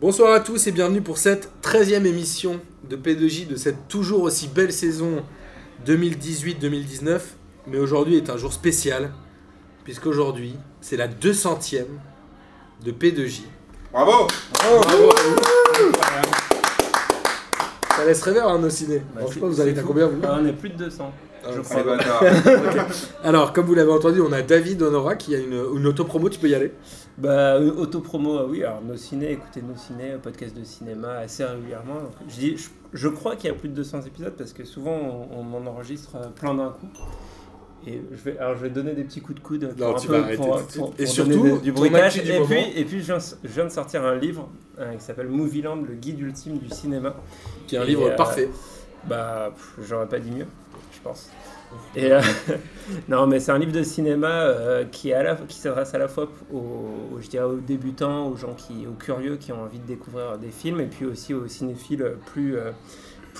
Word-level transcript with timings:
Bonsoir 0.00 0.32
à 0.32 0.40
tous 0.40 0.66
et 0.66 0.72
bienvenue 0.72 1.00
pour 1.00 1.18
cette 1.18 1.50
13e 1.62 2.04
émission 2.06 2.60
de 2.88 2.96
P2J 2.96 3.48
de 3.48 3.56
cette 3.56 3.88
toujours 3.88 4.22
aussi 4.22 4.46
belle 4.48 4.72
saison 4.72 5.22
2018-2019. 5.86 7.20
Mais 7.66 7.78
aujourd'hui 7.78 8.16
est 8.16 8.30
un 8.30 8.36
jour 8.36 8.52
spécial, 8.52 9.10
puisqu'aujourd'hui 9.84 10.54
c'est 10.80 10.96
la 10.96 11.08
200e 11.08 11.84
de 12.84 12.92
P2J. 12.92 13.42
Bravo 13.92 14.28
Bravo 14.52 15.10
vous. 15.10 15.92
Ça 17.96 18.04
laisse 18.04 18.22
rêver 18.22 18.40
hein, 18.40 18.58
nos 18.58 18.70
ciné. 18.70 18.98
Bah, 19.14 19.22
Bon, 19.22 19.26
je 19.28 19.34
c'est- 19.34 19.40
pense 19.40 19.50
que 19.50 19.54
vous 19.56 19.60
allez 19.60 19.76
à 19.78 19.82
combien 19.82 20.06
vous? 20.06 20.20
Ah, 20.22 20.38
on 20.40 20.46
est 20.46 20.52
plus 20.52 20.68
de 20.70 20.76
200. 20.76 21.12
Ah, 21.44 21.50
je 21.54 21.60
crois. 21.60 21.82
Alors, 23.24 23.52
comme 23.52 23.66
vous 23.66 23.74
l'avez 23.74 23.90
entendu, 23.92 24.20
on 24.20 24.32
a 24.32 24.42
David 24.42 24.82
Honora 24.82 25.16
qui 25.16 25.34
a 25.34 25.38
une, 25.38 25.60
une 25.76 25.86
autopromo, 25.86 26.28
tu 26.28 26.38
peux 26.38 26.48
y 26.48 26.54
aller. 26.54 26.72
Bah, 27.16 27.58
une 27.58 27.70
autopromo, 27.70 28.38
ah 28.38 28.46
oui. 28.48 28.62
Alors, 28.64 28.82
nos 28.82 28.96
ciné, 28.96 29.32
écoutez 29.32 29.62
nos 29.62 29.76
ciné, 29.76 30.12
un 30.12 30.18
podcast 30.18 30.56
de 30.56 30.64
cinéma 30.64 31.18
assez 31.18 31.44
régulièrement. 31.44 31.98
Je, 32.28 32.34
dis, 32.34 32.56
je, 32.56 32.68
je 32.92 33.08
crois 33.08 33.36
qu'il 33.36 33.48
y 33.48 33.52
a 33.52 33.56
plus 33.56 33.68
de 33.68 33.74
200 33.74 34.02
épisodes 34.02 34.34
parce 34.36 34.52
que 34.52 34.64
souvent 34.64 34.92
on, 35.32 35.40
on 35.52 35.56
en 35.56 35.66
enregistre 35.66 36.16
euh, 36.16 36.28
plein 36.28 36.54
d'un 36.54 36.70
coup. 36.70 36.88
Et 37.86 38.02
je 38.10 38.16
vais, 38.30 38.36
alors 38.38 38.56
je 38.56 38.62
vais 38.62 38.70
donner 38.70 38.92
des 38.92 39.04
petits 39.04 39.20
coups 39.20 39.36
de 39.40 39.44
coude 39.44 39.68
pour, 39.76 39.88
Non, 39.88 39.96
un 39.96 40.00
peu- 40.00 40.36
pour- 40.36 40.62
pour- 40.66 40.94
Et 40.98 41.04
pour 41.04 41.12
surtout, 41.12 41.42
des- 41.42 41.58
du 41.58 41.72
bruitage. 41.72 42.18
Et 42.18 42.40
puis, 42.42 42.58
et 42.76 42.84
puis 42.84 43.00
je, 43.00 43.04
viens, 43.06 43.18
je 43.18 43.48
viens 43.48 43.64
de 43.64 43.70
sortir 43.70 44.04
un 44.04 44.16
livre 44.16 44.48
euh, 44.78 44.94
qui 44.94 45.02
s'appelle 45.04 45.28
Movieland, 45.28 45.76
le 45.76 45.94
guide 45.94 46.20
ultime 46.20 46.58
du 46.58 46.68
cinéma. 46.70 47.14
Qui 47.66 47.76
est 47.76 47.78
un 47.78 47.82
Et, 47.84 47.86
livre 47.86 48.08
euh, 48.08 48.16
parfait. 48.16 48.48
Bah, 49.08 49.52
j'aurais 49.88 50.08
pas 50.08 50.18
dit 50.18 50.30
mieux, 50.32 50.46
je 50.98 51.02
pense. 51.02 51.30
Euh, 51.96 52.20
non, 53.08 53.26
mais 53.26 53.40
c'est 53.40 53.52
un 53.52 53.58
livre 53.58 53.72
de 53.72 53.82
cinéma 53.82 54.28
euh, 54.28 54.84
qui, 54.84 55.12
s'adresse 55.50 55.94
à 55.94 55.98
la 55.98 56.08
fois 56.08 56.28
aux, 56.52 57.18
débutants, 57.66 58.28
aux 58.28 58.36
gens 58.36 58.54
qui, 58.54 58.86
aux 58.86 58.92
curieux 58.92 59.36
qui 59.36 59.52
ont 59.52 59.62
envie 59.62 59.78
de 59.78 59.86
découvrir 59.86 60.38
des 60.38 60.50
films, 60.50 60.80
et 60.80 60.86
puis 60.86 61.04
aussi 61.04 61.34
aux 61.34 61.46
cinéphiles 61.46 62.16
plus, 62.26 62.56
euh, 62.56 62.72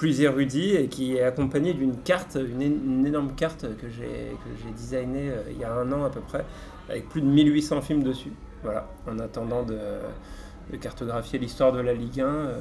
érudits, 0.03 0.77
et 0.77 0.89
qui 0.89 1.17
est 1.17 1.23
accompagné 1.23 1.75
d'une 1.75 1.97
carte, 2.03 2.37
une, 2.37 3.05
énorme 3.07 3.35
carte 3.35 3.67
que 3.79 3.89
j'ai 3.89 4.37
que 4.45 4.51
j'ai 4.63 4.71
designée 4.71 5.33
il 5.51 5.59
y 5.59 5.65
a 5.65 5.73
un 5.75 5.91
an 5.91 6.05
à 6.05 6.11
peu 6.11 6.21
près, 6.21 6.45
avec 6.89 7.09
plus 7.09 7.21
de 7.21 7.27
1800 7.27 7.83
films 7.83 8.03
dessus. 8.05 8.33
Voilà, 8.63 8.89
en 9.09 9.19
attendant 9.19 9.63
de, 9.65 9.79
de 10.73 10.77
cartographier 10.77 11.39
l'histoire 11.39 11.73
de 11.73 11.81
la 11.81 11.95
Ligue 11.95 12.21
1. 12.21 12.25
euh, 12.27 12.59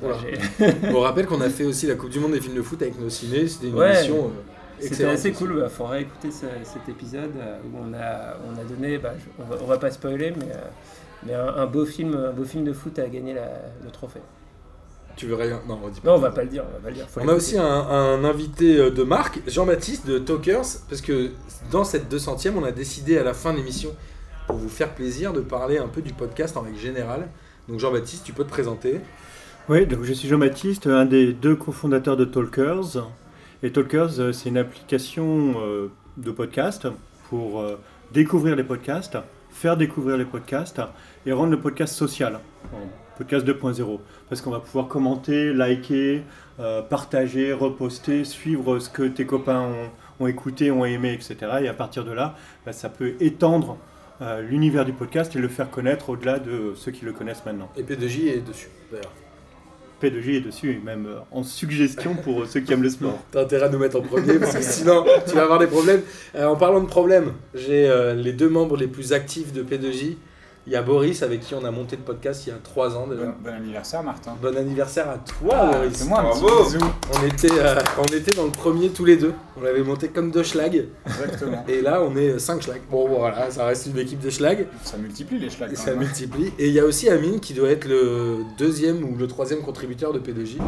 Voilà. 0.00 0.16
j'ai- 0.58 0.74
On 0.94 1.00
rappelle 1.00 1.26
qu'on 1.26 1.40
a 1.40 1.48
fait 1.50 1.64
aussi 1.64 1.86
la 1.86 1.94
Coupe 1.94 2.10
du 2.10 2.20
Monde 2.20 2.32
des 2.32 2.40
films 2.40 2.56
de 2.56 2.62
foot 2.62 2.80
avec 2.82 2.98
nos 2.98 3.10
ciné. 3.10 3.46
C'était 3.48 3.68
une 3.68 3.74
Ouais. 3.76 3.94
émission 3.96 4.26
euh, 4.26 4.78
C'était 4.82 5.04
assez 5.04 5.32
cool, 5.32 5.60
il 5.62 5.68
faudrait 5.70 6.02
écouter 6.02 6.30
ce- 6.30 6.46
cet 6.64 6.88
épisode 6.88 7.32
euh, 7.36 7.58
où 7.66 7.76
on 7.82 7.92
a, 7.92 8.36
on 8.48 8.58
a 8.58 8.64
donné, 8.64 8.96
bah, 8.98 9.12
je- 9.18 9.42
on, 9.42 9.46
va, 9.46 9.56
on 9.62 9.66
va 9.66 9.78
pas 9.78 9.90
spoiler, 9.90 10.32
mais, 10.38 10.52
euh, 10.52 10.58
mais 11.26 11.34
un, 11.34 11.48
un 11.48 11.66
beau 11.66 11.84
film, 11.84 12.14
un 12.14 12.32
beau 12.32 12.44
film 12.44 12.64
de 12.64 12.72
foot 12.72 12.98
a 12.98 13.08
gagné 13.08 13.34
la- 13.34 13.60
le 13.84 13.90
trophée. 13.90 14.20
Tu 15.16 15.26
veux 15.26 15.34
rien? 15.34 15.60
Non, 15.68 15.78
on 15.84 15.88
dit 15.88 16.00
pas. 16.00 16.08
Non, 16.08 16.16
on 16.16 16.20
va 16.20 16.30
pas 16.30 16.44
le 16.44 16.48
dire, 16.48 16.64
on 16.66 16.72
va 16.72 16.78
pas 16.78 16.88
le 16.88 16.94
dire. 16.94 17.06
faut 17.06 17.20
On 17.20 17.28
a 17.28 17.34
aussi 17.34 17.58
un, 17.58 17.62
un 17.66 18.24
invité 18.24 18.78
euh, 18.78 18.90
de 18.90 19.02
marque, 19.02 19.40
Jean-Baptiste 19.46 20.06
de 20.06 20.18
Talkers, 20.18 20.64
parce 20.88 21.02
que 21.02 21.30
dans 21.70 21.84
cette 21.84 22.10
200e, 22.10 22.52
on 22.56 22.64
a 22.64 22.72
décidé 22.72 23.18
à 23.18 23.22
la 23.22 23.34
fin 23.34 23.52
de 23.52 23.58
l'émission, 23.58 23.90
pour 24.46 24.56
vous 24.56 24.70
faire 24.70 24.94
plaisir, 24.94 25.34
de 25.34 25.40
parler 25.40 25.76
un 25.76 25.88
peu 25.88 26.00
du 26.00 26.14
podcast 26.14 26.56
en 26.56 26.62
règle 26.62 26.78
générale. 26.78 27.28
Donc 27.70 27.78
Jean-Baptiste, 27.78 28.24
tu 28.24 28.32
peux 28.32 28.42
te 28.42 28.48
présenter. 28.48 29.00
Oui, 29.68 29.86
je 30.02 30.12
suis 30.12 30.26
Jean-Baptiste, 30.26 30.88
un 30.88 31.04
des 31.04 31.32
deux 31.32 31.54
cofondateurs 31.54 32.16
de 32.16 32.24
Talkers. 32.24 33.08
Et 33.62 33.70
Talkers, 33.70 34.18
euh, 34.18 34.32
c'est 34.32 34.48
une 34.48 34.58
application 34.58 35.54
euh, 35.58 35.86
de 36.16 36.32
podcast 36.32 36.88
pour 37.28 37.60
euh, 37.60 37.76
découvrir 38.12 38.56
les 38.56 38.64
podcasts, 38.64 39.18
faire 39.50 39.76
découvrir 39.76 40.16
les 40.16 40.24
podcasts 40.24 40.80
et 41.26 41.30
rendre 41.30 41.52
le 41.52 41.60
podcast 41.60 41.94
social, 41.94 42.40
podcast 43.16 43.46
2.0. 43.46 44.00
Parce 44.28 44.40
qu'on 44.40 44.50
va 44.50 44.58
pouvoir 44.58 44.88
commenter, 44.88 45.52
liker, 45.52 46.24
partager, 46.88 47.52
reposter, 47.52 48.24
suivre 48.24 48.80
ce 48.80 48.90
que 48.90 49.04
tes 49.04 49.26
copains 49.26 49.60
ont, 49.60 50.24
ont 50.24 50.26
écouté, 50.26 50.72
ont 50.72 50.84
aimé, 50.84 51.12
etc. 51.12 51.36
Et 51.62 51.68
à 51.68 51.74
partir 51.74 52.04
de 52.04 52.10
là, 52.10 52.34
bah, 52.66 52.72
ça 52.72 52.88
peut 52.88 53.14
étendre 53.20 53.78
euh, 54.20 54.42
l'univers 54.42 54.84
du 54.84 54.92
podcast 54.92 55.34
et 55.36 55.38
le 55.38 55.48
faire 55.48 55.70
connaître 55.70 56.10
au-delà 56.10 56.38
de 56.38 56.74
ceux 56.76 56.92
qui 56.92 57.04
le 57.04 57.12
connaissent 57.12 57.44
maintenant. 57.44 57.70
Et 57.76 57.82
P2J 57.82 58.28
est 58.28 58.46
dessus, 58.46 58.68
d'ailleurs. 58.90 59.12
P2J 60.00 60.36
est 60.36 60.40
dessus, 60.40 60.72
et 60.72 60.80
même 60.84 61.06
euh, 61.06 61.18
en 61.30 61.42
suggestion 61.42 62.14
pour 62.14 62.42
euh, 62.42 62.46
ceux 62.46 62.60
qui 62.60 62.72
aiment 62.72 62.82
le 62.82 62.90
sport. 62.90 63.18
T'as 63.30 63.42
intérêt 63.42 63.66
à 63.66 63.68
nous 63.68 63.78
mettre 63.78 63.98
en 63.98 64.02
premier, 64.02 64.38
parce 64.38 64.56
que 64.56 64.62
sinon, 64.62 65.04
tu 65.28 65.34
vas 65.34 65.42
avoir 65.42 65.58
des 65.58 65.66
problèmes. 65.66 66.02
Euh, 66.34 66.46
en 66.46 66.56
parlant 66.56 66.80
de 66.80 66.86
problèmes, 66.86 67.32
j'ai 67.54 67.90
les 68.16 68.32
deux 68.32 68.48
membres 68.48 68.76
les 68.76 68.86
plus 68.86 69.12
actifs 69.12 69.52
de 69.52 69.62
P2J. 69.62 70.16
Il 70.66 70.74
y 70.74 70.76
a 70.76 70.82
Boris, 70.82 71.22
avec 71.22 71.40
qui 71.40 71.54
on 71.54 71.64
a 71.64 71.70
monté 71.70 71.96
le 71.96 72.02
podcast 72.02 72.46
il 72.46 72.50
y 72.50 72.52
a 72.52 72.56
trois 72.62 72.94
ans 72.94 73.06
déjà. 73.06 73.24
Bon, 73.24 73.32
bon 73.42 73.52
anniversaire, 73.54 74.02
Martin. 74.02 74.36
Bon 74.42 74.54
anniversaire 74.56 75.08
à 75.08 75.16
toi, 75.18 75.54
Ah, 75.54 75.70
Boris. 75.72 75.92
c'est 75.94 76.04
moi, 76.06 76.20
un 76.20 76.30
petit 76.32 76.40
Bravo. 76.42 76.64
bisou. 76.64 76.78
On 77.14 77.26
était, 77.26 77.50
euh, 77.58 77.74
on 77.98 78.04
était 78.04 78.32
dans 78.32 78.44
le 78.44 78.50
premier 78.50 78.90
tous 78.90 79.06
les 79.06 79.16
deux. 79.16 79.32
On 79.58 79.62
l'avait 79.62 79.82
monté 79.82 80.08
comme 80.08 80.30
deux 80.30 80.42
schlags. 80.42 80.84
Exactement. 81.06 81.64
Et 81.66 81.80
là, 81.80 82.02
on 82.02 82.14
est 82.14 82.38
5 82.38 82.60
schlags. 82.62 82.82
Bon, 82.90 83.08
voilà, 83.08 83.50
ça 83.50 83.64
reste 83.64 83.86
une 83.86 83.98
équipe 83.98 84.20
de 84.20 84.28
schlags. 84.28 84.66
Ça 84.84 84.98
multiplie 84.98 85.38
les 85.38 85.48
schlags. 85.48 85.74
Ça 85.74 85.86
même, 85.86 85.96
hein. 85.96 86.00
multiplie. 86.04 86.52
Et 86.58 86.68
il 86.68 86.74
y 86.74 86.78
a 86.80 86.84
aussi 86.84 87.08
Amine 87.08 87.40
qui 87.40 87.54
doit 87.54 87.70
être 87.70 87.86
le 87.88 88.38
deuxième 88.58 89.02
ou 89.02 89.16
le 89.16 89.26
troisième 89.26 89.62
contributeur 89.62 90.12
de 90.12 90.18
P2J. 90.18 90.58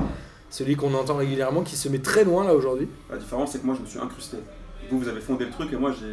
Celui 0.49 0.75
qu'on 0.75 0.95
entend 0.95 1.17
régulièrement 1.17 1.63
qui 1.63 1.77
se 1.77 1.89
met 1.91 1.99
très 1.99 2.25
loin 2.25 2.45
là 2.45 2.55
aujourd'hui. 2.55 2.89
La 3.11 3.19
différence, 3.19 3.53
c'est 3.53 3.59
que 3.61 3.67
moi, 3.67 3.75
je 3.77 3.83
me 3.83 3.87
suis 3.87 3.99
incrusté. 3.99 4.39
Vous, 4.93 4.99
vous 4.99 5.09
avez 5.09 5.21
fondé 5.21 5.47
le 5.47 5.51
truc 5.51 5.73
et 5.73 5.77
moi, 5.77 5.91
je 5.91 6.07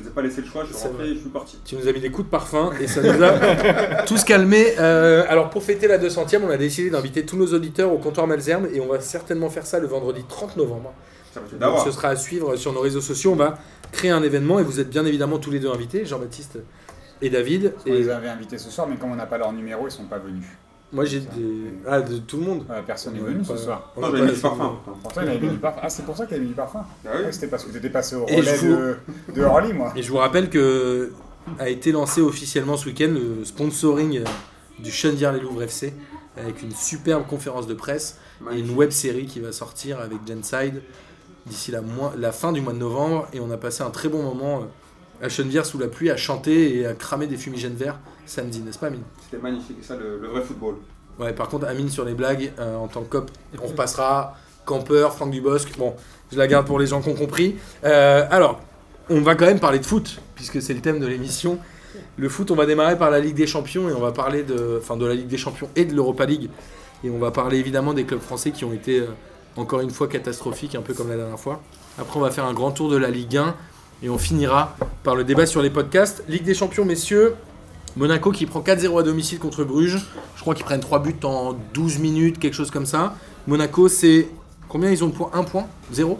vous 0.00 0.06
ai 0.06 0.10
pas 0.10 0.20
laissé 0.22 0.42
le 0.42 0.46
choix. 0.46 0.62
Je 0.64 0.68
suis 0.68 0.76
C'est 0.76 0.88
rentré 0.88 1.04
vrai. 1.04 1.12
et 1.12 1.14
je 1.14 1.20
suis 1.20 1.28
parti. 1.30 1.58
Tu 1.64 1.74
nous 1.74 1.88
as 1.88 1.92
mis 1.92 2.00
des 2.00 2.10
coups 2.10 2.26
de 2.26 2.30
parfum 2.30 2.70
et 2.80 2.86
ça 2.86 3.00
nous 3.02 3.22
a 3.24 4.02
tous 4.06 4.22
calmés. 4.24 4.74
Euh, 4.78 5.24
alors 5.28 5.48
pour 5.50 5.62
fêter 5.62 5.88
la 5.88 5.98
200e, 5.98 6.40
on 6.44 6.50
a 6.50 6.56
décidé 6.58 6.90
d'inviter 6.90 7.24
tous 7.24 7.36
nos 7.36 7.46
auditeurs 7.54 7.90
au 7.92 7.98
comptoir 7.98 8.26
Malzerbe 8.26 8.66
et 8.74 8.80
on 8.80 8.86
va 8.88 9.00
certainement 9.00 9.48
faire 9.48 9.66
ça 9.66 9.78
le 9.80 9.86
vendredi 9.86 10.22
30 10.28 10.56
novembre. 10.58 10.92
Ça 11.32 11.40
va 11.40 11.66
Donc, 11.66 11.78
ce 11.84 11.90
sera 11.90 12.08
à 12.08 12.16
suivre 12.16 12.56
sur 12.56 12.72
nos 12.72 12.80
réseaux 12.80 13.00
sociaux. 13.00 13.32
On 13.32 13.36
va 13.36 13.58
créer 13.92 14.10
un 14.10 14.22
événement 14.22 14.58
et 14.58 14.62
vous 14.62 14.80
êtes 14.80 14.90
bien 14.90 15.04
évidemment 15.06 15.38
tous 15.38 15.50
les 15.50 15.58
deux 15.60 15.70
invités, 15.70 16.04
Jean-Baptiste 16.04 16.58
et 17.22 17.30
David. 17.30 17.72
On 17.86 17.88
Et 17.90 17.98
les 17.98 18.08
avait 18.10 18.28
invités 18.28 18.58
ce 18.58 18.70
soir, 18.70 18.86
mais 18.86 18.96
comme 18.96 19.12
on 19.12 19.16
n'a 19.16 19.26
pas 19.26 19.38
leur 19.38 19.52
numéro, 19.52 19.86
ils 19.86 19.90
sont 19.90 20.04
pas 20.04 20.18
venus. 20.18 20.44
Moi 20.92 21.04
j'ai 21.04 21.20
des... 21.20 21.72
Ah, 21.86 22.00
de 22.00 22.18
tout 22.18 22.36
le 22.38 22.44
monde. 22.44 22.64
Euh, 22.70 22.80
personne 22.86 23.14
n'est 23.14 23.20
venu 23.20 23.44
ce 23.44 23.56
soir. 23.56 23.92
on 23.96 24.00
Non, 24.00 24.06
j'avais 24.08 24.20
mis 24.22 24.26
du 24.28 24.32
assez 24.32 24.42
parfum. 24.42 24.64
de- 24.86 24.92
Pourtant, 25.02 25.20
il 25.22 25.28
avait 25.28 25.38
mis 25.40 25.48
du 25.50 25.58
parfum. 25.58 25.80
Ah, 25.82 25.88
c'est 25.90 26.04
pour 26.04 26.16
ça 26.16 26.24
que 26.24 26.28
tu 26.30 26.34
avais 26.34 26.42
mis 26.44 26.48
du 26.50 26.54
parfum. 26.54 26.84
Ah 27.06 27.10
oui. 27.18 27.24
C'était 27.32 27.48
parce 27.48 27.64
que 27.64 27.70
tu 27.70 27.78
étais 27.78 27.90
passé 27.90 28.16
au 28.16 28.24
Et 28.28 28.36
relais 28.36 28.56
je 28.56 28.66
vous- 28.66 28.76
de, 28.76 28.96
de 29.34 29.42
Orly, 29.42 29.72
moi. 29.72 29.92
Et 29.96 30.02
je 30.02 30.10
vous 30.10 30.18
rappelle 30.18 30.48
que 30.50 31.12
a 31.58 31.68
été 31.68 31.92
lancé 31.92 32.20
officiellement 32.20 32.76
ce 32.76 32.86
week-end 32.86 33.12
le 33.12 33.44
sponsoring 33.44 34.18
euh, 34.18 34.24
du 34.82 34.90
Chenvière 34.90 35.32
les 35.32 35.40
Louvres 35.40 35.62
FC 35.62 35.92
avec 36.36 36.60
une 36.62 36.72
superbe 36.74 37.26
conférence 37.26 37.66
de 37.66 37.74
presse 37.74 38.18
et 38.52 38.58
une 38.58 38.70
web 38.74 38.90
série 38.90 39.26
qui 39.26 39.40
va 39.40 39.52
sortir 39.52 40.00
avec 40.00 40.18
Genside 40.28 40.82
d'ici 41.46 41.70
la, 41.70 41.80
mois- 41.80 42.12
la 42.18 42.32
fin 42.32 42.52
du 42.52 42.60
mois 42.60 42.72
de 42.72 42.78
novembre 42.78 43.26
et 43.32 43.40
on 43.40 43.50
a 43.52 43.56
passé 43.56 43.82
un 43.82 43.90
très 43.90 44.08
bon 44.08 44.22
moment 44.22 44.62
euh, 45.22 45.24
à 45.24 45.28
Chenevière 45.28 45.64
sous 45.64 45.78
la 45.78 45.86
pluie 45.88 46.10
à 46.10 46.16
chanter 46.16 46.76
et 46.78 46.86
à 46.86 46.94
cramer 46.94 47.26
des 47.28 47.36
fumigènes 47.36 47.76
verts 47.76 47.98
samedi, 48.26 48.60
n'est-ce 48.60 48.78
pas 48.78 48.88
Amine? 48.88 49.02
C'était 49.22 49.42
magnifique. 49.42 49.78
Ça, 49.82 49.96
le, 49.96 50.18
le 50.20 50.28
vrai 50.28 50.42
football. 50.42 50.76
Ouais, 51.18 51.32
par 51.32 51.48
contre 51.48 51.66
Amine 51.66 51.88
sur 51.88 52.04
les 52.04 52.14
blagues 52.14 52.52
euh, 52.58 52.76
en 52.76 52.88
tant 52.88 53.02
que 53.02 53.08
cop, 53.08 53.30
on 53.62 53.66
repassera 53.66 54.36
campeur, 54.66 55.14
Franck 55.14 55.30
Dubosc, 55.30 55.78
bon, 55.78 55.94
je 56.30 56.36
la 56.36 56.46
garde 56.46 56.66
pour 56.66 56.78
les 56.78 56.86
gens 56.86 57.00
qui 57.00 57.08
ont 57.08 57.14
compris. 57.14 57.56
Euh, 57.84 58.26
alors, 58.30 58.60
on 59.08 59.20
va 59.20 59.34
quand 59.34 59.46
même 59.46 59.60
parler 59.60 59.78
de 59.78 59.86
foot 59.86 60.20
puisque 60.34 60.60
c'est 60.60 60.74
le 60.74 60.80
thème 60.80 61.00
de 61.00 61.06
l'émission. 61.06 61.58
Le 62.18 62.28
foot, 62.28 62.50
on 62.50 62.54
va 62.54 62.66
démarrer 62.66 62.98
par 62.98 63.10
la 63.10 63.20
Ligue 63.20 63.36
des 63.36 63.46
Champions 63.46 63.88
et 63.88 63.92
on 63.94 64.00
va 64.00 64.12
parler 64.12 64.42
de, 64.42 64.78
enfin, 64.82 64.96
de 64.98 65.06
la 65.06 65.14
Ligue 65.14 65.28
des 65.28 65.38
Champions 65.38 65.70
et 65.76 65.86
de 65.86 65.94
l'Europa 65.94 66.26
League. 66.26 66.50
Et 67.04 67.08
on 67.08 67.18
va 67.18 67.30
parler 67.30 67.58
évidemment 67.58 67.94
des 67.94 68.04
clubs 68.04 68.20
français 68.20 68.50
qui 68.50 68.64
ont 68.66 68.72
été 68.72 69.00
euh, 69.00 69.06
encore 69.56 69.80
une 69.80 69.90
fois 69.90 70.08
catastrophiques, 70.08 70.74
un 70.74 70.82
peu 70.82 70.92
comme 70.92 71.08
la 71.08 71.16
dernière 71.16 71.38
fois. 71.38 71.62
Après, 71.98 72.18
on 72.18 72.22
va 72.22 72.30
faire 72.30 72.44
un 72.44 72.52
grand 72.52 72.72
tour 72.72 72.90
de 72.90 72.96
la 72.96 73.08
Ligue 73.08 73.38
1 73.38 73.54
et 74.02 74.10
on 74.10 74.18
finira 74.18 74.76
par 75.02 75.14
le 75.14 75.24
débat 75.24 75.46
sur 75.46 75.62
les 75.62 75.70
podcasts. 75.70 76.22
Ligue 76.28 76.44
des 76.44 76.54
Champions, 76.54 76.84
messieurs. 76.84 77.34
Monaco 77.96 78.30
qui 78.30 78.46
prend 78.46 78.60
4-0 78.60 79.00
à 79.00 79.02
domicile 79.02 79.38
contre 79.38 79.64
Bruges. 79.64 79.98
Je 80.36 80.40
crois 80.40 80.54
qu'ils 80.54 80.64
prennent 80.64 80.80
3 80.80 81.02
buts 81.02 81.14
en 81.24 81.56
12 81.74 81.98
minutes, 81.98 82.38
quelque 82.38 82.54
chose 82.54 82.70
comme 82.70 82.86
ça. 82.86 83.14
Monaco, 83.46 83.88
c'est. 83.88 84.28
Combien 84.68 84.90
ils 84.90 85.02
ont 85.04 85.08
de 85.08 85.14
points? 85.14 85.30
1 85.32 85.44
point? 85.44 85.66
0 85.92 86.18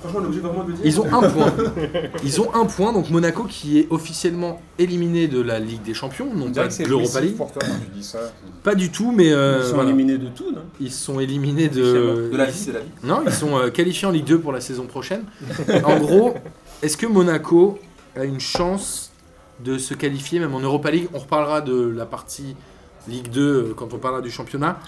Franchement, 0.00 0.20
on 0.20 0.22
est 0.22 0.26
obligé 0.26 0.42
vraiment 0.42 0.64
de 0.64 0.68
le 0.70 0.74
dire. 0.74 0.86
Ils 0.86 1.00
ont 1.00 1.06
un 1.12 1.28
point. 1.28 1.52
Ils 2.24 2.40
ont 2.40 2.54
un 2.54 2.66
point, 2.66 2.92
donc 2.92 3.10
Monaco 3.10 3.44
qui 3.44 3.80
est 3.80 3.88
officiellement 3.90 4.60
éliminé 4.78 5.26
de 5.26 5.40
la 5.40 5.58
Ligue 5.58 5.82
des 5.82 5.94
Champions, 5.94 6.28
non 6.34 6.46
On 6.48 6.52
pas 6.52 6.68
de 6.68 6.84
l'Europa 6.84 7.20
League. 7.20 7.36
pour 7.36 7.50
toi 7.52 7.62
quand 7.64 7.74
tu 7.84 7.90
dis 7.98 8.04
ça. 8.04 8.18
Pas 8.62 8.74
du 8.76 8.90
tout, 8.90 9.12
mais 9.12 9.32
euh, 9.32 9.58
Ils 9.60 9.66
sont 9.68 9.74
voilà. 9.74 9.90
éliminés 9.90 10.18
de 10.18 10.28
tout, 10.28 10.52
non? 10.52 10.62
Ils 10.80 10.92
sont 10.92 11.18
éliminés 11.20 11.68
de. 11.68 12.28
De 12.30 12.36
la 12.36 12.46
vie, 12.46 12.56
c'est 12.56 12.72
la 12.72 12.80
vie. 12.80 12.88
Non, 13.02 13.22
ils 13.26 13.32
sont 13.32 13.56
euh, 13.58 13.70
qualifiés 13.70 14.06
en 14.06 14.12
Ligue 14.12 14.24
2 14.24 14.38
pour 14.38 14.52
la 14.52 14.60
saison 14.60 14.86
prochaine. 14.86 15.24
En 15.84 15.98
gros, 15.98 16.34
est-ce 16.82 16.96
que 16.96 17.06
Monaco 17.06 17.78
a 18.16 18.24
une 18.24 18.40
chance 18.40 19.07
de 19.60 19.78
se 19.78 19.94
qualifier 19.94 20.38
même 20.40 20.54
en 20.54 20.60
Europa 20.60 20.90
League 20.90 21.08
On 21.14 21.18
reparlera 21.18 21.60
de 21.60 21.88
la 21.88 22.06
partie 22.06 22.56
Ligue 23.08 23.28
2 23.30 23.40
euh, 23.40 23.74
quand 23.74 23.94
on 23.94 23.98
parlera 23.98 24.22
du 24.22 24.30
championnat. 24.30 24.78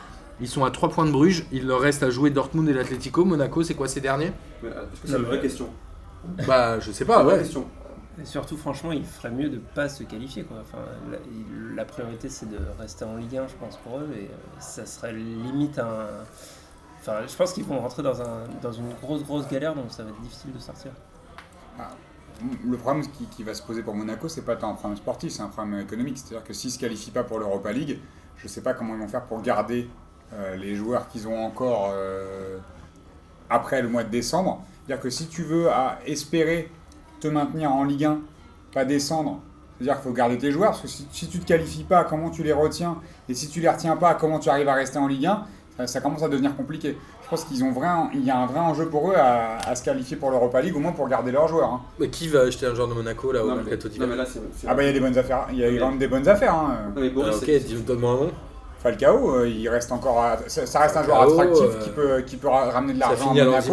Ils 0.40 0.49
sont 0.49 0.64
à 0.64 0.70
3 0.70 0.88
points 0.90 1.06
de 1.06 1.11
Bruges. 1.11 1.44
Il 1.52 1.67
leur 1.67 1.81
reste 1.81 2.02
à 2.02 2.11
jouer 2.11 2.31
Dortmund 2.31 2.69
et 2.69 2.72
l'Atlético. 2.72 3.25
Monaco, 3.25 3.62
c'est 3.62 3.75
quoi 3.75 3.88
ces 3.88 4.00
derniers 4.00 4.32
euh, 4.64 4.69
Est-ce 4.93 5.00
que 5.02 5.08
c'est 5.08 5.17
une 5.17 5.22
vraie 5.25 5.40
question 5.40 5.69
Bah, 6.46 6.78
je 6.81 6.87
sais 6.87 6.99
C'est 6.99 7.05
pas, 7.05 7.19
une 7.20 7.25
vraie 7.26 7.34
ouais. 7.34 7.40
question. 7.43 7.67
Et 8.20 8.25
surtout, 8.25 8.56
franchement, 8.56 8.93
il 8.93 9.05
ferait 9.05 9.31
mieux 9.31 9.49
de 9.49 9.58
pas 9.58 9.88
se 9.88 10.02
qualifier. 10.02 10.43
Quoi. 10.44 10.58
Enfin, 10.61 10.78
la, 11.11 11.16
il- 11.31 11.75
la 11.75 11.84
priorité, 11.84 12.28
c'est 12.28 12.50
de 12.50 12.58
rester 12.78 13.05
en 13.05 13.16
Ligue 13.16 13.37
1, 13.37 13.49
je 13.49 13.55
pense, 13.55 13.76
pour 13.78 13.99
eux. 13.99 14.08
Et 14.14 14.25
euh, 14.25 14.28
ça 14.61 14.84
serait 14.87 15.12
limite 15.12 15.78
un. 15.78 16.06
Enfin, 17.00 17.19
je 17.26 17.34
pense 17.34 17.52
qu'ils 17.55 17.64
vont 17.64 17.78
rentrer 17.78 18.02
dans, 18.02 18.20
un, 18.20 18.44
dans 18.62 18.73
une 18.73 18.90
grosse, 19.02 19.25
grosse 19.25 19.49
galère, 19.49 19.75
donc 19.75 19.87
ça 19.90 20.02
va 20.02 20.11
être 20.11 20.20
difficile 20.20 20.52
de 20.52 20.58
sortir. 20.58 20.90
Le 22.64 22.76
problème 22.76 23.04
qui, 23.31 23.42
va 23.42 23.54
se 23.54 23.62
poser 23.62 23.82
pour 23.82 23.94
Monaco, 23.94 24.28
c'est 24.28 24.44
pas 24.44 24.56
tant 24.56 24.70
un 24.70 24.75
problème 24.75 24.96
sportif, 24.96 25.32
c'est 25.32 25.42
un 25.42 25.48
problème 25.48 25.81
économique. 25.81 26.19
C'est-à-dire 26.19 26.44
que 26.44 26.52
s'ils 26.52 26.70
ne 26.70 26.75
se 26.75 26.78
qualifient 26.78 27.10
pas 27.10 27.25
pour 27.25 27.38
l'Europa 27.38 27.72
League, 27.72 27.98
je 28.37 28.44
ne 28.44 28.48
sais 28.48 28.62
pas 28.62 28.75
comment 28.75 28.94
ils 28.94 29.00
vont 29.00 29.08
faire 29.08 29.25
pour 29.25 29.42
garder 29.42 29.88
euh, 30.32 30.56
les 30.56 30.75
joueurs 30.75 31.08
qu'ils 31.08 31.28
ont 31.28 31.44
encore 31.44 31.90
euh, 31.92 32.58
après 33.48 33.82
le 33.82 33.88
mois 33.88 34.04
de 34.04 34.10
décembre. 34.10 34.64
C'est-à-dire 34.87 35.02
que 35.02 35.10
si 35.10 35.26
tu 35.26 35.42
veux 35.42 35.69
espérer 36.06 36.70
te 37.20 37.28
maintenir 37.28 37.72
en 37.72 37.84
Ligue 37.84 38.04
1, 38.04 38.20
pas 38.72 38.84
descendre, 38.84 39.40
c'est-à-dire 39.76 40.00
qu'il 40.00 40.10
faut 40.10 40.14
garder 40.14 40.38
tes 40.38 40.50
joueurs, 40.50 40.70
parce 40.70 40.82
que 40.82 40.88
si, 40.88 41.06
si 41.12 41.28
tu 41.28 41.38
ne 41.38 41.42
te 41.42 41.48
qualifies 41.48 41.84
pas, 41.84 42.04
comment 42.04 42.31
tu 42.31 42.42
les 42.42 42.52
retiens? 42.52 42.98
Et 43.28 43.34
si 43.34 43.48
tu 43.48 43.60
les 43.60 43.69
retiens 43.69 43.96
pas, 43.96 44.14
comment 44.14 44.38
tu 44.38 44.48
arrives 44.48 44.69
à 44.69 44.75
rester 44.75 44.98
en 44.98 45.06
Ligue 45.06 45.26
1 45.26 45.46
ça, 45.80 45.86
ça 45.86 46.00
commence 46.00 46.22
à 46.22 46.28
devenir 46.28 46.54
compliqué. 46.56 46.96
Je 47.24 47.28
pense 47.28 47.44
qu'ils 47.44 47.62
ont 47.64 47.70
vrai, 47.72 47.88
il 48.14 48.24
y 48.24 48.30
a 48.30 48.38
un 48.38 48.46
vrai 48.46 48.58
enjeu 48.60 48.86
pour 48.88 49.10
eux 49.10 49.14
à, 49.16 49.58
à 49.66 49.74
se 49.74 49.84
qualifier 49.84 50.16
pour 50.16 50.30
l'Europa 50.30 50.60
League, 50.60 50.74
au 50.76 50.80
moins 50.80 50.92
pour 50.92 51.08
garder 51.08 51.30
leurs 51.32 51.48
joueurs. 51.48 51.70
hein. 51.72 51.80
Mais 51.98 52.08
qui 52.08 52.28
va 52.28 52.40
acheter 52.40 52.66
un 52.66 52.74
joueur 52.74 52.88
de 52.88 52.94
Monaco 52.94 53.30
là 53.32 53.44
au 53.44 53.48
mercato 53.56 53.88
d'hiver 53.88 54.06
Ah 54.68 54.74
bah 54.74 54.82
il 54.82 54.86
y 54.86 54.90
a 54.90 54.92
des 54.92 55.00
bonnes 55.00 55.18
affaires, 55.18 55.46
il 55.52 55.58
y 55.58 55.64
a 55.64 55.68
quand 55.78 55.88
même 55.90 55.98
des 55.98 56.08
bonnes 56.08 56.28
affaires. 56.28 56.54
Hein. 56.54 56.76
Non, 56.94 57.00
mais 57.02 57.10
Boris, 57.10 57.36
Ah, 57.40 57.44
Ok, 57.76 57.84
donne-moi 57.86 58.10
un 58.10 58.14
nom. 58.16 58.30
Falcao, 58.82 59.34
euh, 59.36 59.46
il 59.46 59.68
reste 59.68 59.92
encore, 59.92 60.18
à- 60.22 60.38
ça, 60.46 60.64
ça 60.64 60.78
reste 60.80 60.96
un 60.96 61.04
joueur 61.04 61.18
attractif 61.34 61.66
euh, 61.66 61.80
qui 61.82 61.90
peut, 61.90 62.22
qui 62.26 62.36
peut 62.38 62.48
ra- 62.48 62.70
ramener 62.70 62.94
de 62.94 62.98
l'argent 63.00 63.26
à 63.30 63.34
Monaco. 63.50 63.66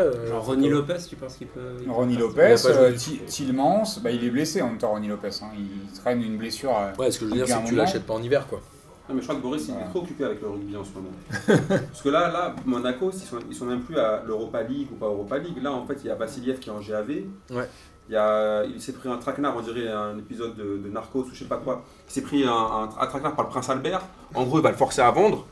euh, 0.00 0.26
Genre 0.26 0.44
Ronny 0.44 0.68
Lopez, 0.68 0.96
tu 1.08 1.14
penses 1.14 1.36
qu'il 1.36 1.46
peut. 1.46 1.60
il 1.80 1.88
Ronny 1.88 2.16
Lopez, 2.16 2.56
euh. 2.66 2.90
Tillmans, 3.28 3.84
bah, 4.02 4.10
il 4.10 4.24
est 4.24 4.30
blessé 4.30 4.60
en 4.60 4.66
même 4.66 4.78
temps 4.78 4.90
Ronny 4.90 5.06
Lopez. 5.06 5.28
hein. 5.42 5.46
Il 5.56 6.00
traîne 6.00 6.20
une 6.24 6.36
blessure. 6.38 6.72
euh, 6.76 6.90
Ouais, 7.00 7.12
ce 7.12 7.20
que 7.20 7.26
je 7.26 7.30
veux 7.30 7.36
dire, 7.36 7.46
c'est 7.46 7.52
que 7.62 7.68
tu 7.68 7.74
l'achètes 7.76 8.04
pas 8.04 8.14
en 8.14 8.22
hiver 8.22 8.48
quoi. 8.48 8.60
Non, 9.08 9.14
mais 9.14 9.20
je 9.20 9.26
crois 9.26 9.36
que 9.36 9.42
Boris 9.42 9.66
il 9.68 9.74
est 9.74 9.88
trop 9.88 10.00
occupé 10.00 10.24
avec 10.24 10.42
le 10.42 10.48
rugby 10.48 10.76
en 10.76 10.84
ce 10.84 10.90
moment. 10.92 11.08
Parce 11.68 12.02
que 12.02 12.08
là, 12.10 12.30
là 12.30 12.54
Monaco, 12.66 13.10
ils 13.10 13.18
sont, 13.18 13.38
ils 13.48 13.56
sont 13.56 13.64
même 13.64 13.80
plus 13.80 13.98
à 13.98 14.22
l'Europa 14.26 14.62
League 14.62 14.88
ou 14.92 14.96
pas 14.96 15.06
Europa 15.06 15.38
League. 15.38 15.62
Là, 15.62 15.72
en 15.72 15.86
fait, 15.86 15.98
il 16.04 16.08
y 16.08 16.10
a 16.10 16.14
Vassiliev 16.14 16.58
qui 16.58 16.68
est 16.68 16.72
en 16.72 16.80
GAV. 16.80 17.08
Ouais. 17.50 17.68
Il, 18.08 18.12
y 18.12 18.16
a, 18.16 18.64
il 18.64 18.80
s'est 18.80 18.92
pris 18.92 19.08
un 19.08 19.16
traquenard, 19.16 19.54
on 19.56 19.60
dirait 19.60 19.88
un 19.88 20.18
épisode 20.18 20.56
de, 20.56 20.78
de 20.78 20.88
Narcos 20.88 21.20
ou 21.24 21.30
je 21.32 21.38
sais 21.38 21.44
pas 21.46 21.58
quoi. 21.58 21.84
Il 22.08 22.12
s'est 22.12 22.22
pris 22.22 22.44
un, 22.44 22.52
un, 22.52 22.84
un 22.84 23.06
traquenard 23.06 23.34
par 23.34 23.46
le 23.46 23.50
prince 23.50 23.68
Albert. 23.70 24.02
En 24.34 24.44
gros, 24.44 24.58
il 24.58 24.62
va 24.62 24.70
le 24.70 24.76
forcer 24.76 25.00
à 25.00 25.10
vendre. 25.10 25.46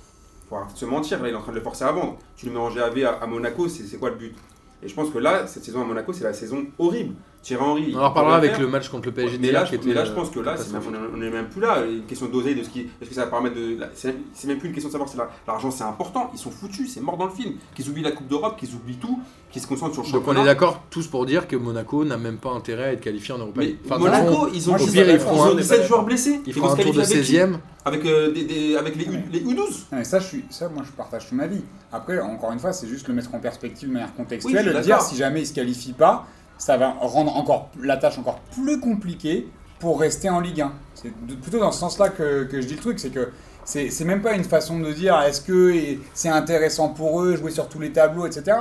Faut 0.48 0.56
arrêter 0.56 0.74
de 0.74 0.78
se 0.78 0.84
mentir, 0.84 1.22
là, 1.22 1.28
il 1.28 1.32
est 1.32 1.36
en 1.36 1.42
train 1.42 1.52
de 1.52 1.56
le 1.56 1.62
forcer 1.62 1.84
à 1.84 1.92
vendre. 1.92 2.18
Tu 2.36 2.46
le 2.46 2.52
mets 2.52 2.58
en 2.58 2.70
GAV 2.70 3.04
à, 3.04 3.22
à 3.22 3.26
Monaco, 3.26 3.68
c'est 3.68 3.84
c'est 3.84 3.96
quoi 3.96 4.10
le 4.10 4.16
but? 4.16 4.34
Et 4.82 4.88
je 4.88 4.94
pense 4.94 5.10
que 5.10 5.18
là, 5.18 5.46
cette 5.46 5.64
saison 5.64 5.80
à 5.82 5.84
Monaco, 5.84 6.12
c'est 6.12 6.24
la 6.24 6.32
saison 6.34 6.66
horrible. 6.78 7.14
Thierry 7.46 7.62
Henry. 7.62 7.92
On 7.94 7.98
en 8.00 8.08
reparlera 8.08 8.36
avec 8.38 8.58
le 8.58 8.66
match 8.66 8.88
contre 8.88 9.06
le 9.06 9.12
PSG 9.12 9.38
mais 9.40 9.52
là, 9.52 9.64
je, 9.64 9.76
mais 9.86 9.94
là, 9.94 10.04
je 10.04 10.10
euh, 10.10 10.14
pense 10.16 10.30
que 10.30 10.40
là, 10.40 10.46
même- 10.52 10.56
catastrophique. 10.58 10.90
on 10.90 10.94
est- 10.94 11.08
on 11.14 11.16
n'est 11.18 11.30
même 11.30 11.46
plus 11.48 11.60
là. 11.60 11.84
Une 11.86 12.02
question 12.02 12.26
d'oseille, 12.26 12.56
de 12.56 12.64
ce 12.64 12.70
qui. 12.70 12.80
Est-ce 13.00 13.08
que 13.08 13.14
ça 13.14 13.24
va 13.24 13.30
permettre 13.30 13.54
de. 13.54 13.78
là, 13.78 13.86
C'est 13.94 14.14
même 14.48 14.58
plus 14.58 14.66
une 14.68 14.74
question 14.74 14.88
de 14.88 14.92
savoir 14.92 15.08
si 15.08 15.16
la- 15.16 15.30
l'argent 15.46 15.70
c'est 15.70 15.84
important. 15.84 16.28
Ils 16.34 16.40
sont 16.40 16.50
foutus, 16.50 16.92
c'est 16.92 17.00
mort 17.00 17.16
dans 17.16 17.26
le 17.26 17.30
film. 17.30 17.54
Qu'ils 17.76 17.88
oublient 17.88 18.02
la 18.02 18.10
Coupe 18.10 18.26
d'Europe, 18.26 18.56
qu'ils 18.58 18.74
oublient 18.74 18.96
tout, 18.96 19.20
qu'ils 19.52 19.62
se 19.62 19.68
concentrent 19.68 19.94
sur 19.94 20.02
le 20.02 20.08
Donc 20.08 20.22
on 20.22 20.24
championnat. 20.26 20.42
est 20.42 20.44
d'accord 20.54 20.82
tous 20.90 21.06
pour 21.06 21.24
dire 21.24 21.46
que 21.46 21.54
Monaco 21.54 22.04
n'a 22.04 22.16
même 22.16 22.38
pas 22.38 22.50
intérêt 22.50 22.84
à 22.84 22.92
être 22.94 23.00
qualifié 23.00 23.32
en 23.32 23.38
Europa 23.38 23.60
Mais 23.60 23.66
League. 23.66 23.78
Enfin, 23.84 23.98
Monaco, 23.98 24.48
ils 24.52 24.68
ont, 24.68 24.74
au 24.74 24.76
pire, 24.78 24.86
pas 24.86 24.92
ils 24.92 25.06
d'accord. 25.06 25.20
feront 25.20 25.36
ils 25.36 25.50
ont 25.50 25.52
un, 25.52 25.54
17 25.56 25.86
joueurs 25.86 26.04
blessés. 26.04 26.40
ils 26.46 26.52
feront 26.52 26.66
un 26.66 26.74
tour 26.74 26.78
de 26.78 26.82
qualifier 27.02 27.14
avec 27.14 27.26
qui 27.26 27.32
16ème. 27.32 27.58
Avec, 27.84 28.04
euh, 28.04 28.32
des, 28.32 28.42
des- 28.44 28.76
avec 28.76 28.96
les, 28.96 29.04
U, 29.04 29.22
les 29.30 29.40
U12. 29.44 29.86
Non, 29.92 29.98
mais 29.98 30.02
ça, 30.04 30.18
je 30.18 30.26
suis, 30.26 30.44
ça, 30.50 30.68
moi, 30.68 30.82
je 30.84 30.90
partage 30.90 31.30
ton 31.30 31.38
avis. 31.38 31.60
Après, 31.92 32.18
encore 32.18 32.50
une 32.50 32.58
fois, 32.58 32.72
c'est 32.72 32.88
juste 32.88 33.06
le 33.06 33.14
mettre 33.14 33.32
en 33.32 33.38
perspective 33.38 33.88
de 33.88 33.92
manière 33.94 34.08
Oui, 34.18 34.24
contextuelle, 34.24 34.64
suis 34.64 34.74
de 34.74 34.80
dire 34.80 35.00
si 35.00 35.14
jamais 35.16 35.38
il 35.38 35.42
ne 35.44 35.48
se 35.48 35.54
qualifie 35.54 35.92
pas, 35.92 36.26
ça 36.58 36.76
va 36.76 36.96
rendre 37.00 37.36
encore 37.36 37.70
la 37.80 37.96
tâche 37.96 38.18
encore 38.18 38.40
plus 38.52 38.80
compliquée 38.80 39.48
pour 39.78 40.00
rester 40.00 40.30
en 40.30 40.40
Ligue 40.40 40.62
1. 40.62 40.72
C'est 40.94 41.12
plutôt 41.12 41.58
dans 41.58 41.72
ce 41.72 41.80
sens-là 41.80 42.08
que, 42.08 42.48
je 42.50 42.66
dis 42.66 42.74
le 42.74 42.80
truc, 42.80 42.98
c'est 42.98 43.10
que 43.10 43.30
c'est 43.64 44.04
même 44.04 44.22
pas 44.22 44.34
une 44.34 44.44
façon 44.44 44.78
de 44.78 44.92
dire 44.92 45.20
est-ce 45.22 45.40
que 45.40 45.74
c'est 46.14 46.28
intéressant 46.28 46.90
pour 46.90 47.22
eux 47.22 47.36
jouer 47.36 47.50
sur 47.50 47.68
tous 47.68 47.80
les 47.80 47.92
tableaux, 47.92 48.26
etc. 48.26 48.56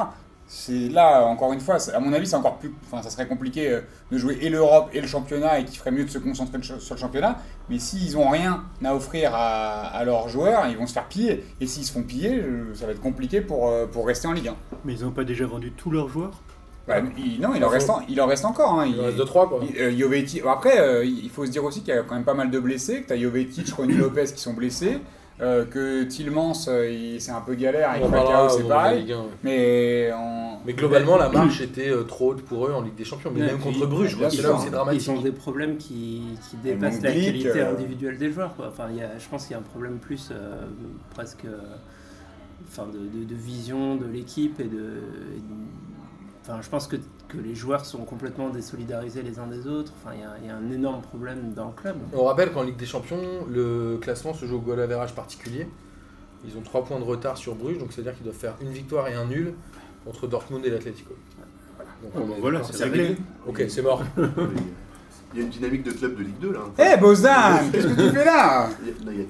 C'est 0.47 0.89
là, 0.89 1.25
encore 1.25 1.53
une 1.53 1.59
fois, 1.59 1.77
à 1.92 2.00
mon 2.00 2.13
avis, 2.13 2.27
c'est 2.27 2.36
encore 2.36 2.57
plus. 2.57 2.71
Enfin, 2.86 3.01
ça 3.01 3.09
serait 3.09 3.27
compliqué 3.27 3.71
euh, 3.71 3.81
de 4.12 4.18
jouer 4.19 4.38
et 4.42 4.50
l'Europe 4.50 4.89
et 4.94 5.01
le 5.01 5.07
championnat 5.07 5.59
et 5.59 5.65
qu'il 5.65 5.75
ferait 5.75 5.89
mieux 5.89 6.06
de 6.06 6.09
se 6.09 6.19
concentrer 6.19 6.59
sur 6.62 6.94
le 6.94 7.00
championnat. 7.00 7.39
Mais 7.68 7.80
s'ils 7.80 8.15
ont 8.15 8.30
rien 8.30 8.63
à 8.83 8.95
offrir 8.95 9.33
à, 9.33 9.88
à 9.88 10.03
leurs 10.03 10.30
joueurs, 10.30 10.68
ils 10.68 10.77
vont 10.77 10.86
se 10.86 10.94
faire 10.94 11.07
piller. 11.07 11.44
Et 11.62 11.65
s'ils 11.65 11.83
se 11.83 11.92
font 11.92 12.03
piller, 12.03 12.42
euh, 12.42 12.75
ça 12.75 12.86
va 12.86 12.92
être 12.92 13.01
compliqué 13.01 13.42
pour, 13.42 13.69
euh, 13.69 13.88
pour 13.88 14.06
rester 14.06 14.27
en 14.27 14.33
Ligue 14.33 14.50
1. 14.50 14.56
Mais 14.86 14.94
ils 14.94 15.03
n'ont 15.03 15.12
pas 15.12 15.24
déjà 15.24 15.47
vendu 15.47 15.71
tous 15.71 15.89
leurs 15.89 16.09
joueurs? 16.09 16.39
Bah, 16.88 16.96
il- 17.18 17.42
non, 17.42 17.50
il 17.56 17.64
en, 17.66 17.70
reste, 17.70 17.90
en- 17.90 18.02
il 18.08 18.20
en 18.22 18.28
reste 18.28 18.46
encore. 18.46 18.80
hein. 18.80 18.86
Il 18.86 18.94
en 19.00 19.04
Il- 19.04 19.06
reste 19.08 19.18
2-3 19.18 19.50
quoi. 19.50 19.60
il- 19.68 19.76
euh, 19.82 19.92
Jovetic- 19.92 20.44
Après, 20.48 20.80
euh, 20.80 21.04
il 21.04 21.30
faut 21.30 21.46
se 21.46 21.52
dire 21.52 21.64
aussi 21.64 21.80
qu'il 21.82 21.94
y 21.94 21.98
a 21.98 22.04
quand 22.04 22.14
même 22.16 22.24
pas 22.26 22.36
mal 22.36 22.52
de 22.52 22.60
blessés, 22.60 23.02
que 23.02 23.08
tu 23.08 23.14
as 23.14 23.18
Jovetic, 23.18 23.70
Ronny 23.74 23.94
Lopez 23.94 24.26
qui 24.26 24.40
sont 24.40 24.54
blessés, 24.54 25.00
euh, 25.42 25.66
que 25.66 26.04
Tillmans, 26.04 26.54
euh, 26.68 26.88
il- 26.92 27.20
c'est 27.20 27.32
un 27.32 27.42
peu 27.42 27.56
galère, 27.56 27.90
On 27.90 27.92
avec 28.06 28.12
parlera 28.12 28.48
Falcao, 28.50 28.58
c'est 28.58 28.68
pareil. 28.68 29.00
Ligue 29.02 29.12
1. 29.14 29.24
Mais, 29.44 30.12
en- 30.16 30.60
Mais 30.64 30.74
globalement, 30.74 31.18
la 31.18 31.30
marche 31.30 31.60
était 31.62 31.92
trop 32.08 32.32
haute 32.34 32.44
pour 32.44 32.68
eux 32.68 32.72
en 32.74 32.82
Ligue 32.82 32.96
des 32.96 33.04
Champions. 33.04 33.31
Mais 33.34 33.42
Ouais, 33.42 33.48
même 33.48 33.58
puis- 33.58 33.74
contre 33.74 33.88
Bruges, 33.88 34.16
c'est 34.30 34.42
là 34.44 34.54
où 34.54 34.58
c'est 34.64 34.70
dramatique. 34.70 35.08
Ils 35.08 35.10
ont 35.12 35.22
des 35.22 35.31
problèmes 35.31 35.78
qui, 35.78 36.22
dépassent 36.64 37.02
la 37.02 37.12
qualité 37.12 37.50
euh, 37.62 37.72
individuelle 37.74 38.18
des 38.20 38.31
joueurs. 38.31 38.56
Quoi. 38.56 38.68
Enfin, 38.70 38.86
il 38.92 38.98
y 38.98 39.02
a, 39.02 39.18
je 39.18 39.28
pense 39.28 39.44
qu'il 39.48 39.52
y 39.54 39.56
a 39.56 39.60
un 39.60 39.64
problème 39.64 39.98
plus 39.98 40.30
euh, 40.31 40.66
presque 41.16 41.46
euh, 41.46 41.58
enfin, 42.68 42.88
de, 42.94 43.00
de- 43.20 43.26
de 43.26 43.36
vision 43.36 43.96
de 43.96 44.06
l'équipe 44.06 44.60
et 44.60 44.66
de. 44.66 44.70
et 44.78 45.40
de- 45.40 45.85
Enfin, 46.47 46.59
je 46.62 46.69
pense 46.69 46.88
que, 46.88 46.97
que 47.27 47.38
les 47.38 47.56
joueurs 47.56 47.86
sont 47.86 48.06
complètement 48.06 48.50
désolidarisés 48.50 49.24
les 49.24 49.39
uns 49.39 49.47
des 49.47 49.65
autres. 49.65 49.92
Enfin, 50.00 50.13
il 50.15 50.21
y 50.21 50.24
a, 50.24 50.36
il 50.42 50.47
y 50.47 50.50
a 50.51 50.56
un 50.56 50.71
énorme 50.71 51.01
problème 51.01 51.53
dans 51.56 51.65
le 51.68 51.71
club. 51.74 51.95
On 52.13 52.25
rappelle 52.25 52.51
qu'en 52.51 52.62
Ligue 52.62 52.77
des 52.77 52.86
Champions, 52.86 53.18
le 53.51 53.97
classement 54.00 54.33
se 54.36 54.45
joue 54.45 54.57
au 54.57 54.59
goal 54.59 54.80
average 54.80 55.15
particulier. 55.15 55.68
Ils 56.47 56.56
ont 56.56 56.62
3 56.62 56.83
points 56.86 57.00
de 57.00 57.03
retard 57.03 57.38
sur 57.38 57.56
Bruges, 57.56 57.80
donc 57.80 57.92
c'est-à-dire 57.92 58.13
qu'ils 58.13 58.25
doivent 58.25 58.36
faire 58.36 58.53
une 58.62 58.69
victoire 58.69 59.07
et 59.07 59.15
un 59.15 59.25
nul 59.25 59.56
contre 60.06 60.27
Dortmund 60.27 60.63
et 60.65 60.69
l'Atlético. 60.69 61.15
Donc 62.13 62.25
voilà, 62.39 62.63
c'est 62.63 62.83
réglé. 62.83 63.18
Ok, 63.47 63.63
c'est 63.68 63.81
mort. 63.81 64.03
Il 65.33 65.39
y 65.39 65.42
a 65.42 65.45
une 65.45 65.50
dynamique 65.51 65.83
de 65.83 65.92
club 65.92 66.15
de 66.15 66.24
Ligue 66.24 66.39
2 66.39 66.53
là. 66.53 66.59
Eh 66.77 66.97
Bozan, 66.97 67.69
qu'est-ce 67.71 67.88
que 67.88 67.94
tu 68.07 68.09
fais 68.15 68.24
là? 68.24 68.69
Il 68.83 68.88
y 68.88 68.92
a- 68.92 69.06
non, 69.06 69.12
il 69.12 69.19
y 69.19 69.24
a- 69.24 69.25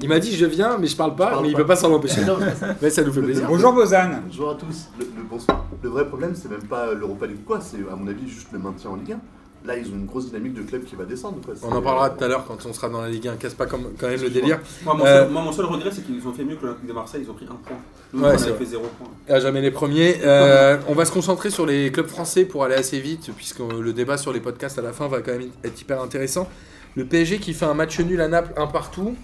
Il 0.00 0.08
m'a 0.08 0.18
dit 0.18 0.34
je 0.36 0.46
viens, 0.46 0.78
mais 0.78 0.86
je 0.86 0.96
parle 0.96 1.14
pas, 1.16 1.26
Je 1.26 1.30
parle 1.32 1.42
mais 1.42 1.48
il 1.48 1.52
pas. 1.52 1.58
peut 1.58 1.66
pas 1.66 1.76
s'en 1.76 1.92
empêcher. 1.92 2.20
Non, 2.26 2.36
Mais 2.82 2.90
ça 2.90 3.02
nous 3.02 3.12
fait 3.12 3.22
plaisir. 3.22 3.46
Bonjour 3.48 3.72
Bozan. 3.72 4.10
Bonjour 4.26 4.50
à 4.50 4.54
tous. 4.54 4.88
Le, 4.98 5.04
le- 5.04 5.22
bonsoir. 5.28 5.64
Le 5.82 5.88
vrai 5.88 6.06
problème, 6.06 6.32
c'est 6.34 6.50
même 6.50 6.62
pas 6.64 6.92
l'Europa 6.94 7.26
League 7.26 7.38
ou 7.42 7.46
quoi, 7.46 7.60
c'est 7.60 7.78
à 7.90 7.96
mon 7.96 8.06
avis 8.08 8.28
juste 8.28 8.48
le 8.52 8.58
maintien 8.58 8.90
en 8.90 8.96
Ligue 8.96 9.12
1. 9.12 9.20
Là, 9.66 9.76
ils 9.76 9.86
ont 9.88 9.94
une 9.96 10.06
grosse 10.06 10.26
dynamique 10.26 10.54
de 10.54 10.62
club 10.62 10.84
qui 10.84 10.94
va 10.94 11.04
descendre. 11.04 11.38
Quoi. 11.44 11.52
On 11.64 11.72
en 11.74 11.82
parlera 11.82 12.10
tout 12.10 12.22
à 12.22 12.28
l'heure 12.28 12.44
quand 12.46 12.64
on 12.64 12.72
sera 12.72 12.88
dans 12.88 13.00
la 13.02 13.08
Ligue 13.08 13.26
1. 13.26 13.34
Casse 13.36 13.54
pas 13.54 13.66
comme, 13.66 13.88
quand 13.98 14.06
même 14.06 14.20
le 14.22 14.30
délire. 14.30 14.60
Moi, 14.84 14.94
mon, 14.94 15.04
Euh, 15.04 15.24
seul, 15.24 15.32
moi, 15.32 15.42
mon 15.42 15.50
seul 15.52 15.64
regret, 15.66 15.90
c'est 15.92 16.06
qu'ils 16.06 16.26
ont 16.26 16.32
fait 16.32 16.44
mieux 16.44 16.54
que 16.54 16.62
l'Olympique 16.62 16.86
de 16.86 16.92
Marseille. 16.92 17.22
Ils 17.24 17.30
ont 17.30 17.34
pris 17.34 17.46
un 17.46 17.56
point. 17.56 17.76
Nous, 18.12 18.22
Ouais, 18.22 18.28
on 18.38 18.42
avait 18.42 18.52
fait 18.54 18.64
zéro 18.64 18.84
point. 18.98 19.08
À 19.28 19.40
jamais 19.40 19.60
les 19.60 19.72
premiers. 19.72 20.20
Euh, 20.24 20.78
on 20.88 20.94
va 20.94 21.04
se 21.04 21.10
concentrer 21.12 21.50
sur 21.50 21.66
les 21.66 21.90
clubs 21.90 22.06
français 22.06 22.44
pour 22.44 22.62
aller 22.64 22.76
assez 22.76 23.00
vite, 23.00 23.30
puisque 23.36 23.58
le 23.58 23.92
débat 23.92 24.16
sur 24.16 24.32
les 24.32 24.40
podcasts 24.40 24.78
à 24.78 24.82
la 24.82 24.92
fin 24.92 25.08
va 25.08 25.20
quand 25.22 25.32
même 25.32 25.48
être 25.64 25.80
hyper 25.80 26.00
intéressant. 26.00 26.48
Le 26.94 27.04
PSG 27.04 27.38
qui 27.38 27.52
fait 27.52 27.66
un 27.66 27.74
match 27.74 27.98
nul 27.98 28.20
à 28.20 28.28
Naples, 28.28 28.52
un 28.56 28.68
partout, 28.68 29.16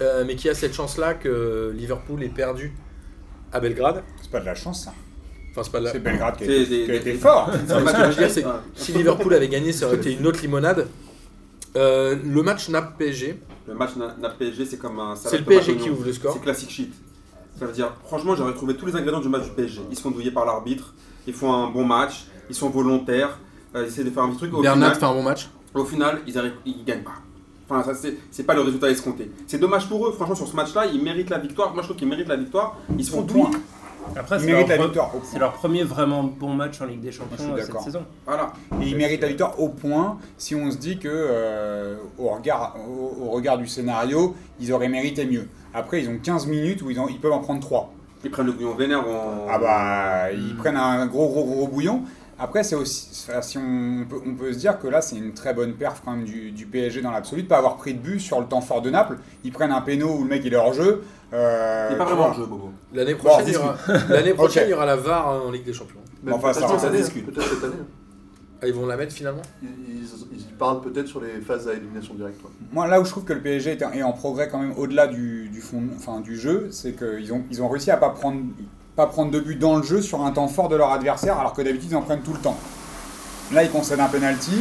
euh, 0.00 0.24
mais 0.26 0.36
qui 0.36 0.48
a 0.48 0.54
cette 0.54 0.74
chance-là 0.74 1.14
que 1.14 1.72
Liverpool 1.74 2.22
est 2.22 2.28
perdu 2.28 2.72
à 3.52 3.60
Belgrade. 3.60 4.02
C'est 4.22 4.30
pas 4.30 4.40
de 4.40 4.46
la 4.46 4.54
chance 4.54 4.84
ça. 4.84 4.92
Enfin, 5.50 5.62
c'est 5.64 5.72
pas 5.72 5.80
de 5.80 5.84
la... 5.86 5.92
C'est 5.92 5.98
Belgrade 6.00 6.36
qui 6.36 6.44
a, 6.44 6.46
été- 6.46 6.66
des- 6.66 6.84
qui 6.84 6.90
a 6.90 6.94
été 6.94 7.12
des- 7.12 7.18
fort. 7.18 7.50
Non, 7.68 7.80
mais 7.80 7.90
ce 7.92 7.96
que 7.96 8.02
je 8.02 8.08
veux 8.08 8.14
dire, 8.14 8.30
c'est 8.30 8.42
que 8.42 8.48
Ouais. 8.48 8.54
si 8.74 8.92
Liverpool 8.92 9.34
avait 9.34 9.48
gagné, 9.48 9.72
ça 9.72 9.86
aurait 9.86 9.96
été 9.96 10.12
une 10.12 10.26
autre 10.26 10.40
limonade. 10.40 10.86
Euh, 11.76 12.16
le 12.24 12.42
match 12.42 12.68
Naples-PSG, 12.68 13.40
Le 13.66 13.74
match 13.74 13.96
Na- 13.96 14.14
Naples-PSG, 14.20 14.64
c'est 14.66 14.78
comme 14.78 14.98
un. 15.00 15.14
c'est 15.16 15.38
le 15.38 15.44
PSG 15.44 15.76
qui 15.76 15.90
ouvre 15.90 16.04
le 16.04 16.12
score. 16.12 16.32
C'est 16.32 16.40
classique 16.42 16.70
shit. 16.70 16.92
Ça 17.58 17.66
veut 17.66 17.72
dire, 17.72 17.92
franchement, 18.06 18.34
j'aurais 18.36 18.54
trouvé 18.54 18.74
tous 18.76 18.86
les 18.86 18.94
ingrédients 18.96 19.20
du 19.20 19.28
match 19.28 19.44
du 19.44 19.50
PSG. 19.50 19.82
Ils 19.90 19.96
se 19.96 20.00
font 20.02 20.10
douiller 20.10 20.30
par 20.30 20.46
l'arbitre, 20.46 20.94
ils 21.26 21.34
font 21.34 21.52
un 21.52 21.68
bon 21.70 21.84
match, 21.84 22.26
ils 22.48 22.54
sont 22.54 22.70
volontaires, 22.70 23.38
euh, 23.74 23.82
ils 23.84 23.88
essaient 23.88 24.04
de 24.04 24.10
faire 24.10 24.22
un 24.22 24.28
petit 24.30 24.38
truc. 24.38 24.54
Au 24.54 24.62
Bernat 24.62 24.86
final, 24.86 24.98
fait 25.00 25.04
un 25.06 25.12
bon 25.12 25.22
match. 25.22 25.48
au 25.74 25.84
final, 25.84 26.20
ils 26.26 26.38
arrivent, 26.38 26.54
ils 26.64 26.84
gagnent 26.84 27.02
pas. 27.02 27.16
Enfin, 27.70 27.82
ça, 27.82 27.94
c'est, 27.94 28.14
c'est 28.30 28.44
pas 28.44 28.54
le 28.54 28.62
résultat 28.62 28.88
escompté. 28.90 29.30
C'est 29.46 29.58
dommage 29.58 29.88
pour 29.88 30.06
eux, 30.06 30.12
franchement, 30.12 30.34
sur 30.34 30.48
ce 30.48 30.56
match-là, 30.56 30.86
ils 30.86 31.02
méritent 31.02 31.30
la 31.30 31.38
victoire. 31.38 31.72
Moi, 31.74 31.82
je 31.82 31.88
trouve 31.88 31.96
qu'ils 31.98 32.08
méritent 32.08 32.28
la 32.28 32.36
victoire. 32.36 32.76
Ils 32.98 33.04
se 33.04 33.10
font 33.10 33.22
douiller. 33.22 33.44
Après, 34.16 34.36
Ils 34.36 34.40
c'est 34.40 34.46
méritent 34.46 34.68
leur, 34.68 34.78
la 34.78 34.84
pre- 34.86 35.38
leur 35.38 35.52
premier 35.52 35.82
vraiment 35.84 36.22
bon 36.24 36.54
match 36.54 36.80
en 36.80 36.86
Ligue 36.86 37.00
des 37.02 37.12
Champions 37.12 37.36
euh, 37.52 37.56
cette 37.62 37.80
saison. 37.82 38.04
Voilà. 38.24 38.54
Et 38.80 38.86
ils 38.86 38.96
méritent 38.96 39.20
la 39.20 39.28
victoire 39.28 39.60
au 39.60 39.68
point 39.68 40.16
si 40.38 40.54
on 40.54 40.70
se 40.70 40.78
dit 40.78 40.98
que 40.98 41.08
euh, 41.12 41.96
au, 42.18 42.28
regard, 42.28 42.76
au, 42.88 43.24
au 43.26 43.30
regard 43.32 43.58
du 43.58 43.66
scénario, 43.66 44.34
ils 44.60 44.72
auraient 44.72 44.88
mérité 44.88 45.26
mieux. 45.26 45.46
Après, 45.74 46.00
ils 46.02 46.08
ont 46.08 46.16
15 46.22 46.46
minutes 46.46 46.80
où 46.80 46.90
ils, 46.90 46.98
ont- 46.98 47.08
ils 47.08 47.20
peuvent 47.20 47.32
en 47.32 47.40
prendre 47.40 47.60
3. 47.60 47.92
Ils 48.24 48.30
prennent 48.30 48.46
le 48.46 48.52
bouillon 48.52 48.74
vénère 48.74 49.06
en. 49.06 49.46
Ah 49.48 49.58
bah, 49.58 50.32
ils 50.32 50.56
prennent 50.56 50.76
un 50.78 51.06
gros 51.06 51.28
gros 51.28 51.44
gros 51.44 51.68
bouillon. 51.68 52.02
Après, 52.38 52.62
c'est 52.62 52.76
aussi, 52.76 53.08
si 53.42 53.58
on 53.58 54.06
peut, 54.08 54.16
on 54.24 54.34
peut 54.34 54.52
se 54.52 54.58
dire 54.58 54.78
que 54.78 54.86
là, 54.86 55.00
c'est 55.00 55.16
une 55.16 55.34
très 55.34 55.54
bonne 55.54 55.74
perf 55.74 56.02
quand 56.04 56.12
même 56.12 56.24
du, 56.24 56.52
du 56.52 56.66
PSG 56.66 57.02
dans 57.02 57.10
l'absolu, 57.10 57.42
de 57.42 57.48
pas 57.48 57.58
avoir 57.58 57.76
pris 57.76 57.94
de 57.94 57.98
but 57.98 58.20
sur 58.20 58.40
le 58.40 58.46
temps 58.46 58.60
fort 58.60 58.80
de 58.80 58.90
Naples. 58.90 59.18
Ils 59.44 59.52
prennent 59.52 59.72
un 59.72 59.80
péno 59.80 60.14
où 60.18 60.22
le 60.22 60.28
mec 60.28 60.42
il 60.44 60.52
est 60.52 60.56
hors 60.56 60.72
jeu. 60.72 61.02
Euh, 61.32 61.86
Il 61.90 61.92
n'est 61.94 61.98
pas 61.98 62.04
vraiment 62.04 62.26
en 62.28 62.32
jeu, 62.32 62.46
Bobo. 62.46 62.70
L'année 62.94 63.14
prochaine, 63.16 63.44
il 63.48 63.52
y 63.54 63.56
aura, 63.56 63.76
l'année 64.08 64.34
prochaine, 64.34 64.62
Ok. 64.62 64.68
il 64.68 64.70
y 64.70 64.74
aura 64.74 64.86
la 64.86 64.96
VAR 64.96 65.28
en 65.46 65.50
Ligue 65.50 65.64
des 65.64 65.72
Champions. 65.72 65.98
Enfin, 66.30 66.52
peut-être 66.52 66.78
ça 66.80 66.90
discute. 66.90 67.26
Peut-être 67.26 67.48
cette 67.54 67.64
année. 67.64 67.74
Ah, 68.62 68.66
ils 68.66 68.74
vont 68.74 68.86
la 68.86 68.96
mettre 68.96 69.12
finalement? 69.12 69.42
Ils, 69.62 69.68
ils- 69.68 70.04
ils 70.32 70.54
parlent 70.54 70.80
peut-être 70.80 71.06
sur 71.06 71.20
les 71.20 71.40
phases 71.40 71.68
à 71.68 71.74
élimination 71.74 72.14
directe. 72.14 72.42
ouais. 72.42 72.50
Moi, 72.72 72.86
là 72.88 73.00
où 73.00 73.04
je 73.04 73.10
trouve 73.10 73.22
que 73.24 73.32
le 73.32 73.40
PSG 73.40 73.70
est, 73.72 73.82
est 73.82 74.02
en 74.02 74.12
progrès 74.12 74.48
quand 74.48 74.58
même 74.58 74.74
au-delà 74.76 75.06
du, 75.06 75.48
du, 75.48 75.60
fond, 75.60 75.82
enfin, 75.96 76.20
du 76.20 76.36
jeu, 76.36 76.68
c'est 76.72 76.92
qu'ils 76.96 77.32
ont, 77.32 77.44
ils 77.52 77.62
ont 77.62 77.68
réussi 77.68 77.90
à 77.92 77.96
pas 77.96 78.10
prendre, 78.10 78.40
pas 78.98 79.06
prendre 79.06 79.30
de 79.30 79.38
but 79.38 79.56
dans 79.56 79.76
le 79.76 79.84
jeu 79.84 80.02
sur 80.02 80.22
un 80.24 80.32
temps 80.32 80.48
fort 80.48 80.68
de 80.68 80.74
leur 80.74 80.90
adversaire, 80.90 81.38
alors 81.38 81.52
que 81.54 81.62
d'habitude 81.62 81.90
ils 81.92 81.96
en 81.96 82.02
prennent 82.02 82.22
tout 82.22 82.32
le 82.32 82.40
temps. 82.40 82.58
Là, 83.52 83.62
ils 83.62 83.70
concèdent 83.70 84.00
un 84.00 84.08
penalty. 84.08 84.60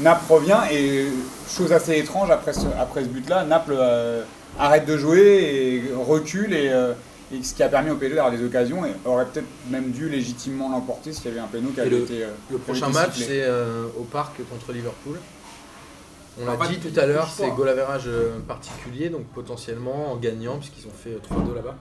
Naples 0.00 0.32
revient 0.32 0.60
et 0.70 1.08
chose 1.48 1.72
assez 1.72 1.98
étrange 1.98 2.30
après 2.30 2.52
ce, 2.52 2.66
après 2.80 3.02
ce 3.02 3.08
but-là, 3.08 3.42
Naples 3.44 3.74
euh, 3.76 4.22
arrête 4.60 4.86
de 4.86 4.96
jouer 4.96 5.20
et 5.20 5.92
recule 5.92 6.54
et, 6.54 6.68
euh, 6.70 6.92
et 7.34 7.42
ce 7.42 7.52
qui 7.52 7.64
a 7.64 7.68
permis 7.68 7.90
au 7.90 7.96
PSG 7.96 8.14
d'avoir 8.14 8.32
des 8.32 8.44
occasions 8.44 8.86
et 8.86 8.92
aurait 9.04 9.26
peut-être 9.26 9.48
même 9.68 9.90
dû 9.90 10.08
légitimement 10.08 10.70
l'emporter 10.70 11.12
s'il 11.12 11.24
y 11.24 11.28
avait 11.28 11.40
un 11.40 11.48
péno 11.48 11.70
qui 11.70 11.80
avait 11.80 11.90
le- 11.90 12.02
été. 12.04 12.22
euh, 12.22 12.28
Le 12.48 12.58
prochain 12.58 12.86
été 12.90 12.94
match, 12.94 13.14
c'est 13.26 13.44
au 13.98 14.04
parc 14.04 14.36
contre 14.48 14.72
Liverpool. 14.72 15.18
On 16.40 16.46
l'a 16.46 16.56
dit 16.68 16.78
tout 16.78 16.98
à 16.98 17.06
l'heure, 17.06 17.28
c'est 17.36 17.50
goal 17.50 17.68
average 17.68 18.08
particulier, 18.46 19.08
donc 19.10 19.24
potentiellement 19.34 20.12
en 20.12 20.16
gagnant, 20.16 20.58
puisqu'ils 20.58 20.86
ont 20.86 20.94
fait 20.96 21.18
3-2 21.28 21.54
là-bas. 21.56 21.74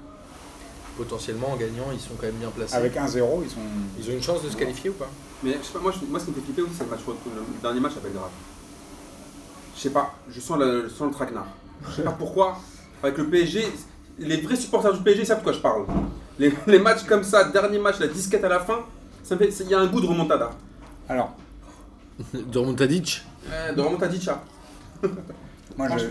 Potentiellement 0.98 1.52
en 1.52 1.56
gagnant, 1.56 1.86
ils 1.94 2.00
sont 2.00 2.14
quand 2.20 2.28
même 2.28 2.36
bien 2.36 2.50
placés. 2.50 2.76
Avec 2.76 2.96
1-0, 2.96 3.44
ils 3.44 3.50
sont. 3.50 3.60
Ils 4.00 4.10
ont 4.10 4.14
une 4.14 4.22
chance 4.22 4.44
de 4.44 4.50
se 4.50 4.56
qualifier 4.58 4.90
ou 4.90 4.94
pas 4.94 5.10
Mais 5.44 5.54
je 5.62 5.66
sais 5.66 5.74
pas, 5.74 5.80
moi, 5.80 5.92
je- 6.00 6.06
moi 6.06 6.20
ce 6.20 6.26
qui 6.26 6.32
me 6.32 6.36
fait 6.36 6.42
flipper 6.42 6.62
aussi, 6.64 6.74
c'est 6.78 6.84
le, 6.84 6.90
match, 6.90 7.00
le 7.08 7.62
dernier 7.62 7.80
match 7.80 7.94
à 7.98 8.00
Belgrade. 8.02 8.30
Je 9.76 9.82
sais 9.82 9.90
pas, 9.90 10.14
je 10.30 10.40
sens 10.40 10.58
le, 10.60 10.84
je 10.90 10.94
sens 10.94 11.08
le 11.08 11.14
traquenard. 11.14 11.48
Je 11.90 11.96
sais 11.96 12.04
pas 12.04 12.12
pourquoi. 12.12 12.58
Avec 13.02 13.18
le 13.18 13.28
PSG, 13.30 13.66
les 14.20 14.38
vrais 14.42 14.56
supporters 14.56 14.94
du 14.94 15.00
PSG 15.02 15.26
savent 15.26 15.40
de 15.40 15.44
quoi 15.44 15.54
je 15.54 15.60
parle. 15.60 15.86
Les, 16.38 16.54
les 16.68 16.80
matchs 16.80 17.04
comme 17.04 17.24
ça, 17.24 17.46
dernier 17.46 17.80
match, 17.80 18.00
la 18.00 18.08
disquette 18.08 18.44
à 18.44 18.50
la 18.50 18.60
fin, 18.60 18.80
ça 19.24 19.36
me 19.36 19.40
fait, 19.40 19.50
il 19.64 19.70
y 19.70 19.74
a 19.74 19.80
un 19.80 19.88
goût 19.88 20.02
de 20.02 20.08
remontada. 20.08 20.52
Alors, 21.10 21.34
De 22.34 22.60
Remontadic 22.60 23.24
Euh, 23.52 23.74
de 23.74 23.82
remontadicha. 23.82 24.44
moi 25.78 25.88
je. 25.98 26.06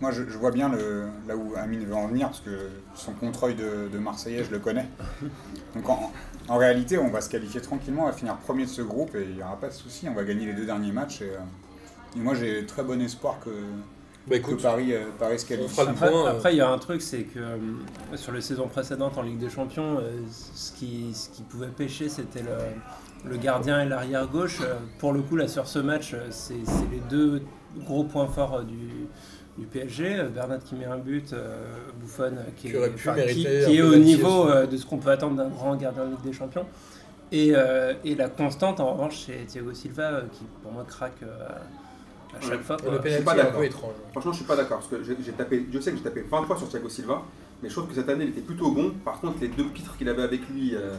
Moi, 0.00 0.10
je, 0.10 0.24
je 0.28 0.36
vois 0.36 0.50
bien 0.50 0.68
le, 0.68 1.06
là 1.28 1.36
où 1.36 1.54
Amine 1.56 1.84
veut 1.84 1.94
en 1.94 2.08
venir, 2.08 2.26
parce 2.28 2.40
que 2.40 2.68
son 2.94 3.12
contre-œil 3.12 3.54
de, 3.54 3.88
de 3.92 3.98
Marseillais, 3.98 4.44
je 4.44 4.50
le 4.50 4.58
connais. 4.58 4.88
Donc, 5.74 5.88
en, 5.88 6.12
en 6.48 6.56
réalité, 6.56 6.98
on 6.98 7.08
va 7.10 7.20
se 7.20 7.30
qualifier 7.30 7.60
tranquillement, 7.60 8.02
on 8.02 8.06
va 8.06 8.12
finir 8.12 8.36
premier 8.36 8.64
de 8.64 8.70
ce 8.70 8.82
groupe 8.82 9.14
et 9.14 9.24
il 9.28 9.36
n'y 9.36 9.42
aura 9.42 9.56
pas 9.56 9.68
de 9.68 9.72
souci. 9.72 10.06
On 10.08 10.14
va 10.14 10.24
gagner 10.24 10.46
les 10.46 10.52
deux 10.54 10.66
derniers 10.66 10.92
matchs. 10.92 11.22
Et, 11.22 11.30
euh, 11.30 12.16
et 12.16 12.18
moi, 12.18 12.34
j'ai 12.34 12.66
très 12.66 12.82
bon 12.82 13.00
espoir 13.00 13.38
que, 13.44 13.50
Bah 14.26 14.38
que 14.38 14.54
Paris, 14.60 14.92
euh, 14.94 15.06
Paris 15.18 15.38
se 15.38 15.46
qualifie. 15.46 15.80
Après, 15.80 16.12
euh, 16.12 16.26
après, 16.26 16.54
il 16.54 16.58
y 16.58 16.60
a 16.60 16.68
un 16.70 16.78
truc, 16.78 17.00
c'est 17.00 17.22
que 17.22 17.38
euh, 17.38 17.56
sur 18.16 18.32
les 18.32 18.40
saisons 18.40 18.68
précédentes 18.68 19.16
en 19.16 19.22
Ligue 19.22 19.38
des 19.38 19.50
Champions, 19.50 19.98
euh, 19.98 20.10
ce, 20.30 20.72
qui, 20.72 21.14
ce 21.14 21.28
qui 21.30 21.42
pouvait 21.42 21.68
pêcher, 21.68 22.08
c'était 22.08 22.42
le, 22.42 23.30
le 23.30 23.36
gardien 23.36 23.80
et 23.82 23.88
l'arrière 23.88 24.26
gauche. 24.26 24.60
Pour 24.98 25.12
le 25.12 25.22
coup, 25.22 25.36
là, 25.36 25.48
sur 25.48 25.66
ce 25.66 25.78
match, 25.78 26.14
c'est 26.30 26.54
les 26.90 27.00
deux 27.08 27.42
gros 27.84 28.04
points 28.04 28.28
forts 28.28 28.62
du, 28.62 29.06
du 29.58 29.66
PSG. 29.66 30.16
Euh, 30.18 30.28
Bernat 30.28 30.58
qui 30.58 30.74
met 30.74 30.84
un 30.84 30.98
but, 30.98 31.32
euh, 31.32 31.56
Buffon 32.00 32.22
euh, 32.36 32.42
qui, 32.56 32.72
enfin, 32.76 33.14
est 33.16 33.82
au 33.82 33.96
niveau 33.96 34.48
euh, 34.48 34.66
de 34.66 34.76
ce 34.76 34.84
qu'on 34.86 34.98
peut 34.98 35.10
attendre 35.10 35.36
d'un 35.36 35.48
grand 35.48 35.76
gardien 35.76 36.04
de 36.04 36.10
Ligue 36.10 36.22
des 36.24 36.32
Champions. 36.32 36.66
Et, 37.32 37.52
euh, 37.54 37.94
et 38.04 38.14
la 38.14 38.28
constante, 38.28 38.80
en 38.80 38.92
revanche, 38.92 39.24
c'est 39.26 39.46
Thiago 39.46 39.72
Silva 39.72 40.02
euh, 40.02 40.20
qui, 40.32 40.44
pour 40.62 40.72
moi, 40.72 40.84
craque 40.88 41.22
euh, 41.22 41.48
à 42.36 42.40
chaque 42.40 42.50
Ouais. 42.52 42.58
fois. 42.58 42.76
le 42.84 42.98
quoi. 42.98 43.10
suis 43.10 43.22
pas 43.22 43.34
d'accord. 43.34 43.62
Franchement, 44.12 44.32
je 44.32 44.36
suis 44.36 44.46
pas 44.46 44.56
d'accord 44.56 44.78
parce 44.78 44.88
que 44.90 45.02
j'ai 45.04 45.32
tapé, 45.32 45.66
je 45.72 45.78
sais 45.80 45.90
que 45.92 45.96
j'ai 45.98 46.02
tapé 46.02 46.24
20 46.28 46.42
fois 46.44 46.56
sur 46.56 46.68
Thiago 46.68 46.88
Silva, 46.88 47.22
mais 47.62 47.68
je 47.68 47.74
trouve 47.74 47.88
que 47.88 47.94
cette 47.94 48.08
année 48.08 48.24
il 48.24 48.30
était 48.30 48.40
plutôt 48.40 48.70
bon. 48.72 48.92
Par 49.04 49.20
contre, 49.20 49.36
les 49.40 49.48
deux 49.48 49.64
pitres 49.68 49.96
qu'il 49.96 50.08
avait 50.08 50.22
avec 50.22 50.40
lui, 50.50 50.74
euh, 50.74 50.94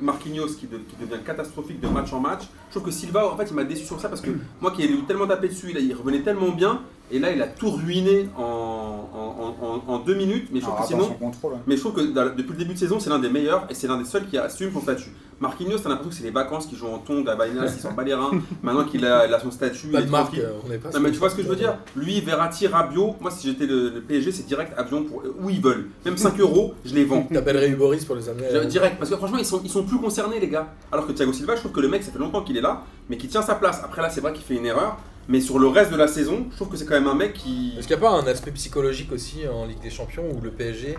Marquinhos 0.00 0.48
qui, 0.58 0.66
de- 0.66 0.78
qui 0.78 0.96
devient 1.00 1.22
catastrophique 1.24 1.80
de 1.80 1.88
match 1.88 2.12
en 2.12 2.20
match, 2.20 2.42
je 2.68 2.74
trouve 2.74 2.84
que 2.84 2.90
Silva 2.94 3.32
en 3.32 3.36
fait 3.36 3.46
il 3.48 3.54
m'a 3.54 3.64
déçu 3.64 3.84
sur 3.84 4.00
ça 4.00 4.08
parce 4.08 4.20
que 4.20 4.30
moi 4.60 4.72
qui 4.72 4.82
ai 4.82 4.90
eu 4.90 5.02
tellement 5.04 5.26
tapé 5.26 5.48
dessus, 5.48 5.72
là, 5.72 5.80
il 5.80 5.94
revenait 5.94 6.22
tellement 6.22 6.50
bien 6.50 6.82
et 7.12 7.18
là 7.18 7.30
il 7.30 7.40
a 7.42 7.46
tout 7.46 7.70
ruiné 7.70 8.28
en, 8.36 8.42
en, 8.42 9.64
en- 9.64 9.66
en- 9.66 9.94
en 9.94 9.98
deux 10.00 10.14
minutes. 10.14 10.48
Mais 10.52 10.60
je 10.60 10.64
trouve 10.64 10.76
Alors, 10.76 10.88
que 10.88 10.94
sinon, 10.94 11.14
contrôle. 11.14 11.52
hein. 11.54 11.60
mais 11.66 11.76
je 11.76 11.80
trouve 11.80 11.92
que 11.94 12.00
dans- 12.00 12.34
depuis 12.34 12.52
le 12.52 12.58
début 12.58 12.74
de 12.74 12.78
saison, 12.78 12.98
c'est 12.98 13.10
l'un 13.10 13.18
des 13.18 13.28
meilleurs 13.30 13.66
et 13.70 13.74
c'est 13.74 13.86
l'un 13.86 13.98
des 13.98 14.04
seuls 14.04 14.26
qui 14.28 14.38
assume 14.38 14.72
son 14.72 14.80
statut. 14.80 15.10
Marquinhos, 15.40 15.78
t'as 15.78 15.88
l'impression 15.88 16.10
que 16.10 16.14
c'est 16.14 16.22
les 16.22 16.30
vacances 16.30 16.66
qui 16.66 16.76
jouent 16.76 16.86
en 16.86 16.98
tongue 16.98 17.28
à 17.28 17.34
Bainas, 17.34 17.72
il 17.74 17.80
s'en 17.80 17.92
bat 17.92 18.04
les 18.04 18.14
reins. 18.14 18.30
Maintenant 18.62 18.84
qu'il 18.84 19.04
a, 19.04 19.26
il 19.26 19.34
a 19.34 19.40
son 19.40 19.50
statut, 19.50 19.88
Pas 19.88 19.98
il 19.98 20.02
est 20.04 20.06
de 20.06 20.10
marque, 20.12 20.38
euh, 20.38 20.52
on 20.64 20.68
n'est 20.68 20.78
pas. 20.78 20.90
Non 20.90 21.00
mais 21.00 21.10
tu 21.10 21.18
vois 21.18 21.30
ce 21.30 21.34
que 21.34 21.42
je 21.42 21.48
veux 21.48 21.56
dire 21.56 21.76
Lui, 21.96 22.20
Verratti, 22.20 22.68
Rabiot, 22.68 23.16
moi 23.20 23.30
si 23.32 23.48
j'étais 23.48 23.66
le, 23.66 23.88
le 23.90 24.00
PSG, 24.02 24.30
c'est 24.30 24.46
direct 24.46 24.72
avion 24.78 25.02
pour 25.02 25.20
où 25.42 25.50
ils 25.50 25.60
veulent. 25.60 25.88
Même 26.04 26.16
5 26.16 26.38
euros, 26.38 26.74
je 26.84 26.94
les 26.94 27.04
vends. 27.04 27.22
T'appellerais 27.24 27.70
Uboris 27.70 28.04
pour 28.04 28.14
les 28.14 28.28
amener. 28.28 28.46
À- 28.46 28.64
Direct, 28.66 28.98
parce 28.98 29.10
que 29.10 29.16
franchement 29.16 29.38
ils 29.38 29.44
sont, 29.44 29.60
ils 29.64 29.70
sont 29.70 29.82
plus 29.82 29.98
concernés 29.98 30.38
les 30.38 30.48
gars. 30.48 30.68
Alors 30.92 31.08
que 31.08 31.12
Thiago 31.12 31.32
Silva, 31.32 31.56
je 31.56 31.60
trouve 31.60 31.72
que 31.72 31.80
le 31.80 31.88
mec 31.88 32.04
ça 32.04 32.12
fait 32.12 32.18
longtemps 32.20 32.42
qu'il 32.42 32.56
est 32.56 32.60
là, 32.62 32.82
mais 33.10 33.16
qui 33.16 33.26
tient 33.26 33.42
sa 33.42 33.56
place. 33.56 33.80
Après 33.84 34.00
là 34.00 34.10
c'est 34.10 34.20
vrai 34.20 34.32
qu'il 34.32 34.44
fait 34.44 34.54
une 34.54 34.66
erreur, 34.66 34.96
mais 35.28 35.40
sur 35.40 35.58
le 35.58 35.68
reste 35.68 35.90
de 35.92 35.96
la 35.96 36.08
saison, 36.08 36.46
je 36.50 36.56
trouve 36.56 36.68
que 36.68 36.76
c'est 36.76 36.84
quand 36.86 36.94
même 36.94 37.06
un 37.08 37.14
mec 37.14 37.32
qui... 37.34 37.74
Est-ce 37.78 37.86
qu'il 37.86 37.96
n'y 37.96 38.02
a 38.02 38.08
pas 38.08 38.14
un 38.14 38.26
aspect 38.26 38.50
psychologique 38.52 39.12
aussi 39.12 39.46
en 39.48 39.66
Ligue 39.66 39.80
des 39.80 39.90
Champions 39.90 40.24
où 40.32 40.40
le 40.40 40.50
PSG 40.50 40.96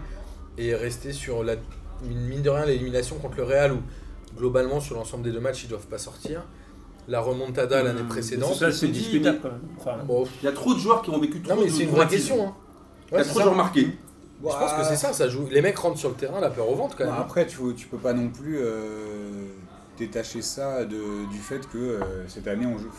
est 0.57 0.75
resté 0.75 1.11
sur 1.13 1.43
la 1.43 1.55
mine 2.03 2.41
de 2.41 2.49
rien 2.49 2.65
l'élimination 2.65 3.17
contre 3.17 3.37
le 3.37 3.43
Real 3.43 3.73
où 3.73 3.79
globalement 4.37 4.79
sur 4.79 4.95
l'ensemble 4.95 5.23
des 5.23 5.31
deux 5.31 5.39
matchs 5.39 5.63
ils 5.65 5.69
doivent 5.69 5.87
pas 5.87 5.97
sortir. 5.97 6.43
La 7.07 7.19
remontada 7.19 7.83
l'année 7.83 7.99
Hum, 8.01 8.07
précédente. 8.07 8.55
Ça, 8.55 8.71
c'est 8.71 8.75
je 8.77 8.79
te 8.81 8.85
dis, 8.85 8.99
discutable 8.99 9.39
quand 9.41 9.49
même. 9.51 9.59
Enfin, 9.77 9.97
Bon, 10.05 10.25
Il 10.41 10.45
y 10.45 10.47
a 10.47 10.53
trop 10.53 10.73
de 10.73 10.79
joueurs 10.79 11.01
qui 11.01 11.09
ont 11.09 11.19
vécu 11.19 11.41
trop 11.41 11.55
non 11.55 11.61
mais 11.61 11.67
de 11.67 11.71
c'est 11.73 11.83
une 11.83 11.89
vraie 11.89 12.07
question. 12.07 12.47
Hein. 12.47 12.53
Il 13.11 13.17
y 13.17 13.19
a 13.19 13.23
c'est 13.23 13.29
trop 13.31 13.39
de 13.39 13.43
joueurs 13.43 13.55
marqués. 13.57 13.87
Je 14.41 14.49
pense 14.49 14.73
que 14.73 14.83
c'est 14.85 14.95
ça, 14.97 15.13
ça 15.13 15.27
joue. 15.29 15.47
Les 15.51 15.61
mecs 15.61 15.77
rentrent 15.77 15.97
sur 15.99 16.09
le 16.09 16.15
terrain, 16.15 16.39
la 16.41 16.49
peur 16.49 16.69
au 16.69 16.75
ventre 16.75 16.97
quand 16.97 17.05
Bon, 17.05 17.11
même. 17.11 17.21
après, 17.21 17.45
tu, 17.47 17.57
tu 17.77 17.87
peux 17.87 17.97
pas 17.97 18.11
non 18.13 18.27
plus 18.29 18.57
euh, 18.59 19.42
détacher 19.97 20.41
ça 20.41 20.85
de- 20.85 21.29
du 21.31 21.37
fait 21.39 21.67
que 21.69 21.77
euh, 21.77 21.99
cette 22.27 22.47
année, 22.47 22.65
on 22.65 22.77
joue, 22.79 22.89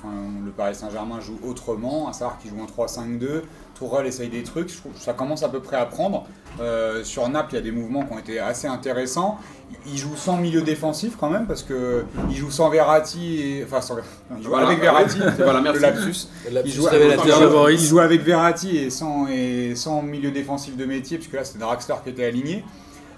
le 0.44 0.50
Paris 0.52 0.74
Saint-Germain 0.76 1.20
joue 1.20 1.38
autrement, 1.46 2.08
à 2.08 2.12
savoir 2.12 2.38
qu'ils 2.38 2.50
jouent 2.50 2.62
en 2.62 2.66
3-5-2. 2.66 3.42
Tourelle 3.74 4.06
essaye 4.06 4.28
des 4.28 4.44
trucs, 4.44 4.68
je 4.68 4.76
ça 5.00 5.12
commence 5.14 5.42
à 5.42 5.48
peu 5.48 5.60
près 5.60 5.76
à 5.76 5.86
prendre. 5.86 6.26
Euh, 6.60 7.02
sur 7.02 7.28
Naples, 7.28 7.48
il 7.52 7.56
y 7.56 7.58
a 7.58 7.62
des 7.62 7.72
mouvements 7.72 8.04
qui 8.04 8.12
ont 8.12 8.18
été 8.20 8.38
assez 8.38 8.68
intéressants. 8.68 9.38
Ils 9.86 9.98
jouent 9.98 10.14
sans 10.16 10.36
milieu 10.36 10.62
défensif 10.62 11.16
quand 11.18 11.28
même, 11.28 11.46
parce 11.46 11.64
que 11.64 12.04
ils 12.30 12.36
jouent 12.36 12.52
sans 12.52 12.70
Verratti, 12.70 13.40
et, 13.42 13.64
enfin 13.64 13.80
sans, 13.80 13.96
non, 13.96 14.02
ils 14.38 14.44
jouent 14.44 14.50
Voilà, 14.50 14.68
avec 14.68 14.80
Verratti, 14.80 15.18
Voilà, 15.38 15.54
le 15.58 15.62
merci. 15.64 15.80
lapsus. 15.82 16.28
La 16.52 16.60
Il 16.60 16.64
petite 16.64 16.76
joue, 16.76 16.84
révélateur 16.84 17.24
il 17.26 17.44
de 17.46 17.48
joue- 17.50 17.68
il 17.70 17.78
joue 17.80 17.98
avec 17.98 18.22
Verratti 18.22 18.76
et 18.76 18.90
sans, 18.90 19.26
et 19.26 19.74
sans 19.74 20.00
milieu 20.02 20.30
défensif 20.30 20.76
de 20.76 20.84
métier, 20.84 21.18
puisque 21.18 21.32
là 21.34 21.44
c'était 21.44 21.58
Draxler 21.58 21.96
qui 22.04 22.10
était 22.10 22.24
aligné. 22.26 22.64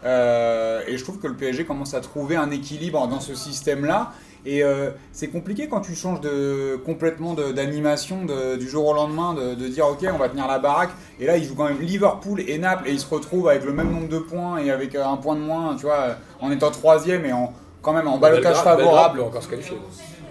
Euh, 0.05 0.81
et 0.87 0.97
je 0.99 1.03
trouve 1.05 1.19
que 1.19 1.27
le 1.27 1.35
PSG 1.35 1.65
commence 1.65 1.95
à 1.95 2.01
trouver 2.01 2.37
un 2.37 2.51
équilibre 2.51 3.07
dans 3.09 3.21
ce 3.21 3.35
système-là. 3.35 4.13
Et 4.49 4.63
euh, 4.63 4.91
c'est 5.11 5.27
compliqué 5.27 5.67
quand 5.69 5.81
tu 5.81 5.97
changes 5.97 6.21
de, 6.21 6.77
complètement 6.87 7.35
d'animation 7.35 8.25
de- 8.25 8.55
du 8.57 8.69
jour 8.69 8.87
au 8.87 8.95
lendemain, 8.95 9.35
de, 9.35 9.55
de 9.55 9.67
dire 9.67 9.87
ok 9.89 10.07
on 10.15 10.19
va 10.19 10.29
tenir 10.29 10.47
la 10.47 10.61
baraque. 10.61 10.91
Et 11.19 11.27
là 11.27 11.37
ils 11.37 11.43
jouent 11.45 11.57
quand 11.57 11.65
même 11.69 11.81
Liverpool 11.81 12.41
et 12.47 12.57
Naples 12.59 12.85
et 12.89 12.93
ils 12.93 13.01
se 13.01 13.13
retrouvent 13.13 13.49
avec 13.49 13.65
le 13.65 13.73
même 13.73 13.91
nombre 13.93 14.09
de 14.09 14.19
points 14.19 14.59
et 14.59 14.71
avec 14.71 14.95
euh, 14.95 15.05
un 15.05 15.17
point 15.17 15.35
de 15.35 15.41
moins, 15.41 15.75
tu 15.75 15.87
vois, 15.87 16.15
en 16.41 16.53
étant 16.53 16.71
troisième 16.71 17.25
et 17.25 17.33
en 17.33 17.53
quand 17.83 17.93
même 17.93 18.07
en 18.07 18.19
balotage 18.19 18.55
Belgrade- 18.55 18.65
favorable. 18.79 19.15
Belgrade 19.15 19.29
encore 19.31 19.43
se 19.43 19.49
qualifier. 19.49 19.79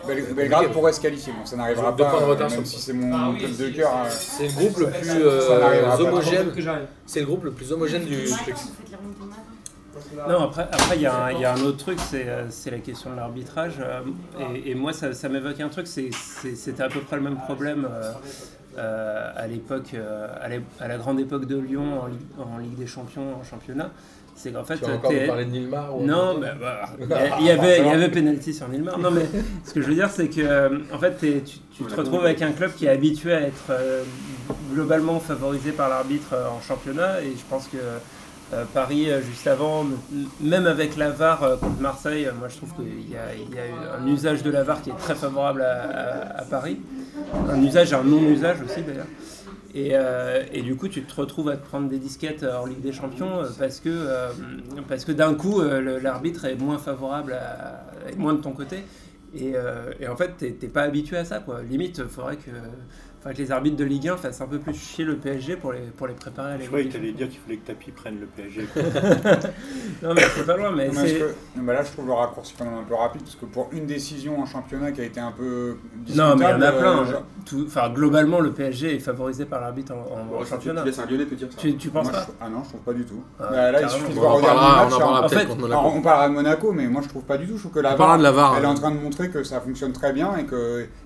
Bel- 0.08 0.34
Belgrade 0.36 0.68
pourrait 0.72 0.94
se 0.94 1.02
qualifier. 1.02 1.34
Bon, 1.34 1.46
ça 1.46 1.58
n'arrivera 1.58 1.92
Deux 1.92 2.04
pas, 2.04 2.12
points 2.12 2.22
de 2.22 2.26
retard 2.26 2.50
même 2.52 2.64
si 2.64 2.80
c'est 2.80 2.94
mon 2.94 3.34
club 3.36 3.58
de 3.58 3.70
cœur. 3.70 3.92
C'est 4.10 4.48
le 4.48 4.54
groupe 4.54 4.78
le 4.78 4.90
plus 4.92 5.10
euh, 5.12 5.98
homogène. 6.00 6.52
C'est 7.06 7.20
le 7.20 7.26
groupe 7.26 7.44
le 7.44 7.52
plus 7.52 7.72
homogène 7.74 8.06
du 8.06 8.24
truc. 8.26 8.56
Non, 10.30 10.44
après, 10.44 10.64
après 10.64 10.96
il 10.96 11.02
y, 11.02 11.06
a 11.06 11.26
un- 11.26 11.32
il 11.32 11.40
y 11.40 11.46
a 11.46 11.54
un 11.54 11.62
autre 11.62 11.78
truc, 11.78 12.00
c'est 12.00 12.28
euh, 12.28 12.46
c'est 12.50 12.72
la 12.72 12.80
question 12.80 13.12
de 13.12 13.16
l'arbitrage. 13.16 13.76
euh, 13.80 14.02
et, 14.56 14.72
et 14.72 14.76
moi, 14.76 14.92
ça, 14.94 15.14
ça 15.14 15.30
m'évoque 15.30 15.60
un 15.60 15.70
truc, 15.70 15.88
c'est- 15.88 16.10
c'est- 16.14 16.56
c'était 16.56 16.84
à 16.84 16.90
peu 16.90 17.00
près 17.02 17.16
le 17.16 17.22
même 17.22 17.38
problème 17.38 17.88
euh, 18.78 19.32
à 19.36 19.48
l'époque, 19.48 19.92
euh, 19.94 20.28
à, 20.80 20.88
la 20.88 20.98
grande 20.98 21.20
époque 21.20 21.46
de 21.46 21.58
Lyon 21.58 22.02
en 22.02 22.08
Ligue, 22.08 22.20
en 22.38 22.58
Ligue 22.58 22.76
des 22.76 22.88
Champions, 22.88 23.36
en 23.40 23.44
championnat. 23.44 23.90
C'est 24.38 24.52
qu'en 24.52 24.66
fait, 24.66 24.76
Tu 24.76 24.84
encore 24.84 25.14
parler 25.28 25.46
de 25.46 25.52
Nilmar 25.52 25.96
ou- 25.98 26.06
non, 26.06 26.38
bah, 26.42 26.48
bah, 26.60 26.90
il 27.40 27.46
y 27.46 27.52
avait, 27.52 27.80
il 27.80 27.86
y 27.86 27.90
avait 27.90 28.10
penalty 28.10 28.54
sur 28.54 28.68
Nilmar. 28.68 29.00
Non, 29.00 29.10
mais 29.12 29.22
ce 29.64 29.74
que 29.74 29.82
je 29.82 29.88
veux 29.88 29.94
dire, 29.96 30.10
c'est 30.10 30.28
que 30.28 30.94
en 30.94 31.00
fait, 31.00 31.18
tu, 31.20 31.60
tu 31.72 31.84
te 31.86 31.96
retrouves 31.96 32.26
avec 32.26 32.42
un 32.42 32.52
club 32.52 32.74
qui 32.74 32.86
est 32.86 32.90
habitué 32.90 33.34
à 33.34 33.40
être 33.44 33.68
euh, 33.70 34.04
globalement 34.74 35.22
favorisé 35.22 35.72
par 35.72 35.88
l'arbitre 35.88 36.36
en 36.54 36.60
championnat, 36.62 37.22
et 37.22 37.32
je 37.32 37.44
pense 37.50 37.68
que 37.70 37.78
euh, 37.78 37.98
Paris, 38.74 39.10
euh, 39.10 39.22
juste 39.22 39.48
avant, 39.48 39.86
même 40.40 40.68
avec 40.68 40.98
la 40.98 41.10
VAR 41.10 41.44
euh, 41.44 41.58
contre 41.58 41.80
Marseille, 41.82 42.26
euh, 42.26 42.32
moi 42.38 42.48
je 42.48 42.58
trouve 42.58 42.74
qu'il 42.76 43.10
y 43.10 43.18
a, 43.18 43.34
il 43.34 43.54
y 43.54 43.60
a 43.60 43.96
un 44.00 44.08
usage 44.08 44.44
de 44.44 44.52
la 44.52 44.64
VAR 44.64 44.82
qui 44.82 44.92
est 44.92 44.98
très 44.98 45.16
favorable 45.16 45.62
à, 45.62 46.44
Paris. 46.50 46.80
Un 47.50 47.62
usage 47.64 47.92
et 47.92 47.96
un 47.96 48.04
non-usage 48.04 48.62
aussi 48.62 48.82
d'ailleurs. 48.82 49.08
Et, 49.76 49.90
euh, 49.92 50.44
du 50.64 50.78
coup, 50.78 50.88
tu 50.88 51.04
te 51.04 51.14
retrouves 51.14 51.50
à 51.50 51.58
te 51.58 51.66
prendre 51.66 51.90
des 51.90 52.00
disquettes 52.00 52.44
euh, 52.44 52.58
en 52.58 52.66
Ligue 52.66 52.80
des 52.80 52.94
Champions 52.94 53.42
euh, 53.42 53.50
parce 53.60 53.82
que, 53.82 53.90
euh, 53.90 54.30
parce 54.88 55.04
que 55.04 55.12
d'un 55.12 55.34
coup, 55.34 55.60
euh, 55.60 56.00
l'arbitre 56.02 56.46
est 56.46 56.56
moins 56.56 56.78
favorable, 56.78 57.38
est 58.10 58.16
moins 58.16 58.34
de 58.34 58.42
ton 58.42 58.52
côté. 58.52 58.86
Et, 59.36 59.52
euh, 59.56 59.92
en 60.10 60.16
fait, 60.16 60.38
t'es 60.38 60.68
pas 60.68 60.84
habitué 60.84 61.18
à 61.18 61.26
ça. 61.26 61.40
Quoi. 61.40 61.62
Limite, 61.62 62.08
faudrait 62.08 62.38
que, 62.38 62.52
faudrait 63.26 63.34
que 63.34 63.42
les 63.42 63.52
arbitres 63.52 63.78
de 63.78 63.84
Ligue 63.86 64.08
1 64.10 64.18
fassent 64.18 64.42
un 64.42 64.46
peu 64.48 64.60
plus 64.60 64.74
chier 64.76 65.04
le 65.04 65.16
PSG 65.18 65.56
pour 65.56 65.74
les, 65.74 65.80
pour 65.80 66.06
les 66.08 66.14
préparer 66.14 66.54
à 66.54 66.60
Je 66.60 66.68
croyais 66.68 66.86
que 66.86 66.92
tu 66.92 66.98
allais 66.98 67.12
dire 67.12 67.28
qu'il 67.28 67.40
fallait 67.40 67.58
que 67.58 67.66
Tapi 67.68 67.92
prenne 67.92 68.20
le 68.20 68.28
PSG. 68.28 68.68
Non, 70.04 70.14
mais 70.14 70.22
c'est 70.36 70.46
pas 70.46 70.58
loin, 70.58 70.72
mais 70.72 70.88
Non, 70.88 70.94
mais 70.96 71.02
est-ce 71.06 71.14
c'est. 71.14 71.20
que- 71.20 71.36
non, 71.58 71.64
bah 71.64 71.74
là, 71.74 71.84
je 71.84 71.92
trouve 71.92 72.06
le 72.08 72.14
raccourci 72.14 72.54
quand 72.58 72.66
même 72.66 72.76
un 72.78 72.84
peu 72.84 72.94
rapide, 72.96 73.22
parce 73.24 73.36
que 73.36 73.46
pour 73.46 73.70
une 73.72 73.86
décision 73.86 74.40
en 74.40 74.46
championnat 74.46 74.92
qui 74.92 75.02
a 75.02 75.06
été 75.06 75.20
un 75.20 75.32
peu. 75.32 75.78
Non, 76.16 76.36
mais 76.36 76.46
il 76.46 76.50
y 76.50 76.54
en 76.54 76.62
a 76.62 76.72
plein. 76.72 77.00
euh, 77.00 77.06
genre- 77.06 77.24
Tout- 77.46 77.64
Enfin, 77.68 77.90
globalement, 77.90 78.40
le 78.40 78.52
PSG 78.52 78.96
est 78.96 79.00
favorisé 79.00 79.46
par 79.46 79.62
l'arbitre 79.62 79.94
en, 79.94 80.26
Bon, 80.26 80.44
championnat. 80.46 80.82
tu 80.82 80.88
laisses 80.88 81.00
un 81.00 81.06
Lyonnais 81.06 81.26
te 81.26 81.36
dire 81.36 81.48
ça. 81.52 81.58
Tu, 81.60 81.76
tu 81.78 81.90
penses 81.90 82.12
moi, 82.12 82.14
pas 82.14 82.28
Ah 82.42 82.50
non, 82.50 82.64
je 82.64 82.70
trouve 82.70 82.82
pas 82.82 82.94
du 82.94 83.06
tout. 83.06 83.24
Ah, 83.40 83.48
Bah, 83.50 83.72
là, 83.72 83.82
il 83.82 83.90
suffit 83.90 84.14
de 84.14 84.18
On 84.18 84.22
voir 84.22 84.34
regarder 84.36 84.60
on 84.60 84.64
hein. 84.64 84.66
parlera 85.00 85.88
on 85.96 86.02
parlera 86.02 86.30
de 86.30 86.34
Monaco, 86.34 86.72
mais 86.72 86.88
moi 86.88 87.02
je 87.04 87.10
trouve 87.10 87.24
pas 87.24 87.38
du 87.38 87.48
tout. 87.48 87.56
Je 87.56 87.60
trouve 87.62 87.72
que 87.72 87.80
la 87.80 87.94
On 87.94 87.98
parlera 87.98 88.18
de 88.18 88.24
la 88.24 88.32
VAR. 88.32 88.56
elle 88.58 88.64
est 88.64 88.68
hein. 88.68 88.72
en 88.72 88.76
train 88.76 88.92
de 88.92 89.00
montrer 89.00 89.30
que 89.30 89.44
ça 89.44 89.62
fonctionne 89.62 89.94
très 89.94 90.12
bien 90.14 90.36
et 90.38 90.46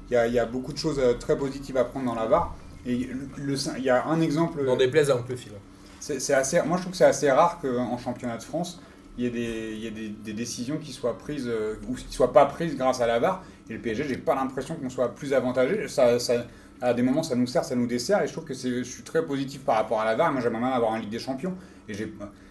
qu'il 0.09 0.15
y 0.15 0.17
a, 0.17 0.27
il 0.27 0.33
y 0.33 0.39
a 0.39 0.45
beaucoup 0.45 0.73
de 0.73 0.77
choses 0.77 0.99
euh, 0.99 1.13
très 1.13 1.37
positives 1.37 1.77
à 1.77 1.85
prendre 1.85 2.05
dans 2.07 2.15
la 2.15 2.25
VAR. 2.25 2.55
Et 2.85 2.93
il 2.95 3.83
y 3.83 3.89
a 3.89 4.05
un 4.05 4.21
exemple. 4.21 4.63
N'en 4.63 4.75
déplaise 4.77 5.11
à 5.11 5.15
un 5.15 5.21
peu 5.21 5.35
fil. 5.35 5.53
C'est 5.99 6.33
assez, 6.33 6.61
moi 6.63 6.77
je 6.77 6.81
trouve 6.83 6.91
que 6.91 6.97
c'est 6.97 7.05
assez 7.05 7.29
rare 7.29 7.59
qu'en 7.61 7.97
championnat 7.97 8.37
de 8.37 8.43
France, 8.43 8.81
il 9.17 9.25
y 9.25 9.27
ait 9.27 9.29
des, 9.31 9.75
y 9.75 9.87
ait 9.87 9.91
des, 9.91 10.09
des 10.09 10.33
décisions 10.33 10.77
qui 10.77 10.93
soient 10.93 11.17
prises 11.17 11.47
euh, 11.47 11.75
ou 11.89 11.93
qui 11.95 12.11
soient 12.13 12.31
pas 12.33 12.45
prises 12.45 12.75
grâce 12.77 13.01
à 13.01 13.07
la 13.07 13.19
VAR. 13.19 13.43
Et 13.69 13.73
le 13.73 13.79
PSG, 13.79 14.05
j'ai 14.07 14.17
pas 14.17 14.33
l'impression 14.35 14.75
qu'on 14.75 14.89
soit 14.89 15.13
plus 15.13 15.33
avantagé. 15.33 15.87
Ça, 15.89 16.17
ça- 16.19 16.45
à 16.81 16.93
des 16.93 17.01
moments, 17.01 17.23
ça 17.23 17.35
nous 17.35 17.47
sert, 17.47 17.63
ça 17.63 17.75
nous 17.75 17.87
dessert. 17.87 18.23
Et 18.23 18.27
je 18.27 18.33
trouve 18.33 18.45
que 18.45 18.53
je 18.53 18.83
suis 18.83 19.03
très 19.03 19.25
positif 19.25 19.61
par 19.61 19.75
rapport 19.75 19.99
à 19.99 20.05
la 20.05 20.15
VAR. 20.15 20.31
Moi, 20.31 20.41
j'aimerais 20.41 20.61
même 20.61 20.73
avoir 20.73 20.93
un 20.93 20.99
Ligue 20.99 21.09
des 21.09 21.19
Champions. 21.19 21.53
Et 21.89 21.93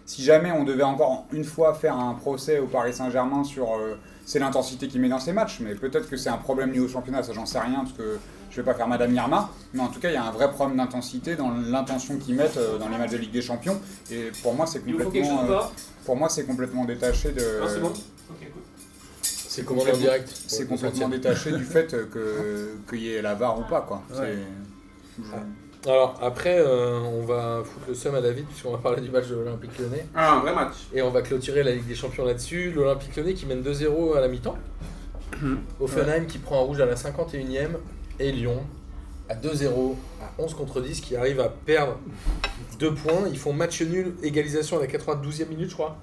si 0.05 0.23
jamais 0.23 0.51
on 0.51 0.63
devait 0.63 0.83
encore 0.83 1.27
une 1.31 1.43
fois 1.43 1.73
faire 1.73 1.95
un 1.95 2.13
procès 2.13 2.59
au 2.59 2.65
Paris 2.65 2.93
Saint-Germain 2.93 3.43
sur 3.43 3.75
euh, 3.75 3.95
c'est 4.25 4.39
l'intensité 4.39 4.87
qu'il 4.87 5.01
met 5.01 5.07
dans 5.07 5.19
ses 5.19 5.33
matchs, 5.33 5.59
mais 5.61 5.75
peut-être 5.75 6.09
que 6.09 6.17
c'est 6.17 6.29
un 6.29 6.37
problème 6.37 6.71
lié 6.71 6.79
au 6.79 6.87
championnat, 6.87 7.23
ça 7.23 7.31
j'en 7.33 7.45
sais 7.45 7.59
rien 7.59 7.79
parce 7.79 7.93
que 7.93 8.19
je 8.51 8.55
vais 8.57 8.63
pas 8.63 8.73
faire 8.73 8.87
Madame 8.87 9.13
Irma, 9.13 9.49
mais 9.73 9.81
en 9.81 9.87
tout 9.87 9.99
cas 9.99 10.09
il 10.09 10.15
y 10.15 10.17
a 10.17 10.23
un 10.23 10.31
vrai 10.31 10.51
problème 10.51 10.77
d'intensité 10.77 11.35
dans 11.35 11.51
l'intention 11.51 12.17
qu'ils 12.17 12.35
mettent 12.35 12.57
euh, 12.57 12.77
dans 12.77 12.89
les 12.89 12.97
matchs 12.97 13.11
de 13.11 13.17
Ligue 13.17 13.31
des 13.31 13.41
Champions. 13.41 13.79
Et 14.11 14.31
pour 14.43 14.53
moi 14.55 14.65
c'est 14.65 14.79
complètement, 14.79 15.43
euh, 15.49 15.59
pour 16.05 16.17
moi 16.17 16.27
c'est 16.27 16.45
complètement 16.45 16.85
détaché 16.85 17.31
de. 17.31 17.79
Non, 17.79 17.93
c'est 19.59 19.91
en 19.91 19.97
direct. 19.97 20.29
C'est 20.47 20.67
complètement 20.67 21.09
détaché 21.17 21.51
du 21.51 21.63
fait 21.63 21.95
que 22.11 22.71
qu'il 22.89 22.99
y 23.01 23.13
ait 23.15 23.21
la 23.21 23.35
VAR 23.35 23.59
ou 23.59 23.63
pas 23.63 23.81
quoi. 23.81 24.01
Ouais. 24.11 24.35
C'est- 25.17 25.23
je- 25.23 25.89
Alors 25.89 26.17
après, 26.21 26.59
euh, 26.59 26.99
on 26.99 27.23
va 27.25 27.61
foutre 27.63 27.85
le 27.87 27.93
seum 27.95 28.13
à 28.15 28.21
David 28.21 28.45
puisqu'on 28.45 28.71
va 28.71 28.77
parler 28.79 29.01
du 29.01 29.09
match 29.09 29.27
de 29.27 29.35
l'Olympique 29.35 29.77
Lyonnais 29.79 30.05
Ah, 30.15 30.35
un 30.35 30.39
vrai 30.41 30.53
match. 30.53 30.73
et 30.93 31.01
on 31.01 31.09
va 31.09 31.21
clôturer 31.21 31.63
la 31.63 31.71
Ligue 31.71 31.87
des 31.87 31.95
Champions 31.95 32.25
là-dessus. 32.25 32.71
L'Olympique 32.71 33.15
Lyonnais 33.15 33.33
qui 33.33 33.45
mène 33.45 33.61
2-0 33.61 34.13
à 34.15 34.21
la 34.21 34.27
mi-temps. 34.27 34.57
Offenheim 35.79 36.25
qui 36.25 36.37
prend 36.39 36.59
un 36.61 36.63
rouge 36.65 36.81
à 36.81 36.85
la 36.85 36.95
51e 36.95 37.77
et 38.19 38.31
Lyon 38.31 38.61
à 39.29 39.35
2-0 39.35 39.95
à 40.21 40.41
11 40.41 40.53
contre 40.55 40.81
10 40.81 41.01
qui 41.01 41.15
arrive 41.15 41.39
à 41.39 41.49
perdre 41.49 41.97
2 42.79 42.93
points. 42.93 43.27
Ils 43.31 43.37
font 43.37 43.53
match 43.53 43.81
nul, 43.81 44.15
égalisation 44.23 44.77
à 44.77 44.81
la 44.81 44.87
92e 44.87 45.47
minute, 45.49 45.69
je 45.69 45.75
crois. 45.75 45.97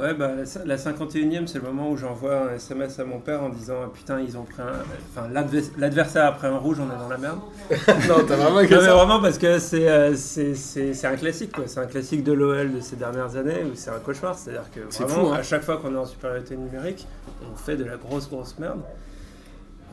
Ouais, 0.00 0.14
bah, 0.14 0.30
la 0.34 0.64
la 0.64 0.76
51e, 0.76 1.46
c'est 1.46 1.58
le 1.58 1.64
moment 1.64 1.90
où 1.90 1.96
j'envoie 1.96 2.50
un 2.50 2.54
SMS 2.54 2.98
à 2.98 3.04
mon 3.04 3.18
père 3.18 3.42
en 3.42 3.48
disant 3.50 3.74
ah, 3.84 3.90
Putain, 3.92 4.20
ils 4.20 4.36
ont 4.38 4.44
pris 4.44 4.62
un. 4.62 4.72
Enfin, 5.14 5.28
l'advers- 5.28 5.70
l'adversaire 5.78 6.24
a 6.26 6.32
pris 6.32 6.46
un 6.46 6.56
rouge, 6.56 6.78
on 6.80 6.86
est 6.94 6.98
dans 6.98 7.08
la 7.08 7.18
merde. 7.18 7.38
non, 7.70 8.24
t'as 8.26 8.36
vraiment 8.36 8.50
Non, 8.52 8.60
écrit 8.60 8.74
mais 8.76 8.86
vraiment, 8.88 9.20
parce 9.20 9.36
que 9.38 9.58
c'est 9.58 9.88
euh, 9.88 10.14
c'est- 10.16 11.04
un 11.04 11.16
classique, 11.16 11.52
quoi. 11.52 11.64
C'est 11.66 11.80
un 11.80 11.86
classique 11.86 12.24
de 12.24 12.32
l'OL 12.32 12.72
de 12.72 12.80
ces 12.80 12.96
dernières 12.96 13.36
années 13.36 13.62
où 13.64 13.74
c'est 13.74 13.90
un 13.90 13.98
cauchemar. 13.98 14.36
C'est-à-dire 14.38 14.70
que 14.74 14.80
vraiment, 14.80 15.26
fou, 15.26 15.32
hein. 15.32 15.36
à 15.38 15.42
chaque 15.42 15.62
fois 15.62 15.76
qu'on 15.76 15.94
est 15.94 15.98
en 15.98 16.06
supériorité 16.06 16.56
numérique, 16.56 17.06
on 17.52 17.56
fait 17.56 17.76
de 17.76 17.84
la 17.84 17.96
grosse, 17.96 18.28
grosse 18.28 18.58
merde. 18.58 18.80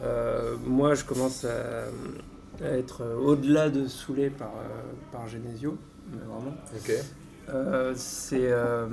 Euh, 0.03 0.55
moi, 0.65 0.93
je 0.95 1.03
commence 1.03 1.43
à, 1.45 2.65
à 2.65 2.69
être 2.77 3.03
au-delà 3.19 3.69
de 3.69 3.87
saoulé 3.87 4.29
par, 4.29 4.49
euh, 4.49 4.91
par 5.11 5.27
Genesio, 5.27 5.77
mais 6.11 6.19
vraiment. 6.19 6.55
Ok. 6.75 6.91
Euh, 7.49 7.93
c'est 7.95 8.51
euh, 8.51 8.85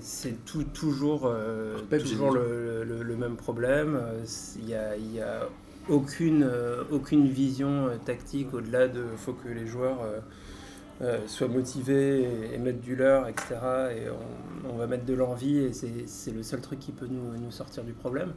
c'est 0.00 0.44
tout, 0.44 0.64
toujours, 0.64 1.26
euh, 1.26 1.76
Pep 1.88 2.02
toujours 2.04 2.30
le, 2.32 2.84
le- 2.84 3.02
le 3.02 3.16
même 3.16 3.36
problème. 3.36 4.00
Il 4.58 4.64
n'y 4.66 4.74
a, 4.74 4.96
y 4.96 5.20
a 5.20 5.48
aucune, 5.88 6.42
euh, 6.44 6.84
aucune 6.90 7.26
vision 7.28 7.86
euh, 7.88 7.96
tactique 8.04 8.52
au-delà 8.54 8.88
de 8.88 9.02
faut 9.16 9.32
que 9.32 9.48
les 9.48 9.66
joueurs 9.66 9.98
soient 11.26 11.48
motivés 11.48 12.20
et, 12.24 12.54
et 12.54 12.58
mettent 12.58 12.82
du 12.82 12.94
leur, 12.94 13.26
etc. 13.26 13.54
Et 13.96 14.10
on, 14.10 14.70
on 14.74 14.76
va 14.76 14.86
mettre 14.86 15.06
de 15.06 15.14
l'envie 15.14 15.56
et 15.58 15.72
c'est 15.72 16.30
le 16.30 16.42
seul 16.42 16.60
truc 16.60 16.78
qui 16.78 16.92
peut 16.92 17.06
nous, 17.08 17.38
nous 17.42 17.50
sortir 17.50 17.84
du 17.84 17.92
problème. 17.94 18.34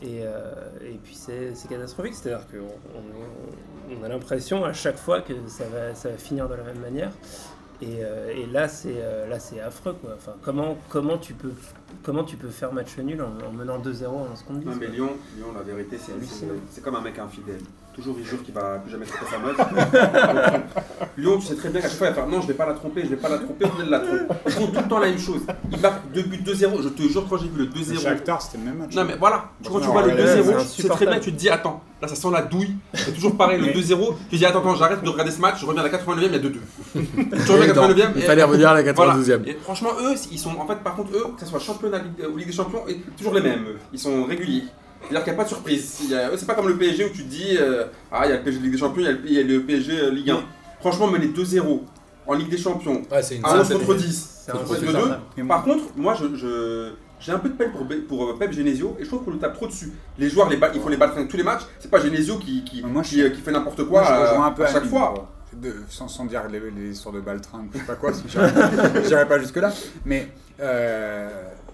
Et, 0.00 0.20
euh, 0.22 0.54
et 0.80 0.94
puis 1.02 1.16
c'est 1.16 1.52
catastrophique, 1.68 2.14
c'est-à-dire 2.14 2.46
qu'on 2.46 3.96
on 4.00 4.04
a 4.04 4.08
l'impression 4.08 4.64
à 4.64 4.72
chaque 4.72 4.96
fois 4.96 5.22
que 5.22 5.32
ça 5.48 5.64
va, 5.64 5.92
ça 5.96 6.10
va 6.10 6.16
finir 6.16 6.48
de 6.48 6.54
la 6.54 6.62
même 6.62 6.78
manière. 6.78 7.10
Et, 7.80 7.98
euh, 8.02 8.30
et 8.34 8.46
là, 8.46 8.66
c'est 8.68 8.94
euh, 8.96 9.28
là, 9.28 9.38
c'est 9.38 9.60
affreux, 9.60 9.94
quoi. 10.00 10.10
Enfin, 10.16 10.34
comment, 10.42 10.76
comment 10.88 11.16
tu 11.18 11.34
peux, 11.34 11.52
comment 12.02 12.24
tu 12.24 12.36
peux 12.36 12.48
faire 12.48 12.72
match 12.72 12.98
nul 12.98 13.22
en, 13.22 13.46
en 13.46 13.52
menant 13.52 13.78
2-0 13.78 14.06
en 14.06 14.34
seconde 14.36 14.64
Non, 14.64 14.72
mais. 14.80 14.88
Lyon, 14.88 15.10
Lyon, 15.36 15.52
la 15.54 15.62
vérité, 15.62 15.96
c'est- 15.98 16.12
c'est 16.70 16.82
comme 16.82 16.96
un 16.96 17.00
mec 17.00 17.18
infidèle. 17.18 17.60
Toujours, 17.98 18.14
il 18.20 18.24
jure 18.24 18.40
qu'il 18.44 18.54
va 18.54 18.78
plus 18.78 18.92
jamais 18.92 19.06
tromper 19.06 19.26
sa 19.28 19.38
meuf. 19.38 19.56
Lyon, 21.16 21.38
tu 21.40 21.46
sais 21.46 21.56
très 21.56 21.68
bien 21.68 21.80
qu'à 21.80 21.88
chaque 21.88 21.98
fois, 21.98 22.06
il 22.06 22.10
va 22.10 22.14
faire 22.14 22.26
non, 22.28 22.40
je 22.40 22.46
vais 22.46 22.54
pas 22.54 22.66
la 22.66 22.74
tromper, 22.74 23.02
je 23.02 23.08
vais 23.08 23.16
pas 23.16 23.28
la 23.28 23.38
tromper, 23.38 23.66
il 23.82 23.90
la 23.90 23.98
trompe. 23.98 24.20
Ils 24.46 24.52
font 24.52 24.66
tout 24.68 24.80
le 24.80 24.88
temps 24.88 24.98
la 25.00 25.08
même 25.08 25.18
chose. 25.18 25.40
Il 25.72 25.80
marque 25.80 26.02
2 26.14 26.22
buts 26.22 26.40
2-0. 26.46 26.80
Je 26.82 26.88
te 26.90 27.02
jure, 27.02 27.26
quand 27.28 27.38
j'ai 27.38 27.48
vu 27.48 27.58
le 27.58 27.66
2-0. 27.66 28.00
Shakhtar 28.00 28.40
c'était 28.40 28.58
le 28.58 28.64
même 28.70 28.76
match. 28.78 28.94
Non, 28.94 29.04
mais 29.04 29.16
voilà, 29.18 29.50
tu- 29.62 29.68
quand 29.70 29.80
tu 29.80 29.86
vois 29.88 30.02
le 30.02 30.14
ouais, 30.14 30.42
2-0, 30.42 30.58
c'est 30.60 30.76
tu 30.76 30.82
sais 30.82 30.88
très 30.88 31.06
bien 31.06 31.18
tu 31.18 31.32
te 31.32 31.36
dis 31.38 31.48
attends, 31.48 31.82
là 32.00 32.06
ça 32.06 32.14
sent 32.14 32.28
la 32.32 32.42
douille. 32.42 32.76
C'est 32.94 33.12
toujours 33.14 33.36
pareil, 33.36 33.58
le 33.60 33.66
Mais- 33.66 33.72
2-0. 33.72 34.14
Tu 34.30 34.36
dis 34.36 34.46
attends, 34.46 34.60
attends, 34.60 34.76
j'arrête 34.76 35.02
de 35.02 35.08
regarder 35.08 35.32
ce 35.32 35.40
match, 35.40 35.56
je 35.60 35.66
reviens 35.66 35.82
à 35.82 35.84
la 35.84 35.90
89e, 35.90 36.26
il 36.26 36.32
y 36.32 36.36
a 36.36 36.38
2-2. 36.38 36.52
tu 36.92 37.50
reviens 37.50 37.64
à 37.64 37.66
la 37.66 37.66
89e. 37.74 38.12
Il 38.14 38.22
fallait 38.22 38.42
revenir 38.44 38.68
à 38.68 38.80
la 38.80 38.92
Voilà. 38.92 39.14
92e. 39.14 39.42
Et 39.48 39.54
franchement, 39.60 39.90
eux, 40.02 40.14
ils 40.30 40.38
sont, 40.38 40.50
en 40.56 40.66
fait, 40.68 40.76
par 40.84 40.94
contre, 40.94 41.10
eux, 41.16 41.26
que 41.34 41.40
ce 41.40 41.46
soit 41.46 41.58
championnat 41.58 41.98
ou 42.32 42.36
Ligue 42.36 42.46
des 42.46 42.52
Champions, 42.52 42.82
toujours 43.16 43.34
les 43.34 43.40
mêmes. 43.40 43.64
eux. 43.70 43.78
Ils 43.92 43.98
sont 43.98 44.22
réguliers. 44.24 44.64
C'est-à-dire 45.08 45.24
qu'il 45.24 45.32
n'y 45.32 45.36
a 45.38 45.42
pas 45.42 45.44
de 45.44 45.48
surprise. 45.48 45.98
C'est 46.36 46.46
pas 46.46 46.54
comme 46.54 46.68
le 46.68 46.76
PSG 46.76 47.04
où 47.06 47.08
tu 47.10 47.24
te 47.24 47.28
dis, 47.28 47.56
euh, 47.58 47.84
ah, 48.12 48.22
il 48.26 48.30
y 48.30 48.32
a 48.32 48.36
le 48.36 48.42
PSG 48.42 48.60
Ligue 48.60 48.72
des 48.72 48.78
Champions, 48.78 49.02
il 49.02 49.06
y 49.06 49.08
a 49.08 49.12
le, 49.12 49.20
il 49.26 49.32
y 49.32 49.38
a 49.38 49.42
le 49.42 49.62
PSG 49.62 49.92
euh, 50.00 50.10
Ligue 50.10 50.30
1. 50.30 50.40
Franchement, 50.80 51.06
mener 51.08 51.26
2-0 51.28 51.80
en 52.26 52.34
Ligue 52.34 52.50
des 52.50 52.58
Champions, 52.58 53.02
Ouais, 53.10 53.22
c'est 53.22 53.36
une 53.36 53.44
à 53.44 53.52
11 53.52 53.66
certaine- 53.66 53.78
contre 53.86 53.94
10, 53.98 54.42
C'est 54.46 54.52
contre 54.52 54.72
insupportable. 54.72 55.20
2 55.36 55.44
Par 55.46 55.64
contre, 55.64 55.84
moi, 55.96 56.14
je, 56.20 56.36
je- 56.36 56.90
j'ai 57.20 57.32
un 57.32 57.38
peu 57.38 57.48
de 57.48 57.54
peine 57.54 57.72
pour, 57.72 57.86
pour 58.06 58.28
euh, 58.30 58.36
Pep 58.38 58.52
Genesio 58.52 58.96
et 59.00 59.02
je 59.04 59.08
trouve 59.08 59.24
qu'on 59.24 59.30
le 59.32 59.38
tape 59.38 59.54
trop 59.54 59.66
dessus. 59.66 59.92
Les 60.18 60.28
joueurs, 60.30 60.48
les 60.48 60.56
ba- 60.56 60.70
il 60.74 60.80
faut 60.80 60.88
les 60.88 60.96
battre 60.96 61.14
tous 61.26 61.36
les 61.36 61.42
matchs. 61.42 61.62
C'est 61.80 61.90
pas 61.90 62.00
Genesio 62.00 62.36
qui, 62.38 62.62
qui, 62.64 62.82
Moi, 62.82 63.02
je 63.02 63.08
qui, 63.08 63.32
qui 63.32 63.40
fait 63.40 63.50
n'importe 63.50 63.82
quoi 63.84 64.02
Moi, 64.02 64.08
je 64.08 64.14
euh, 64.14 64.30
rejoins 64.30 64.46
un 64.46 64.50
peu 64.52 64.62
à 64.64 64.66
chaque 64.66 64.76
Amine, 64.82 64.90
fois. 64.90 65.28
De- 65.52 65.74
sans, 65.88 66.06
sans 66.06 66.26
dire 66.26 66.42
les, 66.52 66.60
les 66.70 66.92
histoires 66.92 67.14
de 67.14 67.20
Baltrin, 67.20 67.64
je 67.72 67.78
sais 67.78 67.84
pas 67.84 67.94
quoi, 67.96 68.10
parce 68.10 68.22
que 68.22 68.28
j'irai- 68.28 69.04
j'irai 69.08 69.26
pas 69.26 69.38
jusque-là. 69.40 69.72
Mais 70.04 70.28
euh, 70.60 71.28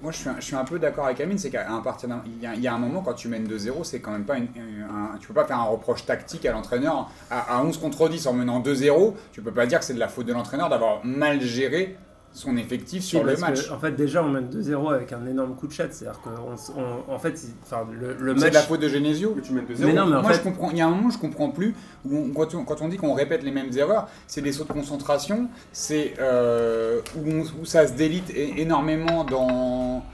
moi, 0.05 0.13
je 0.13 0.19
suis, 0.43 0.55
un, 0.55 0.65
peu 0.65 0.79
d'accord 0.79 1.07
avec 1.07 1.19
Amine, 1.23 1.39
c'est 1.39 1.49
qu'à 1.49 1.67
un 1.73 1.81
d'un- 2.07 2.23
il 2.27 2.43
y, 2.43 2.47
a- 2.47 2.55
il 2.55 2.61
y 2.61 2.69
a 2.69 2.75
un 2.75 2.79
moment, 2.79 3.01
quand 3.01 3.15
tu 3.15 3.29
mènes 3.29 3.47
2-0, 3.47 3.85
c'est 3.85 4.01
quand 4.01 4.11
même 4.11 4.27
pas 4.27 4.37
une, 4.37 4.49
un- 4.55 5.17
tu 5.19 5.29
peux 5.29 5.33
pas 5.33 5.47
faire 5.47 5.59
un 5.59 5.65
reproche 5.65 6.05
tactique 6.05 6.45
à 6.45 6.53
l'entraîneur. 6.53 7.11
À, 7.31 7.57
à 7.57 7.63
11 7.63 7.79
contre 7.79 8.11
10 8.11 8.27
en 8.27 8.35
menant 8.35 8.61
2-0, 8.61 9.15
tu 9.33 9.41
peux 9.41 9.51
pas 9.51 9.65
dire 9.65 9.79
que 9.79 9.85
c'est 9.87 9.95
de 9.95 9.99
la 9.99 10.09
faute 10.09 10.27
de 10.27 10.35
l'entraîneur 10.35 10.69
d'avoir 10.69 11.03
mal 11.07 11.41
géré 11.41 11.97
son 12.37 12.57
effectif 12.57 13.03
sur 13.05 13.23
le 13.23 13.37
match. 13.37 13.69
que, 13.69 13.73
en 13.73 13.79
fait, 13.79 13.93
déjà, 13.93 14.23
on 14.23 14.29
mène 14.29 14.49
2-0 14.51 14.93
avec 14.93 15.13
un 15.13 15.25
énorme 15.25 15.55
coup 15.55 15.69
de 15.69 15.73
chat. 15.73 15.87
C'est-à-dire 15.91 16.21
qu'en 16.21 17.13
en 17.15 17.19
fait, 17.21 17.39
c'est- 17.39 17.55
enfin, 17.63 17.87
le, 17.93 18.15
le 18.19 18.35
C'est 18.35 18.41
match. 18.41 18.49
de 18.51 18.55
la 18.55 18.61
faute 18.63 18.81
de 18.81 18.89
Genesio 18.89 19.31
Que 19.31 19.41
tu 19.41 19.53
mènes 19.53 19.65
2-0. 19.67 19.87
Mais 19.87 19.93
non, 19.93 20.07
mais 20.07 20.17
en 20.17 20.23
Moi, 20.23 20.33
fait, 20.33 20.39
je 20.39 20.43
comprends. 20.43 20.71
Il 20.73 20.77
y 20.79 20.81
a 20.83 20.87
un 20.87 20.91
moment, 20.91 21.11
je 21.11 21.19
comprends 21.19 21.51
plus. 21.51 21.75
Où 22.05 22.17
on- 22.17 22.31
quand, 22.33 22.53
on, 22.57 22.65
quand 22.65 22.83
on 22.83 22.89
dit 22.89 22.97
qu'on 22.97 23.15
répète 23.15 23.45
les 23.45 23.53
mêmes 23.53 23.71
erreurs, 23.77 24.09
c'est 24.27 24.43
des 24.43 24.51
sauts 24.53 24.65
de 24.65 24.73
concentration. 24.73 25.49
C'est 25.73 26.15
euh, 26.19 27.01
où, 27.17 27.65
ça 27.65 27.87
se 27.87 27.93
délite 27.93 28.31
énormément 28.35 29.23
dans 29.25 30.05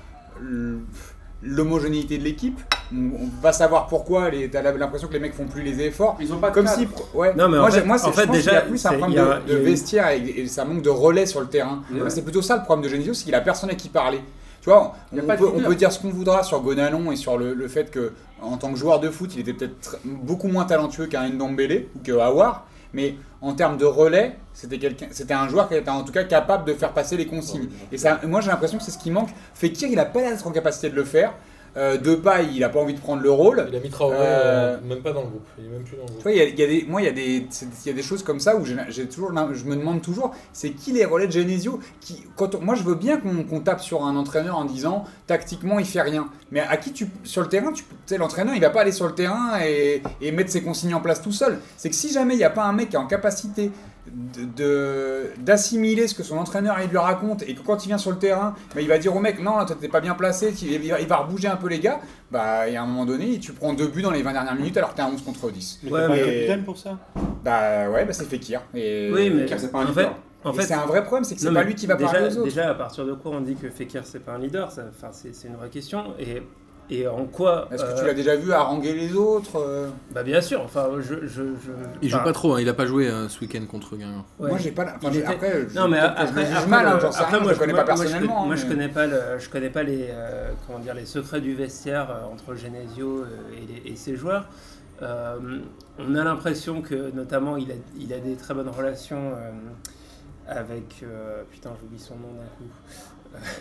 l'homogénéité 1.42 2.18
de 2.18 2.24
l'équipe. 2.24 2.61
On, 2.92 2.96
on 3.24 3.29
va 3.42 3.53
savoir 3.53 3.87
pourquoi. 3.87 4.31
les- 4.31 4.50
T'as 4.50 4.62
l'impression 4.62 5.09
que 5.09 5.12
les 5.12 5.20
mecs 5.20 5.35
font 5.35 5.46
plus 5.46 5.62
les 5.62 5.81
efforts. 5.81 6.16
Ils 6.20 6.33
ont 6.33 6.38
pas 6.38 6.50
de 6.50 6.55
Comme 6.55 6.64
cadre. 6.66 6.79
si, 6.79 6.88
ouais. 7.16 7.35
Non, 7.35 7.48
mais 7.48 7.57
en 7.59 7.61
moi, 7.62 7.70
fait- 7.70 7.85
moi, 7.85 7.98
c'est- 7.98 8.07
en 8.07 8.12
fait, 8.12 8.22
je 8.22 8.26
pense 8.26 8.37
déjà, 8.37 8.50
qu'il 8.50 8.59
y 8.59 8.62
a 8.62 8.66
plus 8.68 8.87
un 8.87 8.88
problème 8.90 9.11
il 9.11 9.16
y 9.16 9.18
a- 9.18 9.40
de, 9.40 9.61
a 9.61 9.64
vestiaire 9.64 10.09
et, 10.11 10.18
et 10.40 10.46
ça 10.48 10.64
manque 10.64 10.83
de 10.83 10.90
relais 10.90 11.26
sur 11.26 11.40
le 11.40 11.46
terrain. 11.46 11.83
Ouais. 11.92 12.11
C'est 12.11 12.22
plutôt 12.22 12.42
ça 12.42 12.57
le 12.57 12.62
problème 12.64 12.85
de 12.85 12.88
Genesio, 12.90 13.14
c'est 13.14 13.24
qu'il 13.24 13.35
a 13.35 13.40
personne 13.40 13.70
à 13.70 13.74
qui 13.74 13.88
parler. 13.88 14.20
Tu 14.62 14.68
vois, 14.68 14.92
on 15.12 15.16
peut, 15.16 15.22
on 15.40 15.53
leader. 15.55 15.68
peut 15.68 15.74
dire 15.74 15.90
ce 15.90 15.98
qu'on 16.00 16.11
voudra 16.11 16.42
sur 16.42 16.61
Gonalon 16.61 17.11
et 17.12 17.16
sur 17.16 17.38
le, 17.38 17.55
le 17.55 17.68
fait 17.68 17.90
que, 17.90 18.12
en 18.42 18.59
tant 18.59 18.70
que 18.72 18.79
joueur 18.79 19.00
de 19.00 19.09
foot, 19.09 19.31
il 19.35 19.40
était 19.40 19.55
peut-être 19.55 19.92
tr- 19.94 19.96
beaucoup 20.05 20.48
moins 20.48 20.64
talentueux 20.64 21.07
qu'un 21.07 21.26
Ndombele 21.31 21.87
ou 21.96 22.00
que 22.05 22.12
Awar, 22.12 22.66
mais 22.92 23.14
en 23.40 23.55
termes 23.55 23.76
de 23.76 23.85
relais, 23.85 24.37
c'était 24.53 24.79
quelqu'un, 24.79 25.07
c'était 25.11 25.35
un 25.35 25.48
joueur 25.48 25.68
qui 25.68 25.74
était 25.74 25.90
en 25.90 26.03
tout 26.03 26.12
cas 26.12 26.24
capable 26.24 26.64
de 26.64 26.74
faire 26.74 26.92
passer 26.92 27.16
les 27.16 27.26
consignes. 27.26 27.68
Et 27.90 27.98
ça, 27.98 28.20
moi, 28.26 28.40
j'ai 28.40 28.50
l'impression 28.50 28.79
que 28.79 28.85
c'est 28.85 28.90
ce 28.90 28.98
qui 28.98 29.11
manque. 29.11 29.31
Fekir, 29.55 29.88
il 29.90 29.98
a 29.98 30.05
pas 30.05 30.20
l'air 30.20 30.31
d'être 30.31 30.46
en 30.46 30.53
capacité 30.53 30.90
de 30.90 30.96
le 30.96 31.05
faire. 31.05 31.33
Euh, 31.76 31.96
Depay, 31.98 32.46
il 32.52 32.64
a 32.64 32.68
pas 32.68 32.80
envie 32.80 32.94
de 32.94 32.98
prendre 33.00 33.22
le 33.22 33.30
rôle. 33.30 33.66
Il 33.70 33.76
a 33.76 33.80
mis 33.80 33.90
Traoré 33.90 34.16
Euh, 34.18 34.76
euh, 34.76 34.80
même 34.83 35.00
pas 35.02 35.12
dans 35.12 35.22
le 35.22 35.28
groupe. 35.28 35.46
Il 35.59 35.66
est 35.66 35.68
même 35.68 35.83
plus 35.85 35.96
dans 35.96 36.02
le 36.02 36.06
Tu 36.09 36.12
groupe. 36.14 36.22
vois, 36.24 36.33
il 36.33 36.38
y 36.38 36.40
a, 36.40 36.44
y 36.48 36.62
a 36.62 36.66
des, 36.66 36.85
moi, 36.88 37.00
il 37.00 37.04
y 37.04 37.09
a 37.09 37.12
des, 37.12 37.46
c'est- 37.50 37.66
il 37.85 37.88
y 37.88 37.92
a 37.92 37.94
des 37.94 38.02
choses 38.02 38.22
comme 38.24 38.40
ça 38.40 38.56
où 38.56 38.64
j'ai 38.64 39.06
toujours, 39.09 39.30
je 39.52 39.64
me 39.64 39.76
demande 39.76 40.02
toujours, 40.02 40.33
c'est 40.52 40.70
qui 40.70 40.92
les 40.92 41.04
relais 41.04 41.26
de 41.28 41.33
Genesio 41.33 41.78
qui, 42.00 42.24
quand 42.37 42.54
on- 42.56 42.61
Moi, 42.61 42.74
je 42.74 42.83
veux 42.83 42.96
bien 42.96 43.18
qu'on 43.20 43.61
tape 43.61 43.80
sur 43.80 44.04
un 44.04 44.16
entraîneur 44.16 44.56
en 44.59 44.64
disant, 44.64 45.04
tactiquement, 45.28 45.78
il 45.78 45.87
fait 45.87 46.02
rien. 46.02 46.28
Mais 46.50 46.61
à 46.61 46.76
qui 46.76 46.92
tu, 46.92 47.06
sur 47.24 47.42
le 47.42 47.48
terrain, 47.48 47.72
tu, 47.72 47.85
tu 47.85 47.88
sais, 48.06 48.18
l'entraîneur, 48.18 48.54
il 48.56 48.61
va 48.61 48.70
pas 48.70 48.80
aller 48.80 48.90
sur 48.92 49.06
le 49.06 49.14
terrain 49.14 49.61
et, 49.64 50.02
et 50.20 50.33
mettre 50.33 50.50
ses 50.50 50.62
consignes 50.62 50.94
en 50.94 51.00
place 51.00 51.22
tout 51.22 51.30
seul. 51.33 51.61
C'est 51.76 51.88
que 51.90 51.94
si 51.96 52.12
jamais 52.12 52.35
il 52.35 52.38
n'y 52.38 52.44
a 52.44 52.50
pas 52.50 52.64
un 52.64 52.72
mec 52.72 52.88
qui 52.90 52.96
est 52.96 52.98
en 52.98 53.06
capacité 53.06 53.70
d'assimiler 55.38 56.09
ce 56.09 56.14
que 56.14 56.23
son 56.23 56.37
entraîneur 56.38 56.77
il 56.83 56.90
lui 56.90 56.99
raconte 56.99 57.42
et 57.42 57.55
que 57.55 57.61
quand 57.61 57.85
il 57.85 57.88
vient 57.88 57.99
sur 57.99 58.11
le 58.11 58.18
terrain, 58.18 58.55
bah, 58.75 58.81
il 58.81 58.88
va 58.88 58.99
dire 58.99 59.14
au 59.14 59.20
mec 59.20 59.40
non 59.40 59.64
toi 59.64 59.77
t'es 59.81 59.88
pas 59.88 60.01
bien 60.01 60.14
placé, 60.14 60.53
il 60.62 60.90
va, 60.90 61.01
il 61.01 61.07
va 61.07 61.16
rebouger 61.18 61.49
un 61.49 61.57
peu 61.57 61.68
les 61.68 61.79
gars, 61.81 62.01
bah 62.31 62.68
et 62.68 62.77
à 62.77 62.83
un 62.83 62.87
moment 62.87 63.05
donné 63.07 63.38
tu 63.38 63.53
prends 63.53 63.73
deux 63.75 63.88
buts 63.88 64.03
dans 64.03 64.11
les 64.11 64.23
20 64.23 64.33
dernières 64.33 64.55
minutes 64.55 64.77
alors 64.77 64.90
que 64.90 64.96
t'es 64.96 65.03
à 65.03 65.09
11 65.09 65.23
contre 65.23 65.51
10. 65.51 65.81
Mais 65.83 65.90
Ouais, 65.92 65.99
pas 66.01 66.07
un 66.07 66.09
mais- 66.11 66.20
capitaine 66.25 66.64
pour 66.64 66.77
ça? 66.79 66.99
Bah 67.44 67.88
ouais, 67.90 68.05
bah 68.05 68.12
c'est 68.12 68.25
Fekir. 68.27 68.62
Et 68.75 69.11
Oui, 69.12 69.31
mais 69.31 69.46
c'est 69.57 69.70
pas 69.73 69.79
un 69.79 69.83
en 69.83 69.88
leader. 69.88 70.11
fait, 70.42 70.49
en 70.49 70.53
fait, 70.53 70.62
c'est 70.62 70.75
un 70.75 70.87
vrai 70.87 71.03
problème, 71.05 71.25
c'est 71.25 71.35
que 71.35 71.40
c'est 71.40 71.53
pas 71.53 71.62
lui 71.64 71.75
qui 71.75 71.87
va 71.87 71.94
déjà, 71.94 72.11
parler 72.12 72.27
aux 72.29 72.33
autres. 72.38 72.44
Déjà, 72.44 72.70
à 72.70 72.75
partir 72.75 73.05
de 73.05 73.12
quoi 73.12 73.33
on 73.33 73.40
dit 73.40 73.55
que 73.57 73.68
Fekir 73.70 74.03
c'est 74.05 74.20
pas 74.20 74.33
un 74.33 74.38
leader 74.38 74.70
c'est 74.73 75.46
une 75.49 75.57
vraie 75.57 75.68
question. 75.68 76.14
Et, 76.18 76.42
et 76.90 77.07
en 77.07 77.24
quoi 77.24 77.68
Est-ce 77.70 77.85
que 77.85 77.90
euh, 77.90 77.98
tu 78.00 78.05
l'as 78.07 78.14
déjà 78.14 78.37
vu 78.37 78.53
haranguer 78.53 78.92
les 78.94 79.14
autres 79.14 79.57
euh 79.61 79.88
Bah 80.12 80.22
bien 80.22 80.40
sûr. 80.40 80.61
Enfin, 80.62 80.88
je, 80.98 81.26
je, 81.26 81.26
je- 81.26 81.72
Il 82.03 82.09
joue 82.11 82.18
pas 82.18 82.33
trop, 82.33 82.55
hein, 82.55 82.61
il 82.61 82.68
a 82.68 82.74
pas 82.74 82.87
joué 82.87 83.09
euh, 83.09 83.29
ce 83.29 83.40
week-end 83.40 83.64
contre 83.70 83.96
Guingamp. 83.96 84.24
ouais. 84.38 84.48
Moi 84.50 84.59
j'ai 84.59 84.72
pas 84.72 84.85
la... 84.85 84.96
enfin, 84.96 85.09
Après, 85.26 85.66
je, 85.68 85.74
Non 85.79 85.88
mais 85.88 85.98
je 85.98 86.05
après, 86.05 86.22
après, 86.42 86.66
mal, 86.66 86.87
hein, 86.87 86.98
après, 87.18 87.40
moi 87.40 87.53
je 87.55 87.59
connais 87.59 87.72
moi- 87.72 87.85
pas 87.85 87.94
moi, 87.94 88.05
je 88.05 88.11
personnellement. 88.11 88.46
Moi, 88.46 88.57
je 88.57 88.66
connais 88.66 88.88
pas 88.88 89.07
le, 89.07 89.20
je 89.38 89.48
connais 89.48 89.70
pas 89.70 89.83
les 89.83 90.09
euh, 90.11 90.50
comment 90.66 90.79
dire 90.81 90.94
les 90.94 91.07
secrets 91.07 91.40
du 91.40 91.55
vestiaire 91.55 92.11
euh, 92.11 92.33
entre 92.33 92.55
Genesio 92.55 93.20
euh, 93.22 93.26
et, 93.57 93.85
les- 93.85 93.92
et 93.92 93.96
ses 93.96 94.16
joueurs. 94.16 94.46
Euh, 95.03 95.37
on 95.98 96.14
a 96.14 96.24
l'impression 96.24 96.83
que 96.83 97.11
notamment 97.12 97.57
il 97.57 97.70
a, 97.70 97.74
il 97.98 98.12
a 98.12 98.18
des 98.18 98.35
très 98.35 98.53
bonnes 98.53 98.68
relations 98.68 99.33
euh, 99.35 99.50
avec 100.46 101.03
euh, 101.05 101.42
putain 101.50 101.70
j'oublie 101.81 101.98
son 101.98 102.16
nom 102.16 102.29
d'un 102.33 102.48
coup. 102.59 102.70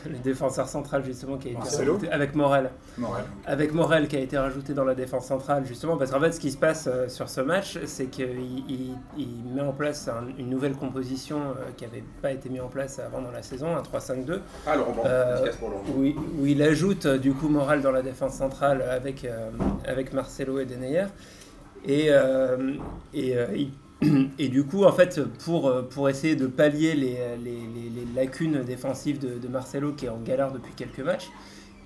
Le 0.10 0.18
défenseur 0.20 0.68
central 0.68 1.04
justement 1.06 1.38
qui 1.38 1.50
a 1.50 1.52
été 1.52 1.60
Marcelo 1.60 1.94
rajouté 1.94 2.12
avec 2.12 2.36
Morel 2.36 2.70
Morel. 2.98 3.24
avec 3.46 3.74
Morel 3.74 4.08
qui 4.08 4.16
a 4.16 4.20
été 4.20 4.38
rajouté 4.38 4.74
dans 4.74 4.84
la 4.84 4.96
défense 4.96 5.26
centrale, 5.28 5.66
justement, 5.66 5.98
parce 5.98 6.12
qu'en 6.12 6.20
fait, 6.20 6.32
ce 6.32 6.40
qui 6.40 6.52
se 6.52 6.58
passe 6.58 6.88
euh, 6.88 7.08
sur 7.10 7.30
ce 7.30 7.42
match, 7.42 7.78
c'est 7.86 8.08
qu'il 8.08 8.30
il, 8.68 8.96
il 9.18 9.44
met 9.54 9.62
en 9.62 9.72
place 9.72 10.08
un- 10.08 10.28
une 10.38 10.50
nouvelle 10.50 10.74
composition 10.74 11.38
euh, 11.40 11.72
qui 11.78 11.86
n'avait 11.86 12.04
pas 12.22 12.32
été 12.32 12.50
mise 12.50 12.62
en 12.62 12.68
place 12.68 13.00
avant 13.00 13.22
dans 13.22 13.32
la 13.32 13.42
saison, 13.42 13.76
un 13.76 13.82
3-5-2, 13.82 14.40
Ah, 14.68 14.76
Blanc. 14.76 15.04
Euh, 15.06 15.52
pour 15.60 15.70
où, 15.98 16.04
il- 16.04 16.16
où 16.40 16.46
il 16.46 16.62
ajoute 16.62 17.06
euh, 17.06 17.18
du 17.18 17.34
coup 17.34 17.48
Morel 17.50 17.82
dans 17.82 17.92
la 17.92 18.02
défense 18.02 18.34
centrale 18.34 18.82
avec, 18.82 19.24
euh, 19.26 19.50
avec 19.86 20.14
Marcelo 20.14 20.60
et 20.60 20.66
Deneyer. 20.66 21.06
Et, 21.86 22.08
euh, 22.10 22.74
et, 23.14 23.36
il- 23.56 23.72
et 24.38 24.48
du 24.50 24.64
coup, 24.66 24.84
en 24.86 24.92
fait, 24.94 25.20
pour, 25.44 25.68
euh, 25.68 25.82
pour 25.82 26.08
essayer 26.10 26.36
de 26.36 26.48
pallier 26.48 26.94
les, 26.96 27.18
les, 27.44 27.52
les- 27.52 27.90
les 27.90 28.06
lacunes 28.16 28.64
défensives 28.64 29.20
de, 29.20 29.38
de 29.38 29.48
Marcelo 29.48 29.92
qui 29.94 30.06
est 30.06 30.10
en 30.10 30.20
galère 30.22 30.52
depuis 30.52 30.74
quelques 30.76 31.00
matchs, 31.00 31.28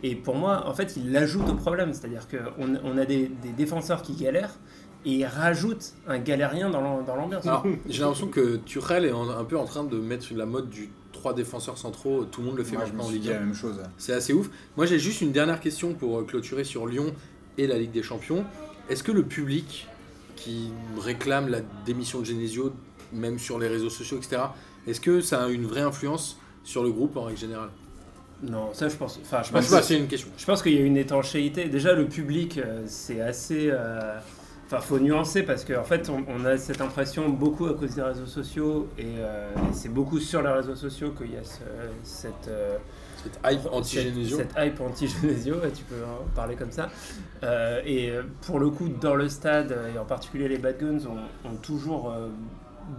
et 0.04 0.16
pour 0.16 0.36
moi, 0.36 0.68
en 0.68 0.74
fait, 0.74 0.96
il 0.98 1.12
l'ajoute 1.12 1.48
au 1.50 1.56
problème. 1.56 1.94
C'est-à-dire 1.94 2.28
qu'on 2.28 2.76
on 2.84 2.98
a 2.98 3.06
des, 3.06 3.32
des 3.42 3.52
défenseurs 3.56 4.02
qui 4.02 4.14
galèrent 4.14 4.60
et 5.06 5.12
il 5.12 5.26
rajoute 5.26 5.94
un 6.08 6.20
galérien 6.20 6.70
dans 6.70 6.82
l'am- 6.82 7.04
dans 7.06 7.16
l'ambiance. 7.16 7.46
J'ai 7.90 8.02
l'impression 8.02 8.28
que 8.28 8.58
Tuchel 8.58 9.06
est 9.06 9.12
en- 9.12 9.30
un 9.30 9.44
peu 9.46 9.58
en 9.58 9.66
train 9.66 9.84
de 9.84 9.98
mettre 9.98 10.28
la 10.36 10.46
mode 10.46 10.70
du 10.70 10.90
3 11.14 11.34
défenseurs 11.34 11.78
centraux, 11.78 12.26
tout 12.26 12.42
le 12.42 12.48
monde 12.48 12.58
le 12.58 12.64
fait 12.66 12.76
Moi, 12.76 12.86
maintenant 12.86 13.06
en 13.06 13.10
Ligue 13.12 13.22
dit 13.24 13.30
1. 13.30 13.34
la 13.34 13.40
même 13.40 13.54
chose. 13.54 13.80
C'est 13.98 14.14
assez 14.14 14.34
ouf. 14.34 14.50
Moi, 14.78 14.86
j'ai 14.86 15.00
juste 15.00 15.22
une 15.22 15.32
dernière 15.32 15.60
question 15.62 15.94
pour 15.94 16.20
euh, 16.20 16.24
clôturer 16.24 16.64
sur 16.66 16.86
Lyon 16.86 17.14
et 17.58 17.66
la 17.66 17.78
Ligue 17.78 17.92
des 17.92 18.04
Champions. 18.04 18.44
Est-ce 18.90 19.04
que 19.04 19.12
le 19.14 19.24
public 19.24 19.88
qui 20.36 20.72
réclame 21.00 21.48
la 21.50 21.60
démission 21.86 22.20
de 22.20 22.26
Genesio, 22.26 22.74
même 23.12 23.40
sur 23.40 23.60
les 23.60 23.68
réseaux 23.68 23.90
sociaux, 23.90 24.18
etc., 24.18 24.42
est-ce 24.88 25.00
que 25.00 25.22
ça 25.22 25.46
a 25.46 25.50
une 25.50 25.66
vraie 25.66 25.82
influence 25.82 26.38
sur 26.64 26.84
le 26.84 26.92
groupe 26.92 27.16
en 27.18 27.24
règle 27.24 27.40
générale? 27.40 27.70
Non, 28.42 28.74
ça, 28.74 28.90
je 28.90 28.96
pense. 28.96 29.20
Enfin, 29.24 29.42
je 29.44 29.52
pense 29.52 29.82
c'est 29.82 29.98
une 29.98 30.08
question. 30.08 30.30
Je 30.38 30.46
pense 30.46 30.62
qu'il 30.62 30.74
y 30.74 30.78
a 30.78 30.82
une 30.82 30.98
étanchéité. 30.98 31.66
Déjà, 31.66 31.94
le 31.94 32.08
public, 32.08 32.58
euh, 32.58 32.84
c'est 32.86 33.22
assez. 33.22 33.70
euh, 33.72 34.20
Enfin, 34.66 34.80
faut 34.80 34.98
nuancer 34.98 35.44
parce 35.44 35.64
qu'en 35.66 35.84
fait, 35.84 36.10
on, 36.10 36.24
on 36.28 36.46
a 36.46 36.58
cette 36.58 36.82
impression 36.82 37.30
beaucoup 37.30 37.68
à 37.68 37.74
cause 37.76 37.96
des 37.96 38.02
réseaux 38.02 38.26
sociaux 38.26 38.88
et, 38.98 39.04
euh, 39.20 39.52
et 39.56 39.74
c'est 39.74 39.90
beaucoup 39.90 40.20
sur 40.20 40.42
les 40.42 40.50
réseaux 40.50 40.76
sociaux 40.76 41.12
qu'il 41.12 41.32
y 41.34 41.38
a 41.38 41.44
ce- 41.44 41.60
cette. 42.04 42.48
euh, 42.48 42.78
Cette 43.24 43.40
hype 43.46 43.68
anti-Genesio. 43.72 44.38
Cette, 44.38 44.52
cette 44.54 44.66
hype 44.66 44.82
anti-Genesio, 44.82 45.56
tu 45.76 45.84
peux 45.84 46.04
en 46.04 46.30
parler 46.36 46.56
comme 46.56 46.72
ça. 46.72 46.90
Euh, 47.44 47.82
et 47.86 48.10
euh, 48.12 48.24
pour 48.46 48.60
le 48.60 48.70
coup, 48.70 48.90
dans 48.90 49.16
le 49.16 49.30
stade, 49.30 49.76
et 49.94 49.98
en 49.98 50.06
particulier 50.06 50.48
les 50.48 50.58
Bad 50.58 50.78
Guns, 50.80 51.06
ont, 51.08 51.50
ont 51.50 51.56
toujours 51.56 52.12
euh, 52.12 52.28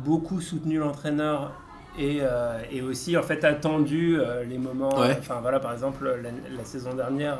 beaucoup 0.04 0.40
soutenu 0.40 0.78
l'entraîneur 0.78 1.52
et, 1.98 2.18
euh, 2.22 2.58
et 2.72 2.82
aussi 2.82 3.16
en 3.16 3.22
fait 3.22 3.44
attendu 3.44 4.18
les 4.48 4.58
moments. 4.58 4.98
Ouais. 4.98 5.16
Enfin 5.18 5.38
voilà, 5.40 5.60
par 5.60 5.72
exemple, 5.72 6.04
la, 6.22 6.30
la 6.56 6.64
saison 6.64 6.94
dernière, 6.94 7.38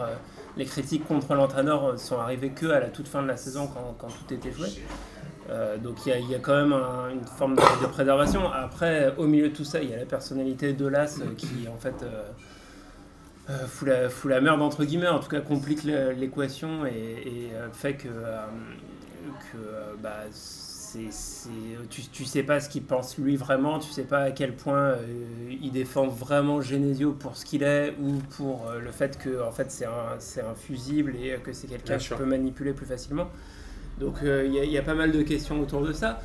les 0.56 0.64
critiques 0.64 1.06
contre 1.06 1.34
l'entraîneur 1.34 1.98
sont 1.98 2.18
arrivées 2.18 2.50
que 2.50 2.66
à 2.66 2.78
la 2.80 2.88
toute 2.88 3.08
fin 3.08 3.22
de 3.22 3.26
la 3.28 3.36
saison 3.36 3.66
quand, 3.66 3.94
quand 3.98 4.08
tout 4.08 4.32
était 4.32 4.52
joué. 4.52 4.68
Euh, 5.50 5.76
donc 5.76 5.96
il 6.06 6.08
y, 6.08 6.12
a- 6.12 6.18
il 6.18 6.30
y 6.30 6.34
a 6.34 6.38
quand 6.38 6.54
même 6.54 6.72
un- 6.72 7.10
une 7.10 7.24
forme 7.24 7.54
de, 7.56 7.60
de 7.60 7.86
préservation. 7.88 8.50
Après, 8.50 9.12
au 9.18 9.26
milieu 9.26 9.50
de 9.50 9.54
tout 9.54 9.64
ça, 9.64 9.82
il 9.82 9.90
y 9.90 9.92
a 9.94 9.98
la 9.98 10.06
personnalité 10.06 10.72
de 10.72 10.86
Las 10.86 11.18
euh, 11.20 11.34
qui 11.36 11.66
en 11.68 11.76
fait 11.76 12.02
euh, 12.02 12.22
euh, 13.50 13.66
fout, 13.66 13.88
la, 13.88 14.08
fout 14.08 14.30
la 14.30 14.40
merde 14.40 14.62
entre 14.62 14.84
guillemets, 14.84 15.08
en 15.08 15.20
tout 15.20 15.28
cas 15.28 15.40
complique 15.40 15.82
l'é- 15.84 16.14
l'équation 16.14 16.86
et, 16.86 16.90
et, 16.90 17.54
euh, 17.54 17.70
fait 17.72 17.94
que, 17.94 18.08
euh, 18.08 18.46
euh, 19.56 19.94
bah, 20.02 20.22
c'est- 20.30 21.08
tu, 21.90 22.02
tu 22.02 22.24
sais 22.24 22.44
pas 22.44 22.60
ce 22.60 22.68
qu'il 22.68 22.84
pense 22.84 23.18
lui 23.18 23.36
vraiment, 23.36 23.80
tu 23.80 23.90
sais 23.90 24.04
pas 24.04 24.20
à 24.20 24.30
quel 24.30 24.54
point 24.54 24.78
euh, 24.78 24.98
il 25.60 25.72
défend 25.72 26.06
vraiment 26.06 26.60
Genesio 26.60 27.12
pour 27.12 27.36
ce 27.36 27.44
qu'il 27.44 27.64
est 27.64 27.94
ou 28.00 28.18
pour 28.36 28.68
euh, 28.68 28.78
le 28.78 28.92
fait 28.92 29.18
que 29.18 29.42
en 29.42 29.50
fait 29.50 29.72
c'est 29.72 29.86
un, 29.86 29.90
un 30.48 30.54
fusible 30.54 31.16
et 31.16 31.36
que 31.42 31.52
c'est 31.52 31.66
quelqu'un 31.66 31.98
qui 31.98 32.12
peut 32.14 32.24
manipuler 32.24 32.72
plus 32.74 32.86
facilement. 32.86 33.28
Donc 33.98 34.18
il 34.22 34.54
y, 34.54 34.68
y 34.70 34.78
a 34.78 34.82
pas 34.82 34.94
mal 34.94 35.12
de 35.12 35.22
questions 35.22 35.60
autour 35.60 35.82
de 35.82 35.92
ça. 35.92 36.20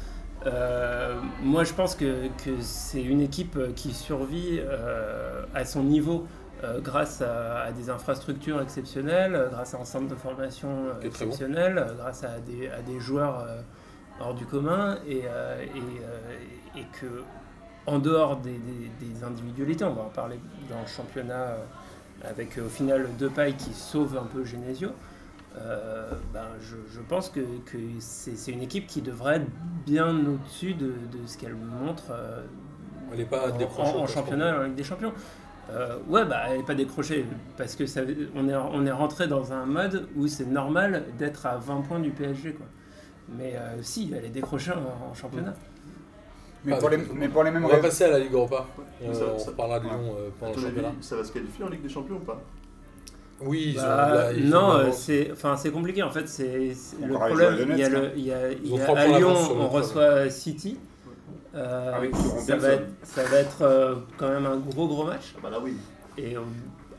Moi, 1.43 1.63
je 1.63 1.73
pense 1.73 1.95
que, 1.95 2.27
que 2.43 2.51
c'est 2.61 3.01
une 3.03 3.21
équipe 3.21 3.57
qui 3.75 3.93
survit 3.93 4.59
à 5.53 5.65
son 5.65 5.83
niveau 5.83 6.27
euh, 6.63 6.79
grâce 6.81 7.21
à, 7.21 7.61
à 7.63 7.71
des 7.71 7.89
infrastructures 7.89 8.61
exceptionnelles, 8.61 9.47
grâce 9.51 9.73
à 9.73 9.79
un 9.79 9.85
centre 9.85 10.07
de 10.07 10.15
formation 10.15 10.69
euh, 10.69 10.93
bon. 10.99 11.07
exceptionnel, 11.07 11.77
euh, 11.77 11.93
grâce 11.95 12.23
à 12.23 12.39
des, 12.39 12.69
à 12.69 12.81
des 12.81 12.99
joueurs 12.99 13.45
hors 14.19 14.33
du 14.33 14.45
commun 14.45 14.97
et, 15.07 15.19
et, 15.19 16.79
et 16.79 16.85
que 16.99 17.23
en 17.87 17.97
dehors 17.99 18.35
des, 18.37 18.51
des- 18.51 18.91
des 19.05 19.23
individualités, 19.23 19.85
on 19.85 19.93
va 19.93 20.03
en 20.03 20.09
parler 20.09 20.39
dans 20.69 20.81
le 20.81 20.87
championnat 20.87 21.55
avec 22.29 22.57
au 22.57 22.67
final 22.67 23.07
Depay 23.17 23.53
qui 23.53 23.73
sauve 23.73 24.17
un 24.17 24.25
peu 24.25 24.43
Genesio. 24.43 24.89
euh, 25.57 26.11
ben, 26.33 26.45
je, 26.61 26.75
je 26.93 26.99
pense 26.99 27.29
que, 27.29 27.39
que 27.65 27.77
c'est 27.99 28.51
une 28.51 28.61
équipe 28.61 28.85
qui 28.87 29.01
devrait 29.01 29.37
être 29.37 29.47
bien 29.85 30.09
au-dessus 30.09 30.73
de, 30.73 30.87
de 30.87 31.25
ce 31.25 31.37
qu'elle 31.37 31.55
montre 31.55 32.03
euh, 32.11 32.41
Elle 33.13 33.19
n'est 33.19 33.25
pas 33.25 33.49
en, 33.49 33.81
en- 33.83 33.99
en 34.03 34.07
championnat, 34.07 34.59
en 34.59 34.63
Ligue 34.63 34.75
des 34.75 34.83
Champions. 34.83 35.13
Euh, 35.71 35.97
ouais, 36.07 36.25
bah, 36.25 36.41
elle 36.49 36.57
n'est 36.57 36.63
pas 36.65 36.73
décrochée 36.75 37.25
parce 37.57 37.75
que 37.75 37.85
ça, 37.85 38.01
on, 38.35 38.49
est, 38.49 38.55
on 38.55 38.85
est 38.85 38.91
rentré 38.91 39.27
dans 39.27 39.53
un 39.53 39.65
mode 39.65 40.07
où 40.15 40.27
c'est 40.27 40.45
normal 40.47 41.05
d'être 41.17 41.45
à 41.45 41.57
20 41.57 41.81
points 41.81 41.99
du 41.99 42.09
PSG. 42.11 42.53
Quoi. 42.53 42.65
Mais 43.37 43.53
euh, 43.55 43.77
si, 43.81 44.11
elle 44.17 44.25
est 44.25 44.29
décrochée 44.29 44.71
en, 44.71 45.11
en 45.11 45.13
championnat. 45.13 45.53
Mais, 46.65 46.73
Ah, 46.75 46.77
pour 46.77 46.89
les, 46.89 46.97
mais 46.97 47.29
pour 47.29 47.43
les 47.43 47.51
mêmes 47.51 47.65
On 47.65 47.69
va 47.69 47.77
passer 47.77 48.05
à 48.05 48.09
la 48.11 48.19
Ligue 48.19 48.33
Europa. 48.33 48.65
Euh, 49.03 49.13
ça- 49.13 49.25
on 49.33 49.39
ça- 49.39 49.51
reparlera 49.51 49.79
de 49.79 49.85
ouais. 49.85 49.91
Lyon 49.91 50.15
euh, 50.17 50.29
pendant 50.39 50.55
le 50.55 50.61
championnat. 50.61 50.93
ça 51.01 51.15
va 51.15 51.23
se 51.23 51.31
qualifier 51.31 51.63
en 51.63 51.69
Ligue 51.69 51.83
des 51.83 51.89
Champions 51.89 52.15
ou 52.15 52.25
pas? 52.25 52.41
Oui, 53.41 53.71
ils 53.75 53.79
ont. 53.79 53.83
Bah, 53.83 54.13
là, 54.13 54.33
ils 54.33 54.49
non, 54.49 54.91
c'est 54.91 55.29
enfin 55.31 55.55
c'est 55.55 55.71
compliqué 55.71 56.03
en 56.03 56.09
fait. 56.09 56.27
C'est 56.27 56.73
le 57.01 57.13
problème. 57.13 57.67
Il 57.71 57.77
y 57.77 57.83
a, 57.83 57.89
le, 57.89 58.11
il 58.17 58.25
y 58.25 58.33
a, 58.33 58.51
il 58.51 58.65
Ils 58.65 58.73
ont 58.73 58.77
y 58.77 58.81
a- 58.81 58.83
trois 58.83 58.99
à 58.99 59.07
Lyon, 59.07 59.33
on 59.57 59.67
reçoit 59.69 60.29
City. 60.29 60.77
Euh, 61.55 61.93
Avec 61.95 62.11
Laurent 62.11 62.39
ça, 62.39 62.55
va 62.57 62.67
être, 62.69 62.87
ça 63.03 63.23
va 63.23 63.37
être 63.37 63.61
euh, 63.61 63.95
quand 64.17 64.29
même 64.29 64.45
un 64.45 64.57
gros 64.57 64.87
gros 64.87 65.03
match. 65.03 65.33
Ah 65.35 65.39
Bah 65.43 65.49
là 65.49 65.59
oui. 65.59 65.75
Et 66.17 66.35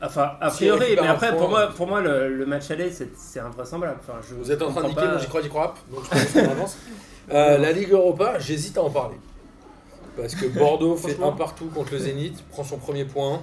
enfin, 0.01 0.31
a 0.41 0.49
Si 0.49 0.57
priori, 0.57 0.79
récupère 0.79 1.03
mais 1.03 1.09
un 1.09 1.13
après, 1.13 1.29
point, 1.29 1.37
pour 1.39 1.49
moi, 1.49 1.59
euh, 1.61 1.71
pour 1.71 1.87
moi 1.87 2.01
le, 2.01 2.35
le 2.35 2.45
match 2.45 2.69
aller, 2.71 2.91
c'est 2.91 3.17
c'est 3.17 3.39
invraisemblable. 3.39 3.99
Enfin, 4.01 4.19
je 4.27 4.35
Vous 4.35 4.51
êtes 4.51 4.61
en 4.61 4.71
train 4.71 4.81
de 4.81 4.87
comprends 4.87 4.89
niquer, 4.89 5.01
pas- 5.01 5.11
moi 5.11 5.17
j'y 5.19 5.27
crois, 5.27 5.41
j'y 5.41 5.49
crois. 5.49 5.73
Donc 5.93 6.03
je 6.03 6.09
pense 6.09 6.31
qu'on 6.33 6.51
avance. 6.51 6.77
Euh, 7.31 7.57
la 7.59 7.71
Ligue 7.71 7.91
Europa, 7.91 8.39
j'hésite 8.39 8.77
à 8.77 8.83
en 8.83 8.89
parler. 8.89 9.15
Parce 10.17 10.35
que 10.35 10.47
Bordeaux 10.47 10.95
fait 10.97 11.21
un 11.23 11.31
partout 11.31 11.67
contre 11.67 11.93
le 11.93 11.99
Zénith, 11.99 12.43
prend 12.49 12.63
son 12.65 12.77
premier 12.77 13.05
point. 13.05 13.41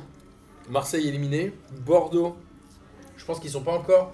Marseille 0.69 1.09
éliminé. 1.09 1.55
Bordeaux, 1.87 2.37
je 3.17 3.25
pense 3.25 3.39
qu'ils 3.41 3.51
sont 3.51 3.63
pas 3.63 3.73
encore 3.73 4.13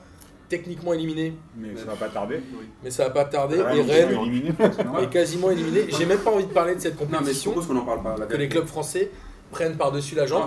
techniquement 0.57 0.93
éliminés, 0.93 1.35
Mais 1.57 1.77
ça 1.77 1.87
va 1.87 1.97
pas 1.97 2.09
tarder. 2.09 2.41
mais 2.83 2.91
ça 2.91 3.05
va 3.05 3.11
pas 3.11 3.25
tarder. 3.25 3.57
Et 3.57 3.83
Rennes 3.83 4.17
est 5.03 5.11
quasiment 5.11 5.51
éliminé. 5.51 5.87
J'ai 5.89 6.07
même 6.07 6.21
pas 6.21 6.31
envie 6.31 6.47
de 6.47 6.53
parler 6.53 6.77
de 6.77 6.81
cette 6.81 7.01
Non, 7.01 7.07
mais 7.11 7.33
je 7.33 7.49
compétition 7.49 7.53
qu'on 7.55 7.77
en 7.77 7.85
parle 7.85 8.03
pas. 8.03 8.27
Que 8.27 8.37
les 8.37 8.49
clubs 8.49 8.67
français 8.67 9.11
prenne 9.51 9.77
par-dessus 9.77 10.15
la 10.15 10.27
jambe. 10.27 10.47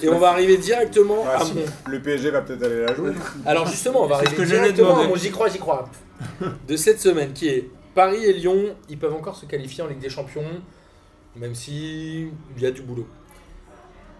Et 0.00 0.08
on 0.08 0.18
va 0.18 0.30
arriver 0.30 0.58
directement 0.58 1.26
à 1.28 1.44
mon. 1.44 1.64
Le 1.88 2.00
PSG 2.00 2.30
va 2.30 2.42
peut-être 2.42 2.62
aller 2.62 2.82
la 2.82 2.94
jouer. 2.94 3.12
Alors 3.46 3.66
justement, 3.66 4.04
on 4.04 4.06
va 4.06 4.16
arriver 4.16 4.44
directement 4.44 4.98
à 4.98 5.08
mon 5.08 5.16
j'y 5.16 5.30
crois, 5.30 5.48
j'y 5.48 5.58
crois 5.58 5.88
de 6.68 6.76
cette 6.76 7.00
semaine 7.00 7.32
qui 7.32 7.48
est 7.48 7.68
Paris 7.96 8.24
et 8.24 8.32
Lyon. 8.32 8.76
Ils 8.88 8.98
peuvent 8.98 9.14
encore 9.14 9.34
se 9.36 9.46
qualifier 9.46 9.82
en 9.82 9.88
Ligue 9.88 9.98
des 9.98 10.10
Champions, 10.10 10.44
même 11.34 11.54
si 11.56 12.28
il 12.56 12.62
y 12.62 12.66
a 12.66 12.70
du 12.70 12.82
boulot. 12.82 13.08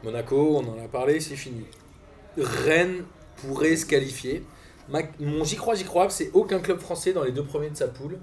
Monaco, 0.02 0.56
on 0.56 0.68
en 0.68 0.84
a 0.84 0.88
parlé, 0.88 1.20
c'est 1.20 1.36
fini. 1.36 1.64
Rennes 2.36 3.04
pourrait 3.36 3.76
se 3.76 3.86
qualifier. 3.86 4.42
Ma- 4.90 5.00
Mon 5.20 5.44
j'y 5.44 5.56
crois, 5.56 5.74
j'y 5.74 5.84
crois, 5.84 6.08
c'est 6.10 6.30
aucun 6.32 6.60
club 6.60 6.78
français 6.78 7.12
dans 7.12 7.22
les 7.24 7.32
deux 7.32 7.44
premiers 7.44 7.70
de 7.70 7.76
sa 7.76 7.88
poule. 7.88 8.18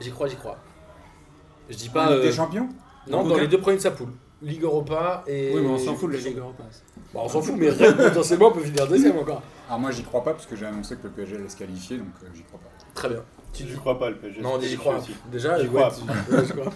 J'y 0.00 0.10
crois, 0.10 0.28
j'y 0.28 0.36
crois. 0.36 0.58
Je 1.70 1.76
dis 1.76 1.88
pas. 1.88 2.06
En 2.06 2.10
Ligue 2.10 2.18
euh, 2.18 2.22
des 2.22 2.32
champions 2.32 2.68
non, 3.08 3.22
dans 3.26 3.36
les 3.36 3.48
deux 3.48 3.60
premiers 3.60 3.76
de 3.76 3.82
sa 3.82 3.90
poule. 3.90 4.08
Ligue 4.42 4.62
Europa 4.62 5.24
et. 5.26 5.52
Oui, 5.54 5.60
mais 5.62 5.68
on 5.68 5.78
s'en 5.78 5.94
fout 5.94 6.10
de 6.10 6.16
la 6.16 6.22
Ligue 6.22 6.38
Europa. 6.38 6.64
Bah, 7.14 7.20
on 7.24 7.28
s'en 7.28 7.40
fout, 7.40 7.54
mais 7.56 7.70
Rennes 7.70 7.96
potentiellement 7.96 8.50
peut 8.50 8.60
finir 8.60 8.86
deuxième 8.86 9.16
encore. 9.18 9.42
Alors 9.68 9.80
moi 9.80 9.90
j'y 9.90 10.02
crois 10.02 10.22
pas 10.22 10.32
parce 10.34 10.44
que 10.46 10.56
j'ai 10.56 10.66
annoncé 10.66 10.96
que 10.96 11.04
le 11.04 11.10
PSG 11.10 11.36
allait 11.36 11.48
se 11.48 11.56
qualifier 11.56 11.96
donc 11.96 12.08
euh, 12.22 12.26
j'y 12.34 12.42
crois 12.42 12.60
pas. 12.60 12.68
Très 12.94 13.08
bien. 13.08 13.22
Tu 13.54 13.64
n'y 13.64 13.74
crois 13.76 13.98
pas, 13.98 14.10
le 14.10 14.16
PSG. 14.16 14.40
Non, 14.42 14.54
on 14.54 14.58
dit 14.58 14.68
j'y 14.68 14.76
crois. 14.76 14.98
aussi. 14.98 15.14
Déjà, 15.30 15.58
J'y 15.58 15.68
ouais, 15.68 15.80
crois. 15.80 15.90
tu- 15.90 16.32
ouais, 16.34 16.44
j'y 16.44 16.52
crois. 16.52 16.72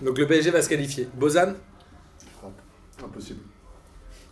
Donc 0.00 0.16
le 0.16 0.26
PSG 0.26 0.50
va 0.50 0.62
se 0.62 0.68
qualifier. 0.68 1.08
Bozan 1.14 1.54
Impossible. 3.04 3.40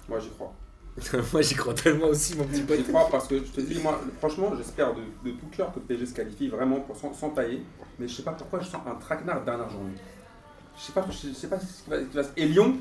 Moi 0.09 0.19
j'y 0.21 0.29
crois. 0.31 0.53
Moi 1.33 1.43
j'y 1.43 1.55
crois 1.55 1.73
tellement 1.75 2.07
aussi, 2.07 2.37
mon 2.37 2.45
petit 2.45 2.63
pote. 2.63 2.77
J'y 2.79 2.85
crois 2.85 3.09
parce 3.11 3.27
que 3.29 3.39
je 3.39 3.43
te 3.51 3.61
dis, 3.61 3.81
moi, 3.81 4.01
franchement, 4.19 4.53
j'espère 4.57 4.93
de, 4.95 5.01
de 5.31 5.35
tout 5.37 5.47
cœur 5.57 5.73
que 5.73 5.79
le 5.79 5.85
PSG 5.87 6.07
se 6.07 6.15
qualifie 6.15 6.49
vraiment 6.49 6.81
pour, 6.81 6.97
sans, 6.97 7.15
sans 7.15 7.31
tailler. 7.31 7.63
Mais 7.99 8.07
je 8.09 8.15
sais 8.17 8.23
pas 8.23 8.33
pourquoi 8.33 8.61
je 8.61 8.67
sens 8.67 8.81
un 8.87 8.95
traquenard 8.97 9.43
dernière 9.45 9.71
journée. 9.71 9.93
Je 10.77 10.83
sais 10.83 10.93
pas, 10.93 11.05
je 11.11 11.33
sais 11.33 11.47
pas 11.49 11.59
ce 11.59 11.85
qui 11.85 11.91
va, 11.91 11.99
ce 12.01 12.05
qui 12.05 12.17
va 12.17 12.23
se- 12.25 12.29
Et 12.37 12.47
Lyon, 12.47 12.77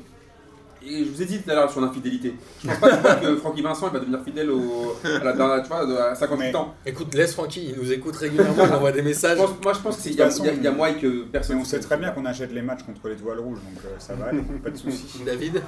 et 0.82 1.04
je 1.04 1.10
vous 1.10 1.20
ai 1.22 1.26
dit 1.26 1.40
tout 1.42 1.50
à 1.50 1.54
l'heure 1.54 1.70
sur 1.70 1.80
l'infidélité. 1.82 2.34
Je 2.62 2.68
pense 2.68 2.78
pas, 2.78 2.96
pas 2.96 3.14
que 3.16 3.36
Francky 3.36 3.60
Vincent 3.62 3.88
il 3.88 3.92
va 3.92 4.00
devenir 4.00 4.22
fidèle 4.24 4.50
au, 4.50 4.96
à 5.04 5.22
la 5.24 5.32
dernière, 5.34 5.62
tu 5.62 5.68
vois, 5.68 6.04
à 6.10 6.14
58 6.14 6.38
Mais- 6.52 6.56
ans. 6.56 6.74
Écoute, 6.86 7.14
laisse 7.14 7.34
Francky, 7.34 7.72
il 7.74 7.80
nous 7.82 7.92
écoute 7.92 8.16
régulièrement, 8.16 8.64
il 8.66 8.72
envoie 8.72 8.90
des 8.92 9.00
Je 9.00 9.04
messages. 9.04 9.38
pense- 9.38 9.50
moi 9.62 9.72
je 9.74 9.78
pense 9.80 9.96
qu'il 9.98 10.12
y, 10.14 10.20
a- 10.22 10.24
toute 10.24 10.32
façon, 10.32 10.44
il 10.44 10.46
y 10.46 10.50
a- 10.50 10.54
il 10.54 10.62
y 10.62 10.66
a 10.66 10.72
moyen 10.72 10.94
que 10.94 11.24
personne. 11.24 11.56
Mais 11.56 11.62
on 11.62 11.66
sait 11.66 11.80
très 11.80 11.96
bien 11.98 12.10
qu'on 12.10 12.24
achète 12.24 12.52
les 12.52 12.62
matchs 12.62 12.82
contre 12.84 13.08
l'étoile 13.08 13.38
rouge 13.40 13.58
donc 13.58 13.84
euh, 13.84 13.88
ça 13.98 14.14
va 14.14 14.26
aller, 14.26 14.40
pas 14.64 14.70
de 14.70 14.76
soucis. 14.76 15.20
David? 15.24 15.62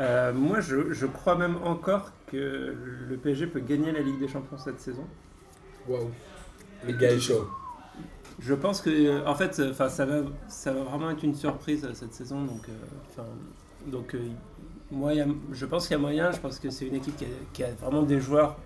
Euh, 0.00 0.32
moi, 0.32 0.60
je, 0.60 0.92
je 0.92 1.06
crois 1.06 1.36
même 1.36 1.56
encore 1.64 2.10
que 2.26 2.74
le 3.08 3.16
PSG 3.16 3.46
peut 3.46 3.60
gagner 3.60 3.92
la 3.92 4.00
Ligue 4.00 4.18
des 4.18 4.28
Champions 4.28 4.56
cette 4.58 4.80
saison. 4.80 5.04
Waouh. 5.88 6.10
Le 6.86 6.92
gars 6.94 7.10
est 7.12 7.20
chaud. 7.20 7.48
Je 8.38 8.54
pense 8.54 8.80
que, 8.80 8.88
euh, 8.90 9.26
en 9.26 9.34
fait, 9.34 9.58
euh, 9.60 9.74
ça, 9.74 10.06
va, 10.06 10.22
ça 10.48 10.72
va 10.72 10.80
vraiment 10.84 11.10
être 11.10 11.22
une 11.22 11.34
surprise 11.34 11.84
euh, 11.84 11.92
cette 11.92 12.14
saison. 12.14 12.42
Donc, 12.44 12.62
euh, 12.68 13.22
donc 13.86 14.14
euh, 14.14 14.20
moi, 14.90 15.12
il 15.12 15.18
y 15.18 15.20
a- 15.20 15.26
je 15.52 15.66
pense 15.66 15.86
qu'il 15.86 15.96
y 15.96 15.98
a 15.98 16.00
moyen. 16.00 16.32
Je 16.32 16.38
pense 16.38 16.58
que 16.58 16.70
c'est 16.70 16.86
une 16.86 16.94
équipe 16.94 17.16
qui 17.16 17.24
a, 17.24 17.28
qui 17.52 17.64
a 17.64 17.68
vraiment 17.82 18.02
des 18.02 18.20
joueurs, 18.20 18.56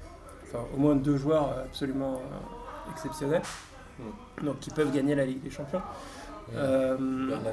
au 0.74 0.76
moins 0.78 0.94
deux 0.94 1.16
joueurs 1.16 1.50
euh, 1.50 1.64
absolument 1.64 2.14
euh, 2.14 2.90
exceptionnels. 2.92 3.42
Donc, 4.42 4.60
qui 4.60 4.70
peuvent 4.70 4.92
gagner 4.92 5.14
la 5.16 5.24
Ligue 5.26 5.42
des 5.42 5.50
Champions. 5.50 5.82
Euh, 6.54 6.96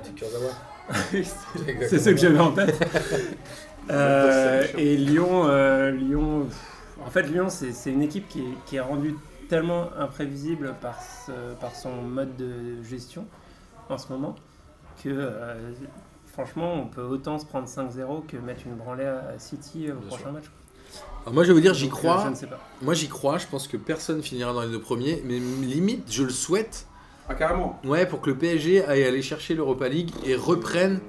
et 0.05 0.13
Kurzawa. 0.13 0.51
c'est 1.11 1.99
ce 1.99 2.09
que 2.09 2.17
j'avais 2.17 2.39
en 2.39 2.51
tête. 2.51 2.75
Euh, 3.89 4.65
et 4.77 4.95
Lyon, 4.95 5.47
euh, 5.47 5.91
Lyon, 5.91 6.45
pff, 6.47 6.57
en 7.05 7.09
fait, 7.09 7.23
Lyon, 7.23 7.47
c'est 7.49 7.91
une 7.91 8.01
équipe 8.03 8.27
qui 8.27 8.39
est, 8.41 8.53
qui 8.65 8.75
est 8.77 8.81
rendue 8.81 9.15
tellement 9.49 9.89
imprévisible 9.97 10.75
par, 10.81 10.95
ce- 11.01 11.53
par 11.59 11.75
son 11.75 12.01
mode 12.01 12.35
de 12.37 12.81
gestion 12.83 13.25
en 13.89 13.97
ce 13.97 14.09
moment 14.11 14.35
que 15.03 15.09
euh, 15.09 15.71
franchement, 16.31 16.73
on 16.75 16.85
peut 16.85 17.01
autant 17.01 17.37
se 17.39 17.45
prendre 17.45 17.67
5-0 17.67 18.25
que 18.27 18.37
mettre 18.37 18.61
une 18.65 18.75
branlée 18.75 19.05
à 19.05 19.37
City 19.39 19.91
au 19.91 19.95
Bien 19.95 20.07
prochain 20.07 20.23
sûr. 20.23 20.31
match. 20.31 20.45
Alors 21.23 21.33
moi 21.33 21.43
je 21.43 21.49
vais 21.49 21.53
vous 21.53 21.59
dire, 21.61 21.73
j'y 21.73 21.89
crois. 21.89 22.21
Je 22.25 22.29
ne 22.29 22.35
sais 22.35 22.47
pas. 22.47 22.59
Moi 22.81 22.93
j'y 22.93 23.07
crois, 23.09 23.37
je 23.39 23.47
pense 23.47 23.67
que 23.67 23.77
personne 23.77 24.21
finira 24.21 24.53
dans 24.53 24.61
les 24.61 24.69
deux 24.69 24.79
premiers, 24.79 25.21
mais 25.25 25.39
limite, 25.39 26.11
je 26.11 26.23
le 26.23 26.29
souhaite. 26.29 26.85
Ah, 27.27 27.35
carrément. 27.35 27.79
Ouais, 27.85 28.05
pour 28.05 28.21
que 28.21 28.29
le 28.29 28.37
PSG 28.37 28.85
aille 28.85 29.03
aller 29.03 29.21
chercher 29.21 29.53
l'Europa 29.55 29.87
League 29.89 30.11
et 30.25 30.35
reprenne 30.35 30.99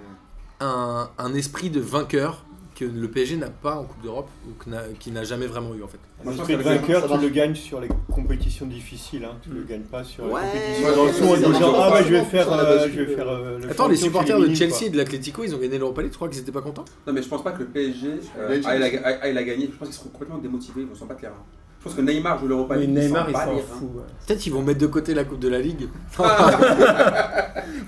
un, 0.61 1.11
un 1.19 1.35
esprit 1.35 1.71
de 1.71 1.81
vainqueur 1.81 2.45
que 2.75 2.85
le 2.85 3.09
PSG 3.09 3.37
n'a 3.37 3.51
pas 3.51 3.77
en 3.77 3.85
Coupe 3.85 4.03
d'Europe 4.03 4.29
ou 4.49 4.53
qu'il 4.99 5.13
n'a 5.13 5.25
jamais 5.25 5.47
vraiment 5.47 5.75
eu 5.75 5.83
en 5.83 5.89
fait. 5.89 5.99
Moi, 6.25 6.33
je 6.33 6.39
ça- 6.39 6.57
vainqueur, 6.57 7.07
tu 7.11 7.19
le 7.23 7.29
gagnes 7.29 7.55
sur 7.55 7.81
les 7.81 7.89
compétitions 8.11 8.67
difficiles. 8.67 9.25
Hein. 9.25 9.37
Tu 9.43 9.51
le 9.51 9.63
gagnes 9.63 9.83
pas 9.83 10.05
sur 10.05 10.25
Ouais, 10.25 10.41
les 10.43 10.49
compétitions. 10.81 10.89
ouais, 10.89 10.97
dans 11.41 11.49
le 11.49 11.65
ouais, 11.67 11.79
Ah, 11.83 11.91
bah, 11.91 12.03
je 12.03 12.09
vais 12.13 12.25
faire. 12.25 12.53
euh, 12.53 12.63
base 12.79 12.91
je 12.93 13.01
vais 13.03 13.15
faire 13.15 13.29
euh, 13.29 13.59
le 13.59 13.71
Attends, 13.71 13.89
les 13.89 13.97
supporters 13.97 14.39
de 14.39 14.55
Chelsea 14.55 14.71
quoi. 14.79 14.87
et 14.87 14.91
de 14.91 14.97
l'Atlético, 14.97 15.45
ils 15.45 15.55
ont 15.55 15.59
gagné 15.59 15.79
l'Europa 15.79 16.03
League, 16.03 16.13
tu 16.13 16.17
crois 16.17 16.29
qu'ils 16.29 16.39
étaient 16.41 16.53
pas 16.53 16.63
contents? 16.63 16.85
Non, 17.07 17.13
mais 17.13 17.23
je 17.23 17.29
pense 17.29 17.43
pas 17.45 17.53
que 17.53 17.61
le 17.61 17.67
PSG 17.67 18.09
euh, 18.39 18.61
aille, 18.65 18.79
la, 18.79 18.87
aille- 18.87 19.19
aille 19.23 19.35
la 19.35 19.43
gagner. 19.45 19.67
Je 19.73 19.77
pense 19.77 19.89
qu'ils 19.89 19.97
seront 19.97 20.11
complètement 20.11 20.39
démotivés, 20.39 20.83
ils 20.83 20.87
vont 20.87 20.95
s'en 20.95 21.07
battre 21.07 21.23
les 21.23 21.29
reins. 21.29 21.35
Je 21.85 21.89
pense 21.89 21.97
que 21.97 22.01
Neymar 22.01 22.39
joue 22.39 22.47
l'Europa 22.47 22.77
League. 22.77 22.91
Neymar, 22.91 23.29
il 23.29 23.35
s'en 23.35 23.57
fout. 23.59 23.89
ouais. 23.97 24.03
Peut-être 24.27 24.39
qu'ils 24.39 24.53
vont 24.53 24.63
mettre 24.63 24.79
de 24.79 24.87
côté 24.87 25.15
la 25.15 25.25
Coupe 25.25 25.41
de 25.41 25.49
la 25.49 25.59
Ligue. 25.59 25.89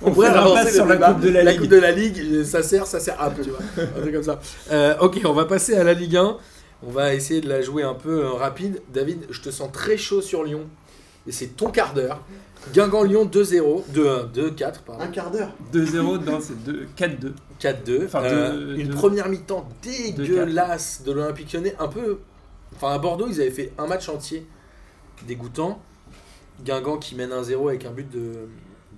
On 0.03 0.11
pourrait 0.11 0.29
avancer 0.29 0.73
sur 0.73 0.87
la. 0.87 0.97
Coupe 0.97 1.21
de 1.21 1.29
la 1.31 1.45
Ligue. 1.45 1.61
Coupe 1.61 1.71
de 1.71 1.77
la 1.79 1.93
Ligue, 1.93 2.43
ça 2.45 2.63
sert, 2.63 2.87
ça 2.87 3.01
sert 3.01 3.21
up, 3.23 3.35
tu 3.43 3.51
vois. 3.51 3.61
Un 3.97 4.01
truc 4.01 4.13
comme 4.15 4.23
ça. 4.23 4.41
Euh, 4.73 4.95
ok, 5.01 5.21
on 5.25 5.33
va 5.33 5.45
passer 5.45 5.77
à 5.77 5.85
la 5.85 5.95
Ligue 5.95 6.17
1. 6.17 6.37
On 6.87 6.91
va 6.91 7.15
essayer 7.15 7.41
de 7.41 7.49
la 7.49 7.63
jouer 7.63 7.83
un 7.83 7.95
peu 7.95 8.25
euh, 8.25 8.31
rapide. 8.33 8.83
David, 8.93 9.27
je 9.31 9.41
te 9.41 9.51
sens 9.51 9.71
très 9.73 9.97
chaud 9.97 10.21
sur 10.21 10.45
Lyon. 10.45 10.63
Et 11.27 11.33
c'est 11.33 11.57
ton 11.57 11.71
quart 11.71 11.95
d'heure. 11.95 12.21
Guingamp-Lyon 12.75 13.25
2-0. 13.33 13.85
2-1, 13.95 14.33
2-4, 14.35 14.65
Un 14.65 14.73
pardon. 14.85 15.07
quart 15.13 15.31
d'heure 15.31 15.51
2-0, 15.73 16.25
non, 16.25 16.39
c'est 16.41 16.63
deux- 16.65 16.87
4-2. 16.97 17.33
4-2. 17.61 18.05
Enfin, 18.07 18.23
Euh, 18.25 18.53
deux- 18.53 18.77
une 18.81 18.89
deux- 18.89 18.95
première 18.95 19.29
mi-temps 19.29 19.67
dégueulasse 19.83 21.03
de 21.07 21.13
l'Olympique 21.13 21.53
Lyonnais. 21.53 21.75
Un 21.79 21.89
peu. 21.89 22.19
Enfin, 22.75 22.93
à 22.93 22.99
Bordeaux, 22.99 23.27
ils 23.29 23.41
avaient 23.41 23.51
fait 23.51 23.73
un 23.79 23.87
match 23.87 24.09
entier 24.09 24.47
dégoûtant. 25.27 25.81
Guingamp 26.65 26.99
qui 26.99 27.15
mène 27.17 27.31
1-0 27.31 27.69
avec 27.69 27.85
un 27.85 27.91
but 27.91 28.09
de, 28.11 28.49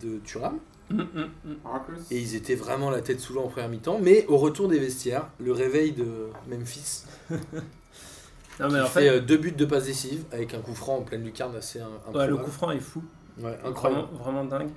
de 0.02 0.18
Thuram. 0.18 0.58
Hum, 0.90 1.06
hum. 1.16 1.56
Marcus. 1.64 2.10
Et 2.10 2.18
ils 2.18 2.36
étaient 2.36 2.54
vraiment 2.54 2.90
la 2.90 3.00
tête 3.00 3.18
sous 3.18 3.34
l'eau 3.34 3.40
en 3.40 3.48
première 3.48 3.68
mi-temps. 3.68 3.98
Mais 4.00 4.24
au 4.28 4.36
retour 4.36 4.68
des 4.68 4.78
vestiaires, 4.78 5.28
le 5.38 5.52
réveil 5.52 5.92
de 5.92 6.28
Memphis 6.48 7.04
Non, 8.58 8.68
mais 8.68 8.78
qui 8.78 8.80
en 8.80 8.86
fait 8.86 9.00
fait, 9.00 9.08
euh, 9.08 9.20
deux 9.20 9.36
buts 9.36 9.52
de 9.52 9.64
passe 9.66 9.84
décisive 9.84 10.24
avec 10.32 10.54
un 10.54 10.60
coup 10.60 10.74
franc 10.74 10.96
en 10.96 11.02
pleine 11.02 11.22
lucarne 11.22 11.54
assez 11.56 11.80
un, 11.80 11.90
ouais, 12.14 12.26
le 12.26 12.36
coup 12.36 12.50
franc 12.50 12.70
est 12.70 12.80
fou. 12.80 13.02
Ouais, 13.38 13.58
incroyable. 13.64 14.06
Vraiment, 14.12 14.22
vraiment 14.22 14.44
dingue. 14.44 14.70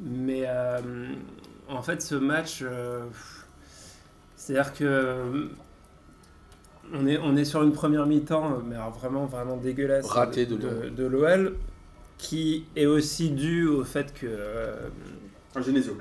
Mais 0.00 0.42
euh, 0.46 1.14
en 1.68 1.82
fait, 1.82 2.02
ce 2.02 2.14
match, 2.14 2.60
euh, 2.62 3.04
c'est-à-dire 4.36 4.74
que 4.74 4.84
euh, 4.84 5.48
on 6.94 7.06
est, 7.06 7.18
on 7.18 7.36
est 7.36 7.44
sur 7.44 7.62
une 7.62 7.72
première 7.72 8.06
mi-temps, 8.06 8.52
euh, 8.52 8.56
mais 8.68 8.74
alors 8.76 8.90
vraiment, 8.92 9.26
vraiment 9.26 9.56
dégueulasse 9.56 10.06
Raté 10.06 10.46
de 10.46 10.56
de, 10.56 10.88
de 10.90 11.04
l'OL, 11.06 11.54
qui 12.18 12.64
est 12.76 12.86
aussi 12.86 13.30
dû 13.30 13.66
au 13.66 13.84
fait 13.84 14.12
que 14.14 14.26
euh, 14.26 14.74
Un 15.54 15.62
Genesio. 15.62 15.96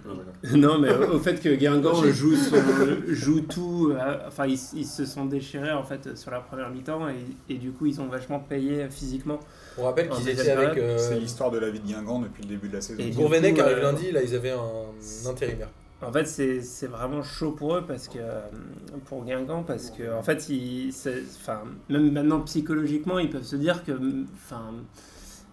Non, 0.55 0.77
mais 0.79 0.93
au 0.93 1.19
fait 1.19 1.41
que 1.41 1.49
Guingamp 1.55 2.03
joue, 2.11 2.35
son- 2.35 2.55
joue 3.07 3.41
tout. 3.41 3.91
euh, 3.93 4.17
Enfin, 4.27 4.45
ils, 4.47 4.59
ils 4.75 4.85
se 4.85 5.05
sont 5.05 5.25
déchirés 5.25 5.71
en 5.71 5.83
fait 5.83 6.15
sur 6.17 6.31
la 6.31 6.39
première 6.39 6.69
mi-temps 6.69 7.07
et, 7.09 7.53
et 7.53 7.57
du 7.57 7.71
coup, 7.71 7.85
ils 7.85 7.99
ont 8.01 8.07
vachement 8.07 8.39
payé 8.39 8.87
physiquement. 8.89 9.39
On 9.77 9.83
rappelle 9.83 10.09
qu'ils 10.09 10.29
étaient 10.29 10.51
avec 10.51 10.75
période, 10.75 10.99
C'est 10.99 11.15
euh, 11.15 11.19
l'histoire 11.19 11.51
de 11.51 11.57
la 11.59 11.69
vie 11.69 11.79
de 11.79 11.87
Guingamp 11.87 12.19
depuis 12.21 12.43
le 12.43 12.49
début 12.49 12.67
de 12.69 12.75
la 12.75 12.81
saison. 12.81 12.99
Et 13.01 13.09
qui 13.09 13.61
arrive 13.61 13.77
euh, 13.77 13.81
lundi. 13.81 14.11
Là, 14.11 14.21
ils 14.23 14.35
avaient 14.35 14.51
un 14.51 15.29
intérimaire. 15.29 15.69
En 16.05 16.11
fait, 16.11 16.25
c'est 16.25 16.87
vraiment 16.87 17.23
chaud 17.23 17.51
pour 17.51 17.75
eux 17.75 17.83
parce 17.85 18.07
que 18.07 18.19
euh, 18.19 18.41
pour 19.05 19.23
Guingamp 19.25 19.63
parce 19.63 19.89
que 19.89 20.13
en 20.13 20.21
fait, 20.21 20.49
ils, 20.49 20.93
enfin, 21.41 21.63
même 21.89 22.11
maintenant 22.11 22.41
psychologiquement, 22.41 23.17
ils 23.19 23.29
peuvent 23.29 23.43
se 23.43 23.55
dire 23.55 23.83
que, 23.83 23.91
enfin, 24.35 24.71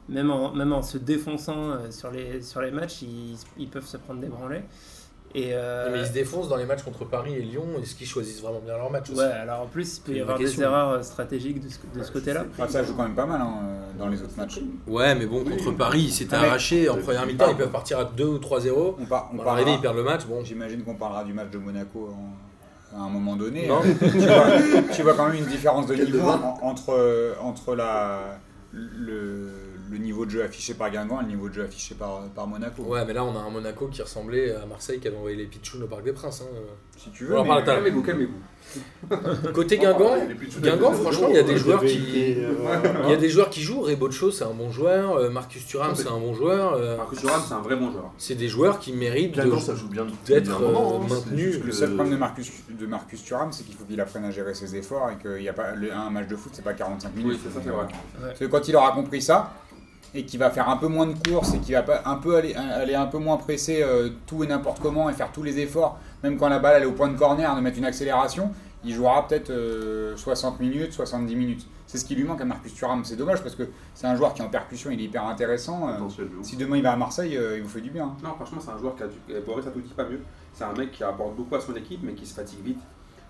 même 0.09 0.31
en, 0.31 0.53
même 0.53 0.73
en 0.73 0.83
se 0.83 0.99
défonçant 0.99 1.71
euh, 1.71 1.91
sur 1.91 2.11
les 2.11 2.43
sur 2.43 2.61
les 2.61 2.71
matchs, 2.71 3.03
ils, 3.03 3.37
ils 3.59 3.69
peuvent 3.69 3.87
se 3.87 3.97
prendre 3.97 4.21
des 4.21 4.29
branlées. 4.29 4.63
Et 5.35 5.51
euh, 5.55 5.89
Mais 5.93 6.01
ils 6.01 6.07
se 6.07 6.13
défoncent 6.13 6.49
dans 6.49 6.57
les 6.57 6.67
matchs 6.67 6.83
contre 6.83 7.05
Paris 7.07 7.35
et 7.35 7.41
Lyon. 7.41 7.65
Est-ce 7.83 7.95
qu'ils 7.95 8.07
choisissent 8.07 8.43
vraiment 8.43 8.61
bien 8.61 8.77
leur 8.77 8.91
match 8.91 9.09
aussi 9.11 9.19
ouais, 9.21 9.25
alors 9.25 9.63
en 9.63 9.67
plus, 9.67 9.97
il 9.97 10.01
peut 10.03 10.13
y 10.19 10.21
avoir 10.21 10.37
des 10.37 10.45
question. 10.45 10.63
erreurs 10.65 10.91
euh, 10.91 11.03
stratégiques 11.03 11.59
de 11.65 11.69
ce, 11.71 11.99
de 11.99 12.05
ce 12.05 12.13
côté-là. 12.13 12.45
Ah, 12.59 12.69
ça 12.69 12.83
joue 12.85 12.95
quand 12.95 13.05
même 13.05 13.15
pas 13.15 13.25
mal 13.25 13.41
hein, 13.41 13.55
euh, 13.63 13.99
dans 13.99 14.09
les 14.09 14.21
autres 14.23 14.37
matchs. 14.37 14.61
Ouais, 14.87 15.15
mais 15.15 15.25
bon, 15.27 15.43
contre 15.43 15.73
Paris, 15.73 16.03
ils 16.03 16.13
s'étaient 16.13 16.37
Ah, 16.39 16.45
arrachés 16.45 16.89
en 16.91 16.99
première 16.99 17.25
mi-temps. 17.27 17.47
Ils 17.51 17.57
peuvent 17.57 17.71
partir 17.71 17.99
à 18.01 18.05
2 18.05 18.25
ou 18.25 18.39
3-0. 18.39 18.97
On, 19.01 19.05
par, 19.07 19.31
on 19.33 19.37
parlera- 19.37 19.53
arriver, 19.55 19.73
ils 19.73 19.81
perdent 19.81 19.97
le 19.97 20.03
match. 20.05 20.27
Bon, 20.27 20.45
J'imagine 20.45 20.83
qu'on 20.85 20.97
parlera 20.97 21.25
du 21.25 21.33
match 21.33 21.49
de 21.51 21.59
Monaco 21.59 22.11
en- 22.13 22.99
à 22.99 23.05
un 23.05 23.09
moment 23.09 23.37
donné. 23.37 23.67
Non. 23.69 23.81
Euh, 23.83 23.95
tu, 24.13 24.19
vois, 24.19 24.83
tu 24.93 25.03
vois 25.03 25.15
quand 25.15 25.29
même 25.29 25.37
une 25.39 25.47
différence 25.47 25.87
de 25.87 25.95
niveau 25.95 26.29
entre, 26.61 27.35
entre 27.41 27.75
la, 27.75 28.19
le, 28.71 29.49
le 29.93 29.99
niveau 29.99 30.25
de 30.27 30.31
jeu 30.31 30.43
affiché 30.43 30.75
par 30.75 30.91
Guingamp 30.91 31.21
et 31.21 31.25
le 31.25 31.29
niveau 31.29 31.49
de 31.49 31.55
jeu 31.55 31.65
affiché 31.65 31.95
par, 31.95 32.23
par 32.35 32.47
Monaco. 32.47 32.83
Ouais, 32.83 33.05
mais 33.05 33.13
là, 33.13 33.23
on 33.25 33.37
a 33.37 33.41
un 33.41 33.51
Monaco 33.51 33.87
qui 33.89 34.01
ressemblait 34.03 34.53
à 34.55 34.65
Marseille 34.67 34.99
qui 34.99 35.07
avait 35.09 35.17
envoyé 35.17 35.37
les 35.37 35.45
pitchouns 35.47 35.83
au 35.83 35.87
Parc 35.87 36.03
des 36.05 36.13
Princes. 36.13 36.43
hein. 36.43 36.57
Si 36.97 37.11
tu 37.11 37.25
veux. 37.27 37.37
Calmez-vous, 37.65 38.03
calmez-vous. 38.03 38.39
Côté 39.53 39.77
Guingamp, 39.77 40.15
Guingamp, 40.63 40.93
franchement, 40.93 41.27
il 41.31 41.35
y 41.35 41.39
a 41.39 41.43
des 41.43 41.55
de- 41.55 41.59
joueurs 41.59 41.81
qui- 41.85 42.35
euh, 42.39 42.53
il 43.05 43.11
y 43.11 43.13
a 43.13 43.17
des 43.17 43.29
joueurs 43.29 43.51
qui 43.51 43.61
jouent. 43.61 43.83
Rebocho, 43.83 44.31
c'est 44.31 44.45
un 44.45 44.55
bon 44.55 44.71
joueur. 44.71 45.17
euh, 45.17 45.31
Marcus 45.31 45.67
Thuram, 45.67 45.95
c'est 45.95 46.09
un 46.09 46.19
bon 46.19 46.33
joueur. 46.33 46.75
euh, 46.75 46.97
Marcus 46.97 47.19
Thuram, 47.21 47.43
c'est 47.47 47.55
un 47.55 47.61
vrai 47.61 47.77
bon 47.77 47.91
joueur. 47.91 48.13
C'est 48.19 48.35
des 48.37 48.49
joueurs 48.49 48.79
qui 48.79 48.93
méritent 48.93 49.35
d'être, 49.35 49.53
hein, 49.53 51.01
c'est 51.09 51.15
maintenu. 51.15 51.43
juste 51.53 51.65
Le 51.65 51.73
seul 51.73 51.89
problème 51.95 52.15
de 52.15 52.19
Marcus, 52.19 52.51
de 52.71 52.87
Marcus 52.87 53.23
Thuram, 53.25 53.53
c'est 53.53 53.65
qu'il 53.65 53.75
faut 53.75 53.85
qu'il 53.85 54.01
apprenne 54.01 54.25
à 54.25 54.31
gérer 54.31 54.55
ses 54.55 54.75
efforts 54.77 55.11
et 55.11 55.17
qu'il 55.21 55.43
y 55.43 55.49
a 55.49 55.53
pas 55.53 55.73
un 55.73 56.11
match 56.11 56.29
de 56.29 56.37
foot, 56.37 56.53
c'est 56.55 56.65
pas 56.65 56.73
45 56.75 57.15
minutes. 57.17 57.33
Oui, 57.33 57.41
c'est 57.43 57.53
ça, 57.53 57.61
c'est 57.63 57.71
vrai. 57.71 57.87
Parce 58.21 58.39
que 58.39 58.45
quand 58.47 58.67
il 58.69 58.77
aura 58.77 58.93
compris 58.93 59.21
ça 59.21 59.53
et 60.15 60.25
qu'il 60.25 60.39
va 60.39 60.51
faire 60.51 60.69
un 60.69 60.77
peu 60.77 60.89
moins 60.89 61.07
de 61.07 61.15
courses 61.29 61.55
et 61.55 61.59
qu'il 61.59 61.75
va 61.75 61.83
pas 61.83 62.03
un 62.05 62.17
peu 62.17 62.37
aller, 62.37 62.55
aller 62.55 62.95
un 62.95 63.07
peu 63.07 63.19
moins 63.19 63.37
presser 63.37 63.83
euh, 63.83 64.11
tout 64.27 64.45
et 64.45 64.47
n'importe 64.47 64.81
comment 64.81 65.09
et 65.09 65.13
faire 65.15 65.33
tous 65.33 65.43
les 65.43 65.59
efforts, 65.59 65.99
même 66.23 66.37
quand 66.37 66.49
la 66.49 66.59
balle 66.59 66.75
elle 66.77 66.83
est 66.83 66.87
au 66.87 66.93
point 66.93 67.09
de 67.09 67.17
corner, 67.19 67.55
de 67.57 67.61
mettre 67.61 67.79
une 67.79 67.85
accélération, 67.85 68.51
il 68.85 68.93
jouera 68.95 69.27
peut-être 69.27 69.51
euh, 69.51 70.17
60 70.17 70.61
minutes, 70.61 70.93
70 70.93 71.37
minutes. 71.37 71.67
C'est 71.87 71.99
ce 71.99 72.05
qui 72.05 72.15
lui 72.15 72.25
manque 72.25 72.41
à 72.41 72.45
Marcus 72.45 72.75
Thuram. 72.75 73.05
C'est 73.05 73.17
dommage 73.17 73.43
parce 73.43 73.55
que 73.55 73.65
c'est 73.95 74.07
un 74.07 74.17
joueur 74.17 74.33
qui 74.33 74.41
en 74.43 74.49
percussion 74.49 74.91
il 74.91 75.01
est 75.01 75.05
hyper 75.05 75.25
intéressant. 75.27 75.89
euh, 75.89 75.93
si 76.43 76.57
demain 76.57 76.79
il 76.79 76.83
va 76.83 76.93
à 76.93 76.97
Marseille, 76.97 77.37
euh, 77.37 77.59
il 77.59 77.63
vous 77.63 77.69
fait 77.69 77.83
du 77.83 77.91
bien. 77.91 78.07
hein. 78.07 78.17
Non, 78.25 78.31
franchement, 78.35 78.59
c'est 78.65 78.71
un 78.71 78.79
joueur 78.79 78.97
qui 78.97 79.03
a 79.03 79.07
du. 79.09 79.17
et 79.29 79.41
Boris 79.41 79.67
a 79.67 79.71
tout 79.71 79.81
dit 79.81 79.93
pas 79.95 80.09
mieux. 80.09 80.21
C'est 80.55 80.65
un 80.65 80.73
mec 80.73 80.91
qui 80.91 81.05
apporte 81.05 81.37
beaucoup 81.37 81.55
à 81.55 81.61
son 81.61 81.75
équipe, 81.77 82.01
mais 82.03 82.15
qui 82.15 82.25
se 82.27 82.35
fatigue 82.35 82.63
vite. 82.65 82.81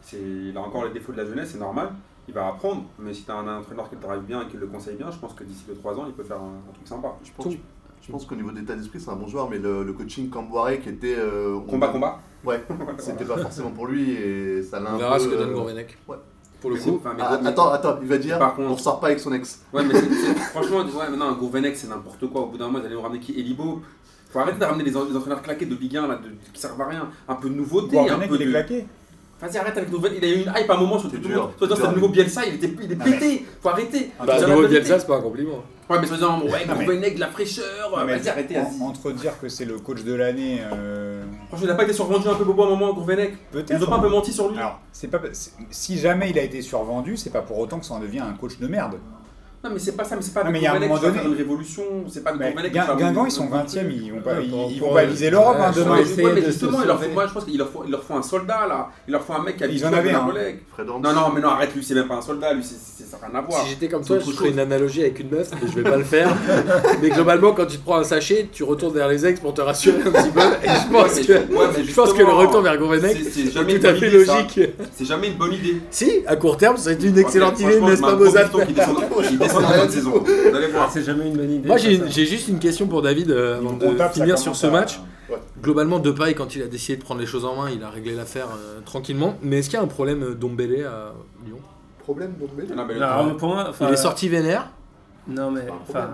C'est... 0.00 0.16
Il 0.20 0.56
a 0.56 0.60
encore 0.60 0.84
les 0.84 0.90
défauts 0.92 1.12
de 1.12 1.18
la 1.18 1.26
jeunesse, 1.26 1.50
c'est 1.52 1.58
normal. 1.58 1.90
Il 2.28 2.34
va 2.34 2.46
apprendre, 2.48 2.84
mais 2.98 3.12
si 3.12 3.24
tu 3.24 3.30
as 3.30 3.34
un 3.36 3.58
entraîneur 3.58 3.88
qui 3.88 3.96
le 3.96 4.00
drive 4.00 4.22
bien 4.22 4.42
et 4.42 4.46
qui 4.46 4.56
le 4.56 4.66
conseille 4.66 4.96
bien, 4.96 5.10
je 5.10 5.18
pense 5.18 5.34
que 5.34 5.42
d'ici 5.44 5.64
les 5.68 5.74
3 5.74 5.98
ans, 5.98 6.04
il 6.06 6.12
peut 6.12 6.22
faire 6.22 6.36
un, 6.38 6.60
un 6.68 6.72
truc 6.72 6.86
sympa. 6.86 7.14
Je 7.24 7.30
pense, 7.36 7.52
je 8.00 8.12
pense 8.12 8.24
qu'au 8.26 8.34
niveau 8.36 8.52
d'état 8.52 8.74
d'esprit, 8.76 9.00
c'est 9.00 9.10
un 9.10 9.16
bon 9.16 9.26
joueur, 9.26 9.50
mais 9.50 9.58
le, 9.58 9.82
le 9.82 9.92
coaching 9.92 10.30
Camboiré 10.30 10.78
qui 10.78 10.88
était. 10.90 11.16
euh, 11.18 11.56
on- 11.56 11.60
Combat, 11.70 11.88
combat. 11.88 12.20
Ouais, 12.44 12.62
c'était 12.98 13.24
pas 13.24 13.38
forcément 13.38 13.70
pour 13.70 13.86
lui 13.86 14.12
et 14.12 14.62
ça 14.62 14.78
l'a 14.80 14.90
un 14.90 14.94
On 14.94 14.98
peu. 14.98 15.02
verra 15.04 15.18
ce 15.18 15.28
que 15.28 15.34
donne 15.36 15.50
euh, 15.50 15.54
Gourvenec. 15.54 15.98
ouais. 16.08 16.16
Pour 16.60 16.70
le 16.70 16.76
Mais 16.76 16.82
coup. 16.82 16.96
enfin, 17.00 17.12
mais 17.16 17.22
Ah, 17.26 17.40
attends, 17.44 17.70
attends, 17.70 17.98
il 18.00 18.06
va 18.06 18.18
dire 18.18 18.38
Par 18.38 18.54
contre- 18.54 18.70
on 18.70 18.76
sort 18.76 19.00
pas 19.00 19.08
avec 19.08 19.18
son 19.18 19.32
ex. 19.32 19.64
Ouais, 19.72 19.82
mais 19.84 19.94
c'est, 19.94 20.08
c'est- 20.12 20.34
franchement, 20.34 20.78
ouais, 20.78 21.06
mais 21.10 21.16
non, 21.16 21.32
Gourvenec, 21.32 21.76
c'est 21.76 21.88
n'importe 21.88 22.24
quoi. 22.28 22.42
Au 22.42 22.46
bout 22.46 22.56
d'un 22.58 22.66
moment, 22.66 22.78
ils 22.78 22.86
allaient 22.86 22.94
nous 22.94 23.00
ramener 23.02 23.18
qui? 23.18 23.32
Elibo. 23.38 23.80
Faut 24.30 24.38
arrêter 24.38 24.60
de 24.60 24.64
ramener 24.64 24.84
les, 24.84 24.96
en- 24.96 25.04
les 25.04 25.16
entraîneurs 25.16 25.42
claqués 25.42 25.66
de 25.66 25.74
Ligue 25.74 25.96
1 25.96 26.06
là, 26.06 26.16
de, 26.16 26.28
qui 26.52 26.60
servent 26.60 26.80
à 26.80 26.86
rien. 26.86 27.08
Un 27.28 27.34
peu 27.34 27.50
de 27.50 27.54
nouveauté, 27.54 27.98
un 27.98 28.02
Gourvenec, 28.04 28.28
peu 28.30 28.36
il 28.36 28.42
est 28.42 28.46
de. 28.46 28.50
claqué. 28.50 28.86
Vas-y, 29.42 29.56
arrête 29.58 29.76
avec 29.76 29.90
Nouvelle. 29.90 30.12
Il 30.16 30.24
a 30.24 30.28
eu 30.28 30.34
une 30.42 30.52
hype 30.56 30.70
à 30.70 30.74
un 30.74 30.76
moment 30.78 30.98
sur 31.00 31.10
tout 31.10 31.16
le 31.20 31.34
monde. 31.34 31.50
Toi, 31.58 31.68
c'est 31.76 31.82
le 31.88 31.94
nouveau 31.94 32.08
Bielsa, 32.08 32.46
il, 32.46 32.54
était, 32.54 32.72
il 32.80 32.92
est 32.92 32.96
Ah, 33.00 33.04
pété. 33.04 33.44
Faut 33.60 33.68
arrêter. 33.70 34.10
Bah, 34.24 34.38
la 34.38 34.46
nouveau. 34.46 34.68
Bielsa, 34.68 35.00
c'est 35.00 35.06
pas 35.06 35.16
un 35.16 35.20
compliment. 35.20 35.62
Ouais, 35.90 35.98
mais 36.00 36.06
faisant, 36.06 36.40
ouais, 36.42 36.50
mais- 36.66 36.74
Gourvenec, 36.74 37.16
de 37.16 37.20
la 37.20 37.26
fraîcheur. 37.26 38.04
Mais 38.06 38.16
Vas-y, 38.16 38.28
arrêtez. 38.28 38.56
entre 38.80 39.10
dire 39.10 39.38
que 39.40 39.48
c'est 39.48 39.64
le 39.64 39.78
coach 39.78 40.04
de 40.04 40.14
l'année, 40.14 40.60
euh, 40.72 41.24
Franchement, 41.48 41.66
il 41.66 41.70
a 41.70 41.74
pas 41.74 41.82
été 41.82 41.92
survendu 41.92 42.28
un 42.28 42.34
peu 42.34 42.44
bobo 42.44 42.62
à 42.62 42.66
un 42.66 42.70
moment, 42.70 42.94
Gourvenec. 42.94 43.32
Ils 43.32 43.62
peut-être. 43.62 43.78
nous 43.80 43.84
ont 43.86 43.90
pas 43.90 43.96
un 43.96 44.00
peu 44.00 44.08
menti 44.08 44.32
sur 44.32 44.48
lui. 44.48 44.56
Alors, 44.58 44.78
c'est 44.92 45.08
pas, 45.08 45.18
si 45.70 45.98
jamais 45.98 46.30
il 46.30 46.38
a 46.38 46.42
été 46.42 46.62
survendu, 46.62 47.16
c'est 47.16 47.30
pas 47.30 47.42
pour 47.42 47.58
autant 47.58 47.78
que 47.80 47.84
ça 47.84 47.94
en 47.94 47.98
devient 48.00 48.20
un 48.20 48.32
coach 48.34 48.58
de 48.58 48.66
merde. 48.68 48.94
Non, 49.64 49.70
mais 49.72 49.78
c'est 49.78 49.92
pas 49.92 50.02
ça, 50.02 50.16
mais 50.16 50.22
c'est 50.22 50.34
pas 50.34 50.42
Non, 50.42 50.50
mais 50.50 50.58
il 50.58 50.62
y 50.62 50.66
a 50.66 50.74
un 50.74 50.80
moment 50.80 50.98
donné- 50.98 51.22
une 51.24 51.36
révolution. 51.36 51.84
C'est 52.08 52.24
pas 52.24 52.32
de 52.32 52.38
Guingamp, 52.38 53.26
ils 53.26 53.30
sont 53.30 53.46
20e, 53.46 53.88
ils 53.92 54.12
vont 54.12 54.20
pas, 54.20 54.40
ils, 54.40 54.80
vont 54.80 55.06
viser 55.06 55.30
l'Europe 55.30 55.56
hein, 55.60 55.70
demain. 55.74 55.98
Mais 56.34 56.42
justement, 56.42 56.80
leur 56.80 56.96
faut, 56.96 57.02
sauver. 57.04 57.14
moi 57.14 57.26
je 57.28 57.32
pense 57.32 57.44
qu'il 57.44 57.58
leur 57.58 57.68
faut, 57.68 57.82
il 57.84 57.92
leur 57.92 58.02
faut 58.02 58.14
un 58.14 58.22
soldat 58.22 58.66
là. 58.68 58.88
Il 59.06 59.12
leur 59.12 59.22
faut 59.22 59.34
un 59.34 59.42
mec 59.44 59.56
qui 59.58 59.64
a 59.64 59.68
Ils 59.68 59.86
en 59.86 59.92
avaient 59.92 60.10
un. 60.10 60.26
Non, 60.84 61.12
non, 61.12 61.30
mais 61.32 61.40
non, 61.40 61.50
arrête, 61.50 61.72
lui, 61.76 61.84
c'est 61.84 61.94
même 61.94 62.08
pas 62.08 62.16
un 62.16 62.22
soldat, 62.22 62.52
lui, 62.54 62.64
c'est, 62.64 63.04
ça 63.04 63.18
n'a 63.18 63.28
rien 63.28 63.38
à 63.38 63.42
voir. 63.42 63.62
Si 63.62 63.70
j'étais 63.70 63.88
comme 63.88 64.04
toi, 64.04 64.18
je 64.18 64.30
ferais 64.32 64.50
une 64.50 64.58
analogie 64.58 65.02
avec 65.02 65.20
une 65.20 65.30
meuf, 65.30 65.50
mais 65.52 65.68
je 65.68 65.76
vais 65.76 65.88
pas 65.88 65.96
le 65.96 66.04
faire. 66.04 66.28
mais 67.00 67.10
globalement, 67.10 67.52
quand 67.52 67.66
tu 67.66 67.78
te 67.78 67.84
prends 67.84 67.98
un 67.98 68.04
sachet, 68.04 68.48
tu 68.50 68.64
retournes 68.64 68.94
vers 68.94 69.06
les 69.06 69.24
ex 69.24 69.38
pour 69.38 69.54
te 69.54 69.60
rassurer 69.60 70.00
un 70.04 70.10
petit 70.10 70.30
peu. 70.30 70.40
Et 70.40 70.68
je 70.68 70.92
pense 70.92 71.20
que, 71.20 71.84
je 71.84 71.94
pense 71.94 72.12
que 72.12 72.22
le 72.22 72.32
retour 72.32 72.62
vers 72.62 72.76
Gourvenec 72.78 73.16
est 73.16 73.52
jamais 73.52 73.78
tout 73.78 73.86
à 73.86 73.90
une 73.90 73.96
fait 73.96 74.10
bonne 74.10 74.14
idée, 74.16 74.24
ça. 74.24 74.42
logique. 74.42 74.60
C'est 74.92 75.04
jamais 75.04 75.28
une 75.28 75.36
bonne 75.36 75.52
idée. 75.52 75.76
Si, 75.90 76.24
à 76.26 76.34
court 76.34 76.56
terme, 76.56 76.76
c'est 76.78 77.00
une 77.00 77.16
excellente 77.16 77.60
idée, 77.60 77.80
n'est-ce 77.80 78.00
pas, 78.00 78.16
Mozart 78.16 78.50
la 79.60 79.88
saison. 79.88 80.12
Vous 80.24 80.56
allez 80.56 80.68
voir. 80.68 80.90
C'est 80.92 81.02
jamais 81.02 81.28
une 81.28 81.36
bonne 81.36 81.50
idée. 81.50 81.66
Moi, 81.68 81.76
j'ai 81.76 82.26
juste 82.26 82.48
une 82.48 82.58
question 82.58 82.86
pour 82.86 83.02
David 83.02 83.30
euh, 83.30 83.58
avant 83.58 83.78
On 83.80 83.92
de 83.92 84.02
finir 84.12 84.38
sur 84.38 84.56
ce 84.56 84.66
match. 84.66 85.00
Globalement, 85.62 85.98
Depay, 85.98 86.34
quand 86.34 86.56
il 86.56 86.62
a 86.62 86.66
décidé 86.66 86.96
de 86.98 87.02
prendre 87.02 87.20
les 87.20 87.26
choses 87.26 87.44
en 87.44 87.56
main, 87.56 87.70
il 87.74 87.82
a 87.82 87.88
réglé 87.88 88.14
l'affaire 88.14 88.48
euh, 88.54 88.80
tranquillement. 88.84 89.38
Mais 89.42 89.58
est-ce 89.60 89.70
qu'il 89.70 89.78
y 89.78 89.80
a 89.80 89.84
un 89.84 89.88
problème 89.88 90.22
euh, 90.22 90.34
Dombélé 90.34 90.84
à 90.84 91.12
Lyon? 91.46 91.58
Problème, 92.00 92.34
Dombele 92.38 92.74
Non, 92.76 92.84
mais 92.84 92.94
le- 92.94 93.00
Non, 93.00 93.06
alors, 93.06 93.36
pour 93.36 93.48
moi, 93.48 93.72
Il 93.80 93.88
est 93.88 93.96
sorti 93.96 94.28
vénère? 94.28 94.68
Non, 95.28 95.50
mais 95.52 95.62
enfin. 95.88 96.10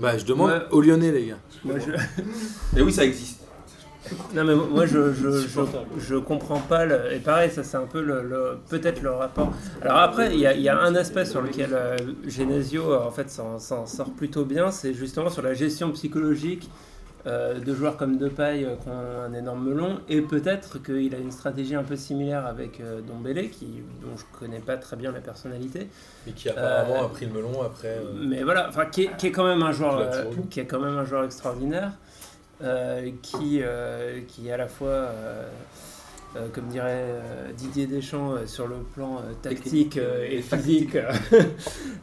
Bah, 0.00 0.16
je 0.16 0.24
demande 0.24 0.50
aux 0.70 0.80
Lyonnais, 0.80 1.12
les 1.12 1.26
gars. 1.26 1.36
moi, 1.64 1.74
je- 1.78 2.78
Et 2.78 2.82
oui, 2.82 2.92
ça 2.92 3.04
existe. 3.04 3.37
Non 4.34 4.44
mais 4.44 4.54
moi 4.54 4.86
je, 4.86 5.12
je, 5.12 5.30
je, 5.38 5.60
je 5.98 6.14
comprends 6.16 6.60
pas 6.60 6.84
le... 6.84 7.12
et 7.12 7.18
pareil 7.18 7.50
ça 7.50 7.62
c'est 7.64 7.76
un 7.76 7.86
peu 7.86 8.00
le, 8.02 8.22
le- 8.22 8.58
peut-être 8.68 9.02
le 9.02 9.10
rapport. 9.10 9.52
Alors 9.82 9.98
après 9.98 10.32
il 10.34 10.40
y 10.40 10.46
a, 10.46 10.54
il 10.54 10.62
y 10.62 10.68
a 10.68 10.78
un 10.78 10.94
aspect 10.94 11.24
sur 11.24 11.42
lequel 11.42 11.70
euh, 11.72 11.96
Genesio 12.26 12.92
euh, 12.92 12.98
en 13.00 13.10
fait 13.10 13.30
s'en 13.30 13.58
s'en 13.58 13.86
sort 13.86 14.10
plutôt 14.10 14.44
bien, 14.44 14.70
c'est 14.70 14.94
justement 14.94 15.30
sur 15.30 15.42
la 15.42 15.54
gestion 15.54 15.90
psychologique 15.92 16.70
euh, 17.26 17.58
de 17.58 17.74
joueurs 17.74 17.96
comme 17.96 18.16
Depay 18.16 18.64
euh, 18.64 18.76
qui 18.76 18.88
ont 18.88 19.22
un 19.26 19.34
énorme 19.34 19.68
melon 19.68 19.98
et 20.08 20.20
peut-être 20.20 20.80
qu'il 20.82 21.12
a 21.14 21.18
une 21.18 21.32
stratégie 21.32 21.74
un 21.74 21.82
peu 21.82 21.96
similaire 21.96 22.46
avec 22.46 22.80
euh, 22.80 23.00
Dombele 23.00 23.50
qui 23.50 23.66
dont 24.00 24.16
je 24.16 24.24
connais 24.38 24.60
pas 24.60 24.76
très 24.76 24.96
bien 24.96 25.10
la 25.10 25.20
personnalité. 25.20 25.88
Et 26.28 26.30
qui 26.32 26.48
apparemment 26.48 27.04
a 27.04 27.08
pris 27.08 27.26
le 27.26 27.32
melon 27.32 27.60
après. 27.62 27.88
euh, 27.88 28.12
Mais 28.20 28.44
voilà, 28.44 28.68
enfin, 28.68 28.86
qui, 28.86 29.02
est, 29.04 29.16
qui 29.16 29.26
est 29.26 29.32
quand 29.32 29.44
même 29.46 29.62
un 29.62 29.72
joueur, 29.72 29.98
euh, 29.98 30.24
qui 30.48 30.60
est 30.60 30.66
quand 30.66 30.78
même 30.80 30.96
un 30.96 31.04
joueur 31.04 31.24
extraordinaire, 31.24 31.90
qui, 33.22 33.60
euh, 33.62 34.20
qui 34.26 34.48
est 34.48 34.52
à 34.52 34.56
la 34.56 34.68
fois, 34.68 34.88
euh, 34.88 35.48
euh, 36.36 36.48
comme 36.52 36.66
dirait 36.68 37.04
euh, 37.08 37.52
Didier 37.56 37.86
Deschamps, 37.86 38.32
euh, 38.32 38.46
sur 38.46 38.66
le 38.66 38.76
plan 38.94 39.18
euh, 39.18 39.32
tactique 39.40 39.96
euh, 39.96 40.26
et 40.28 40.42
physique. 40.42 40.96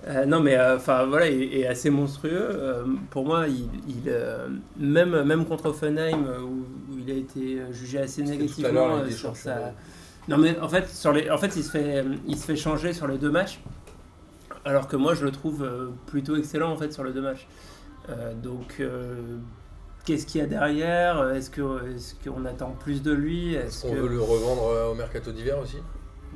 Euh, 0.08 0.24
non, 0.26 0.40
mais 0.40 0.56
euh, 0.56 0.76
enfin 0.76 1.06
voilà, 1.06 1.28
est, 1.28 1.62
est 1.62 1.66
assez 1.66 1.90
monstrueux. 1.90 2.32
Euh, 2.32 2.84
pour 3.10 3.26
moi, 3.26 3.48
il, 3.48 3.68
il, 3.88 4.04
euh, 4.08 4.48
même 4.78 5.24
même 5.24 5.46
contre 5.46 5.70
Offenheim, 5.70 6.28
euh, 6.28 6.42
où, 6.42 6.64
où 6.92 7.00
il 7.00 7.10
a 7.10 7.16
été 7.16 7.60
jugé 7.72 7.98
assez 7.98 8.22
négativement 8.22 8.98
euh, 8.98 9.10
sur 9.10 9.36
sa. 9.36 9.74
Non 10.28 10.38
mais 10.38 10.60
en 10.60 10.70
fait, 10.70 10.88
sur 10.90 11.12
les, 11.12 11.32
en 11.32 11.40
fait, 11.40 11.56
il 11.56 11.64
se 11.64 11.72
fait, 11.72 12.06
il 12.28 12.38
se 12.38 12.46
fait 12.46 12.56
changer 12.56 12.94
sur 12.94 13.08
les 13.08 13.18
deux 13.18 13.32
matchs. 13.32 13.60
Alors 14.64 14.88
que 14.88 14.96
moi, 14.96 15.16
je 15.16 15.24
le 15.26 15.32
trouve 15.32 15.64
euh, 15.64 15.90
plutôt 16.06 16.36
excellent 16.36 16.72
en 16.72 16.78
fait 16.78 16.94
sur 16.94 17.04
les 17.04 17.12
deux 17.12 17.22
matchs. 17.22 17.48
Euh, 18.10 18.34
donc, 18.36 18.78
euh, 18.80 19.38
qu'est-ce 20.06 20.26
qu'il 20.26 20.42
y 20.42 20.44
a 20.44 20.48
derrière 20.48 21.30
Est-ce 21.32 21.50
que 21.50 21.62
est-ce 21.96 22.16
qu'on 22.28 22.46
attend 22.46 22.72
plus 22.80 23.02
de 23.02 23.12
lui 23.12 23.56
Est-ce 23.56 23.84
qu'on 23.84 23.94
que 23.94 24.00
veut 24.00 24.08
le 24.08 24.22
revendre 24.22 24.68
euh, 24.70 24.92
au 24.92 24.96
mercato 24.96 25.32
d'hiver 25.32 25.58
aussi? 25.62 25.78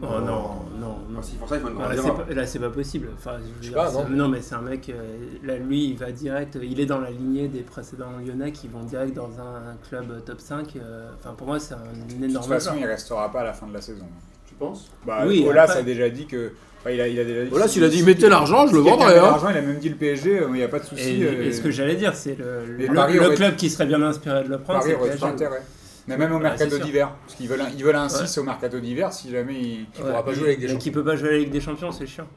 Oh 0.02 0.06
non, 0.22 0.54
non, 0.80 0.96
non. 1.10 1.18
Enfin, 1.18 1.22
si, 1.22 1.36
pour 1.36 1.50
ça, 1.50 1.58
il 1.58 1.62
faut 1.62 1.68
là, 1.78 1.90
c'est 1.94 2.08
pas, 2.26 2.34
là, 2.34 2.46
c'est 2.48 2.60
pas 2.60 2.70
possible. 2.70 3.10
Enfin, 3.16 3.34
je 3.40 3.44
veux 3.44 3.50
Je 3.60 3.64
sais 3.66 3.70
dire, 3.74 3.78
pas, 3.84 3.90
c'est- 3.92 4.10
non. 4.10 4.30
mais 4.30 4.42
c'est 4.42 4.56
un 4.56 4.62
mec. 4.62 4.88
euh, 4.90 5.18
là, 5.44 5.58
lui, 5.58 5.90
il 5.90 5.98
va 5.98 6.12
direct. 6.14 6.58
Il 6.62 6.80
est 6.80 6.86
dans 6.86 7.00
la 7.00 7.12
lignée 7.12 7.50
des 7.50 7.64
précédents 7.64 8.12
Lyonnais 8.26 8.54
qui 8.54 8.70
vont 8.70 8.84
direct 8.84 9.14
dans 9.14 9.30
un, 9.42 9.76
club 9.90 10.24
top 10.24 10.40
5. 10.40 10.78
euh, 10.78 11.10
Enfin, 11.20 11.34
pour 11.34 11.48
moi, 11.48 11.60
c'est 11.60 11.74
un 11.74 11.80
De 11.80 12.14
toute 12.14 12.24
énorme. 12.24 12.48
façon, 12.48 12.70
joueur. 12.72 12.82
il 12.84 12.88
restera 12.88 13.30
pas 13.30 13.42
à 13.42 13.44
la 13.44 13.54
fin 13.54 13.68
de 13.68 13.74
la 13.74 13.82
saison. 13.82 14.06
Tu 14.48 14.54
penses? 14.56 14.90
Bah, 15.06 15.24
Oui, 15.28 15.46
Olas 15.46 15.64
après- 15.64 15.80
a 15.80 15.84
déjà 15.84 16.10
dit 16.10 16.28
que. 16.28 16.54
Enfin, 16.80 16.92
il, 16.92 17.02
a, 17.02 17.08
il 17.08 17.20
a 17.20 17.24
déjà 17.24 17.44
dit 17.44 17.50
Voilà, 17.50 17.68
s'il 17.68 17.84
a 17.84 17.90
dit 17.90 18.04
mettez 18.04 18.30
l'argent, 18.30 18.68
je 18.68 18.74
le 18.74 18.80
vendrai. 18.80 19.18
Hein. 19.18 19.24
l'argent, 19.24 19.50
il 19.50 19.58
a 19.58 19.62
même 19.62 19.78
dit 19.80 19.90
le 19.90 19.96
PSG, 19.96 20.42
il 20.48 20.54
n'y 20.54 20.64
a 20.64 20.68
pas 20.68 20.80
de 20.80 20.86
souci. 20.86 21.22
Et, 21.22 21.26
euh, 21.26 21.46
et 21.48 21.52
ce 21.54 21.62
que 21.62 21.72
j'allais 21.72 21.96
dire, 21.96 22.16
c'est 22.16 22.38
le, 22.38 22.66
le, 22.88 22.94
Paris 22.94 23.14
le 23.16 23.26
aurait- 23.28 23.36
club 23.36 23.56
qui 23.56 23.70
serait 23.70 23.86
bien 23.86 24.02
inspiré 24.02 24.44
de 24.44 24.50
le 24.50 24.60
prendre. 24.60 24.80
Paris 24.80 24.92
c'est 24.92 24.96
le 24.96 25.02
aurait 25.02 25.10
tout 25.12 25.18
PSG. 25.20 25.34
intérêt. 25.34 25.62
Mais 26.08 26.18
même 26.18 26.32
au 26.32 26.36
Ouais, 26.38 26.42
mercato 26.44 26.70
c'est 26.72 26.76
sûr. 26.78 26.86
d'hiver. 26.86 27.12
Parce 27.26 27.36
qu'ils 27.36 27.48
veulent 27.48 27.62
un, 27.62 27.70
ils 27.78 27.84
veulent 27.84 27.96
un 27.96 28.10
6 28.10 28.38
au 28.40 28.44
mercato 28.44 28.80
d'hiver 28.80 29.14
si 29.14 29.30
jamais. 29.30 29.54
Il 29.62 29.86
pourra 29.96 30.26
pas 30.26 30.34
jouer 30.34 30.46
avec 30.48 30.60
des 30.60 30.66
Mais 30.66 30.72
champions. 30.74 30.84
qui 30.84 30.92
peut 30.92 31.04
pas 31.04 31.16
jouer 31.16 31.30
à 31.30 31.32
la 31.34 31.38
Ligue 31.38 31.52
des 31.52 31.62
Champions, 31.62 31.92
c'est 31.92 32.08
chiant. 32.08 32.28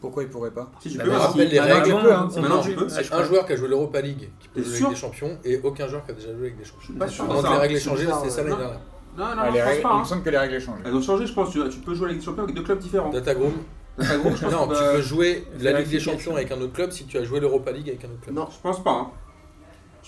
Pourquoi 0.00 0.24
ils 0.24 0.28
pourraient 0.28 0.50
pas 0.50 0.70
Si 0.80 0.90
tu 0.90 0.98
Bah, 0.98 1.04
peux, 1.04 1.10
bah, 1.10 1.18
si. 1.20 1.26
rappelle 1.28 1.48
les 1.48 1.60
règles. 1.60 1.90
hein. 1.92 2.28
Maintenant, 2.36 2.58
on- 2.58 2.62
tu 2.62 2.72
peux. 2.72 2.88
C'est 2.88 3.04
je 3.04 3.12
un 3.14 3.22
joueur 3.24 3.46
qui 3.46 3.52
a 3.52 3.56
joué 3.56 3.68
l'Europa 3.68 4.00
League 4.00 4.28
qui 4.40 4.48
peut 4.48 4.60
T'es 4.60 4.68
jouer 4.68 4.76
avec 4.78 4.90
des 4.90 4.96
champions 4.96 5.38
et 5.44 5.60
aucun 5.62 5.86
joueur 5.88 6.04
qui 6.04 6.10
a 6.10 6.14
déjà 6.14 6.28
joué 6.32 6.40
avec 6.48 6.58
des 6.58 6.64
champions. 6.64 6.94
Pas 6.98 7.08
sûr. 7.08 7.24
Moins 7.24 7.42
que 7.42 7.48
les 7.48 7.54
règles 7.56 7.74
aient 7.76 7.78
c'est 7.78 7.84
changé, 7.88 8.06
c'était 8.06 8.30
ça 8.30 8.42
ouais. 8.42 8.48
l'année 8.50 8.60
dernière. 8.62 8.80
Non, 9.16 9.24
non, 9.24 9.30
Ah, 9.38 9.46
non, 9.46 9.52
les 9.52 9.60
je 9.60 9.64
règles- 9.64 9.66
pense 9.66 9.76
Il 9.78 9.82
pas. 9.82 9.94
me 9.94 10.00
hein. 10.00 10.04
semble 10.04 10.22
que 10.22 10.30
les 10.30 10.38
règles 10.38 10.54
aient 10.54 10.60
changé. 10.60 10.82
Elles 10.84 10.94
ont 10.94 11.02
changé, 11.02 11.26
je 11.26 11.32
pense. 11.32 11.50
Tu, 11.50 11.60
tu 11.70 11.78
peux 11.78 11.94
jouer 11.94 12.06
avec 12.06 12.18
des 12.18 12.24
champions 12.24 12.42
avec 12.44 12.54
deux 12.54 12.62
clubs 12.62 12.78
différents. 12.78 13.10
Datagroom 13.10 13.52
Dans 13.98 14.04
ta 14.06 14.16
groupe, 14.18 14.36
je 14.36 14.42
pense 14.44 14.52
Non, 14.52 14.66
que, 14.68 14.74
tu 14.74 14.80
bah, 14.80 14.92
peux 14.94 15.00
jouer 15.02 15.44
la 15.60 15.72
Ligue 15.80 15.88
des. 15.88 16.00
Champions 16.00 16.36
avec 16.36 16.52
un 16.52 16.60
autre 16.60 16.72
club 16.72 16.90
si 16.90 17.04
tu 17.06 17.16
as 17.18 17.24
joué 17.24 17.40
l'Europa 17.40 17.70
League 17.72 17.88
avec 17.88 18.04
un 18.04 18.08
autre 18.08 18.20
club. 18.22 18.34
Non, 18.36 18.46
Je 18.50 18.56
pense 18.62 18.82
pas. 18.84 18.90
hein. 18.90 19.06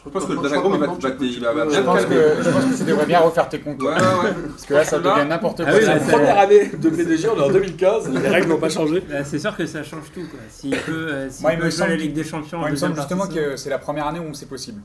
Je 0.04 0.10
pense 0.10 0.26
que 0.26 0.32
le 0.32 0.38
Datagroom, 0.42 0.74
il 0.74 0.78
va, 0.78 0.86
il 0.86 0.92
bien 0.94 1.68
Je 1.70 1.80
te 1.80 1.84
pense, 1.84 2.00
calmer. 2.02 2.14
que, 2.14 2.42
je 2.42 2.50
pense 2.50 2.64
que 2.66 2.76
tu 2.78 2.84
devrais 2.84 3.06
bien 3.06 3.18
refaire 3.18 3.48
tes 3.48 3.58
comptes. 3.58 3.82
Ouais, 3.82 3.88
ouais, 3.88 3.94
ouais. 3.96 4.32
Parce 4.50 4.64
que 4.64 4.74
là, 4.74 4.84
ça 4.84 4.98
Là- 5.00 5.14
devient 5.16 5.28
n'importe 5.28 5.60
Ah 5.66 5.70
quoi. 5.72 5.80
là, 5.80 5.98
c'est- 5.98 6.12
Première 6.12 6.38
année 6.38 6.66
de 6.68 6.88
PDG, 6.90 7.28
on 7.28 7.36
est 7.36 7.42
en 7.42 7.50
2015, 7.50 8.08
les 8.22 8.28
règles 8.28 8.48
n'ont 8.48 8.58
pas 8.58 8.68
changé. 8.68 9.00
Bah, 9.00 9.24
c'est 9.24 9.40
sûr 9.40 9.56
que 9.56 9.66
ça 9.66 9.82
change 9.82 10.04
tout. 10.14 10.20
Quoi. 10.20 10.38
S'il 10.50 10.70
peut, 10.70 10.92
euh, 10.92 11.28
s'il 11.28 11.42
Moi, 11.42 11.52
il 11.54 11.58
peut 11.58 11.64
me 11.64 11.70
jouer 11.70 11.82
à 11.82 11.86
la 11.86 11.92
semble- 11.94 12.00
Ligue 12.02 12.12
des 12.14 12.22
Champions, 12.24 12.58
Moi, 12.58 12.68
il 12.68 12.72
me 12.72 12.76
semble 12.76 12.94
justement 12.94 13.18
partie 13.22 13.34
de 13.34 13.40
saison. 13.40 13.50
que 13.50 13.56
c'est 13.56 13.70
la 13.70 13.78
première 13.78 14.06
année 14.06 14.20
où 14.20 14.32
c'est 14.34 14.46
possible. 14.48 14.80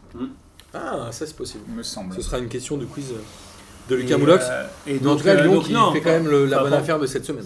Ah, 0.73 1.09
ça 1.11 1.27
c'est 1.27 1.35
possible. 1.37 1.63
Il 1.69 1.75
me 1.75 1.83
semble. 1.83 2.15
Ce 2.15 2.21
sera 2.23 2.39
une 2.39 2.47
question 2.47 2.77
de 2.77 2.85
quiz 2.85 3.13
de 3.89 3.95
Lucas 3.95 4.17
Moulox. 4.17 4.45
euh, 4.49 4.65
et 4.87 4.93
Mais 4.93 4.99
en 4.99 5.03
donc, 5.11 5.17
tout 5.19 5.23
cas, 5.25 5.35
euh, 5.35 5.41
Lyon 5.43 5.53
donc, 5.55 5.63
qui 5.65 5.73
non, 5.73 5.91
fait 5.93 6.01
quand 6.01 6.09
même 6.11 6.27
le- 6.29 6.45
la 6.45 6.59
bonne 6.59 6.71
bon. 6.71 6.77
affaire 6.77 6.99
de 6.99 7.05
cette 7.05 7.25
semaine. 7.25 7.45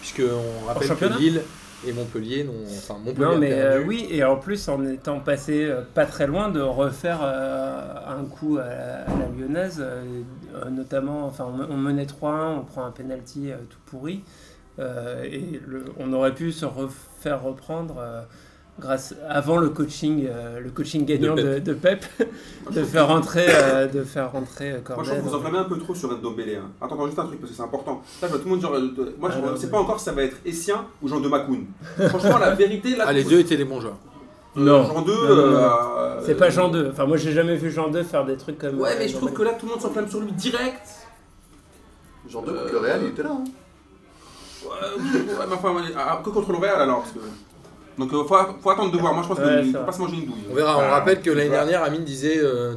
Puisqu'on 0.00 0.66
rappelle 0.66 0.88
que 0.96 1.18
Lille 1.18 1.42
et 1.86 1.92
Montpellier 1.92 2.44
non. 2.44 2.52
Enfin, 2.76 2.94
Montpellier 3.04 3.26
Non, 3.26 3.38
mais 3.38 3.52
euh, 3.52 3.82
oui, 3.86 4.06
et 4.10 4.24
en 4.24 4.36
plus, 4.36 4.68
en 4.68 4.84
étant 4.86 5.20
passé 5.20 5.64
euh, 5.66 5.82
pas 5.94 6.06
très 6.06 6.26
loin 6.26 6.48
de 6.48 6.60
refaire 6.60 7.20
euh, 7.22 7.94
un 8.08 8.24
coup 8.24 8.58
à 8.58 8.64
la, 8.66 9.02
à 9.02 9.18
la 9.18 9.28
lyonnaise, 9.38 9.84
notamment, 10.70 11.26
enfin, 11.26 11.46
on, 11.68 11.72
on 11.72 11.76
menait 11.76 12.06
3-1, 12.06 12.58
on 12.60 12.64
prend 12.64 12.84
un 12.84 12.90
penalty 12.90 13.50
tout 13.70 13.78
pourri, 13.86 14.22
et 14.80 15.60
le- 15.66 15.84
on 15.98 16.12
aurait 16.12 16.34
pu 16.34 16.52
se 16.52 16.64
refaire 16.64 17.42
reprendre. 17.42 17.96
Grâce, 18.80 19.12
avant 19.28 19.56
le 19.56 19.70
coaching, 19.70 20.28
euh, 20.30 20.60
le 20.60 20.70
coaching 20.70 21.04
gagnant 21.04 21.34
de, 21.34 21.58
de 21.58 21.72
Pep, 21.72 22.04
de 22.70 22.84
faire 22.84 23.08
rentrer, 23.08 23.46
euh, 23.48 23.88
de 23.88 24.04
faire 24.04 24.30
rentrer 24.30 24.70
euh, 24.70 24.78
Moi, 24.94 25.02
je 25.02 25.10
trouve 25.10 25.24
que 25.24 25.28
vous 25.28 25.34
enflammez 25.34 25.58
un 25.58 25.64
peu 25.64 25.78
trop 25.78 25.94
sur 25.96 26.16
Ndombele. 26.16 26.60
Hein. 26.62 26.70
Attends, 26.80 26.94
attends, 26.94 27.06
juste 27.06 27.18
un 27.18 27.26
truc 27.26 27.40
parce 27.40 27.50
que 27.50 27.56
c'est 27.56 27.62
important. 27.62 28.02
Là, 28.22 28.28
je 28.28 28.32
vois 28.32 28.38
tout 28.38 28.48
le 28.48 28.54
monde 28.54 28.64
euh, 28.64 29.04
Moi, 29.18 29.30
je 29.30 29.38
Ah, 29.44 29.50
ne 29.50 29.56
sais 29.56 29.68
pas 29.68 29.80
encore 29.80 29.98
si 29.98 30.04
ça 30.04 30.12
va 30.12 30.22
être 30.22 30.36
Essien 30.44 30.86
ou 31.02 31.08
Jean 31.08 31.18
de 31.18 31.28
Macoun. 31.28 31.66
Franchement, 32.08 32.38
la 32.38 32.54
vérité, 32.54 32.94
là. 32.94 33.04
Ah, 33.08 33.12
les 33.12 33.24
deux 33.24 33.40
étaient 33.40 33.56
des 33.56 33.64
bons 33.64 33.80
joueurs. 33.80 33.98
Non. 34.54 34.84
Jean 34.84 35.02
2. 35.02 35.12
Non, 35.12 35.36
non, 35.36 35.50
non. 35.50 35.70
C'est 36.24 36.36
pas 36.36 36.50
Jean 36.50 36.68
2. 36.68 36.90
Enfin, 36.92 37.06
moi, 37.06 37.16
j'ai 37.16 37.32
jamais 37.32 37.56
vu 37.56 37.70
Jean 37.70 37.88
2 37.88 38.02
faire 38.04 38.24
des 38.24 38.36
trucs 38.36 38.58
comme. 38.58 38.80
Ouais, 38.80 38.90
euh, 38.92 38.96
mais 38.98 39.08
je 39.08 39.16
trouve 39.16 39.32
que 39.32 39.42
là, 39.42 39.54
tout 39.54 39.66
le 39.66 39.72
monde 39.72 39.80
s'enflamme 39.80 40.08
sur 40.08 40.20
lui 40.20 40.32
direct. 40.32 40.88
Genre 42.28 42.42
de 42.42 42.52
le 42.52 42.78
Real, 42.78 43.00
il 43.02 43.08
était 43.08 43.22
là. 43.22 43.30
Hein. 43.32 43.44
Ouais, 44.64 45.02
ouais, 45.02 45.46
mais 45.48 45.54
enfin, 45.54 45.74
ah, 45.96 46.20
que 46.24 46.30
contre 46.30 46.52
le 46.52 46.58
Real 46.58 46.80
alors. 46.80 47.00
Parce 47.00 47.12
que... 47.12 47.18
Donc, 47.98 48.08
il 48.12 48.16
faut, 48.16 48.36
faut 48.60 48.70
attendre 48.70 48.92
de 48.92 48.98
voir. 48.98 49.12
Moi, 49.14 49.22
je 49.24 49.28
pense 49.28 49.38
Ouais, 49.38 49.60
qu'il 49.62 49.72
ne 49.72 49.78
faut 49.78 49.84
pas 49.84 49.92
se 49.92 50.00
manger 50.00 50.16
une 50.16 50.26
douille. 50.26 50.44
On 50.50 50.54
verra. 50.54 50.78
On 50.78 50.90
rappelle 50.90 51.20
que 51.20 51.30
l'année 51.30 51.50
dernière, 51.50 51.82
Amine 51.82 52.04
disait 52.04 52.38
euh, 52.38 52.74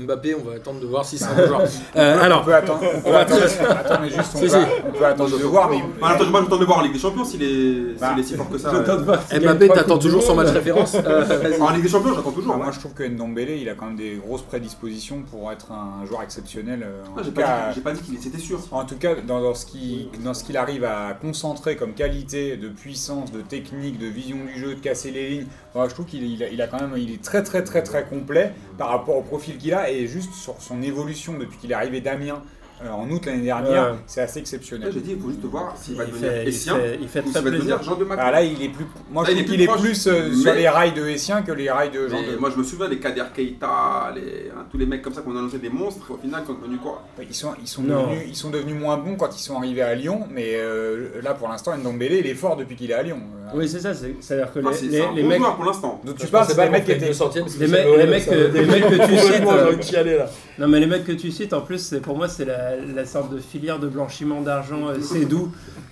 Mbappé. 0.00 0.34
On 0.34 0.48
va 0.48 0.56
attendre 0.56 0.80
de 0.80 0.86
voir 0.86 1.04
si 1.04 1.18
c'est 1.18 1.26
un 1.26 1.34
bon 1.36 1.46
joueur. 1.46 1.60
Euh, 1.96 2.16
on 2.18 2.22
alors, 2.22 2.44
peut 2.44 2.54
attendre, 2.54 2.80
on 2.96 3.00
peut 3.00 3.16
attendre, 3.16 3.42
attends, 3.70 4.00
mais 4.02 4.08
juste, 4.10 4.32
on, 4.34 4.38
Si, 4.38 4.42
peut, 4.44 4.48
si. 4.48 4.56
on 4.88 4.92
peut 4.98 5.06
attendre 5.06 5.38
de 5.38 5.44
voir, 5.44 5.70
mais 5.70 5.78
Bah, 6.00 6.08
attends, 6.10 6.26
moi, 6.26 6.40
j'attends 6.42 6.58
de 6.58 6.64
voir 6.64 6.78
en 6.78 6.82
Ligue 6.82 6.92
des 6.92 6.98
Champions 6.98 7.24
s'il 7.24 7.42
est, 7.42 7.98
Bah, 8.00 8.14
est 8.18 8.22
si 8.22 8.34
fort 8.34 8.48
que 8.50 8.58
ça. 8.58 8.70
Mbappé, 9.40 9.68
t'attends 9.68 9.98
toujours 9.98 10.22
son 10.22 10.34
match 10.34 10.48
référence. 10.50 10.96
Euh. 11.04 11.58
En 11.60 11.70
Ligue 11.70 11.82
des 11.82 11.88
Champions, 11.88 12.14
j'attends 12.14 12.30
toujours. 12.32 12.54
Ouais. 12.56 12.62
moi 12.62 12.70
je 12.72 12.78
trouve 12.80 12.92
que 12.94 13.02
Ndombele 13.04 13.50
il 13.50 13.68
a 13.68 13.74
quand 13.74 13.86
même 13.86 13.96
des 13.96 14.14
grosses 14.24 14.42
prédispositions 14.42 15.22
pour 15.30 15.50
être 15.52 15.70
un 15.72 16.04
joueur 16.06 16.22
exceptionnel. 16.22 16.80
euh, 16.82 17.02
En 17.04 17.18
Ah, 17.18 17.20
J'ai 17.22 17.28
tout 17.30 17.34
pas, 17.34 17.42
cas, 17.42 17.68
dit- 17.68 17.74
j'ai 17.74 17.80
pas 17.80 17.92
dit 17.92 18.00
qu'il 18.00 18.18
c'était 18.18 18.38
sûr. 18.38 18.58
En 18.70 18.84
tout 18.84 18.96
cas, 18.96 19.14
dans, 19.26 19.40
dans 19.42 19.54
ce 19.54 19.66
qui- 19.66 20.08
dans 20.24 20.34
ce 20.34 20.44
qu'il 20.44 20.56
arrive 20.56 20.84
à 20.84 21.12
concentrer 21.20 21.76
comme 21.76 21.92
qualité 21.92 22.56
de 22.56 22.68
puissance, 22.68 23.32
de 23.32 23.40
technique, 23.40 23.98
de 23.98 24.06
vision 24.06 24.36
du 24.52 24.58
jeu, 24.58 24.74
de 24.74 24.80
casser 24.80 25.10
les 25.10 25.28
lignes, 25.30 25.46
je 25.74 25.90
trouve 25.92 26.06
qu'il 26.06 26.24
il 26.24 26.42
a, 26.42 26.48
il 26.48 26.60
a 26.62 26.66
quand 26.66 26.80
même, 26.80 26.92
il 26.96 27.12
est 27.12 27.22
très 27.22 27.42
très 27.42 27.62
très 27.62 27.82
très 27.82 28.04
complet 28.04 28.52
par 28.78 28.88
rapport 28.88 29.16
au 29.16 29.22
profil 29.22 29.56
qu'il 29.58 29.74
a 29.74 29.83
et 29.90 30.06
juste 30.06 30.34
sur 30.34 30.60
son 30.60 30.82
évolution 30.82 31.38
depuis 31.38 31.58
qu'il 31.58 31.72
est 31.72 31.74
arrivé 31.74 32.00
d'Amiens 32.00 32.42
euh, 32.82 32.90
en 32.90 33.08
août 33.10 33.26
l'année 33.26 33.44
dernière, 33.44 33.92
Ouais. 33.92 33.98
c'est 34.06 34.20
assez 34.22 34.38
Là, 34.38 34.40
exceptionnel. 34.42 34.90
j'ai 34.92 35.00
dit, 35.00 35.12
il 35.12 35.20
faut 35.20 35.28
juste 35.28 35.44
voir 35.44 35.74
s'il 35.76 35.96
va 35.96 36.04
Il 36.04 36.10
devenir 36.12 36.30
fait, 36.30 36.42
il 36.42 36.48
Essien 36.48 36.76
fait, 36.76 36.98
il 37.00 37.08
fait 37.08 37.22
très 37.22 37.40
plaisir. 37.42 37.52
devenir 37.52 37.82
Jean 37.82 37.94
de 37.96 38.04
Macoun. 38.04 38.24
Ah, 38.26 38.30
là, 38.32 38.42
il 38.42 38.62
est 38.62 38.68
plus, 38.68 38.86
moi 39.10 39.22
Là, 39.22 39.30
je 39.30 39.34
il 39.34 39.38
est 39.40 39.44
trouve 39.44 39.56
plus 39.56 39.56
qu'il 39.56 39.62
est 39.62 39.80
plus 39.92 40.06
euh, 40.08 40.34
sur 40.34 40.54
les 40.54 40.68
rails 40.68 40.92
de 40.92 41.06
Essien 41.08 41.42
que 41.42 41.52
les 41.52 41.70
rails 41.70 41.90
de 41.90 42.08
Jean 42.08 42.20
Mais 42.20 42.32
de. 42.32 42.36
moi 42.38 42.50
je 42.50 42.58
me 42.58 42.64
souviens 42.64 42.88
des 42.88 42.98
Kader 42.98 43.24
Keita, 43.34 44.12
les, 44.14 44.50
hein, 44.50 44.64
tous 44.70 44.78
les 44.78 44.86
mecs 44.86 45.02
comme 45.02 45.14
ça 45.14 45.20
qu'on 45.22 45.36
annonçait 45.36 45.58
des 45.58 45.70
monstres, 45.70 46.10
au 46.12 46.16
final 46.16 46.42
ils 46.42 46.46
sont 46.46 46.54
devenus 46.58 46.80
quoi? 46.82 47.02
Ils 47.20 47.34
sont, 47.34 47.52
ils, 47.60 47.68
sont 47.68 47.82
Non. 47.82 48.02
devenus, 48.08 48.24
ils 48.28 48.36
sont 48.36 48.50
devenus 48.50 48.74
moins 48.78 48.96
bons 48.96 49.16
quand 49.16 49.34
ils 49.36 49.40
sont 49.42 49.56
arrivés 49.56 49.82
à 49.82 49.94
Lyon, 49.94 50.26
mais 50.30 50.54
euh, 50.56 51.20
là 51.22 51.34
pour 51.34 51.48
l'instant, 51.48 51.76
Ndombele 51.76 52.12
il 52.14 52.26
est 52.26 52.34
fort 52.34 52.56
depuis 52.56 52.76
qu'il 52.76 52.90
est 52.90 52.94
à 52.94 53.02
Lyon. 53.02 53.18
Euh, 53.46 53.50
Oui, 53.54 53.68
c'est 53.68 53.80
ça. 53.80 53.94
c'est- 53.94 54.14
C'est-à-dire 54.20 54.52
que 54.52 54.58
Ah, 54.64 54.70
les, 54.82 54.88
les, 54.88 54.98
c'est 54.98 55.04
un 55.04 55.12
les 55.12 55.22
bon 55.22 55.28
mecs. 55.28 55.40
pour 55.42 55.64
l'instant. 55.64 56.00
Donc 56.04 56.16
tu 56.16 56.26
parles, 56.26 56.46
c'est 56.48 56.56
des 56.56 56.68
mecs 56.70 56.84
qui 56.84 56.92
étaient. 56.92 57.10
Les 57.58 57.68
mecs- 57.68 57.86
les 57.98 58.06
mecs 58.06 58.26
que- 58.26 58.34
les 58.34 58.64
mecs 58.66 58.88
que 58.88 59.06
tu 59.06 59.18
cites, 59.18 59.46
euh. 59.46 60.26
Non, 60.58 60.68
mais 60.68 60.80
les 60.80 60.86
mecs 60.86 61.04
que 61.04 61.12
tu 61.12 61.30
cites, 61.30 61.52
en 61.52 61.60
plus, 61.60 61.94
pour 62.02 62.16
moi, 62.16 62.28
c'est 62.28 62.44
la, 62.44 62.63
la 62.94 63.04
sorte 63.06 63.32
de 63.32 63.38
filière 63.38 63.78
de 63.78 63.88
blanchiment 63.88 64.40
d'argent 64.40 64.88
euh, 64.88 64.94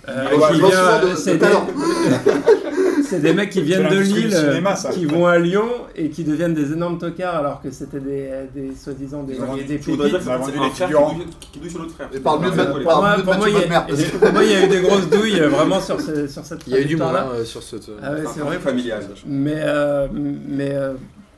euh, 0.09 0.29
souvent 0.53 0.67
de- 0.69 0.73
euh, 0.73 1.11
de 1.11 1.15
c'est 1.15 1.37
des, 1.37 1.45
c'est 3.09 3.19
des 3.19 3.33
mecs 3.33 3.49
qui 3.49 3.61
viennent 3.61 3.87
de 3.89 3.99
Lille, 3.99 4.33
euh, 4.33 4.49
cinéma, 4.51 4.75
qui 4.91 5.05
vont 5.05 5.25
à 5.27 5.37
Lyon 5.37 5.67
et 5.95 6.09
qui 6.09 6.23
deviennent 6.23 6.53
des 6.53 6.71
énormes 6.73 6.97
tocards 6.97 7.35
alors 7.35 7.61
que 7.61 7.71
c'était 7.71 7.99
des, 7.99 8.29
des 8.53 8.75
soi-disant 8.75 9.23
des, 9.23 9.33
des 9.33 9.77
pépites. 9.77 10.01
c'est 10.11 10.83
figurants. 10.85 11.15
qui 11.51 11.69
sur 11.69 11.79
l'autre 11.79 11.93
frère. 11.95 12.09
Pour 12.09 12.39
moi, 12.39 12.51
Parle 12.83 13.23
pour 13.23 13.35
moi, 13.35 13.49
il 13.49 13.53
y 13.53 13.57
a- 13.57 13.81
Bonnemer. 13.81 14.03
pour 14.19 14.31
moi, 14.33 14.43
il 14.43 14.51
y 14.51 14.55
a 14.55 14.65
eu 14.65 14.67
des 14.67 14.79
grosses 14.81 15.09
douilles 15.09 15.39
euh, 15.39 15.49
vraiment 15.49 15.79
sur, 15.81 15.99
ce- 16.01 16.27
sur 16.27 16.43
cette 16.45 16.61
Il 16.67 16.73
y 16.73 16.75
a 16.75 16.79
eu 16.81 16.85
du 16.85 17.01
euh, 17.01 17.43
sur 17.45 17.61
cette. 17.63 17.89
Ah 18.01 18.11
ouais, 18.11 18.17
C'est 18.25 18.33
c'est 18.33 18.39
vrai. 18.41 18.59
familial. 18.59 19.03
Mais, 19.25 19.55
euh, 19.57 20.07
mais 20.13 20.71
euh, 20.71 20.93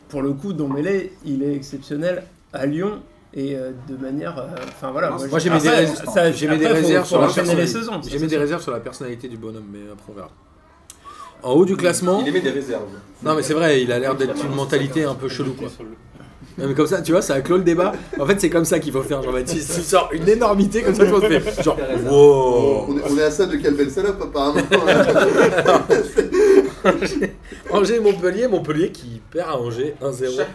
pour 0.09 0.21
le 0.21 0.33
coup, 0.33 0.53
Dombele, 0.53 1.09
il 1.25 1.43
est 1.43 1.53
exceptionnel 1.55 2.23
à 2.53 2.65
Lyon 2.65 2.99
et 3.35 3.55
euh, 3.55 3.71
de 3.89 3.95
manière. 3.97 4.37
euh, 4.37 4.47
Enfin 4.67 4.91
voilà. 4.91 5.09
Non, 5.09 5.17
Moi, 5.17 5.27
ça- 5.39 6.31
j'émets 6.31 6.57
des 6.57 6.67
réserves 6.67 7.05
sur 7.07 7.19
la 7.21 7.27
personnalité. 7.27 8.09
J'ai 8.09 8.19
mis 8.19 8.27
des 8.27 8.37
réserves 8.37 8.61
sur 8.61 8.71
la 8.71 8.79
personnalité 8.79 9.27
du 9.27 9.37
bonhomme, 9.37 9.65
mais 9.71 9.79
après 9.91 10.11
on 10.11 10.15
verra. 10.15 10.29
En 11.43 11.51
haut 11.51 11.65
du 11.65 11.75
classement, 11.77 12.21
Il 12.21 12.29
émet 12.29 12.41
des 12.41 12.49
réserves. 12.49 12.83
non 13.21 13.35
mais 13.35 13.43
c'est 13.43 13.53
vrai, 13.53 13.81
il 13.83 13.91
a 13.91 13.99
l'air 13.99 14.15
d'être 14.15 14.43
une 14.43 14.55
mentalité 14.55 15.03
un 15.03 15.13
peu 15.15 15.27
chelou 15.29 15.53
quoi. 15.53 15.67
Non, 16.57 16.67
mais 16.67 16.73
comme 16.73 16.87
ça, 16.87 17.01
tu 17.01 17.11
vois, 17.11 17.21
ça 17.21 17.33
a 17.35 17.41
clos 17.41 17.57
le 17.57 17.63
débat. 17.63 17.91
En 18.19 18.25
fait, 18.25 18.39
c'est 18.39 18.49
comme 18.49 18.63
ça 18.65 18.79
qu'il 18.79 18.93
faut 18.93 19.03
faire, 19.03 19.21
Jean-Baptiste. 19.21 19.75
Tu 19.75 19.81
sors 19.81 20.09
une 20.13 20.27
énormité, 20.27 20.81
comme 20.83 20.95
ça, 20.95 21.03
le 21.03 21.11
monde 21.11 21.25
fait. 21.25 21.63
Genre, 21.63 21.77
wow. 22.05 22.85
On 22.87 22.97
est, 22.97 23.01
on 23.11 23.17
est 23.17 23.23
à 23.23 23.31
ça 23.31 23.45
de 23.45 23.57
quelle 23.57 23.75
belle 23.75 23.91
salope 23.91 24.21
apparemment. 24.21 24.61
Angers 27.71 27.99
Montpellier, 27.99 28.47
Montpellier 28.47 28.91
qui 28.91 29.21
perd 29.31 29.49
à 29.49 29.57
Angers 29.57 29.95
1-0. 30.01 30.45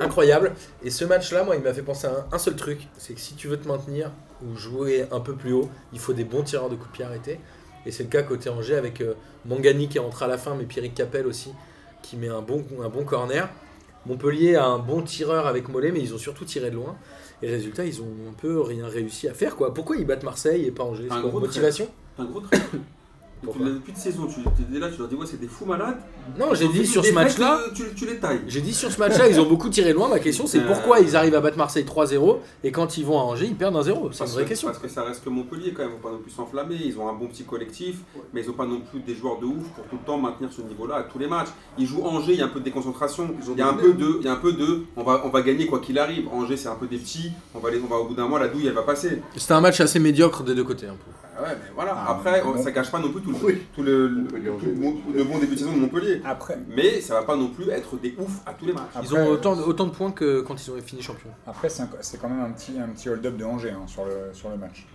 Incroyable. 0.00 0.52
Et 0.82 0.90
ce 0.90 1.04
match-là, 1.04 1.44
moi, 1.44 1.56
il 1.56 1.62
m'a 1.62 1.72
fait 1.72 1.82
penser 1.82 2.06
à 2.08 2.10
un, 2.10 2.26
un 2.32 2.38
seul 2.38 2.56
truc 2.56 2.88
c'est 2.98 3.14
que 3.14 3.20
si 3.20 3.34
tu 3.34 3.48
veux 3.48 3.56
te 3.56 3.68
maintenir 3.68 4.10
ou 4.42 4.56
jouer 4.56 5.06
un 5.12 5.20
peu 5.20 5.34
plus 5.34 5.52
haut, 5.52 5.68
il 5.92 5.98
faut 5.98 6.12
des 6.12 6.24
bons 6.24 6.42
tireurs 6.42 6.68
de 6.68 6.74
coups 6.74 6.90
de 6.90 6.92
pied 6.96 7.04
arrêtés. 7.04 7.40
Et 7.86 7.90
c'est 7.90 8.02
le 8.02 8.08
cas 8.08 8.22
côté 8.22 8.50
Angers 8.50 8.76
avec 8.76 9.00
euh, 9.00 9.14
Mangani 9.46 9.88
qui 9.88 9.98
rentre 9.98 10.22
à 10.22 10.26
la 10.26 10.36
fin, 10.36 10.54
mais 10.54 10.64
Pierrick 10.64 10.94
Capel 10.94 11.26
aussi 11.26 11.52
qui 12.02 12.16
met 12.16 12.28
un 12.28 12.42
bon, 12.42 12.64
un 12.82 12.88
bon 12.88 13.04
corner. 13.04 13.48
Montpellier 14.08 14.56
a 14.56 14.66
un 14.66 14.78
bon 14.78 15.02
tireur 15.02 15.46
avec 15.46 15.68
Mollet, 15.68 15.92
mais 15.92 16.00
ils 16.00 16.14
ont 16.14 16.18
surtout 16.18 16.44
tiré 16.44 16.70
de 16.70 16.76
loin. 16.76 16.96
Et 17.42 17.48
résultat, 17.48 17.84
ils 17.84 18.00
ont 18.00 18.14
un 18.28 18.32
peu 18.32 18.60
rien 18.60 18.88
réussi 18.88 19.28
à 19.28 19.34
faire. 19.34 19.54
quoi. 19.54 19.72
Pourquoi 19.72 19.96
ils 19.96 20.06
battent 20.06 20.24
Marseille 20.24 20.64
et 20.64 20.70
pas 20.70 20.82
Angers? 20.82 21.08
Un 21.10 21.20
gros 21.20 21.38
Motivation? 21.38 21.86
Un 22.18 22.24
gros 22.24 22.42
Pourquoi 23.44 23.66
Depuis 23.66 23.78
depuis 23.78 23.92
de 23.92 23.98
saison, 23.98 24.26
tu 24.26 24.40
es 24.76 24.78
là, 24.80 24.88
tu 24.90 24.98
leur 24.98 25.08
dis 25.08 25.14
ouais, 25.14 25.26
c'est 25.26 25.40
des 25.40 25.46
fous 25.46 25.64
malades. 25.64 25.98
Non, 26.38 26.54
j'ai 26.54 26.64
Ils 26.66 26.72
dit 26.72 26.86
sur 26.86 27.04
ce 27.04 27.12
match-là. 27.12 27.58
mecs, 27.66 27.74
Tu, 27.74 27.84
tu 27.94 28.06
les 28.06 28.18
tailles. 28.18 28.40
J'ai 28.48 28.60
dit 28.60 28.74
sur 28.74 28.90
ce 28.90 28.98
match-là, 28.98 29.28
ils 29.28 29.40
ont 29.40 29.46
beaucoup 29.48 29.68
tiré 29.68 29.92
loin. 29.92 30.08
Ma 30.08 30.18
question, 30.18 30.46
c'est 30.46 30.58
Euh. 30.58 30.66
pourquoi 30.66 31.00
ils 31.00 31.14
arrivent 31.16 31.34
à 31.34 31.40
battre 31.40 31.56
Marseille 31.56 31.84
3-0 31.84 32.38
et 32.64 32.72
quand 32.72 32.96
ils 32.98 33.06
vont 33.06 33.18
à 33.18 33.22
Angers, 33.22 33.46
ils 33.46 33.54
perdent 33.54 33.76
1-0 33.76 34.10
C'est 34.12 34.24
une 34.24 34.30
vraie 34.30 34.44
que, 34.44 34.48
question. 34.48 34.68
parce 34.68 34.78
que 34.80 34.88
ça 34.88 35.02
reste 35.04 35.24
que 35.24 35.30
Montpellier 35.30 35.72
quand 35.72 35.82
même, 35.82 35.92
faut 35.92 36.08
pas 36.08 36.12
non 36.14 36.18
plus 36.20 36.30
s'enflammer. 36.32 36.76
Ils 36.84 36.98
ont 36.98 37.08
un 37.08 37.12
bon 37.14 37.26
petit 37.28 37.44
collectif, 37.44 37.96
mais 38.32 38.42
ils 38.42 38.50
ont 38.50 38.54
pas 38.54 38.66
non 38.66 38.80
plus 38.80 39.00
des 39.00 39.14
joueurs 39.14 39.38
de 39.38 39.46
ouf 39.46 39.64
pour 39.76 39.84
tout 39.84 39.96
le 40.00 40.06
temps 40.06 40.18
maintenir 40.18 40.50
ce 40.52 40.60
niveau-là 40.62 40.96
à 40.96 41.02
tous 41.04 41.18
les 41.18 41.28
matchs. 41.28 41.48
Ils 41.78 41.86
jouent 41.86 42.02
Angers, 42.04 42.32
il 42.32 42.38
y 42.38 42.42
a 42.42 42.46
un 42.46 42.48
peu 42.48 42.58
de 42.60 42.64
déconcentration. 42.64 43.30
Ils 43.42 43.50
ont 43.50 43.54
Il 43.54 43.58
y 43.58 43.62
a 43.62 43.68
un 43.68 43.74
peu 43.74 43.92
de, 43.92 44.16
il 44.20 44.24
y 44.24 44.28
a 44.28 44.32
un 44.32 44.36
peu 44.36 44.52
de, 44.52 44.82
on 44.96 45.02
va, 45.04 45.22
on 45.24 45.28
va 45.30 45.42
gagner 45.42 45.66
quoi 45.66 45.78
qu'il 45.78 45.98
arrive. 45.98 46.26
Angers 46.32 46.56
c'est 46.56 46.68
un 46.68 46.74
peu 46.74 46.86
des 46.86 46.98
petits, 46.98 47.30
on 47.54 47.60
va, 47.60 47.70
les, 47.70 47.78
on 47.80 47.86
va 47.86 47.96
au 47.96 48.04
bout 48.06 48.14
d'un 48.14 48.26
mois 48.26 48.40
la 48.40 48.48
douille 48.48 48.66
elle 48.66 48.74
va 48.74 48.82
passer. 48.82 49.22
C'était 49.36 49.52
un 49.54 49.60
match 49.60 49.80
assez 49.80 49.98
médiocre 50.00 50.42
des 50.42 50.54
deux 50.54 50.64
côtés. 50.64 50.86
Un 50.86 50.90
peu. 50.90 51.27
Ah 51.38 51.42
ouais, 51.42 51.48
mais 51.62 51.70
voilà. 51.74 51.94
Ah, 51.96 52.10
Après, 52.12 52.42
bon. 52.42 52.60
ça 52.60 52.70
gâche 52.72 52.90
pas 52.90 52.98
non 52.98 53.10
plus 53.12 53.22
tout 53.22 53.30
le, 53.30 53.36
Oui. 53.44 53.62
tout 53.74 53.82
le, 53.82 54.08
le- 54.08 54.22
Montpellier, 54.22 54.50
tout 54.58 54.66
le 54.66 54.72
bon, 54.72 54.96
le 55.14 55.24
bon 55.24 55.38
début 55.38 55.54
de 55.54 55.58
saison 55.60 55.72
de 55.72 55.78
Montpellier. 55.78 56.20
Après, 56.24 56.58
Mais 56.68 57.00
ça 57.00 57.14
va 57.14 57.22
pas 57.22 57.36
non 57.36 57.48
plus 57.48 57.70
être 57.70 57.96
des 57.98 58.14
ouf 58.18 58.40
à 58.44 58.52
tous 58.54 58.66
les 58.66 58.72
matchs. 58.72 58.90
Ils 59.02 59.14
ont 59.14 59.26
autant, 59.28 59.52
autant 59.58 59.86
de 59.86 59.92
points 59.92 60.10
que 60.10 60.40
quand 60.40 60.54
ils 60.60 60.70
ont 60.72 60.74
fini 60.84 61.00
champion. 61.00 61.30
après 61.46 61.68
c'est 61.68 62.18
quand 62.20 62.28
même 62.28 62.40
un 62.40 62.50
petit, 62.50 62.72
un 62.78 62.88
petit 62.88 63.08
hold-up 63.08 63.36
de 63.36 63.44
Angers 63.44 63.70
hein, 63.70 63.86
sur, 63.86 64.04
le, 64.04 64.32
sur 64.32 64.48
le 64.50 64.56
match. 64.56 64.86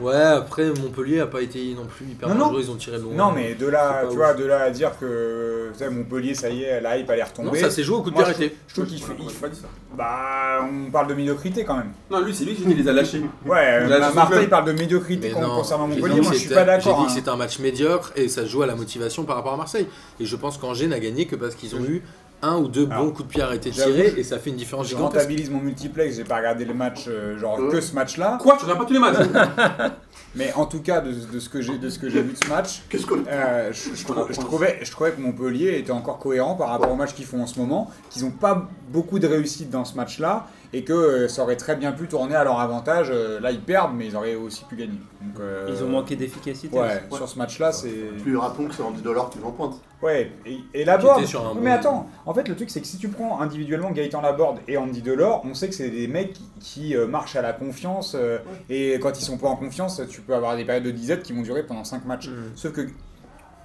Ouais, 0.00 0.14
après 0.14 0.66
Montpellier 0.68 1.20
a 1.20 1.26
pas 1.26 1.42
été 1.42 1.74
non 1.74 1.84
plus 1.84 2.06
hyper 2.06 2.28
Non, 2.28 2.34
non. 2.34 2.44
dangereux, 2.46 2.62
ils 2.64 2.70
ont 2.70 2.76
tiré 2.76 2.98
loin. 2.98 3.12
Non, 3.14 3.32
mais 3.32 3.54
de 3.54 3.66
là, 3.66 4.00
tu 4.02 4.08
ouf. 4.08 4.14
vois, 4.14 4.34
de 4.34 4.44
là 4.44 4.62
à 4.62 4.70
dire 4.70 4.92
que 4.98 5.68
tu 5.72 5.78
sais, 5.78 5.90
Montpellier, 5.90 6.34
ça 6.34 6.48
y 6.48 6.62
est, 6.62 6.80
la 6.80 6.96
hype 6.98 7.10
a 7.10 7.16
l'air 7.16 7.28
Non, 7.42 7.52
ça 7.54 7.70
s'est 7.70 7.82
joué 7.82 7.96
au 7.96 8.02
coup 8.02 8.10
de 8.10 8.14
pied 8.14 8.24
arrêté. 8.24 8.56
Je 8.68 8.74
trouve 8.74 8.86
qu'il 8.86 8.98
fait. 9.00 9.10
Ouais, 9.12 9.16
il 9.20 9.28
j'ai 9.28 9.34
fait- 9.34 9.40
pas 9.40 9.48
dit 9.48 9.60
ça. 9.60 9.66
Bah, 9.96 10.66
on 10.86 10.90
parle 10.90 11.08
de 11.08 11.14
médiocrité 11.14 11.64
quand 11.64 11.76
même. 11.76 11.92
Non, 12.10 12.20
lui 12.20 12.34
c'est 12.34 12.44
lui 12.44 12.54
qui 12.54 12.64
les 12.64 12.88
a 12.88 12.92
lâchés. 12.92 13.22
Ouais, 13.44 13.82
Il 13.86 13.92
a 13.92 14.08
son 14.08 14.14
Marseille 14.14 14.38
club. 14.38 14.50
parle 14.50 14.64
de 14.66 14.72
médiocrité 14.72 15.32
non, 15.32 15.56
concernant 15.56 15.88
j'ai 15.88 15.96
dit 15.96 16.00
Montpellier. 16.00 16.20
que 16.20 16.24
Moi, 16.24 16.32
je 16.34 16.38
suis 16.38 16.48
pas 16.48 16.60
J'ai 16.60 16.66
d'accord. 16.66 16.98
dit 17.00 17.06
que 17.06 17.10
hein. 17.10 17.14
c'était 17.14 17.28
un 17.30 17.36
match 17.36 17.58
médiocre 17.58 18.12
et 18.16 18.28
ça 18.28 18.42
se 18.42 18.46
joue 18.46 18.62
à 18.62 18.66
la 18.66 18.74
motivation 18.76 19.24
par 19.24 19.36
rapport 19.36 19.52
à 19.52 19.56
Marseille. 19.56 19.86
Et 20.20 20.24
je 20.24 20.36
pense 20.36 20.56
qu'Angers 20.58 20.86
n'a 20.86 21.00
gagné 21.00 21.26
que 21.26 21.36
parce 21.36 21.54
qu'ils 21.54 21.74
ont 21.74 21.84
eu 21.84 22.02
un 22.42 22.56
ou 22.56 22.68
deux 22.68 22.86
Alors, 22.90 23.04
bons 23.04 23.10
coups 23.10 23.28
de 23.28 23.32
pied 23.32 23.42
arrêtés 23.42 23.70
tirés 23.70 24.14
et 24.16 24.22
ça 24.24 24.38
fait 24.38 24.50
une 24.50 24.56
différence 24.56 24.86
Je 24.86 24.90
gigantesque. 24.96 25.16
rentabilise 25.20 25.50
mon 25.50 25.60
multiplex, 25.60 26.16
j'ai 26.16 26.24
pas 26.24 26.36
regardé 26.38 26.64
le 26.64 26.74
match, 26.74 27.04
euh, 27.08 27.38
genre 27.38 27.58
Euh. 27.60 27.70
que 27.70 27.80
ce 27.80 27.94
match-là. 27.94 28.38
Quoi 28.40 28.56
Tu 28.58 28.64
regardes 28.64 28.80
pas 28.80 28.86
tous 28.86 28.92
les 28.94 28.98
matchs 28.98 29.16
Mais 30.36 30.52
en 30.54 30.64
tout 30.66 30.80
cas, 30.80 31.00
de, 31.00 31.10
de 31.12 31.40
ce 31.40 31.48
que 31.48 31.60
j'ai 31.60 31.76
de 31.76 31.88
ce 31.90 31.98
que 31.98 32.08
j'ai 32.08 32.22
vu 32.22 32.32
de 32.32 32.38
ce 32.38 32.48
match, 32.48 32.82
Qu'est-ce 32.88 33.04
qu'on 33.04 33.22
euh, 33.28 33.72
je, 33.72 33.94
je 33.96 34.04
trou- 34.06 34.26
je 34.30 34.38
trouvais, 34.38 34.78
je 34.82 34.90
trouvais 34.90 35.10
que 35.10 35.20
Montpellier 35.20 35.76
était 35.78 35.90
encore 35.90 36.18
cohérent 36.18 36.54
par 36.54 36.68
rapport 36.68 36.90
au 36.92 36.94
match 36.96 37.14
qu'ils 37.14 37.24
font 37.26 37.42
en 37.42 37.46
ce 37.46 37.58
moment, 37.58 37.90
qu'ils 38.10 38.22
n'ont 38.24 38.30
pas 38.30 38.68
beaucoup 38.92 39.18
de 39.18 39.26
réussite 39.26 39.70
dans 39.70 39.84
ce 39.84 39.96
match-là 39.96 40.46
et 40.72 40.84
que 40.84 40.92
euh, 40.92 41.28
ça 41.28 41.42
aurait 41.42 41.56
très 41.56 41.74
bien 41.76 41.90
pu 41.92 42.06
tourner 42.06 42.34
à 42.36 42.44
leur 42.44 42.60
avantage. 42.60 43.08
Euh, 43.10 43.40
là, 43.40 43.50
ils 43.50 43.60
perdent, 43.60 43.94
mais 43.94 44.06
ils 44.06 44.16
auraient 44.16 44.36
aussi 44.36 44.64
pu 44.64 44.76
gagner. 44.76 44.98
Donc, 45.20 45.40
euh, 45.40 45.66
Ils 45.68 45.82
ont 45.82 45.88
manqué 45.88 46.14
d'efficacité. 46.16 46.74
Ouais, 46.76 46.82
Ouais. 46.86 47.02
sur 47.16 47.28
ce 47.28 47.36
match-là, 47.38 47.72
c'est. 47.72 47.88
Puis 48.22 48.36
rappelons 48.36 48.68
que 48.68 48.74
c'est 48.74 48.82
Andy 48.82 49.02
Dollar 49.02 49.30
qui 49.30 49.38
en 49.44 49.50
pointe. 49.50 49.80
Ouais, 50.02 50.32
et, 50.46 50.58
et 50.72 50.84
Laborde. 50.84 51.24
Sur 51.26 51.46
un 51.46 51.54
bon 51.54 51.60
mais 51.60 51.72
attends, 51.72 52.08
en 52.24 52.32
fait, 52.32 52.48
le 52.48 52.54
truc, 52.56 52.70
c'est 52.70 52.80
que 52.80 52.86
si 52.86 52.96
tu 52.98 53.08
prends 53.08 53.40
individuellement 53.40 53.90
Gaëtan 53.90 54.20
Laborde 54.22 54.58
et 54.68 54.76
Andy 54.78 55.02
Delors, 55.02 55.42
on 55.44 55.54
sait 55.54 55.68
que 55.68 55.74
c'est 55.74 55.90
des 55.90 56.06
mecs 56.08 56.32
qui, 56.34 56.44
qui, 56.60 56.96
euh, 56.96 57.06
marchent 57.06 57.36
à 57.36 57.42
la 57.42 57.52
confiance. 57.52 58.14
euh, 58.18 58.38
Et 58.70 58.98
quand 59.00 59.18
ils 59.18 59.24
sont 59.24 59.38
pas 59.38 59.48
en 59.48 59.56
confiance, 59.56 60.00
tu 60.08 60.20
peux 60.22 60.34
avoir 60.34 60.56
des 60.56 60.64
périodes 60.64 60.84
de 60.84 60.90
disette 60.90 61.22
qui 61.22 61.32
vont 61.32 61.42
durer 61.42 61.64
pendant 61.64 61.84
5 61.84 62.04
matchs. 62.06 62.28
Mm. 62.28 62.32
Sauf 62.54 62.72
que 62.72 62.82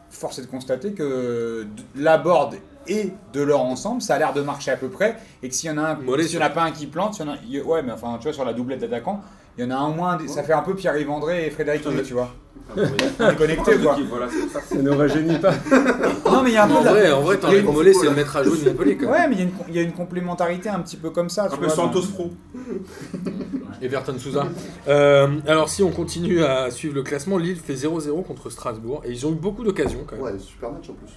force 0.09 0.39
est 0.39 0.43
de 0.43 0.47
constater 0.47 0.93
que 0.93 1.63
d- 1.63 1.83
la 1.95 2.17
board 2.17 2.55
et 2.87 3.11
de 3.33 3.41
leur 3.41 3.61
ensemble, 3.61 4.01
ça 4.01 4.15
a 4.15 4.19
l'air 4.19 4.33
de 4.33 4.41
marcher 4.41 4.71
à 4.71 4.77
peu 4.77 4.89
près. 4.89 5.15
Et 5.43 5.49
que 5.49 5.55
s'il 5.55 5.69
y 5.69 5.73
en 5.73 5.77
a 5.77 5.81
un, 5.91 5.95
Mollet 5.95 6.23
s'il 6.23 6.39
y 6.39 6.41
en 6.41 6.45
a 6.45 6.49
pas 6.49 6.63
un 6.63 6.71
qui 6.71 6.87
plante, 6.87 7.13
s'il 7.15 7.25
y 7.25 7.29
en 7.29 7.33
a- 7.33 7.37
il 7.47 7.55
y 7.55 7.59
a- 7.59 7.63
ouais, 7.63 7.81
mais 7.83 7.91
enfin, 7.91 8.15
tu 8.19 8.23
vois, 8.23 8.33
sur 8.33 8.45
la 8.45 8.53
doublette 8.53 8.79
d'attaquants, 8.81 9.21
il 9.57 9.63
y 9.63 9.67
en 9.67 9.71
a 9.71 9.75
un 9.75 9.87
au 9.89 9.93
moins, 9.93 10.17
ça 10.27 10.43
fait 10.43 10.53
un 10.53 10.61
peu 10.61 10.75
Pierre-Yves 10.75 11.09
André 11.09 11.47
et 11.47 11.49
Frédéric 11.49 11.85
mais- 11.87 12.03
tu 12.03 12.13
vois. 12.13 12.29
Ah. 12.69 12.73
On 13.19 13.29
est 13.29 13.35
connectés, 13.35 13.77
quoi. 13.77 13.97
Voilà, 14.09 14.27
ça. 14.51 14.75
Ne 14.75 14.89
rajeunit 14.89 15.37
pas. 15.37 15.51
Non, 16.25 16.41
mais 16.43 16.49
il 16.49 16.53
y 16.53 16.57
a 16.57 16.63
un 16.65 16.67
peu 16.67 16.73
En 16.73 16.79
de 16.81 16.85
la- 16.85 16.91
vrai, 16.91 17.11
en 17.11 17.21
vrai, 17.21 17.37
une- 17.59 17.65
Mollet, 17.71 17.93
c'est 17.93 18.05
le 18.07 18.11
maître 18.15 18.35
à 18.35 18.43
jouer 18.43 18.57
de 18.57 18.69
quand 18.71 18.83
même. 18.83 19.09
Ouais, 19.11 19.27
mais 19.29 19.35
il 19.35 19.39
y, 19.39 19.41
a 19.41 19.45
une, 19.45 19.51
il 19.69 19.75
y 19.75 19.79
a 19.79 19.81
une 19.83 19.91
complémentarité 19.93 20.67
un 20.69 20.79
petit 20.79 20.97
peu 20.97 21.11
comme 21.11 21.29
ça. 21.29 21.45
Un 21.45 21.49
tu 21.49 21.57
peu 21.57 21.65
vois, 21.65 21.75
Santos 21.75 22.01
Fro. 22.01 22.31
Everton 23.81 24.15
Souza. 24.17 24.45
Euh, 24.87 25.27
alors 25.47 25.69
si 25.69 25.83
on 25.83 25.91
continue 25.91 26.43
à 26.43 26.71
suivre 26.71 26.95
le 26.95 27.03
classement, 27.03 27.37
Lille 27.37 27.57
fait 27.59 27.75
0-0 27.75 28.23
contre 28.23 28.49
Strasbourg 28.49 29.01
et 29.05 29.11
ils 29.11 29.25
ont 29.25 29.31
eu 29.31 29.35
beaucoup 29.35 29.63
d'occasions 29.63 30.03
quand 30.07 30.15
même. 30.15 30.23
Ouais, 30.25 30.39
super 30.39 30.71
match 30.71 30.89
en 30.89 30.93
plus. 30.93 31.11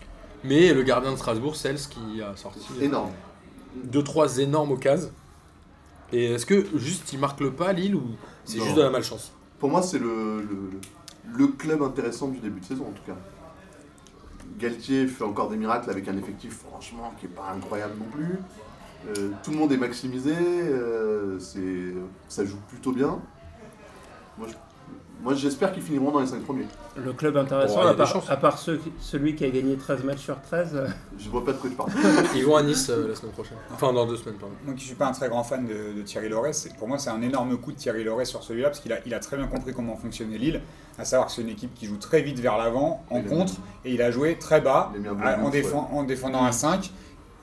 Mais 0.45 0.72
le 0.72 0.82
gardien 0.82 1.12
de 1.12 1.16
Strasbourg, 1.16 1.57
Sels, 1.57 1.78
qui 1.89 2.22
a 2.22 2.36
sorti 2.36 2.61
Énorme. 2.80 3.11
2-3 3.91 4.39
énormes 4.41 4.72
occasions. 4.72 5.11
Et 6.12 6.32
est-ce 6.32 6.47
que 6.47 6.64
juste 6.78 7.12
il 7.12 7.18
marque 7.18 7.41
le 7.41 7.53
pas 7.53 7.72
Lille 7.72 7.95
ou 7.95 8.03
c'est 8.45 8.61
juste 8.61 8.76
de 8.76 8.82
la 8.82 8.91
malchance? 8.91 9.32
Pour 9.59 9.68
moi, 9.70 9.82
c'est 9.82 9.99
le, 9.99 10.41
le, 10.43 10.70
le 11.36 11.47
club 11.49 11.82
intéressant 11.82 12.28
du 12.28 12.39
début 12.39 12.61
de 12.61 12.64
saison, 12.64 12.86
en 12.89 12.93
tout 12.93 13.03
cas. 13.07 13.16
Galtier 14.59 15.07
fait 15.07 15.24
encore 15.24 15.51
des 15.51 15.57
miracles 15.57 15.91
avec 15.91 16.09
un 16.09 16.16
effectif, 16.16 16.59
franchement, 16.68 17.12
qui 17.20 17.26
est 17.26 17.30
pas 17.30 17.51
incroyable 17.55 17.95
non 17.99 18.07
plus. 18.11 18.39
Euh, 19.09 19.30
tout 19.45 19.51
le 19.53 19.57
monde 19.59 19.70
est 19.72 19.76
maximisé, 19.76 20.34
euh, 20.34 21.39
c'est, 21.39 21.95
ça 22.28 22.45
joue 22.45 22.57
plutôt 22.68 22.93
bien. 22.93 23.20
Moi, 24.39 24.49
je- 24.49 24.55
moi, 25.23 25.35
j'espère 25.35 25.73
qu'ils 25.73 25.83
finiront 25.83 26.11
dans 26.12 26.21
les 26.21 26.27
5 26.27 26.43
premiers. 26.43 26.66
Le 26.97 27.12
club 27.12 27.37
intéressant, 27.37 27.75
Bon, 27.77 27.81
il 27.81 27.85
y 27.85 27.87
a 27.87 27.91
à, 27.91 27.93
des 27.93 27.99
part, 27.99 28.07
chances. 28.09 28.31
à 28.31 28.37
part 28.37 28.59
ceux- 28.59 28.81
celui 29.01 29.35
qui 29.35 29.45
a 29.45 29.51
gagné 29.51 29.77
13 29.77 30.05
matchs 30.05 30.21
sur 30.21 30.41
13, 30.41 30.71
euh, 30.75 30.87
Je 31.19 31.29
vois 31.29 31.45
pas 31.45 31.53
de 31.53 31.59
quoi 31.59 31.69
tu 31.71 31.77
parles. 31.77 31.91
Ils 32.37 32.45
vont 32.45 32.57
à 32.57 32.62
Nice 32.62 32.89
euh, 32.91 33.09
la 33.09 33.14
semaine 33.14 33.33
prochaine. 33.33 33.59
Enfin 33.73 33.93
dans 33.93 34.07
deux 34.07 34.16
semaines 34.16 34.37
pardon. 34.39 34.55
Moi 34.64 34.75
qui 34.75 34.85
suis 34.85 34.95
pas 34.95 35.07
un 35.07 35.12
très 35.12 35.29
grand 35.29 35.43
fan 35.45 35.66
de, 35.66 35.97
de 35.99 36.03
Thierry 36.03 36.29
Loret, 36.29 36.53
c'est- 36.53 36.75
pour 36.77 36.89
moi 36.89 36.99
c'est 36.99 37.11
un 37.11 37.21
énorme 37.23 37.57
coup 37.59 37.73
de 37.73 37.77
Thierry 37.77 38.05
Loret 38.05 38.25
sur 38.25 38.43
celui-là 38.43 38.69
parce 38.69 38.81
qu'il 38.81 38.93
a, 38.93 38.99
il 39.07 39.14
a 39.14 39.21
très 39.21 39.37
bien 39.37 39.47
compris 39.47 39.73
comment 39.75 39.97
fonctionnait 39.97 40.39
Lille, 40.39 40.61
à 40.99 41.05
savoir 41.05 41.27
que 41.29 41.35
c'est 41.35 41.43
une 41.43 41.49
équipe 41.51 41.75
qui 41.75 41.87
joue 41.87 41.97
très 41.99 42.23
vite 42.23 42.39
vers 42.41 42.57
l'avant, 42.59 43.05
en 43.11 43.21
Il 43.21 43.27
a 43.27 43.29
contre, 43.29 43.55
et 43.85 43.93
il 43.95 44.03
a 44.03 44.11
joué 44.11 44.37
très 44.39 44.61
bas, 44.61 44.93
Il 44.95 44.99
a 44.99 45.01
mis 45.01 45.09
un 45.09 45.14
bon 45.14 45.23
à- 45.25 45.35
but, 45.37 45.45
en, 45.47 45.51
défend- 45.51 45.91
en 45.93 46.03
défendant 46.05 46.45
à 46.45 46.53
5, 46.53 46.91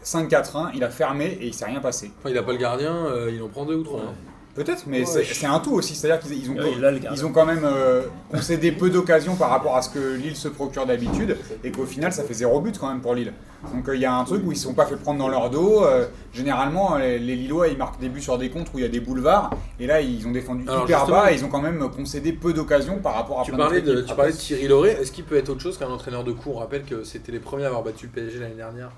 5-4-1, 0.04 0.72
il 0.76 0.84
a 0.84 0.90
fermé 0.90 1.26
et 1.42 1.48
il 1.48 1.54
s'est 1.54 1.66
rien 1.66 1.80
passé. 1.80 2.12
Enfin, 2.20 2.30
il 2.30 2.38
a 2.38 2.44
pas 2.44 2.52
le 2.52 2.58
gardien, 2.58 2.94
euh, 2.94 3.32
il 3.34 3.42
en 3.42 3.48
prend 3.48 3.66
deux 3.66 3.76
ou 3.76 3.84
trois. 3.84 4.02
hein. 4.02 4.14
Peut-être, 4.56 4.84
mais 4.88 5.02
Ouais, 5.02 5.24
c'est 5.26 5.46
un 5.46 5.60
tout 5.60 5.74
aussi, 5.74 5.96
c'est-à-dire 5.96 6.26
qu'ils 6.26 6.42
ils 6.44 6.50
ont, 6.50 6.56
Ouais, 6.56 6.72
ils 7.14 7.32
quand 7.34 7.46
même 7.46 7.66
euh, 7.66 8.04
concédé 8.32 8.72
peu 8.72 8.90
d'occasions 8.90 9.36
par 9.36 9.50
rapport 9.50 9.76
à 9.76 9.82
ce 9.82 9.90
que 9.90 10.16
Lille 10.16 10.38
se 10.38 10.48
procure 10.48 10.86
d'habitude, 10.86 11.38
et 11.62 11.72
qu'au 11.72 11.86
final 11.86 12.14
ça 12.14 12.24
fait 12.24 12.34
zéro 12.34 12.62
but 12.62 12.80
quand 12.80 12.88
même 12.88 13.02
pour 13.02 13.16
Lille. 13.16 13.34
Donc 13.74 13.90
euh, 13.90 13.96
il 13.96 14.02
y 14.02 14.06
a 14.06 14.14
un 14.14 14.24
truc 14.24 14.44
où 14.46 14.54
ils 14.54 14.56
ne 14.56 14.60
sont 14.60 14.74
pas 14.74 14.86
fait 14.86 14.96
prendre 14.96 15.20
dans 15.20 15.28
leur 15.28 15.50
dos. 15.50 15.84
euh, 15.84 16.06
généralement, 16.34 16.96
les, 16.98 17.20
les 17.20 17.36
Lillois 17.36 17.68
ils 17.68 17.78
marquent 17.78 18.00
des 18.00 18.08
buts 18.08 18.22
sur 18.22 18.38
des 18.38 18.50
contres 18.50 18.72
où 18.74 18.80
il 18.80 18.84
y 18.84 18.86
a 18.86 18.90
des 18.90 19.02
boulevards, 19.02 19.50
et 19.78 19.88
là 19.88 20.00
ils 20.00 20.26
ont 20.26 20.32
défendu 20.32 20.64
Alors, 20.70 20.86
hyper 20.86 21.06
bas, 21.06 21.34
et 21.34 21.36
ils 21.36 21.44
ont 21.44 21.50
quand 21.50 21.62
même 21.62 21.90
concédé 21.90 22.32
peu 22.32 22.54
d'occasions 22.54 23.00
par 23.00 23.16
rapport 23.16 23.42
à 23.42 23.44
Tu 23.44 23.52
parlais, 23.52 23.82
de, 23.82 24.02
tu 24.02 24.16
parlais 24.16 24.32
de 24.32 24.38
Thierry 24.38 24.70
Lauré, 24.70 24.92
est-ce 24.92 25.12
qu'il 25.12 25.26
peut 25.26 25.36
être 25.36 25.50
autre 25.50 25.62
chose 25.62 25.78
qu'un 25.78 25.90
entraîneur 25.90 26.24
de 26.24 26.32
coup 26.32 26.52
On 26.56 26.60
rappelle 26.60 26.86
que 26.86 27.04
c'était 27.04 27.34
les 27.34 27.40
premiers 27.40 27.66
à 27.66 27.68
avoir 27.68 27.84
battu 27.84 28.06
le 28.06 28.12
PSG 28.14 28.40
l'année 28.40 28.56
dernière 28.56 28.92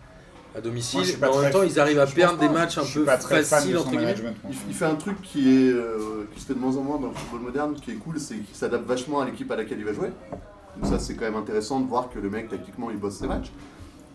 à 0.57 0.61
domicile. 0.61 0.99
Moi, 0.99 1.17
mais 1.21 1.27
en 1.27 1.41
même 1.41 1.51
temps, 1.51 1.63
ils 1.63 1.79
arrivent 1.79 1.99
à 1.99 2.07
perdre 2.07 2.39
des 2.39 2.49
matchs 2.49 2.77
un 2.77 2.85
peu 2.85 3.03
pas 3.03 3.17
très 3.17 3.43
fan 3.43 3.59
faciles 3.59 3.77
entre 3.77 3.91
guillemets. 3.91 4.15
Il, 4.49 4.55
il 4.69 4.73
fait 4.73 4.85
un 4.85 4.95
truc 4.95 5.21
qui, 5.21 5.49
est, 5.49 5.71
euh, 5.71 6.27
qui 6.33 6.41
se 6.41 6.47
fait 6.47 6.53
de 6.53 6.59
moins 6.59 6.75
en 6.75 6.81
moins 6.81 6.99
dans 6.99 7.07
le 7.07 7.13
football 7.13 7.41
moderne, 7.41 7.75
qui 7.75 7.91
est 7.91 7.95
cool, 7.95 8.19
c'est 8.19 8.35
qu'il 8.35 8.55
s'adapte 8.55 8.85
vachement 8.87 9.21
à 9.21 9.25
l'équipe 9.25 9.49
à 9.51 9.55
laquelle 9.55 9.79
il 9.79 9.85
va 9.85 9.93
jouer. 9.93 10.09
Donc 10.81 10.91
ça, 10.91 10.99
c'est 10.99 11.15
quand 11.15 11.25
même 11.25 11.35
intéressant 11.35 11.79
de 11.79 11.87
voir 11.87 12.09
que 12.09 12.19
le 12.19 12.29
mec, 12.29 12.49
tactiquement, 12.49 12.89
il 12.91 12.97
bosse 12.97 13.15
ses 13.17 13.27
matchs. 13.27 13.51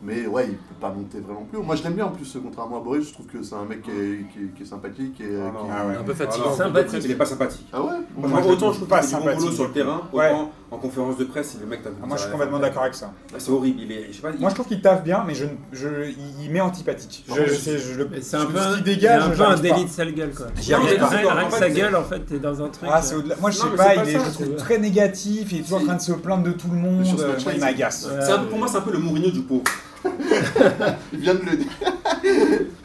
Mais 0.05 0.27
ouais, 0.27 0.47
il 0.49 0.57
peut 0.57 0.75
pas 0.81 0.91
monter 0.91 1.21
vraiment 1.21 1.43
plus 1.45 1.59
haut. 1.59 1.63
Moi, 1.63 1.77
je 1.77 1.83
l'aime 1.85 1.95
bien 1.95 2.07
en 2.07 2.11
plus, 2.11 2.37
contrairement 2.43 2.79
à 2.79 2.81
Boris, 2.81 3.07
je 3.09 3.13
trouve 3.13 3.27
que 3.27 3.43
c'est 3.43 3.55
un 3.55 3.65
mec 3.65 3.83
qui 3.83 3.91
est, 3.91 4.27
qui 4.33 4.39
est- 4.41 4.55
qui 4.57 4.63
est 4.65 4.67
sympathique. 4.67 5.21
Et, 5.21 5.25
Ah 5.41 5.51
qui- 5.51 5.67
Ah 5.71 5.87
ouais. 5.87 5.97
Un 5.97 6.03
peu. 6.03 6.13
Alors, 6.21 6.57
Sympathique. 6.57 7.03
Il 7.05 7.11
est 7.13 7.15
pas 7.15 7.25
sympathique. 7.27 7.67
Ah 7.73 7.81
ouais? 7.83 7.93
Moi, 8.17 8.29
Moi, 8.29 8.43
je 8.43 8.49
autant 8.49 8.73
je 8.73 8.77
trouve 8.79 8.89
pas 8.89 9.01
qu'il 9.01 9.11
fait 9.11 9.15
du 9.17 9.21
bon 9.23 9.27
boulot 9.27 9.39
sympathique. 9.39 9.55
sur 9.57 9.65
le 9.67 9.73
terrain, 9.73 10.03
Ouais. 10.13 10.31
autant 10.33 10.53
en 10.73 10.77
conférence 10.79 11.17
de 11.19 11.25
presse, 11.25 11.57
le 11.61 11.67
mec 11.67 11.83
t'as 11.85 11.91
Ah, 12.03 12.07
moi 12.07 12.17
je 12.17 12.23
suis 12.23 12.33
complètement 12.33 12.59
d'accord 12.59 12.83
avec 12.83 12.95
ça. 12.95 13.13
C'est 13.39 13.51
horrible, 13.53 13.81
il 13.83 13.93
est. 13.93 14.07
Je 14.11 14.17
sais 14.17 14.23
pas, 14.23 14.31
il- 14.35 14.41
Moi 14.41 14.51
je 14.51 14.55
trouve 14.55 14.67
qu'il 14.67 14.81
taffe 14.81 15.05
bien, 15.05 15.23
mais 15.27 15.35
je, 15.35 15.45
je, 15.73 15.87
il, 16.09 16.45
il 16.45 16.51
met 16.51 16.61
antipathique. 16.61 17.25
Je, 17.29 17.45
je 17.47 17.55
sais, 17.55 17.79
je 17.79 18.03
c'est 18.23 18.37
un 18.39 18.47
peu 18.47 18.59
un, 18.59 18.81
dégage, 18.81 19.23
un 19.23 19.31
peu 19.31 19.43
un 19.45 19.57
délit 19.57 19.85
de 19.85 19.91
sale 19.91 20.13
gueule 20.15 20.35
quoi. 20.35 20.47
J'y 20.61 20.75
arrive 20.75 20.89
Rien 20.89 20.99
pas. 20.99 21.45
que- 21.45 21.53
sa 21.59 21.71
gueule 21.71 21.95
en 21.95 22.03
fait, 22.05 22.21
t'es 22.21 22.39
dans 22.39 22.61
un 22.63 22.69
truc. 22.69 22.89
Ah, 22.93 23.01
euh. 23.13 23.23
Moi 23.41 23.51
je 23.53 23.59
sais 23.59 23.69
pas, 23.77 24.05
je 24.05 24.17
le 24.19 24.33
trouve 24.33 24.57
très 24.57 24.79
négatif, 24.79 25.53
il 25.53 25.59
est 25.61 25.63
toujours 25.63 25.81
en 25.81 25.85
train 25.85 25.95
de 25.97 26.01
se 26.01 26.13
plaindre 26.13 26.43
de 26.45 26.53
tout 26.53 26.69
le 26.71 26.77
monde. 26.79 27.05
euh, 27.21 27.37
il 27.55 27.61
m'agace. 27.61 28.09
pour 28.51 28.59
moi, 28.59 28.67
c'est 28.69 28.79
un 28.79 28.81
peu 28.83 28.93
le 28.93 28.99
Mourinho 28.99 29.31
du 29.31 29.43
pauvre. 29.43 29.63
Il 31.13 31.19
vient 31.19 31.35
de 31.35 31.41
le 31.41 31.57
dire. 31.57 31.73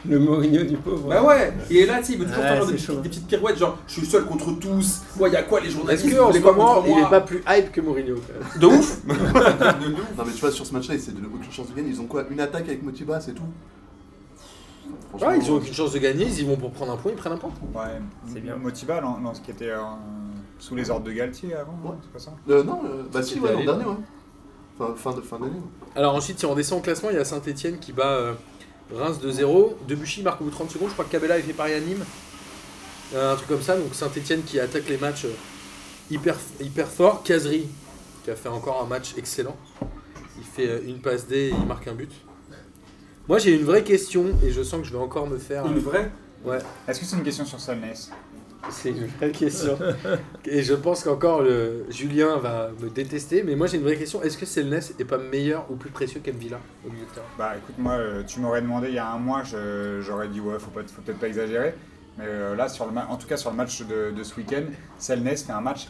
le 0.08 0.18
Mourinho 0.18 0.62
du 0.64 0.76
pauvre. 0.76 1.08
Bah 1.08 1.22
ouais, 1.22 1.52
il 1.70 1.78
est 1.78 1.86
là, 1.86 1.98
tu 1.98 2.04
sais, 2.04 2.12
il 2.14 2.18
veut 2.20 2.26
toujours 2.26 2.42
faire 2.44 2.66
des, 2.66 3.08
petites 3.08 3.26
pirouettes, 3.26 3.58
genre 3.58 3.78
je 3.86 3.92
suis 3.94 4.06
seul 4.06 4.24
contre 4.24 4.52
tous. 4.58 5.02
Ouais, 5.18 5.30
y 5.30 5.36
a 5.36 5.42
quoi 5.42 5.60
les 5.60 5.70
journalistes 5.70 6.06
Est-ce 6.06 6.16
qu'en 6.16 6.32
ce 6.32 6.38
moment, 6.38 6.84
il 6.86 6.98
est 6.98 7.10
pas 7.10 7.20
plus 7.20 7.42
hype 7.48 7.72
que 7.72 7.80
Mourinho 7.80 8.16
De 8.60 8.66
ouf. 8.66 9.00
Non, 9.06 9.14
mais 10.26 10.32
tu 10.32 10.40
vois, 10.40 10.50
sur 10.50 10.66
ce 10.66 10.72
match-là, 10.72 10.94
c'est 10.98 11.14
de 11.14 11.26
aucune 11.26 11.52
chance 11.52 11.68
de 11.68 11.74
gagner. 11.74 11.90
Ils 11.90 12.00
ont 12.00 12.06
quoi 12.06 12.24
Une 12.30 12.40
attaque 12.40 12.68
avec 12.68 12.82
Motiba, 12.82 13.20
c'est 13.20 13.32
tout 13.32 13.42
Ouais, 15.14 15.38
Ils 15.40 15.50
ont 15.50 15.56
aucune 15.56 15.74
chance 15.74 15.92
de 15.92 15.98
gagner, 15.98 16.26
ils 16.26 16.46
vont 16.46 16.56
pour 16.56 16.70
prendre 16.70 16.92
un 16.92 16.96
point, 16.96 17.12
ils 17.12 17.16
prennent 17.16 17.32
un 17.32 17.38
point. 17.38 17.50
Ouais, 17.74 18.00
C'est 18.26 18.40
bien. 18.40 18.56
Motiba, 18.56 19.00
l'an- 19.00 19.20
qui 19.44 19.50
était 19.50 19.70
euh, 19.70 19.78
sous 20.58 20.74
les 20.74 20.90
ordres 20.90 21.06
de 21.06 21.12
Galtier 21.12 21.54
avant, 21.54 21.96
c'est 22.02 22.12
pas 22.12 22.18
ça 22.18 22.32
Euh, 22.48 22.62
non, 22.62 22.80
euh, 22.84 23.02
bah 23.12 23.22
si, 23.22 23.40
ouais, 23.40 23.52
l'an 23.52 23.64
dernier, 23.64 23.84
ouais. 23.84 23.96
Fin, 24.78 24.94
fin 24.96 25.12
de 25.12 25.20
fin 25.20 25.38
d'année. 25.38 25.60
Alors 25.96 26.14
ensuite, 26.14 26.38
si 26.38 26.46
on 26.46 26.54
descend 26.54 26.78
au 26.78 26.82
classement, 26.82 27.10
il 27.10 27.16
y 27.16 27.18
a 27.18 27.24
Saint-Etienne 27.24 27.78
qui 27.78 27.92
bat 27.92 28.12
euh, 28.12 28.32
Reims 28.94 29.18
de 29.18 29.30
0. 29.30 29.76
Debuchy 29.88 30.22
marque 30.22 30.40
au 30.40 30.44
bout 30.44 30.50
de 30.50 30.54
30 30.54 30.70
secondes. 30.70 30.88
Je 30.88 30.92
crois 30.94 31.04
que 31.04 31.10
Cabella 31.10 31.38
est 31.38 31.42
fait 31.42 31.52
pareil 31.52 31.74
à 31.74 31.80
Nîmes. 31.80 32.04
Euh, 33.14 33.32
un 33.32 33.36
truc 33.36 33.48
comme 33.48 33.62
ça. 33.62 33.76
Donc 33.76 33.94
Saint-Etienne 33.94 34.42
qui 34.42 34.60
attaque 34.60 34.88
les 34.88 34.98
matchs 34.98 35.24
euh, 35.24 35.34
hyper, 36.10 36.36
hyper 36.60 36.86
fort. 36.88 37.22
Casery 37.22 37.66
qui 38.24 38.30
a 38.30 38.36
fait 38.36 38.48
encore 38.48 38.82
un 38.82 38.86
match 38.86 39.14
excellent. 39.16 39.56
Il 40.38 40.44
fait 40.44 40.68
euh, 40.68 40.80
une 40.86 41.00
passe 41.00 41.26
D 41.26 41.36
et 41.36 41.48
il 41.48 41.66
marque 41.66 41.88
un 41.88 41.94
but. 41.94 42.12
Moi 43.28 43.38
j'ai 43.38 43.54
une 43.54 43.64
vraie 43.64 43.84
question 43.84 44.24
et 44.42 44.50
je 44.50 44.62
sens 44.62 44.80
que 44.80 44.86
je 44.86 44.92
vais 44.92 44.98
encore 44.98 45.26
me 45.26 45.38
faire. 45.38 45.66
Une 45.66 45.78
vraie? 45.78 46.10
Ouais, 46.44 46.58
Est-ce 46.86 47.00
que 47.00 47.04
c'est 47.04 47.16
une 47.16 47.24
question 47.24 47.44
sur 47.44 47.58
Solness? 47.58 48.10
C'est 48.70 48.90
une 48.90 49.06
vraie 49.06 49.30
question. 49.32 49.78
et 50.44 50.62
je 50.62 50.74
pense 50.74 51.02
qu'encore 51.04 51.42
le 51.42 51.86
Julien 51.90 52.36
va 52.38 52.70
me 52.80 52.90
détester. 52.90 53.42
Mais 53.42 53.56
moi 53.56 53.66
j'ai 53.66 53.76
une 53.78 53.82
vraie 53.84 53.96
question. 53.96 54.22
Est-ce 54.22 54.36
que 54.38 54.46
Selnes 54.46 54.80
est 54.98 55.04
pas 55.04 55.18
meilleur 55.18 55.66
ou 55.70 55.76
plus 55.76 55.90
précieux 55.90 56.20
qu'Emvilla 56.24 56.58
au 56.86 56.90
milieu 56.90 57.04
de 57.06 57.10
terrain? 57.10 57.26
Bah 57.38 57.54
écoute, 57.56 57.76
moi, 57.78 57.92
euh, 57.94 58.22
tu 58.26 58.40
m'aurais 58.40 58.60
demandé 58.62 58.88
il 58.88 58.94
y 58.94 58.98
a 58.98 59.08
un 59.10 59.18
mois, 59.18 59.42
je- 59.44 60.00
j'aurais 60.02 60.28
dit 60.28 60.40
ouais, 60.40 60.58
faut, 60.58 60.70
pas- 60.70 60.82
faut 60.86 61.02
peut-être 61.02 61.18
pas 61.18 61.28
exagérer. 61.28 61.74
Mais 62.18 62.24
euh, 62.26 62.56
là, 62.56 62.68
sur 62.68 62.84
le 62.86 62.92
en 62.98 63.16
tout 63.16 63.26
cas 63.28 63.36
sur 63.36 63.50
le 63.50 63.56
match 63.56 63.82
de, 63.82 64.10
de 64.10 64.22
ce 64.24 64.34
week-end, 64.36 64.64
Selness 64.98 65.44
fait 65.44 65.52
un 65.52 65.60
match 65.60 65.88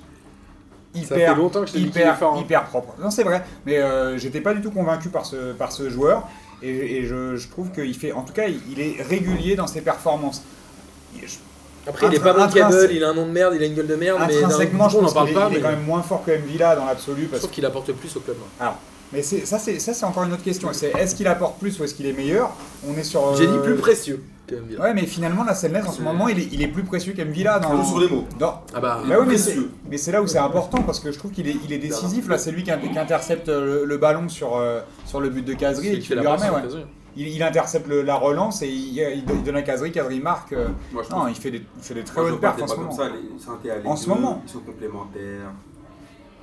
Ça 0.95 1.01
fait 1.01 1.15
hyper, 1.23 1.37
longtemps 1.37 1.65
que 1.65 1.71
je 1.71 1.79
hyper, 1.79 2.23
hein. 2.23 2.41
hyper 2.41 2.65
propre. 2.65 2.95
Non, 3.01 3.11
c'est 3.11 3.23
vrai, 3.25 3.43
mais 3.67 3.79
euh, 3.79 4.19
j'étais 4.19 4.41
pas 4.43 4.53
du 4.55 4.61
tout 4.61 4.71
convaincu 4.71 5.09
par 5.09 5.25
ce, 5.27 5.53
par 5.53 5.73
ce 5.73 5.89
joueur. 5.91 6.29
Et, 6.63 6.97
et 6.99 7.07
je, 7.07 7.37
je 7.37 7.49
trouve 7.49 7.71
qu'il 7.71 7.95
fait, 7.95 8.13
en 8.13 8.23
tout 8.23 8.33
cas, 8.33 8.49
il, 8.49 8.61
il 8.71 8.81
est 8.81 9.01
régulier 9.03 9.55
dans 9.57 9.67
ses 9.69 9.81
performances. 9.81 10.43
Je- 11.17 11.37
Après, 11.89 12.07
il 12.09 12.15
est 12.15 12.19
pas 12.21 12.33
Intrinsè- 12.35 12.55
bankable, 12.61 12.89
il 12.93 13.03
a 13.05 13.09
un 13.09 13.15
nom 13.15 13.27
de 13.27 13.31
merde, 13.33 13.55
il 13.57 13.63
a 13.63 13.67
une 13.67 13.75
gueule 13.75 13.87
de 13.87 13.95
merde, 13.97 14.19
mais 14.27 14.37
Intrinsèquement, 14.37 14.85
coup, 14.85 14.91
je 14.91 14.97
on 14.97 15.01
n'en 15.01 15.05
pense 15.07 15.15
parle 15.15 15.27
qu'il 15.29 15.37
est, 15.37 15.41
pas. 15.41 15.49
il 15.51 15.53
est 15.53 15.57
Mais 15.57 15.63
quand 15.63 15.71
même 15.71 15.85
moins 15.85 16.03
fort 16.03 16.23
que 16.25 16.31
Mvilla 16.37 16.77
dans 16.77 16.85
l'absolu. 16.87 17.23
je 17.23 17.27
Parce 17.29 17.43
trouve 17.43 17.53
qu'il 17.53 17.65
apporte 17.67 17.93
plus 17.93 18.15
au 18.17 18.21
club. 18.21 18.37
hein. 18.61 18.73
Mais 19.13 19.23
c'est, 19.23 19.47
ça, 19.47 19.59
c'est, 19.59 19.79
ça, 19.79 19.95
c'est 19.95 20.05
encore 20.05 20.25
une 20.25 20.35
autre 20.35 20.43
question. 20.45 20.69
C'est 20.73 20.93
est-ce 20.99 21.15
qu'il 21.15 21.27
apporte 21.29 21.59
plus 21.59 21.81
ou 21.81 21.85
est-ce 21.85 21.95
qu'il 21.95 22.05
est 22.05 22.13
meilleur? 22.13 22.51
On 22.87 22.95
est 22.99 23.03
sur. 23.03 23.35
J'ai 23.37 23.47
dit 23.47 23.55
euh, 23.55 23.63
plus 23.63 23.77
précieux 23.77 24.23
que 24.47 24.55
Mvilla. 24.57 24.83
Ouais, 24.83 24.93
mais 24.93 25.07
finalement, 25.07 25.45
la 25.45 25.55
Selness 25.55 25.87
en 25.87 25.93
ce 25.93 26.03
moment, 26.03 26.29
il 26.29 26.39
est, 26.39 26.49
il 26.53 26.61
est 26.61 26.69
plus 26.69 26.83
précieux 26.83 27.15
qu'Mvilla 27.15 27.59
dans. 27.59 27.83
Sur 27.87 28.01
les 28.01 28.09
mots. 28.09 28.27
dans- 28.39 28.61
Ah 28.75 28.81
bah, 28.81 29.01
Bah 29.09 29.15
oui, 29.19 29.25
mais 29.27 29.39
c'est, 29.39 29.53
Précieux. 29.53 29.71
mais 29.91 29.97
c'est 29.97 30.13
là 30.13 30.21
où 30.21 30.27
c'est 30.27 30.37
important 30.37 30.83
parce 30.83 31.01
que 31.01 31.11
je 31.11 31.19
trouve 31.19 31.31
qu'il 31.31 31.49
est, 31.49 31.57
il 31.65 31.73
est 31.73 31.79
décisif. 31.79 32.29
Là, 32.29 32.37
c'est 32.37 32.51
lui 32.53 32.65
qui, 32.65 32.71
in- 32.71 32.77
qui 32.77 32.99
intercepte 32.99 33.49
le, 33.49 33.87
le 33.87 33.97
ballon 33.97 34.29
sur, 34.29 34.59
euh, 34.59 34.81
sur 35.07 35.23
le 35.23 35.31
but 35.31 35.43
de 35.43 35.55
Casery 35.55 35.89
et 35.89 35.99
qui 36.01 36.13
lui 36.15 36.27
remet. 36.27 36.51
Ouais. 36.51 36.63
Il, 37.19 37.29
il 37.29 37.43
intercepte 37.43 37.87
le- 37.89 38.03
la 38.03 38.15
relance 38.15 38.63
et 38.63 38.69
il, 38.69 38.95
il 38.97 39.25
donne- 39.27 39.39
il 39.39 39.43
donne 39.45 39.57
à 39.57 39.63
Casery. 39.63 39.91
Casery 39.93 40.21
marque. 40.21 40.53
euh, 40.53 40.69
Moi, 40.93 41.03
je 41.05 41.15
non, 41.15 41.27
il 41.29 41.35
fait 41.35 41.51
des, 41.51 41.59
il 41.77 41.83
fait 41.83 41.95
des 41.95 42.05
très 42.05 42.21
bonnes 42.23 42.39
perfs 42.39 42.63
en 42.63 42.67
ce 42.67 42.77
moment. 42.77 42.93
ça, 42.93 43.11
les 43.11 43.87
En 43.89 43.97
ce 43.97 44.09
moment. 44.09 44.43
Ils 44.47 44.51
sont 44.51 44.61
complémentaires. 44.61 45.53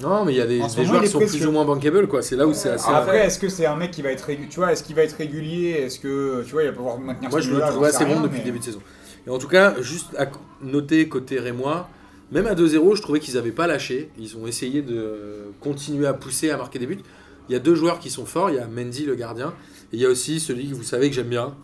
Non, 0.02 0.26
mais 0.26 0.34
il 0.34 0.38
y 0.38 0.42
a 0.42 0.46
des, 0.46 0.58
moment, 0.60 0.84
joueurs 0.84 1.02
qui 1.04 1.08
sont 1.08 1.20
plus 1.20 1.46
ou 1.48 1.52
moins 1.52 1.64
bankable, 1.64 2.08
quoi. 2.08 2.22
C'est 2.22 2.36
là 2.36 2.46
où 2.46 2.54
c'est 2.54 2.70
assez. 2.70 2.92
Après, 2.92 3.26
est-ce 3.26 3.40
que 3.40 3.48
c'est 3.48 3.66
un 3.66 3.78
mec 3.78 3.92
qui 3.92 4.02
va 4.02 4.12
être 4.12 4.24
régulier 4.24 4.50
Tu 4.50 4.60
vois, 4.60 4.74
est-ce 4.74 4.84
qu'il 4.84 4.94
va 4.96 5.04
être 5.04 5.16
régulier? 5.16 5.70
Est-ce 5.72 6.00
que 6.00 6.44
tu 6.46 6.52
vois, 6.52 6.64
il 6.64 6.68
va 6.70 6.74
pouvoir 6.74 7.00
maintenir 7.00 7.30
Moi, 7.30 7.40
ce 7.42 7.48
je 7.48 7.54
le 7.56 7.62
trouve 7.62 7.84
assez 7.86 8.04
bon 8.06 8.20
depuis 8.20 8.34
mais- 8.34 8.38
le 8.40 8.44
début 8.44 8.60
de 8.60 8.64
saison. 8.66 8.82
Et 9.26 9.30
en 9.30 9.38
tout 9.38 9.48
cas, 9.48 9.76
juste 9.82 10.14
à 10.20 10.26
noter 10.62 11.08
côté 11.08 11.40
Rémois, 11.40 11.88
même 12.32 12.46
à 12.48 12.56
2-0, 12.56 12.96
je 12.96 13.02
trouvais 13.02 13.20
qu'ils 13.22 13.36
n'avaient 13.36 13.52
pas 13.52 13.68
lâché. 13.68 14.10
Ils 14.20 14.36
ont 14.36 14.46
essayé 14.48 14.82
de 14.82 15.46
continuer 15.62 16.08
à 16.08 16.14
pousser, 16.14 16.50
à 16.52 16.58
marquer 16.58 16.78
des 16.80 16.88
buts. 16.88 17.00
Il 17.48 17.54
y 17.54 17.56
a 17.56 17.60
deux 17.60 17.76
joueurs 17.76 18.00
qui 18.00 18.10
sont 18.10 18.26
forts. 18.26 18.50
Il 18.50 18.58
y 18.58 18.60
a 18.60 18.68
Mendy, 18.68 19.06
le 19.06 19.16
gardien. 19.16 19.54
Et 19.96 19.98
il 19.98 20.02
y 20.02 20.06
a 20.06 20.10
aussi 20.10 20.42
celui 20.42 20.68
que 20.70 20.76
vous 20.76 20.84
savez 20.84 21.10
que 21.10 21.16
j'aime 21.16 21.30
bien, 21.30 21.56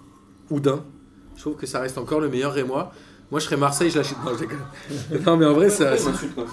Oudin. 0.49 0.85
Je 1.35 1.41
trouve 1.41 1.55
que 1.57 1.65
ça 1.65 1.81
reste 1.81 1.97
encore 1.97 2.21
le 2.21 2.29
meilleur 2.29 2.53
Rémois. 2.53 2.93
Moi, 3.29 3.41
je 3.41 3.45
serais 3.45 3.57
Marseille, 3.57 3.89
je 3.89 3.97
l'achète. 3.97 4.15
Non, 4.23 4.31
je 4.35 4.39
déconne. 4.39 5.21
Non, 5.25 5.35
mais 5.35 5.45
en 5.45 5.51
vrai, 5.53 5.69
ça, 5.69 5.91
m'insulte, 5.91 6.33
quoi. 6.33 6.45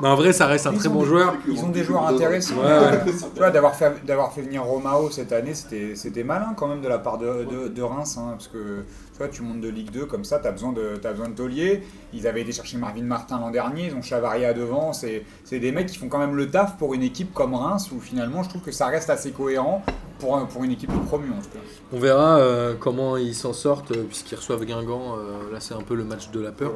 mais 0.00 0.08
en 0.08 0.16
vrai, 0.16 0.32
ça 0.32 0.46
reste 0.46 0.66
un 0.66 0.72
Ils 0.72 0.78
très 0.80 0.88
bon 0.88 1.02
des- 1.02 1.06
joueur. 1.06 1.34
Ils 1.46 1.60
ont 1.60 1.68
des 1.68 1.84
joueurs 1.84 2.08
intéressants. 2.08 2.56
Ouais, 2.56 2.62
ouais. 2.64 3.04
Tu 3.34 3.38
vois, 3.38 3.52
d'avoir 3.52 3.76
fait, 3.76 4.04
d'avoir 4.04 4.32
fait 4.32 4.42
venir 4.42 4.64
Romao 4.64 5.10
cette 5.10 5.30
année, 5.32 5.54
c'était, 5.54 5.94
c'était 5.94 6.24
malin 6.24 6.54
quand 6.56 6.66
même 6.66 6.80
de 6.80 6.88
la 6.88 6.98
part 6.98 7.18
de, 7.18 7.44
de, 7.44 7.68
de 7.68 7.82
Reims. 7.82 8.18
hein, 8.18 8.30
parce 8.32 8.48
que 8.48 8.80
tu 9.12 9.18
vois, 9.18 9.28
tu 9.28 9.42
montes 9.42 9.60
de 9.60 9.68
Ligue 9.68 9.92
2 9.92 10.06
comme 10.06 10.24
ça, 10.24 10.40
tu 10.40 10.48
as 10.48 10.52
besoin 10.52 10.72
de, 10.72 10.96
t'as 11.00 11.12
besoin 11.12 11.28
de 11.28 11.34
taulier. 11.36 11.84
Ils 12.12 12.26
avaient 12.26 12.40
été 12.42 12.50
chercher 12.50 12.78
Marvin 12.78 13.02
Martin 13.04 13.38
l'an 13.38 13.52
dernier, 13.52 13.86
ils 13.86 13.94
ont 13.94 14.02
Chavaria 14.02 14.48
à 14.48 14.54
devant. 14.54 14.92
C'est, 14.92 15.24
c'est 15.44 15.60
des 15.60 15.70
mecs 15.70 15.86
qui 15.86 15.98
font 15.98 16.08
quand 16.08 16.18
même 16.18 16.34
le 16.34 16.50
taf 16.50 16.78
pour 16.78 16.94
une 16.94 17.02
équipe 17.04 17.32
comme 17.32 17.54
Reims, 17.54 17.90
où 17.92 18.00
finalement 18.00 18.42
je 18.42 18.48
trouve 18.48 18.62
que 18.62 18.72
ça 18.72 18.86
reste 18.86 19.08
assez 19.10 19.30
cohérent 19.30 19.84
pour, 20.20 20.36
un- 20.36 20.44
pour 20.44 20.62
une 20.62 20.70
équipe 20.72 20.92
de 20.92 20.98
promu 21.06 21.30
en 21.30 21.40
tout 21.42 21.48
cas. 21.52 21.58
On 21.92 21.98
verra 21.98 22.38
euh, 22.38 22.74
comment 22.78 23.16
ils 23.16 23.34
s'en 23.34 23.52
sortent, 23.52 23.90
euh, 23.92 24.04
puisqu'ils 24.06 24.36
reçoivent 24.36 24.64
Guingamp. 24.64 25.16
euh, 25.16 25.52
là, 25.52 25.58
c'est 25.60 25.74
un 25.74 25.80
peu 25.82 25.94
le 25.94 26.04
match 26.04 26.30
de 26.30 26.40
la 26.40 26.52
peur. 26.52 26.72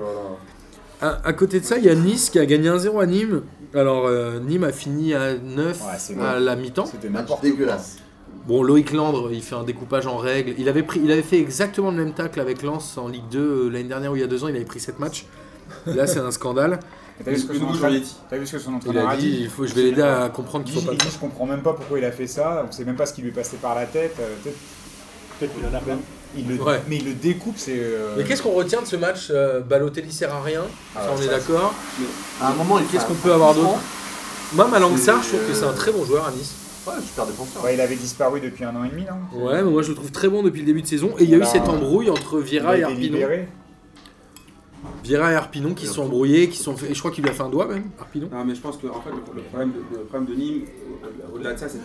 À, 1.01 1.21
à 1.25 1.33
côté 1.33 1.61
de 1.61 1.65
ça, 1.65 1.77
il 1.79 1.85
y 1.85 1.89
a 1.91 1.95
Nice 1.95 2.31
qui 2.31 2.39
a 2.39 2.47
gagné 2.47 2.69
1-0 2.71 3.01
à 3.01 3.07
Nîmes. 3.07 3.43
Alors, 3.75 4.07
euh, 4.07 4.39
Nîmes 4.41 4.65
a 4.65 4.73
fini 4.73 5.13
à 5.15 5.35
9 5.35 5.81
Ouais, 5.83 5.89
c'est 5.99 6.19
à 6.19 6.39
la 6.41 6.57
mi-temps. 6.57 6.87
C'était 6.87 7.09
Match 7.09 7.23
n'importe 7.23 7.41
quoi. 7.41 7.51
dégueulasse. 7.51 7.97
Bon, 8.47 8.63
Loïc 8.63 8.93
Landre, 8.93 9.31
il 9.33 9.43
fait 9.43 9.55
un 9.55 9.65
découpage 9.65 10.07
en 10.07 10.17
règle. 10.19 10.55
Il 10.59 10.69
avait, 10.69 10.83
pris, 10.83 11.01
il 11.03 11.11
avait 11.11 11.23
fait 11.23 11.39
exactement 11.39 11.91
le 11.91 11.97
même 11.97 12.13
tacle 12.13 12.41
avec 12.41 12.63
Lens 12.63 12.97
en 12.99 13.09
Ligue 13.09 13.29
2 13.31 13.39
euh, 13.41 13.69
l'année 13.71 13.89
dernière 13.89 14.13
ou 14.13 14.17
il 14.17 14.21
y 14.21 14.25
a 14.25 14.27
deux 14.27 14.45
ans. 14.45 14.49
Il 14.49 14.57
avait 14.57 14.65
pris 14.65 14.81
7 14.81 14.99
matchs. 14.99 15.27
Là, 15.87 16.07
c'est 16.07 16.21
un 16.21 16.31
scandale. 16.31 16.79
T'as 17.23 17.31
vu 17.31 17.39
ce 17.39 17.45
que 17.47 17.55
son 17.55 17.65
entraîneur- 17.65 17.79
Giorgetti. 17.91 18.17
t'as 18.29 18.37
vu 18.39 18.47
ce 18.47 18.53
que 18.53 18.59
son 18.59 18.71
Il 18.73 18.75
entraîneur 18.77 19.09
a 19.09 19.13
a 19.13 19.17
dit 19.17 19.31
dit 19.31 19.39
il 19.43 19.49
faut, 19.51 19.67
je 19.67 19.75
vais 19.75 19.83
l'aider 19.83 20.03
à 20.03 20.29
comprendre 20.31 20.65
Il 20.67 20.73
qu'il 20.73 20.81
dit, 20.81 20.87
faut 20.87 20.93
il 20.93 20.99
pas. 20.99 21.05
dit, 21.05 21.11
je 21.13 21.19
comprends 21.19 21.47
même 21.47 21.63
pas 21.63 21.73
pourquoi 21.75 21.99
il 21.99 22.05
a 22.05 22.11
fait 22.13 22.27
ça, 22.27 22.65
on 22.69 22.73
sait 22.73 22.85
même 22.85 22.97
pas 22.97 23.07
ce 23.07 23.13
qui 23.15 23.23
lui 23.23 23.29
est 23.29 23.33
passé 23.33 23.57
par 23.57 23.75
la 23.75 23.87
tête. 23.87 24.17
euh, 24.21 24.35
peut-être- 24.43 25.53
qu'il 25.55 25.65
en 25.67 25.75
a 25.75 25.81
plein. 25.81 25.99
il 26.37 26.49
le, 26.49 26.63
Ouais. 26.63 26.81
Mais 26.89 26.97
il 26.97 27.05
le 27.07 27.13
découpe, 27.15 27.55
c'est. 27.59 27.77
euh, 27.77 28.15
Mais 28.17 28.25
qu'est-ce 28.25 28.43
qu'on 28.43 28.53
retient 28.53 28.81
de 28.83 28.87
ce 28.87 28.97
match 28.97 29.29
euh, 29.31 29.61
Balotelli 29.61 30.11
sert 30.13 30.33
à 30.35 30.43
rien, 30.43 30.63
Ah, 30.97 31.03
ça 31.03 31.11
on 31.17 31.21
est 31.23 31.27
d'accord. 31.29 31.75
À 32.41 32.51
un 32.51 32.55
moment, 32.55 32.79
Qu'est-ce 32.91 33.05
qu'on 33.07 33.15
peut 33.15 33.33
avoir 33.33 33.55
d'autre 33.55 33.79
Moi, 34.55 34.67
Malangsar, 34.69 35.23
je 35.23 35.29
trouve 35.37 35.49
que 35.49 35.55
c'est 35.55 35.65
un 35.65 35.73
très 35.73 35.93
bon 35.93 36.05
joueur 36.05 36.27
à 36.27 36.31
Nice. 36.33 36.55
Ouais, 36.87 36.95
super 37.05 37.27
défenseur. 37.27 37.65
Ouais, 37.65 37.75
il 37.75 37.81
avait 37.81 37.97
disparu 37.97 38.41
depuis 38.41 38.63
un 38.65 38.75
an 38.77 38.85
et 38.85 38.89
demi, 38.91 39.03
non? 39.05 39.43
Ouais, 39.47 39.63
mais 39.63 39.71
moi 39.71 39.83
je 39.83 39.89
le 39.89 39.95
trouve 39.95 40.11
très 40.11 40.29
bon 40.29 40.43
depuis 40.43 40.61
le 40.61 40.67
début 40.67 40.83
de 40.83 40.87
saison. 40.87 41.15
Et 41.19 41.25
il 41.25 41.31
y 41.31 41.35
a 41.35 41.39
eu 41.39 41.45
cette 41.45 41.67
embrouille 41.69 42.11
entre 42.11 42.39
Il 42.41 42.45
Vieira 42.45 42.71
a 42.73 42.77
et 42.77 42.95
libéré. 42.95 43.49
Vieira 45.03 45.33
et 45.33 45.35
Arpinon 45.35 45.75
qui 45.75 45.87
se 45.87 45.95
sont 45.95 46.03
embrouillés, 46.05 46.49
qui 46.49 46.59
sont 46.59 46.77
fait... 46.77 46.91
et 46.91 46.95
je 46.95 46.99
crois 46.99 47.11
qu'il 47.11 47.23
lui 47.25 47.31
a 47.31 47.35
fait 47.35 47.43
un 47.43 47.49
doigt 47.49 47.67
même, 47.69 47.85
Arpinon. 48.01 48.29
Non, 48.33 48.45
mais 48.45 48.55
je 48.55 48.61
pense 48.61 48.77
que 48.77 48.87
en 48.87 49.01
fait, 49.01 49.11
le, 49.11 49.43
problème, 49.43 49.73
de, 49.73 49.99
le 49.99 50.05
problème 50.05 50.29
de 50.29 50.35
Nîmes, 50.35 50.63
au- 51.33 51.35
au-delà 51.37 51.53
de 51.55 51.59
ça, 51.59 51.69
c'est 51.69 51.79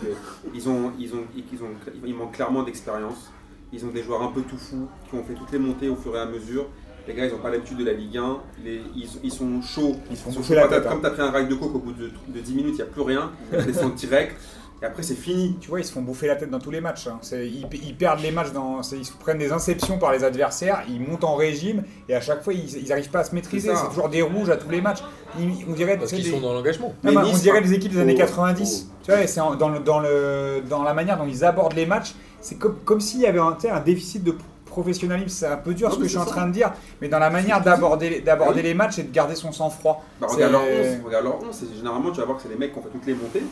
qu'ils 0.52 0.68
ont, 0.68 0.92
ils 0.98 1.12
ont, 1.14 1.24
ils 1.36 1.62
ont, 1.62 1.68
ils 2.06 2.14
manquent 2.14 2.32
clairement 2.34 2.62
d'expérience. 2.62 3.30
Ils 3.72 3.84
ont 3.84 3.88
des 3.90 4.02
joueurs 4.02 4.22
un 4.22 4.28
peu 4.32 4.42
tout 4.42 4.56
fous 4.58 4.88
qui 5.08 5.16
ont 5.16 5.22
fait 5.22 5.34
toutes 5.34 5.52
les 5.52 5.58
montées 5.58 5.88
au 5.88 5.96
fur 5.96 6.14
et 6.16 6.20
à 6.20 6.26
mesure. 6.26 6.66
Les 7.08 7.14
gars, 7.14 7.26
ils 7.26 7.32
n'ont 7.32 7.38
pas 7.38 7.50
l'habitude 7.50 7.78
de 7.78 7.84
la 7.84 7.92
Ligue 7.92 8.16
1. 8.18 8.38
Les- 8.64 8.82
ils, 8.96 9.08
ils 9.22 9.30
sont 9.32 9.62
chauds. 9.62 9.96
Ils 10.10 10.16
sont 10.16 10.30
chauds 10.42 10.54
la 10.54 10.68
tête. 10.68 10.84
hein. 10.86 10.90
Comme 10.90 11.00
tu 11.00 11.06
as 11.06 11.10
pris 11.10 11.22
un 11.22 11.30
rail 11.30 11.48
de 11.48 11.54
coke 11.54 11.74
au 11.74 11.78
bout 11.78 11.92
de, 11.92 12.10
de 12.28 12.40
10 12.40 12.54
minutes, 12.54 12.72
il 12.74 12.76
n'y 12.76 12.82
a 12.82 12.86
plus 12.86 13.02
rien. 13.02 13.30
Ils 13.52 13.64
descendent 13.66 13.94
direct. 13.94 14.36
Et 14.82 14.86
après, 14.86 15.02
c'est 15.02 15.14
fini. 15.14 15.56
Tu 15.60 15.68
vois, 15.68 15.78
ils 15.80 15.84
se 15.84 15.92
font 15.92 16.00
bouffer 16.00 16.26
la 16.26 16.36
tête 16.36 16.50
dans 16.50 16.58
tous 16.58 16.70
les 16.70 16.80
matchs. 16.80 17.06
hein. 17.06 17.18
C'est- 17.20 17.46
Ils, 17.46 17.66
ils 17.82 17.94
perdent 17.94 18.20
les 18.20 18.30
matchs, 18.30 18.52
dans, 18.52 18.82
c'est- 18.82 18.96
ils 18.96 19.04
se 19.04 19.12
prennent 19.12 19.36
des 19.38 19.52
inceptions 19.52 19.98
par 19.98 20.10
les 20.12 20.24
adversaires, 20.24 20.82
ils 20.88 21.00
montent 21.00 21.24
en 21.24 21.34
régime 21.36 21.82
et 22.08 22.14
à 22.14 22.20
chaque 22.22 22.42
fois, 22.42 22.54
ils 22.54 22.88
n'arrivent 22.88 23.10
pas 23.10 23.20
à 23.20 23.24
se 23.24 23.34
maîtriser. 23.34 23.70
C'est 23.74 23.88
toujours 23.88 24.08
des 24.08 24.22
rouges 24.22 24.48
à 24.50 24.56
tous 24.56 24.70
les 24.70 24.80
matchs. 24.80 25.00
Ils- 25.38 25.64
on 25.68 25.72
dirait, 25.74 25.98
Parce 25.98 26.12
qu'ils 26.12 26.24
des- 26.24 26.30
sont 26.30 26.40
dans 26.40 26.54
l'engagement. 26.54 26.88
Non, 27.04 27.10
Mais 27.10 27.14
bah, 27.14 27.22
Nice, 27.24 27.34
on 27.36 27.38
dirait 27.42 27.58
hein. 27.58 27.62
les 27.62 27.72
équipes 27.74 27.92
des 27.92 28.00
années 28.00 28.14
Oh, 28.16 28.20
90. 28.20 28.88
Tu 29.02 29.10
vois, 29.12 29.26
c'est 29.26 29.40
en- 29.40 29.54
dans, 29.54 29.68
le, 29.68 29.80
dans, 29.80 30.00
le, 30.00 30.62
dans 30.68 30.82
la 30.82 30.94
manière 30.94 31.18
dont 31.18 31.26
ils 31.28 31.44
abordent 31.44 31.74
les 31.74 31.86
matchs. 31.86 32.14
C'est 32.40 32.54
comme, 32.54 32.76
comme 32.86 33.00
s'il 33.00 33.20
y 33.20 33.26
avait 33.26 33.38
un, 33.38 33.80
déficit 33.84 34.24
de 34.24 34.34
professionnalisme. 34.64 35.28
C'est 35.28 35.46
un 35.46 35.56
peu 35.58 35.74
dur 35.74 35.88
Non, 35.88 35.94
ce 35.94 35.98
que 35.98 36.04
je 36.04 36.08
suis 36.10 36.18
en 36.18 36.24
train 36.24 36.46
de 36.46 36.52
dire, 36.52 36.72
mais 37.02 37.08
dans 37.08 37.18
la 37.18 37.28
manière 37.28 37.60
d'aborder 37.60 38.20
d'aborder 38.20 38.52
Ah 38.60 38.62
oui. 38.62 38.68
les 38.68 38.74
matchs 38.74 38.98
et 38.98 39.02
de 39.02 39.12
garder 39.12 39.34
son 39.34 39.52
sang-froid. 39.52 40.02
Bah, 40.20 40.26
regarde 40.30 40.52
leur 40.52 40.62
11, 40.62 41.04
regarde 41.04 41.24
leur 41.24 41.36
11, 41.42 41.46
c'est- 41.50 41.76
généralement 41.76 42.10
tu 42.12 42.20
vas 42.20 42.24
voir 42.26 42.36
que 42.38 42.44
c'est 42.44 42.48
des 42.48 42.56
mecs 42.56 42.72
qui 42.72 42.78
ont 42.78 42.82
fait 42.82 42.88
toutes 42.88 43.06
les 43.06 43.14
montées. 43.14 43.42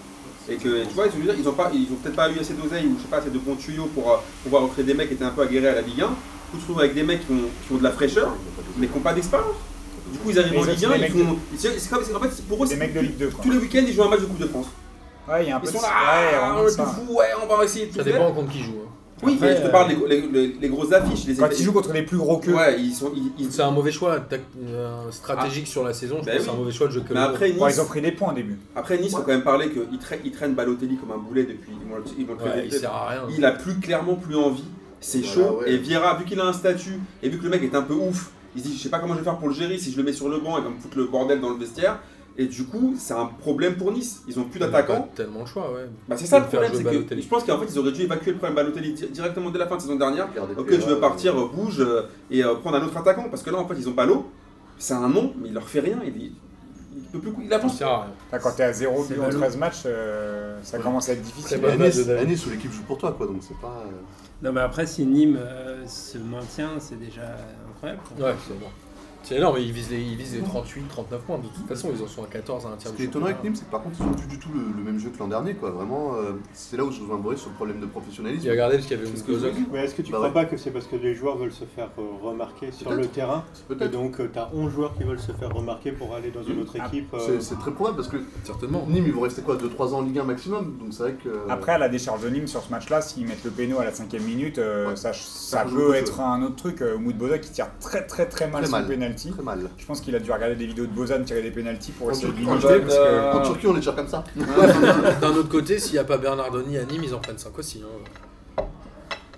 Et 0.50 0.56
que 0.56 0.84
tu 0.84 0.94
vois, 0.94 1.04
je 1.06 1.16
veux 1.16 1.22
dire, 1.22 1.34
ils 1.38 1.46
ont, 1.48 1.52
pas, 1.52 1.70
ils 1.74 1.86
ont 1.92 1.96
peut-être 1.96 2.16
pas 2.16 2.30
eu 2.30 2.38
assez 2.38 2.54
d'oseille 2.54 2.86
ou 2.86 2.96
je 2.96 3.02
sais 3.02 3.08
pas, 3.08 3.18
assez 3.18 3.30
de 3.30 3.38
bons 3.38 3.56
tuyaux 3.56 3.86
pour 3.94 4.10
euh, 4.10 4.16
pouvoir 4.42 4.62
recruter 4.62 4.84
des 4.84 4.94
mecs 4.94 5.08
qui 5.08 5.14
étaient 5.14 5.24
un 5.24 5.30
peu 5.30 5.42
aguerris 5.42 5.66
à 5.68 5.74
la 5.74 5.82
Ligue 5.82 6.00
1. 6.00 6.06
Du 6.06 6.06
coup, 6.06 6.16
tu 6.52 6.56
te 6.56 6.60
retrouves 6.62 6.80
avec 6.80 6.94
des 6.94 7.02
mecs 7.02 7.26
qui 7.26 7.32
ont, 7.32 7.48
qui 7.66 7.72
ont 7.74 7.76
de 7.78 7.82
la 7.82 7.90
fraîcheur, 7.92 8.32
mais 8.78 8.86
qui 8.86 8.94
n'ont 8.94 9.00
pas 9.00 9.12
d'expérience. 9.12 9.56
Du 10.10 10.18
coup, 10.18 10.30
ils 10.30 10.38
arrivent 10.38 10.58
en 10.58 10.64
Ligue 10.64 10.76
c'est 10.78 10.86
1, 10.86 10.98
des 10.98 11.04
ils 11.06 11.10
font. 11.26 11.38
C'est 11.56 11.78
c'est 11.78 11.90
comme, 11.90 12.02
en 12.16 12.20
fait, 12.20 12.42
pour 12.48 12.64
eux, 12.64 12.66
c'est- 12.66 12.76
mecs 12.76 12.94
de 12.94 13.00
Ligue 13.00 13.16
2. 13.18 13.28
Quoi. 13.28 13.44
tous 13.44 13.50
les 13.50 13.58
week-ends, 13.58 13.84
ils 13.86 13.92
jouent 13.92 14.04
un 14.04 14.08
match 14.08 14.20
de 14.20 14.24
Coupe 14.26 14.38
de 14.38 14.46
France. 14.46 14.66
Ouais, 15.28 15.44
il 15.44 15.48
y 15.48 15.52
a 15.52 15.56
un 15.56 15.60
peu 15.60 15.66
Ils 15.68 15.72
de 15.72 15.76
sont 15.76 15.82
là, 15.82 15.88
Ouais, 15.88 16.38
ah, 16.40 16.56
on 16.58 16.66
est 16.66 16.70
ça. 16.70 16.84
tout 16.84 16.90
fou, 17.06 17.14
ouais, 17.18 17.26
on 17.42 17.56
va 17.56 17.64
essayer 17.64 17.86
de 17.86 17.90
tout 17.92 17.98
Ça 17.98 18.04
dépend 18.04 18.32
contre 18.32 18.50
qui 18.50 18.62
joue. 18.62 18.76
hein. 18.86 18.88
Oui, 19.22 19.34
Après, 19.34 19.46
mais 19.48 19.56
je 19.56 19.62
te 19.62 19.66
euh, 19.66 19.70
parle 19.70 19.88
des 19.88 19.96
les, 20.08 20.20
les- 20.28 20.52
les 20.60 20.68
grosses 20.68 20.92
affiches. 20.92 21.26
Les 21.26 21.34
Quand 21.34 21.48
ils 21.58 21.64
jouent 21.64 21.72
contre 21.72 21.92
les 21.92 22.02
plus 22.04 22.16
gros 22.18 22.38
que. 22.38 22.50
Ouais, 22.52 22.80
ils 22.80 22.92
sont. 22.94 23.10
Ils, 23.16 23.32
ils- 23.38 23.52
C'est 23.52 23.62
un 23.62 23.70
mauvais 23.72 23.90
choix 23.90 24.16
euh, 24.32 25.10
stratégique 25.10 25.66
sur 25.66 25.82
la 25.84 25.92
saison. 25.92 26.18
Je 26.20 26.26
Bah 26.26 26.32
pense 26.32 26.38
que 26.38 26.44
c'est 26.44 26.50
oui. 26.50 26.54
un 26.56 26.58
mauvais 26.60 26.72
choix 26.72 26.86
de 26.86 26.92
jeu 26.92 27.00
que 27.00 27.12
Mais 27.14 27.20
après, 27.20 27.52
Bon, 27.52 27.66
Nice, 27.66 27.76
ils 27.76 27.80
ont 27.80 27.86
pris 27.86 28.00
des 28.00 28.12
points 28.12 28.30
au 28.32 28.34
début. 28.34 28.58
après, 28.76 28.98
nice 28.98 29.10
faut 29.12 29.18
quand 29.22 29.28
même 29.28 29.42
parler 29.42 29.70
qu'ils 29.70 30.30
traînent, 30.32 30.54
Balotelli 30.54 30.96
comme 30.96 31.10
un 31.12 31.18
boulet 31.18 31.42
depuis. 31.44 31.72
Ils 31.82 31.88
vont, 31.90 31.96
le- 31.96 32.02
ils 32.18 32.26
vont 32.26 32.34
le 32.34 32.44
Ouais, 32.44 32.66
il 32.66 32.72
sert 32.72 32.92
à 32.94 33.08
rien. 33.08 33.22
Il 33.36 33.44
a 33.44 33.52
plus 33.52 33.74
clairement 33.80 34.14
plus 34.14 34.36
envie, 34.36 34.64
c'est 35.00 35.18
Voilà, 35.18 35.34
chaud. 35.50 35.58
ouais. 35.62 35.72
Et 35.72 35.76
Vieira, 35.78 36.16
vu 36.16 36.24
qu'il 36.24 36.38
a 36.40 36.46
un 36.46 36.52
statut 36.52 37.00
et 37.22 37.28
vu 37.28 37.38
que 37.38 37.44
le 37.44 37.50
mec 37.50 37.62
est 37.64 37.74
un 37.74 37.82
peu 37.82 37.94
ouf, 37.94 38.30
il 38.54 38.62
se 38.62 38.68
dit 38.68 38.76
je 38.76 38.82
sais 38.82 38.88
pas 38.88 38.98
comment 39.00 39.14
je 39.14 39.18
vais 39.18 39.24
faire 39.24 39.36
pour 39.38 39.48
le 39.48 39.54
gérer 39.54 39.78
si 39.78 39.90
je 39.92 39.96
le 39.96 40.04
mets 40.04 40.12
sur 40.12 40.28
le 40.28 40.38
banc, 40.38 40.58
il 40.58 40.64
va 40.64 40.70
me 40.70 40.78
foutre 40.78 40.96
le 40.96 41.04
bordel 41.06 41.40
dans 41.40 41.50
le 41.50 41.56
vestiaire. 41.56 41.98
Et 42.40 42.46
du 42.46 42.64
coup, 42.66 42.94
c'est 42.96 43.14
un 43.14 43.26
problème 43.26 43.74
pour 43.76 43.90
Nice. 43.90 44.22
Ils 44.28 44.38
ont 44.38 44.44
plus 44.44 44.60
d'attaquants. 44.60 45.02
pas 45.02 45.08
tellement 45.16 45.40
le 45.40 45.46
choix, 45.46 45.72
ouais. 45.72 45.88
Bah, 46.08 46.16
c'est 46.16 46.26
ça 46.26 46.38
le 46.38 46.44
problème, 46.46 46.70
c'est 46.72 46.84
que 46.84 47.20
je 47.20 47.26
pense 47.26 47.42
qu'en 47.44 47.58
fait 47.58 47.66
ils 47.68 47.78
auraient 47.80 47.90
dû 47.90 48.02
évacuer 48.02 48.30
le 48.30 48.36
problème 48.36 48.54
Balotelli 48.54 48.92
di- 48.92 49.08
directement 49.08 49.50
dès 49.50 49.58
la 49.58 49.66
fin 49.66 49.76
de 49.76 49.80
saison 49.80 49.96
dernière. 49.96 50.28
Ok, 50.56 50.70
je 50.70 50.86
veux 50.86 51.00
partir, 51.00 51.36
euh, 51.36 51.48
bouge 51.52 51.80
euh, 51.80 52.02
et 52.30 52.44
euh, 52.44 52.54
prendre 52.54 52.76
un 52.76 52.82
autre 52.84 52.96
attaquant 52.96 53.28
parce 53.28 53.42
que 53.42 53.50
là 53.50 53.58
en 53.58 53.66
fait 53.66 53.74
ils 53.76 53.88
ont 53.88 53.92
Balo. 53.92 54.30
C'est 54.78 54.94
un 54.94 55.08
nom, 55.08 55.34
mais 55.40 55.48
il 55.48 55.54
leur 55.54 55.68
fait 55.68 55.80
rien. 55.80 55.98
Il, 56.06 56.16
il, 56.16 56.32
il 56.96 57.02
peut 57.10 57.18
plus. 57.18 57.32
Il 57.40 57.46
Il 57.46 57.52
avance. 57.52 57.82
quand 58.40 58.52
t'es 58.56 58.62
à 58.62 58.72
0 58.72 59.04
C'est 59.08 59.14
but 59.14 59.20
en 59.20 59.24
ballot. 59.24 59.38
13 59.40 59.56
matchs, 59.56 59.82
euh, 59.86 60.58
ça 60.62 60.78
commence 60.78 61.08
à 61.08 61.14
être 61.14 61.22
difficile. 61.22 61.60
Nice, 62.24 62.46
où 62.46 62.50
l'équipe 62.50 62.70
joue 62.70 62.82
pour 62.84 62.98
toi, 62.98 63.12
quoi, 63.18 63.26
donc 63.26 63.38
c'est 63.40 63.58
pas. 63.58 63.82
euh, 63.86 63.90
Non, 64.46 64.52
mais 64.52 64.60
après, 64.60 64.86
si 64.86 65.04
Nîmes 65.04 65.36
euh, 65.40 65.84
se 65.88 66.18
maintient, 66.18 66.70
c'est 66.78 67.00
déjà 67.00 67.36
incroyable. 67.68 68.00
Ouais, 68.20 68.34
c'est 68.46 68.58
bon. 68.60 68.66
C'est 69.24 69.34
énorme, 69.36 69.58
ils 69.58 69.72
visent 69.72 69.90
les, 69.90 70.00
ils 70.00 70.16
visent 70.16 70.34
les 70.36 70.40
38, 70.42 70.88
39 70.88 71.20
points. 71.22 71.36
De 71.38 71.42
toute 71.48 71.66
façon, 71.68 71.90
ils 71.94 72.02
en 72.02 72.06
sont 72.06 72.22
à 72.24 72.26
14 72.28 72.64
à 72.64 72.70
un 72.70 72.76
tiers 72.76 72.90
Ce 72.92 72.92
du 72.92 72.96
qui 72.96 73.02
est 73.02 73.06
étonnant 73.06 73.26
avec. 73.26 73.42
Nîmes, 73.44 73.54
c'est 73.54 73.66
que 73.66 73.70
par 73.70 73.82
contre, 73.82 73.96
ils 74.00 74.06
ont 74.06 74.12
plus 74.14 74.26
du 74.26 74.38
tout 74.38 74.48
le, 74.54 74.60
le 74.74 74.82
même 74.82 74.98
jeu 74.98 75.10
que 75.10 75.18
l'an 75.18 75.28
dernier, 75.28 75.54
quoi. 75.54 75.70
Vraiment, 75.70 76.14
euh, 76.14 76.32
c'est 76.54 76.78
là 76.78 76.84
où 76.84 76.90
je 76.90 77.00
rejoins 77.00 77.18
Boris 77.18 77.38
sur 77.40 77.50
le 77.50 77.56
problème 77.56 77.78
de 77.80 77.86
professionnalisme. 77.86 78.42
J'ai 78.44 78.50
regardé 78.50 78.76
parce 78.76 78.86
qu'il 78.86 78.96
y 78.96 79.00
avait 79.00 79.50
dis. 79.52 79.66
Mais 79.70 79.84
est-ce 79.84 79.94
que 79.94 80.00
tu 80.02 80.12
Bah 80.12 80.18
crois 80.18 80.28
ouais. 80.28 80.34
pas 80.34 80.44
que 80.46 80.56
c'est 80.56 80.70
parce 80.70 80.86
que 80.86 80.96
les 80.96 81.14
joueurs 81.14 81.36
veulent 81.36 81.52
se 81.52 81.64
faire 81.64 81.90
euh, 81.98 82.02
remarquer 82.22 82.72
sur 82.72 82.90
le 82.90 83.06
terrain 83.06 83.44
Et 83.80 83.88
donc 83.88 84.16
tu 84.32 84.38
as 84.38 84.48
11 84.54 84.72
joueurs 84.72 84.94
qui 84.96 85.02
veulent 85.02 85.20
se 85.20 85.32
faire 85.32 85.54
remarquer 85.54 85.92
pour 85.92 86.14
aller 86.14 86.30
dans 86.30 86.42
une 86.42 86.60
autre 86.62 86.76
Ah, 86.80 86.86
équipe 86.86 87.12
euh, 87.12 87.18
C'est 87.26 87.42
c'est 87.42 87.56
très 87.58 87.72
probable 87.72 87.96
parce 87.96 88.08
que 88.08 88.16
Certainement. 88.44 88.86
Nîmes, 88.88 89.04
ils 89.06 89.12
vont 89.12 89.20
rester 89.22 89.42
quoi 89.42 89.56
2-3 89.56 89.88
ans 89.94 89.98
en 89.98 90.02
Ligue 90.02 90.18
1 90.20 90.24
maximum, 90.24 90.78
donc 90.78 90.88
c'est 90.92 91.02
vrai 91.02 91.16
que. 91.22 91.28
Après, 91.50 91.72
à 91.72 91.78
la 91.78 91.88
décharge 91.90 92.22
de 92.22 92.30
Nîmes 92.30 92.46
sur 92.46 92.62
ce 92.62 92.70
match-là, 92.70 93.02
s'ils 93.02 93.26
mettent 93.26 93.44
le 93.44 93.50
péno 93.50 93.78
à 93.78 93.84
la 93.84 93.92
cinquième 93.92 94.22
minute, 94.22 94.58
euh, 94.58 94.88
Ouais. 94.90 94.96
ça, 94.96 95.12
ça 95.12 95.64
peut 95.64 95.94
être 95.94 96.20
un 96.20 96.40
autre 96.42 96.56
truc. 96.56 96.80
Euh, 96.82 96.96
Moud 96.96 97.16
Boza 97.18 97.38
qui 97.38 97.50
tire 97.50 97.68
très 97.80 98.06
très 98.06 98.26
très 98.26 98.46
mal 98.48 98.62
Très 98.62 98.66
son 98.70 98.72
mal. 98.76 98.86
Très 99.14 99.42
mal. 99.42 99.70
Je 99.76 99.86
pense 99.86 100.00
qu'il 100.00 100.14
a 100.14 100.18
dû 100.20 100.30
regarder 100.32 100.56
des 100.56 100.66
vidéos 100.66 100.86
de 100.86 100.90
Bozan 100.92 101.22
tirer 101.24 101.42
des 101.42 101.50
penalties 101.50 101.92
pour 101.92 102.08
En 102.08 102.10
essayer 102.10 102.28
de 102.28 102.32
limiter. 102.36 102.52
en 102.52 102.60
parce 102.60 102.94
que- 102.96 103.36
En 103.36 103.42
Turquie, 103.42 103.66
on 103.66 103.72
les 103.74 103.80
tire 103.80 103.94
comme 103.96 104.08
ça. 104.08 104.24
D'un 105.20 105.30
autre 105.34 105.48
côté, 105.48 105.78
s'il 105.78 105.92
n'y 105.94 105.98
a 105.98 106.04
pas 106.04 106.18
Bernardoni 106.18 106.76
à 106.78 106.84
Nîmes, 106.84 107.02
ils 107.04 107.14
en 107.14 107.18
prennent 107.18 107.38
5 107.38 107.58
aussi. 107.58 107.82
hein. 107.84 108.64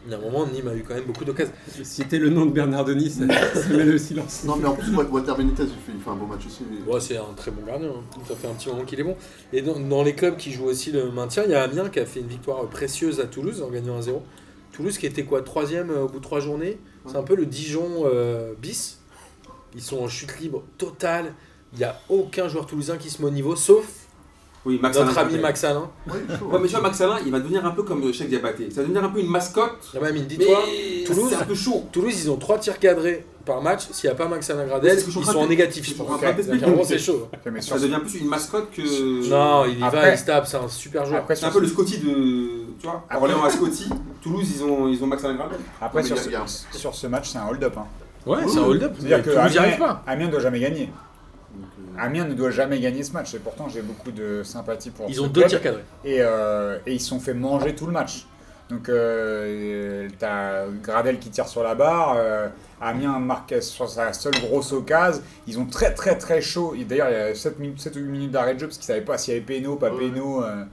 Il 0.07 0.11
y 0.11 0.15
a 0.15 0.17
un 0.17 0.21
moment, 0.21 0.47
Nîmes 0.47 0.67
a 0.69 0.75
eu 0.75 0.83
quand 0.83 0.95
même 0.95 1.05
beaucoup 1.05 1.27
d'occasions. 1.27 1.53
Citer 1.83 2.19
le 2.19 2.31
nom 2.31 2.47
de 2.47 2.53
Bernard 2.53 2.87
Denis, 2.87 3.11
ça, 3.11 3.25
ça 3.55 3.69
met 3.69 3.85
le 3.85 3.99
silence. 3.99 4.45
Non, 4.47 4.57
mais 4.57 4.67
en 4.67 4.75
plus, 4.75 4.91
Walter 4.95 5.33
Benitez, 5.37 5.65
il 5.65 5.69
fait, 5.69 5.93
il 5.95 6.01
fait 6.01 6.09
un 6.11 6.15
beau 6.15 6.25
match 6.25 6.41
aussi. 6.47 6.63
Ouais, 6.91 7.01
c'est 7.01 7.19
un 7.19 7.35
très 7.37 7.51
bon 7.51 7.63
gardien. 7.67 7.91
hein. 7.91 8.21
Ça 8.27 8.35
fait 8.35 8.49
un 8.49 8.55
petit 8.55 8.71
moment 8.71 8.85
qu'il 8.85 8.99
est 8.99 9.05
bon. 9.05 9.15
Et 9.53 9.61
dans, 9.61 9.79
dans 9.79 10.03
les 10.03 10.15
clubs 10.15 10.39
qui 10.39 10.53
jouent 10.53 10.65
aussi 10.65 10.91
le 10.91 11.11
maintien, 11.11 11.43
il 11.45 11.51
y 11.51 11.55
a 11.55 11.63
Amiens 11.63 11.91
qui 11.91 12.01
a 12.01 12.07
fait 12.07 12.21
une 12.21 12.29
victoire 12.29 12.67
précieuse 12.69 13.21
à 13.21 13.25
Toulouse 13.27 13.63
en 13.63 13.69
gagnant 13.71 14.01
1-0. 14.01 14.23
Toulouse 14.73 14.97
qui 14.97 15.05
était 15.05 15.25
quoi 15.25 15.43
Troisième 15.43 15.91
euh, 15.91 16.05
au 16.05 16.09
bout 16.09 16.19
de 16.19 16.25
trois 16.25 16.41
journées? 16.41 16.79
C'est 17.07 17.17
un 17.17 17.23
peu 17.23 17.35
le 17.37 17.45
Dijon 17.45 18.05
euh, 18.07 18.55
bis. 18.61 19.00
Ils 19.75 19.83
sont 19.83 19.99
en 19.99 20.09
chute 20.09 20.39
libre 20.41 20.63
totale. 20.79 21.33
Il 21.73 21.79
n'y 21.79 21.85
a 21.85 21.97
aucun 22.09 22.49
joueur 22.49 22.67
toulousain 22.67 22.97
qui 22.97 23.11
se 23.11 23.23
met 23.23 23.29
au 23.29 23.31
niveau, 23.31 23.55
sauf 23.55 23.85
Oui, 24.65 24.79
Max 24.83 24.99
notre 24.99 25.17
Alain 25.17 25.29
ami. 25.29 25.39
Max 25.39 25.63
Alain. 25.65 25.89
Ouais, 26.09 26.15
Ouais, 26.15 26.59
mais 26.61 26.67
tu 26.67 26.73
vois, 26.75 26.81
Max 26.83 27.01
Alain, 27.01 27.19
il 27.25 27.31
va 27.31 27.39
devenir 27.39 27.65
un 27.65 27.71
peu 27.71 27.85
comme 27.85 28.03
euh, 28.03 28.13
Cheikh 28.13 28.29
Diabaté. 28.29 28.69
Ça 28.71 28.77
va 28.81 28.83
devenir 28.89 29.05
un 29.05 29.09
peu 29.09 29.21
une 29.21 29.29
mascotte. 29.31 29.79
Ah, 29.97 30.01
Mamie, 30.01 30.23
dis-toi, 30.23 30.59
Mais 30.67 31.05
Toulouse- 31.05 31.27
c'est 31.31 31.37
un 31.37 31.45
peu 31.45 31.55
chaud. 31.55 31.85
Toulouse, 31.93 32.13
ils 32.25 32.31
ont 32.31 32.37
trois 32.37 32.59
tirs 32.59 32.79
cadrés 32.81 33.25
par 33.47 33.63
match. 33.63 33.89
S'il 33.93 34.11
n'y 34.11 34.13
a 34.13 34.17
pas 34.17 34.27
Max 34.27 34.51
Alain 34.51 34.63
Ouais, 34.65 34.69
Gradel, 34.69 34.99
ils 34.99 35.13
sont 35.13 35.37
en 35.39 35.47
négatif, 35.47 35.89
je 35.89 35.95
pense. 35.95 36.09
c'est 36.89 36.99
chaud. 36.99 37.29
Ça 37.61 37.79
devient 37.79 38.01
plus 38.01 38.19
une 38.19 38.29
mascotte 38.29 38.71
que. 38.73 39.29
Non, 39.31 39.65
il 39.67 39.77
y 39.79 39.81
va, 39.81 40.11
il 40.13 40.19
se 40.19 40.25
tape, 40.25 40.47
c'est 40.49 40.57
un 40.57 40.69
super 40.69 41.07
joueur. 41.07 41.25
C'est 41.35 41.45
un 41.45 41.51
peu 41.51 41.61
le 41.61 41.69
Scotty 41.69 41.99
de. 41.99 42.51
Tu 42.81 42.87
vois, 42.87 43.05
Orléans 43.15 43.45
à 43.45 43.51
Scotty. 43.51 43.89
Toulouse, 44.21 44.47
ils 44.57 44.65
ont, 44.65 44.89
ils 44.89 45.03
ont 45.05 45.07
Max 45.07 45.25
Alain 45.25 45.35
Gradel. 45.37 45.61
Après, 45.81 46.03
sur, 46.03 46.19
ce, 46.19 46.93
sur 46.93 47.09
match, 47.11 47.31
c'est 47.31 47.39
un 47.39 47.47
hold-up. 47.49 47.77
Ouais, 48.27 48.39
c'est 48.47 48.59
un 48.59 48.63
hold-up. 48.63 48.93
C'est-à-dire 48.99 49.23
que 49.23 49.31
Toulouse 49.31 49.53
n'y 49.53 49.59
arrive 49.59 49.75
Amiens, 49.75 49.87
pas. 49.87 50.03
Amiens 50.07 50.27
ne 50.27 50.31
doit 50.31 50.41
jamais 50.41 50.61
gagner. 50.61 50.87
Donc, 51.55 51.65
euh, 51.79 52.03
Amiens 52.05 52.25
ne 52.27 52.35
doit 52.35 52.51
jamais 52.51 52.79
gagner 52.81 53.03
ce 53.03 53.13
match. 53.13 53.35
Et 53.35 53.39
pourtant, 53.39 53.69
j'ai 53.69 53.83
beaucoup 53.83 54.13
de 54.13 54.43
sympathie 54.43 54.91
pour 54.91 55.07
Ils 55.09 55.15
ce 55.17 55.21
ont 55.21 55.27
deux 55.27 55.45
tirs 55.47 55.61
cadrés. 55.63 55.85
Et, 56.05 56.19
euh, 56.21 56.79
et 56.87 56.95
ils 56.95 57.01
se 57.01 57.09
sont 57.09 57.21
fait 57.21 57.35
manger 57.35 57.75
tout 57.75 57.87
le 57.87 57.93
match. 57.93 58.27
Donc, 58.69 58.89
euh, 58.89 60.09
t'as 60.19 60.67
Gradel 60.83 61.19
qui 61.19 61.31
tire 61.31 61.49
sur 61.49 61.63
la 61.65 61.75
barre. 61.75 62.15
euh, 62.17 62.49
Amiens 62.81 63.19
marque 63.19 63.61
sur 63.63 63.89
sa 63.91 64.13
seule 64.13 64.35
grosse 64.35 64.73
occasion. 64.73 65.23
Ils 65.49 65.59
ont 65.59 65.67
très 65.67 65.93
très 65.93 66.17
très 66.17 66.41
chaud. 66.41 66.75
Et 66.79 66.85
D'ailleurs, 66.85 67.09
il 67.11 67.13
y 67.15 67.17
a 67.17 67.35
7, 67.35 67.59
minutes, 67.59 67.81
7 67.81 67.97
ou 67.97 67.99
8 68.01 68.05
minutes 68.05 68.31
d'arrêt 68.31 68.55
de 68.55 68.61
jeu 68.61 68.67
parce 68.67 68.79
qu'ils 68.79 68.87
savaient 68.87 69.01
pas 69.01 69.19
s'il 69.19 69.35
y 69.35 69.37
avait 69.37 69.45
péno, 69.45 69.77
pas 69.77 69.91
Ouais. 69.91 69.99
péno. 69.99 70.45
euh, 70.45 70.65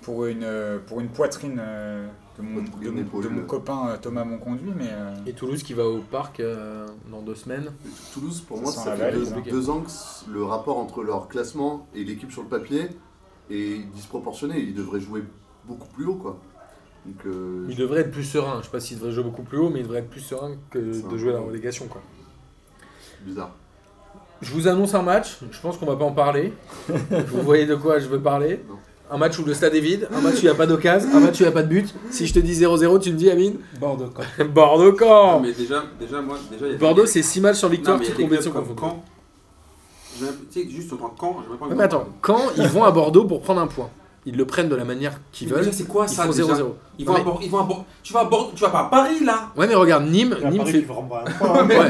pour, 0.00 0.24
une, 0.26 0.46
pour 0.86 1.00
une 1.00 1.08
poitrine 1.08 1.60
euh, 1.62 2.06
de, 2.38 2.42
mon, 2.42 2.62
Pour 2.64 2.78
de 2.80 2.86
une 2.86 2.94
mon- 2.94 3.00
épaule. 3.00 3.24
de 3.24 3.28
mon 3.28 3.42
copain 3.42 3.88
euh, 3.88 3.96
Thomas 4.00 4.24
Monconduit. 4.24 4.72
Mais 4.76 4.88
euh, 4.90 5.14
Et 5.26 5.32
Toulouse 5.32 5.62
qui 5.62 5.74
va 5.74 5.84
au 5.86 5.98
parc 5.98 6.40
euh, 6.40 6.86
dans 7.10 7.20
deux 7.22 7.34
semaines. 7.34 7.70
Toulouse, 8.14 8.40
pour 8.46 8.58
Ça 8.58 8.62
moi, 8.62 8.72
ça 8.72 8.96
fait 8.96 9.12
deux, 9.12 9.32
hein. 9.32 9.42
deux 9.50 9.70
ans 9.70 9.80
que 9.82 10.30
le 10.32 10.44
rapport 10.44 10.78
entre 10.78 11.02
leur 11.02 11.28
classement 11.28 11.86
et 11.94 12.04
l'équipe 12.04 12.30
sur 12.32 12.42
le 12.42 12.48
papier 12.48 12.88
est 13.50 13.78
disproportionné. 13.94 14.60
Ils 14.60 14.74
devraient 14.74 15.00
jouer 15.00 15.22
beaucoup 15.66 15.88
plus 15.88 16.04
haut, 16.06 16.14
quoi. 16.14 16.38
Donc, 17.06 17.26
euh, 17.26 17.66
Il 17.70 17.76
devrait 17.76 18.00
être 18.02 18.10
plus 18.10 18.24
serein. 18.24 18.58
Je 18.60 18.64
sais 18.66 18.70
pas 18.70 18.80
s'il 18.80 18.98
devrait 18.98 19.12
jouer 19.12 19.24
beaucoup 19.24 19.42
plus 19.42 19.58
haut, 19.58 19.70
mais 19.70 19.80
il 19.80 19.84
devrait 19.84 20.00
être 20.00 20.10
plus 20.10 20.20
serein 20.20 20.52
que 20.70 20.78
de 20.78 21.16
jouer 21.18 21.32
la 21.32 21.40
relégation. 21.40 21.86
Quoi. 21.86 22.02
c'est 23.00 23.24
bizarre. 23.24 23.50
Je 24.42 24.52
vous 24.52 24.68
annonce 24.68 24.94
un 24.94 25.02
match. 25.02 25.38
Je 25.50 25.60
pense 25.60 25.78
qu'on 25.78 25.86
va 25.86 25.96
pas 25.96 26.04
en 26.04 26.12
parler. 26.12 26.52
vous 26.88 27.42
voyez 27.42 27.66
de 27.66 27.74
quoi 27.74 27.98
je 27.98 28.06
veux 28.08 28.20
parler 28.20 28.60
Non. 28.68 28.76
Un 29.10 29.16
match 29.16 29.38
où 29.38 29.44
le 29.44 29.54
stade 29.54 29.74
est 29.74 29.80
vide, 29.80 30.06
un 30.14 30.20
match 30.20 30.34
où 30.34 30.38
il 30.38 30.42
n'y 30.44 30.48
a 30.48 30.54
pas 30.54 30.66
d'occasion, 30.66 31.08
un 31.14 31.20
match 31.20 31.36
où 31.36 31.38
il 31.38 31.42
n'y 31.42 31.48
a 31.48 31.52
pas 31.52 31.62
de 31.62 31.68
but. 31.68 31.94
Si 32.10 32.26
je 32.26 32.34
te 32.34 32.38
dis 32.40 32.52
0-0, 32.52 33.00
tu 33.00 33.12
me 33.12 33.16
dis 33.16 33.30
Amine 33.30 33.56
Bordeaux, 33.80 34.10
quoi. 34.14 34.24
Non, 34.38 34.50
Bordeaux-Camp 34.50 35.40
mais 35.40 35.52
déjà, 35.52 35.84
déjà, 35.98 36.20
moi, 36.20 36.36
déjà, 36.50 36.66
il 36.66 36.72
y 36.72 36.74
a 36.74 36.78
Bordeaux, 36.78 37.06
c'est 37.06 37.22
6 37.22 37.40
matchs 37.40 37.56
sur 37.56 37.68
Non, 37.68 37.74
victoire, 37.74 37.98
des 37.98 38.04
clubs 38.06 38.18
compétition 38.18 38.52
comme. 38.52 38.76
Caen. 38.78 39.02
Tu 40.18 40.24
sais, 40.50 40.68
juste 40.68 40.92
en 40.92 40.96
tant 40.96 41.08
que 41.08 41.20
Caen, 41.20 41.36
pas 41.58 41.74
mais 41.74 41.84
attends, 41.84 42.08
quand 42.20 42.40
ils 42.56 42.66
vont 42.68 42.84
à 42.84 42.90
Bordeaux 42.90 43.24
pour 43.24 43.40
prendre 43.40 43.60
un 43.60 43.66
point, 43.66 43.88
ils 44.28 44.36
le 44.36 44.44
prennent 44.44 44.68
de 44.68 44.74
la 44.76 44.84
manière 44.84 45.14
qu'ils 45.32 45.48
Mais 45.48 45.54
veulent, 45.54 45.64
déjà, 45.64 45.76
c'est 45.76 45.84
quoi 45.88 46.04
ils 46.06 46.14
ça 46.14 46.24
font 46.24 46.32
déjà 46.32 46.54
0-0. 46.54 46.66
Ils 46.98 47.06
Non, 47.06 47.12
vont 47.14 47.18
à 47.18 47.38
ils 47.42 47.50
vont 47.50 47.58
à 47.60 47.68
Tu 48.02 48.12
vas 48.12 48.20
à 48.20 48.30
tu 48.54 48.62
vas 48.62 48.68
pas 48.68 48.80
à 48.80 48.84
Paris 48.84 49.24
là 49.24 49.48
Ouais, 49.56 49.66
mais 49.66 49.74
regarde, 49.74 50.04
Nîmes, 50.04 50.36
Nîmes 50.50 50.58
Paris 50.58 50.72
fait. 50.72 50.86
Ouais. 50.86 51.88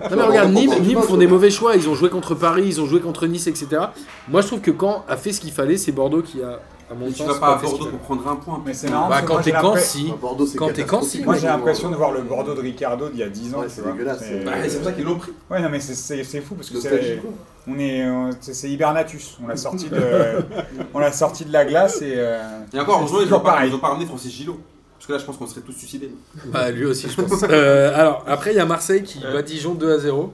Non 0.10 0.16
mais 0.16 0.22
regarde, 0.22 0.52
Nîmes, 0.52 0.74
Nîmes 0.82 1.02
font 1.02 1.16
des 1.16 1.28
mauvais 1.28 1.50
choix. 1.50 1.76
Ils 1.76 1.88
ont 1.88 1.94
joué 1.94 2.10
contre 2.10 2.34
Paris, 2.34 2.64
ils 2.66 2.80
ont 2.80 2.86
joué 2.86 3.00
contre 3.00 3.26
Nice, 3.28 3.46
etc. 3.46 3.82
Moi, 4.28 4.40
je 4.40 4.48
trouve 4.48 4.60
que 4.60 4.72
Caen 4.78 5.04
a 5.08 5.16
fait 5.16 5.32
ce 5.32 5.40
qu'il 5.40 5.52
fallait. 5.52 5.76
C'est 5.76 5.92
Bordeaux 5.92 6.22
qui 6.22 6.42
a, 6.42 6.58
à 6.90 6.94
mon 6.94 7.08
Et 7.08 7.12
tu 7.12 7.22
vas 7.22 7.34
pas 7.38 7.54
à 7.54 7.58
ce 7.58 7.60
qu'il 7.66 7.70
Bordeaux 7.70 7.86
pour 7.90 7.98
prendre 8.00 8.28
un 8.28 8.36
point. 8.36 8.62
mais 8.66 8.74
c'est 8.74 8.90
marrant. 8.90 9.08
Bah, 9.08 9.22
que 9.22 9.26
quand 9.26 9.40
t'es 9.40 9.52
l'impré- 9.52 9.80
si. 9.80 10.06
Enfin, 10.08 10.18
Bordeaux, 10.20 10.46
c'est 10.46 10.56
Quand 10.58 10.66
t'es 10.68 10.82
catastrophique. 10.82 11.24
Moi 11.24 11.36
j'ai 11.36 11.46
l'impression 11.46 11.90
de 11.90 11.96
voir 11.96 12.10
le 12.12 12.22
Bordeaux 12.22 12.54
de 12.54 12.60
Ricardo 12.60 13.08
d'il 13.08 13.20
y 13.20 13.22
a 13.22 13.28
10 13.28 13.54
ans. 13.54 13.62
C'est 13.68 13.84
dégueulasse, 13.84 14.18
c'est- 14.20 14.44
Bah, 14.44 14.52
c'est 14.66 14.76
pour 14.76 14.84
ça 14.86 14.92
qu'ils 14.92 15.04
l'ont 15.04 15.16
pris. 15.18 15.32
Ouais, 15.50 15.60
non, 15.62 15.68
mais 15.70 15.80
c'est- 15.80 15.94
c'est 15.94 16.24
c'est 16.24 16.40
fou 16.40 16.54
parce 16.56 16.68
que 16.70 16.80
c'est. 16.80 16.90
Nostalgie, 16.90 17.18
quoi. 17.20 17.30
On 17.68 17.78
est, 17.78 18.04
c'est 18.40 18.54
c'est 18.54 18.70
Hibernatus. 18.70 19.38
On 19.42 19.46
l'a 19.46 19.56
sorti 19.56 19.88
de, 19.88 19.96
on 20.94 20.98
l'a 20.98 21.12
sorti 21.12 21.44
de 21.44 21.52
la 21.52 21.64
glace 21.64 22.02
et. 22.02 22.14
euh, 22.16 22.42
Et 22.74 22.80
encore, 22.80 22.98
heureusement, 22.98 23.18
c'est 23.18 23.24
ils 23.24 23.26
toujours 23.26 23.38
ont 23.40 23.44
pas, 23.44 23.50
pareil. 23.52 23.70
ils 23.70 23.74
ont 23.74 23.78
pas 23.78 23.88
ramené 23.88 24.06
Francis 24.06 24.32
Gillot. 24.32 24.58
Parce 24.98 25.06
que 25.06 25.12
là, 25.14 25.18
je 25.18 25.24
pense 25.24 25.36
qu'on 25.38 25.46
serait 25.46 25.62
tous 25.62 25.72
suicidés. 25.72 26.10
Bah, 26.46 26.70
lui 26.70 26.84
aussi, 26.84 27.08
je 27.08 27.20
pense. 27.22 27.42
Euh, 27.48 27.90
alors, 27.98 28.22
après, 28.26 28.52
il 28.52 28.56
y 28.56 28.60
a 28.60 28.66
Marseille 28.66 29.02
qui 29.02 29.18
bat 29.20 29.40
Dijon 29.42 29.72
2 29.74 29.92
à 29.94 29.98
0. 29.98 30.32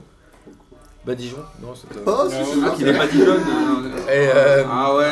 Bah, 1.07 1.15
Dijon 1.15 1.37
Non, 1.61 1.69
c'est. 1.73 1.87
Oh, 2.05 2.27
si, 2.29 2.35
je 2.35 2.65
Ah, 2.65 2.69
qu'il 2.75 2.87
est 2.87 2.93
pas 2.97 3.07
dit 3.07 3.19
jeune. 3.19 3.41
Et 4.09 4.27
euh, 4.35 4.63
Ah 4.69 4.95
ouais, 4.95 5.05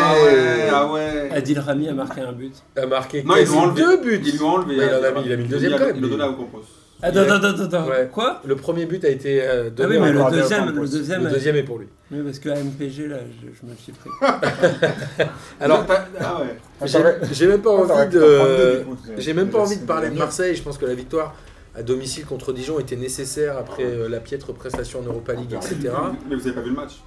ah 0.00 0.14
ouais, 0.22 0.68
ah 0.70 0.86
ouais. 0.92 1.30
Adil 1.32 1.58
Rami 1.58 1.88
a 1.88 1.92
marqué 1.94 2.20
un 2.20 2.32
but. 2.32 2.52
a 2.76 2.84
marqué 2.86 3.22
Non, 3.22 3.34
ils 3.36 3.50
enlevé. 3.52 3.82
deux 3.82 3.96
buts. 4.02 4.20
Ils 4.26 4.32
lui 4.32 4.42
ont 4.42 4.48
enlevé. 4.50 4.76
Bah, 4.76 4.82
il 4.86 4.94
en 4.94 5.02
a 5.02 5.06
euh, 5.06 5.14
mis- 5.14 5.22
il 5.26 5.32
a 5.32 5.36
mis 5.36 5.42
le 5.44 5.48
deuxième 5.48 5.72
quand 5.72 5.86
même, 5.86 5.96
Il 5.96 6.02
le 6.02 6.06
mais- 6.06 6.12
donnait 6.12 6.24
à 6.24 6.28
Ocampos. 6.28 6.62
Attends, 7.00 7.20
attends, 7.20 7.34
attends, 7.34 7.62
attends. 7.62 7.86
Ouais. 7.88 8.08
Quoi 8.12 8.42
Le 8.44 8.56
premier 8.56 8.84
but 8.86 9.04
a 9.04 9.08
été 9.08 9.40
euh, 9.40 9.64
Ah 9.68 9.70
donné 9.70 9.96
oui, 9.98 10.02
mais 10.02 10.12
le 10.12 10.30
deuxième, 10.32 10.66
le 10.66 10.86
deuxième. 10.88 11.24
le 11.24 11.30
deuxième 11.30 11.56
est 11.56 11.62
pour 11.62 11.78
lui. 11.78 11.86
Oui, 12.10 12.18
parce 12.24 12.38
que 12.40 12.48
AMPG, 12.50 13.06
là, 13.08 13.16
je, 13.40 13.46
je 13.46 13.70
me 13.70 13.74
suis 13.76 13.92
pris. 13.92 14.10
Alors, 15.60 15.84
ah 16.20 16.40
ouais. 16.40 16.86
j'ai 17.32 17.46
même 17.46 17.60
pas 17.62 17.70
Ah, 17.82 17.86
t'aurais 17.86 18.02
envie 18.04 18.14
de. 18.14 18.84
C'est- 19.06 19.20
J'ai 19.22 19.32
même 19.34 19.48
pas 19.48 19.58
c'est- 19.58 19.64
envie 19.64 19.76
de 19.76 19.80
c'est 19.80 19.86
parler 19.86 20.10
de. 20.10 20.18
Marseille. 20.18 20.54
Je 20.56 20.62
pense 20.62 20.76
que 20.78 20.86
la 20.86 20.94
victoire 20.94 21.34
à 21.78 21.82
domicile 21.82 22.26
contre 22.26 22.52
Dijon 22.52 22.78
était 22.78 22.96
nécessaire 22.96 23.56
après 23.56 23.84
euh, 23.84 24.08
la 24.08 24.20
piètre 24.20 24.52
prestation 24.52 25.00
en 25.00 25.04
Europa 25.04 25.32
League, 25.34 25.52
etc. 25.54 25.76
Mais 26.28 26.36
vous 26.36 26.42
avez 26.46 26.54
pas 26.54 26.60
vu 26.62 26.70
le 26.70 26.76
match 26.76 27.00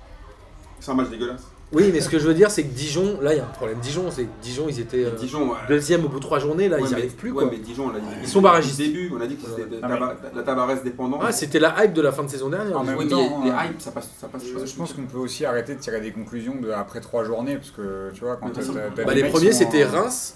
C'est 0.80 0.92
un 0.92 0.96
match 0.96 1.10
dégueulasse. 1.10 1.44
Oui, 1.74 1.90
mais 1.94 2.02
ce 2.02 2.10
que 2.10 2.20
je 2.20 2.28
veux 2.28 2.34
dire, 2.34 2.52
c'est 2.52 2.64
que 2.64 2.74
Dijon, 2.74 3.20
là, 3.22 3.34
il 3.34 3.38
y 3.38 3.40
a 3.40 3.44
un 3.46 3.48
problème. 3.48 3.78
Dijon, 3.82 4.12
c'est 4.12 4.28
Dijon, 4.42 4.66
ils 4.68 4.82
étaient 4.82 5.06
euh, 5.06 5.12
Dijon. 5.18 5.52
ouais. 5.52 5.58
deuxième 5.70 6.04
au 6.04 6.10
bout 6.10 6.18
de 6.18 6.24
trois 6.24 6.38
journées. 6.40 6.68
Là, 6.68 6.76
Ouais, 6.76 6.84
ils 6.84 6.90
n'y 6.90 6.94
arrivent 6.96 7.16
plus. 7.16 7.32
ouais, 7.32 7.44
Quoi. 7.44 7.52
mais 7.52 7.60
Dijon, 7.60 7.86
on 7.86 7.94
l'a 7.94 8.00
dit. 8.02 8.06
Ils 8.24 8.28
sont 8.28 8.42
barragistes. 8.42 8.78
Au 8.82 8.84
début, 8.84 9.10
on 9.18 9.22
a 9.22 9.26
dit 9.28 9.38
que 9.38 9.44
c'était 9.48 9.78
Ah, 9.82 9.88
Taba- 9.88 10.16
la 10.36 10.44
Tabarès 10.44 10.84
dépendant. 10.84 11.20
Ah, 11.22 11.32
c'était 11.32 11.60
la 11.60 11.74
hype 11.86 11.94
de 11.94 12.02
la 12.02 12.12
fin 12.12 12.24
de 12.24 12.30
saison 12.30 12.50
dernière. 12.50 12.78
Oui, 12.82 12.88
mais 13.00 13.08
temps, 13.08 13.42
les 13.46 13.52
euh, 13.52 13.54
hypes, 13.70 13.80
ça 13.82 13.92
passe. 13.92 14.10
Ça 14.20 14.28
passe 14.28 14.44
Je, 14.44 14.66
je 14.66 14.76
pense 14.76 14.92
qu'on 14.92 15.06
peut 15.06 15.18
aussi 15.18 15.46
arrêter 15.46 15.76
de 15.76 15.80
tirer 15.80 16.02
des 16.02 16.12
conclusions 16.12 16.56
de, 16.62 16.72
après 16.72 17.00
trois 17.00 17.24
journées 17.24 17.56
parce 17.56 17.72
que 17.72 18.12
tu 18.14 18.20
vois 18.26 18.36
quand 18.36 18.50
Bah, 19.06 19.14
les 19.14 19.24
premiers, 19.30 19.54
c'était 19.54 19.86
en- 19.86 19.92
Reims, 19.92 20.36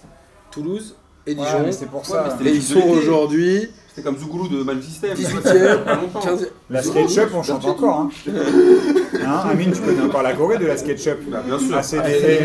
Toulouse 0.52 0.96
et 1.28 1.36
Dijon. 1.36 1.70
c'est 1.72 1.88
pour 1.90 2.00
Ouais, 2.00 2.06
ça. 2.08 2.38
et 2.46 2.50
ils 2.50 2.64
sont 2.64 2.80
aujourd'hui 2.80 3.70
C'était 3.96 4.10
comme 4.10 4.18
Zougoulou 4.20 4.50
de 4.50 4.62
Magic 4.64 4.84
System. 4.84 5.14
18e, 5.16 5.84
Pas 5.86 5.96
longtemps. 5.96 6.20
15e. 6.20 6.48
La 6.70 6.84
SketchUp, 6.84 7.30
on 7.34 7.44
chante 7.44 7.64
encore. 7.66 8.00
Hein. 8.02 8.10
Hein, 9.26 9.44
Amine, 9.50 9.72
tu 9.72 9.80
connais 9.82 10.02
encore 10.02 10.22
la 10.22 10.34
Corée 10.34 10.58
de 10.58 10.66
la 10.66 10.76
SketchUp 10.76 11.30
Bah, 11.30 11.42
bien 11.46 11.58
sûr. 11.58 11.76
Ah, 11.78 11.82
c'est 11.82 11.98
c'est-. 12.04 12.42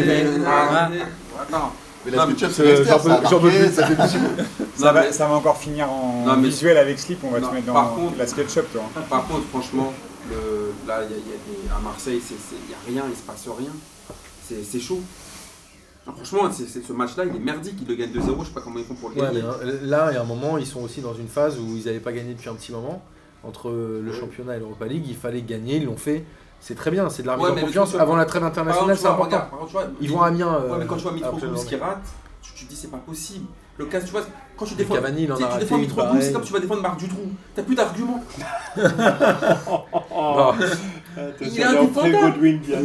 Attends. 1.43 1.73
Mais 2.07 2.13
la 2.13 2.23
SketchUp, 2.27 2.51
c'est 2.53 2.63
Leicester, 2.65 2.91
j'en 3.31 3.41
peux- 3.41 3.69
ça 3.73 3.87
plus. 3.87 4.83
va, 4.85 4.93
mais- 4.93 5.13
ça 5.13 5.27
va 5.27 5.35
encore 5.35 5.57
finir 5.59 5.91
en 5.91 6.25
Non, 6.27 6.37
mais- 6.37 6.49
visuel 6.49 6.77
avec 6.79 6.99
Slip, 7.01 7.19
on 7.25 7.31
va 7.31 7.41
Non, 7.41 7.49
te 7.49 7.55
mettre 7.55 7.67
dans 7.67 7.73
par 7.75 7.95
contre- 7.95 8.17
la 8.17 8.27
SketchUp. 8.29 8.73
Toi. 8.73 8.83
Par 9.11 9.27
contre, 9.27 9.43
franchement, 9.51 9.93
le, 10.31 10.73
là, 10.87 11.01
il 11.09 11.11
y 11.11 11.15
a, 11.15 11.19
il 11.19 11.31
y 11.33 11.35
a 11.35 11.67
des- 11.67 11.69
à 11.77 11.81
Marseille, 11.83 12.21
il 12.31 12.95
n'y 12.95 13.01
a 13.01 13.03
rien, 13.03 13.11
il 13.13 13.17
se 13.17 13.23
passe 13.23 13.45
rien. 13.59 13.73
C'est 14.49 14.65
c'est 14.65 14.81
chaud. 14.81 15.01
Franchement, 16.05 16.51
c'est 16.51 16.67
c'est- 16.67 16.83
ce 16.83 16.93
match-là, 16.93 17.25
il 17.25 17.37
est 17.37 17.39
merdique. 17.39 17.77
Ils 17.83 17.89
le 17.89 17.95
gagnent 17.95 18.11
2-0, 18.13 18.41
je 18.43 18.49
sais 18.49 18.55
pas 18.55 18.61
comment 18.63 18.79
ils 18.79 18.85
font 18.85 18.95
pour 18.95 19.11
le 19.11 19.17
Ouais, 19.17 19.23
gagner. 19.23 19.43
mais 19.43 19.49
hein, 19.49 19.79
là, 19.83 20.09
il 20.11 20.15
y 20.15 20.17
a 20.17 20.23
un 20.23 20.25
moment, 20.25 20.59
ils 20.59 20.67
sont 20.67 20.81
aussi 20.83 21.01
dans 21.01 21.15
une 21.15 21.29
phase 21.29 21.59
où 21.59 21.77
ils 21.77 21.85
n'avaient 21.85 22.01
pas 22.01 22.13
gagné 22.13 22.35
depuis 22.35 22.49
un 22.49 22.55
petit 22.55 22.73
moment. 22.73 23.03
Entre 23.45 23.71
le 23.71 24.13
championnat 24.13 24.57
et 24.57 24.59
l'Europa 24.59 24.87
League, 24.87 25.05
il 25.09 25.17
fallait 25.17 25.41
gagner, 25.43 25.77
ils 25.77 25.85
l'ont 25.87 25.97
fait. 25.97 26.25
C'est 26.61 26.75
très 26.75 26.91
bien, 26.91 27.09
c'est 27.09 27.23
de 27.23 27.27
la 27.29 27.37
remise 27.37 27.63
en 27.63 27.67
confiance. 27.67 27.95
Avant 27.95 28.17
la 28.17 28.27
trêve 28.27 28.45
internationale, 28.45 28.97
c'est 28.97 29.07
important. 29.07 29.25
regarde, 29.25 29.51
par 29.51 29.59
exemple, 29.63 29.71
tu 29.71 29.73
vois, 29.73 29.97
Ils 30.03 30.11
vont 30.11 30.21
à 30.23 30.27
Amiens. 30.27 30.59
Ouais, 30.69 30.79
mais 30.81 30.87
quand 30.87 30.97
tu 30.97 31.03
vois 31.03 31.13
après 31.13 31.33
Mitroglou 31.33 31.65
qui 31.65 31.77
rate, 31.77 32.03
tu, 32.43 32.53
tu 32.55 32.65
te 32.67 32.71
dis 32.71 32.77
c'est 32.77 32.91
pas 32.91 32.99
possible. 32.99 33.47
Le 33.79 33.87
cas, 33.87 33.99
tu 34.01 34.11
vois, 34.11 34.23
quand 34.59 34.67
tu 34.67 34.75
défends. 34.75 34.95
Cavani, 34.95 35.27
tu 35.27 35.59
défends 35.59 35.79
Mitroglou, 35.79 36.21
c'est 36.21 36.33
comme 36.33 36.43
tu 36.43 36.53
vas 36.53 36.61
défendre 36.61 36.83
Marc 36.83 36.99
Dutroux. 36.99 37.31
T'as 37.55 37.63
plus 37.63 37.75
d'arguments. 37.75 38.23
Bon, 40.11 40.53
Il 41.41 41.59
est 41.59 41.63
indéfendable. 41.65 42.33
Godwin, 42.33 42.59
bien. 42.59 42.79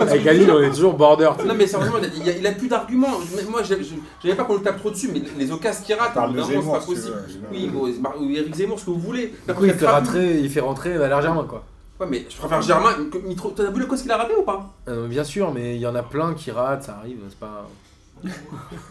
Avec 0.00 0.26
on 0.50 0.60
est 0.62 0.70
toujours 0.70 0.94
border. 0.94 1.30
Non, 1.46 1.54
mais 1.56 1.66
sérieusement, 1.66 1.98
il 2.22 2.28
a, 2.28 2.32
il 2.36 2.46
a 2.46 2.52
plus 2.52 2.68
d'arguments. 2.68 3.08
Je- 3.20 3.46
Moi, 3.50 3.62
j'avais 3.62 4.34
pas 4.36 4.44
qu'on 4.44 4.54
le 4.54 4.60
tape 4.62 4.78
trop 4.78 4.90
dessus, 4.90 5.10
mais 5.12 5.22
les 5.38 5.50
occasions 5.52 5.82
qu'il 5.84 5.94
rate, 5.94 6.14
Parle 6.14 6.34
de 6.34 6.40
vraiment, 6.40 6.62
c'est 6.62 6.78
pas 6.80 6.86
possible. 6.86 7.16
Oui, 7.50 8.36
Eric 8.36 8.54
Zemmour, 8.54 8.78
ce 8.80 8.84
que 8.86 8.90
vous 8.90 8.98
voulez. 9.00 9.34
Du 9.46 9.54
coup, 9.54 9.64
il 9.64 9.72
fait 9.72 9.86
rentrer, 9.86 10.38
il 10.40 10.50
fait 10.50 10.60
rentrer 10.60 10.96
Valère 10.96 11.22
Germain, 11.22 11.44
quoi. 11.48 11.62
Ouais, 11.98 12.06
mais 12.10 12.26
je 12.28 12.36
préfère 12.36 12.60
Germain 12.60 12.90
Mitro. 13.26 13.50
T'as 13.56 13.70
vu 13.70 13.80
le 13.80 13.86
cause 13.86 14.02
qu'il 14.02 14.10
a 14.12 14.18
raté 14.18 14.34
ou 14.38 14.42
pas? 14.42 14.70
Euh, 14.88 15.06
bien 15.08 15.24
sûr, 15.24 15.52
mais 15.54 15.76
il 15.76 15.80
y 15.80 15.86
en 15.86 15.94
a 15.94 16.02
plein 16.02 16.34
qui 16.34 16.50
ratent, 16.50 16.82
ça 16.82 16.98
arrive, 17.00 17.18
c'est 17.28 17.38
pas. 17.38 17.66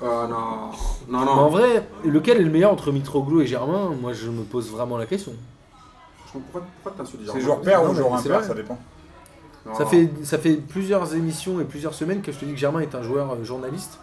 Oh 0.01 0.05
non. 0.27 0.71
Non, 1.07 1.19
Mais 1.25 1.31
en 1.31 1.35
non. 1.35 1.49
vrai, 1.49 1.87
lequel 2.03 2.37
est 2.37 2.43
le 2.43 2.49
meilleur 2.49 2.71
entre 2.71 2.91
Mitroglou 2.91 3.41
et 3.41 3.47
Germain? 3.47 3.91
Moi, 4.01 4.13
je 4.13 4.29
me 4.29 4.41
pose 4.43 4.69
vraiment 4.71 4.97
la 4.97 5.05
question. 5.05 5.33
Pourquoi, 6.39 6.61
pourquoi 6.83 7.03
t'insultes 7.03 7.21
C'est 7.25 7.31
Germain 7.33 7.45
jour 7.45 7.61
pair 7.61 7.83
ou 7.89 7.93
jour 7.95 8.15
impair, 8.15 8.43
ça 8.43 8.53
dépend. 8.53 8.77
Ça 9.73 9.85
fait, 9.85 10.09
ça 10.23 10.37
fait 10.37 10.53
plusieurs 10.57 11.15
émissions 11.15 11.59
et 11.59 11.63
plusieurs 11.63 11.93
semaines 11.95 12.21
que 12.21 12.31
je 12.31 12.37
te 12.37 12.45
dis 12.45 12.51
que 12.53 12.57
Germain 12.59 12.81
est 12.81 12.93
un 12.93 13.01
joueur 13.01 13.31
euh, 13.33 13.43
journaliste, 13.43 13.97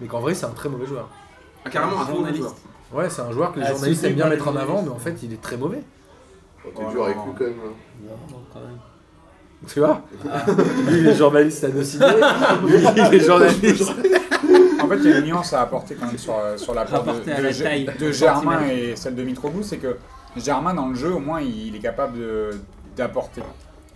mais 0.00 0.08
qu'en 0.08 0.18
vrai, 0.20 0.34
c'est 0.34 0.44
un 0.46 0.50
très 0.50 0.68
mauvais 0.68 0.86
joueur. 0.86 1.08
Ah, 1.64 1.70
carrément, 1.70 2.00
un 2.00 2.06
Journaliste. 2.06 2.56
Ouais, 2.92 3.08
c'est 3.08 3.22
un 3.22 3.30
joueur 3.30 3.52
que 3.52 3.60
les 3.60 3.66
Ah, 3.66 3.70
journalistes 3.72 4.02
aiment 4.04 4.14
bien 4.14 4.28
mettre 4.28 4.48
en 4.48 4.56
avant, 4.56 4.82
mais 4.82 4.90
en 4.90 4.98
fait, 4.98 5.16
il 5.22 5.32
est 5.32 5.40
très 5.40 5.56
mauvais. 5.56 5.82
Oh, 6.66 6.70
T'es 6.76 6.84
dur 6.90 7.04
avec 7.04 7.16
lui 7.16 7.32
quand 7.38 7.44
même. 7.44 7.54
hein. 7.64 7.72
Non, 8.02 8.36
non, 8.36 8.42
quand 8.52 8.60
même. 8.60 8.78
Tu 9.68 9.78
vois 9.80 10.02
Lui, 10.88 10.98
il 10.98 11.06
est 11.06 11.14
journaliste 11.14 11.64
à 11.64 11.68
nos 11.68 11.82
ciné. 11.82 12.06
Lui, 12.66 12.74
il 12.96 13.14
est 13.14 13.20
journaliste. 13.20 13.82
En 14.82 14.88
fait, 14.88 14.96
il 14.96 15.10
y 15.10 15.12
a 15.12 15.18
une 15.18 15.24
nuance 15.26 15.52
à 15.52 15.62
apporter 15.62 15.94
quand 15.94 16.06
même 16.06 16.18
sur, 16.18 16.36
euh, 16.36 16.56
sur 16.58 16.74
la 16.74 16.84
part 16.84 17.04
de, 17.04 17.08
Rapporté 17.10 17.32
à 17.32 17.38
de 17.38 17.42
la 17.44 17.50
Ge- 17.50 17.62
taille. 17.62 17.90
de 17.98 18.12
Germain 18.12 18.66
et 18.66 18.94
celle 18.96 19.14
de 19.14 19.22
Mitroglou, 19.22 19.62
c'est 19.62 19.78
que 19.78 19.96
Germain, 20.36 20.74
dans 20.74 20.88
le 20.88 20.94
jeu, 20.94 21.12
au 21.12 21.20
moins, 21.20 21.40
il 21.40 21.74
est 21.76 21.80
capable 21.80 22.18
d'apporter 22.96 23.42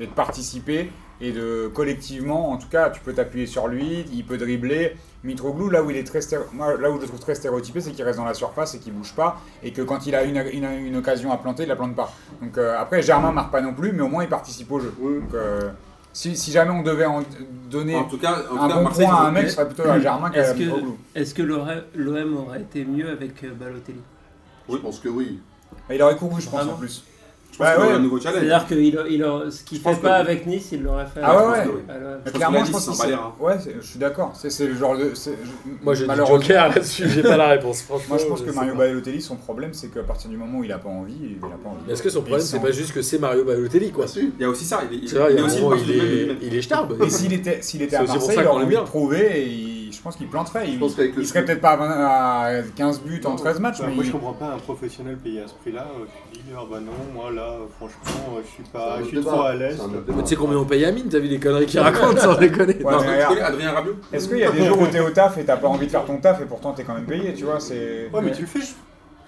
et 0.01 0.07
de 0.07 0.13
participer 0.13 0.91
et 1.21 1.33
de 1.33 1.69
collectivement, 1.75 2.53
en 2.53 2.59
tout 2.59 2.69
cas, 2.69 2.91
tu 2.91 3.01
peux 3.01 3.13
t'appuyer 3.13 3.47
sur 3.47 3.67
lui, 3.67 4.05
il 4.13 4.25
peut 4.25 4.39
dribbler. 4.39 4.97
Mitroglou, 5.25 5.69
là 5.69 5.83
où 5.83 5.91
il 5.91 5.97
est 5.97 6.05
très 6.05 6.21
moi, 6.53 6.77
là 6.81 6.93
où 6.93 6.97
je 6.97 7.01
le 7.03 7.07
trouve 7.09 7.19
très 7.19 7.35
stéréotypé, 7.35 7.81
c'est 7.81 7.91
qu'il 7.91 8.05
reste 8.05 8.19
dans 8.19 8.25
la 8.25 8.35
surface 8.35 8.77
et 8.77 8.79
qu'il 8.79 8.93
bouge 8.93 9.13
pas, 9.17 9.41
et 9.65 9.73
que 9.73 9.83
quand 9.83 10.07
il 10.07 10.15
a 10.15 10.23
une, 10.23 10.37
une- 10.53 10.87
une 10.87 10.97
occasion 10.97 11.33
à 11.33 11.37
planter, 11.39 11.65
il 11.65 11.69
la 11.69 11.75
plante 11.75 11.97
pas. 11.97 12.13
Donc 12.41 12.57
euh, 12.57 12.77
après, 12.79 13.03
Germain 13.03 13.33
marque 13.33 13.51
pas 13.51 13.61
non 13.61 13.75
plus, 13.75 13.91
mais 13.91 14.03
au 14.03 14.07
moins 14.09 14.23
il 14.23 14.29
participe 14.29 14.71
au 14.71 14.79
jeu. 14.79 14.95
Oui. 15.01 15.15
Donc 15.21 15.35
euh, 15.35 15.71
si, 16.13 16.37
si 16.37 16.53
jamais 16.53 16.71
on 16.71 16.83
devait 16.85 17.07
en 17.07 17.25
donner 17.69 17.97
En 17.97 18.05
tout 18.05 18.19
cas, 18.19 18.37
en 18.53 18.57
un 18.57 18.61
tout 18.63 18.69
cas 18.69 18.75
bon 18.77 18.83
Marseille, 18.85 19.07
point 19.07 19.17
à 19.17 19.27
un 19.27 19.31
mec, 19.33 19.49
ce 19.49 19.57
serait 19.57 19.67
plutôt 19.67 19.91
à 19.91 19.99
Germain 19.99 20.31
qu'à 20.31 20.39
Est-ce 20.43 20.55
que, 20.55 20.59
Mitroglou. 20.63 20.99
est-ce 21.17 21.35
que 21.35 21.43
l'OM 21.43 22.37
aurait 22.37 22.61
été 22.61 22.85
mieux 22.85 23.11
avec 23.11 23.43
euh, 23.43 23.51
Balotelli? 23.59 23.99
Je 24.71 24.77
pense 24.77 25.01
que 25.01 25.09
oui. 25.09 25.41
Il 25.91 26.03
aurait 26.03 26.17
couru, 26.17 26.41
je 26.41 26.47
pense, 26.49 26.55
Vraiment 26.61 26.73
en 26.75 26.77
plus. 26.77 27.03
Je 27.51 27.65
pense 27.65 27.67
Bah 27.67 27.75
qu'il 27.77 27.87
ouais. 27.87 27.93
un 27.95 27.99
nouveau 27.99 28.21
challenge. 28.21 28.41
C'est-à-dire 28.41 28.67
que 28.69 28.75
il, 28.77 28.99
il, 29.11 29.25
a- 29.25 29.51
ce 29.51 29.65
qu'il 29.65 29.79
fait 29.81 29.95
pas 29.97 30.19
que- 30.19 30.27
avec 30.27 30.47
Nice, 30.47 30.69
il 30.71 30.83
l'aurait 30.85 31.07
fait. 31.07 31.21
Ah 31.25 31.35
ouais, 31.49 31.59
avec- 31.59 31.67
ouais. 31.73 31.81
Je 32.27 32.31
Clairement, 32.31 32.65
je 32.65 32.71
pense 32.71 32.85
c'est 32.85 32.93
s'est- 32.93 33.03
balai, 33.03 33.15
hein. 33.15 33.33
Ouais, 33.41 33.55
c'est- 33.59 33.75
je 33.81 33.85
suis 33.87 33.99
d'accord. 33.99 34.33
C'est 34.37 34.51
c'est 34.51 34.67
le 34.69 34.77
genre 34.77 34.97
de. 34.97 35.11
c'est- 35.15 35.33
je- 35.43 35.71
Moi, 35.83 35.95
j'ai 35.95 36.07
malheureusement- 36.07 36.41
Joker 36.41 36.69
là-dessus, 36.69 37.09
j'ai 37.09 37.23
pas 37.23 37.37
la 37.37 37.49
réponse. 37.57 37.83
Franchement, 37.83 38.05
Moi, 38.11 38.19
je 38.19 38.27
pense 38.27 38.43
que 38.43 38.51
Mario 38.53 38.73
pas. 38.75 38.79
Balotelli, 38.81 39.21
son 39.21 39.35
problème, 39.37 39.71
c'est 39.73 39.89
qu'à 39.89 40.05
partir 40.05 40.31
du 40.31 40.37
moment 40.37 40.59
où 40.61 40.65
il 40.65 40.71
a 40.71 40.79
pas 40.79 40.89
envie, 40.89 41.17
il 41.21 41.37
a 41.45 41.49
pas 41.49 41.71
envie. 41.71 41.91
Est-ce 41.91 42.03
que 42.03 42.11
son 42.11 42.21
problème, 42.21 42.41
c'est 42.47 42.61
pas 42.61 42.71
juste 42.71 42.93
que 42.93 43.03
c'est 43.03 43.19
Mario 43.19 43.43
Balotelli, 43.45 43.91
quoi? 43.91 44.05
Il 44.15 44.31
y 44.41 44.45
a 44.45 44.49
aussi 44.51 44.65
ça. 44.65 44.83
Il 44.89 44.97
est, 44.97 45.01
il, 45.03 45.09
C'est 45.09 45.17
est 45.17 45.43
aussi 45.43 45.59
est, 45.59 45.65
est. 46.47 47.07
Et 47.07 47.11
s'il 47.11 47.33
était, 47.33 47.59
s'il 47.63 47.83
était 47.83 47.97
C'est 47.97 47.97
à 47.97 48.05
Marseille, 48.05 48.37
il 48.39 48.47
aurait 48.47 48.57
envie 48.57 48.65
de 48.67 48.71
bien. 48.71 48.83
prouver 48.85 49.41
et 49.41 49.47
il- 49.49 49.68
je 49.99 50.03
pense 50.05 50.17
qu'il 50.17 50.29
planterait. 50.29 50.67
Je 50.67 50.71
Il, 51.21 51.27
serait 51.27 51.45
peut-être 51.45 51.61
pas 51.61 51.71
à, 51.71 51.77
20 51.77 51.91
à 51.91 52.63
15 52.77 53.01
buts 53.01 53.21
en 53.25 53.35
13 53.35 53.59
matchs, 53.59 53.79
Bah, 53.81 53.87
mais 53.89 53.95
moi, 53.97 54.05
je 54.05 54.13
comprends 54.13 54.33
pas 54.33 54.53
un 54.55 54.59
professionnel 54.59 55.17
payé 55.17 55.43
à 55.43 55.49
ce 55.49 55.55
prix-là 55.55 55.89
euh, 56.01 56.05
qui 56.33 56.39
dit 56.39 56.51
Ah 56.57 56.63
bah 56.71 56.79
non, 56.81 56.93
moi 57.13 57.33
là, 57.33 57.43
euh, 57.43 57.67
franchement, 57.77 58.37
euh, 58.37 58.41
je 58.45 58.49
suis 58.49 58.63
pas, 58.63 58.99
je 59.01 59.07
suis 59.07 59.21
trop 59.21 59.43
à 59.43 59.55
l'aise. 59.55 59.81
Tu 60.07 60.27
sais 60.27 60.37
combien 60.37 60.59
on 60.59 60.65
paye 60.65 60.85
Amine 60.85 61.09
T'as 61.11 61.19
vu 61.19 61.27
les 61.27 61.41
conneries 61.41 61.67
qu'il 61.67 61.81
raconte 61.81 62.19
sans 62.21 62.37
déconner 62.37 62.77
Ouais, 62.77 62.93
Non, 62.93 63.01
mais 63.01 63.35
tu 63.35 63.41
Adrien 63.41 63.73
Rabiot 63.73 63.97
Est-ce 64.13 64.29
qu'il 64.29 64.39
y 64.39 64.45
a 64.45 64.53
des 64.53 64.65
jours 64.65 64.81
où 64.81 64.87
t'es 64.87 65.01
au 65.01 65.11
taf 65.11 65.37
et 65.37 65.45
t'as 65.45 65.57
pas 65.57 65.69
envie 65.69 65.87
de 65.87 65.91
faire 65.91 66.05
ton 66.05 66.19
taf 66.19 66.41
et 66.41 66.45
pourtant 66.45 66.73
t'es 66.73 66.85
quand 66.85 66.95
même 66.95 67.07
payé, 67.07 67.35
tu 67.35 67.45
vois 67.45 67.59
c'est... 67.59 68.09
Ouais, 68.13 68.21
mais 68.23 68.33
tu 68.33 68.43
le 68.43 68.47
fais. 68.47 68.61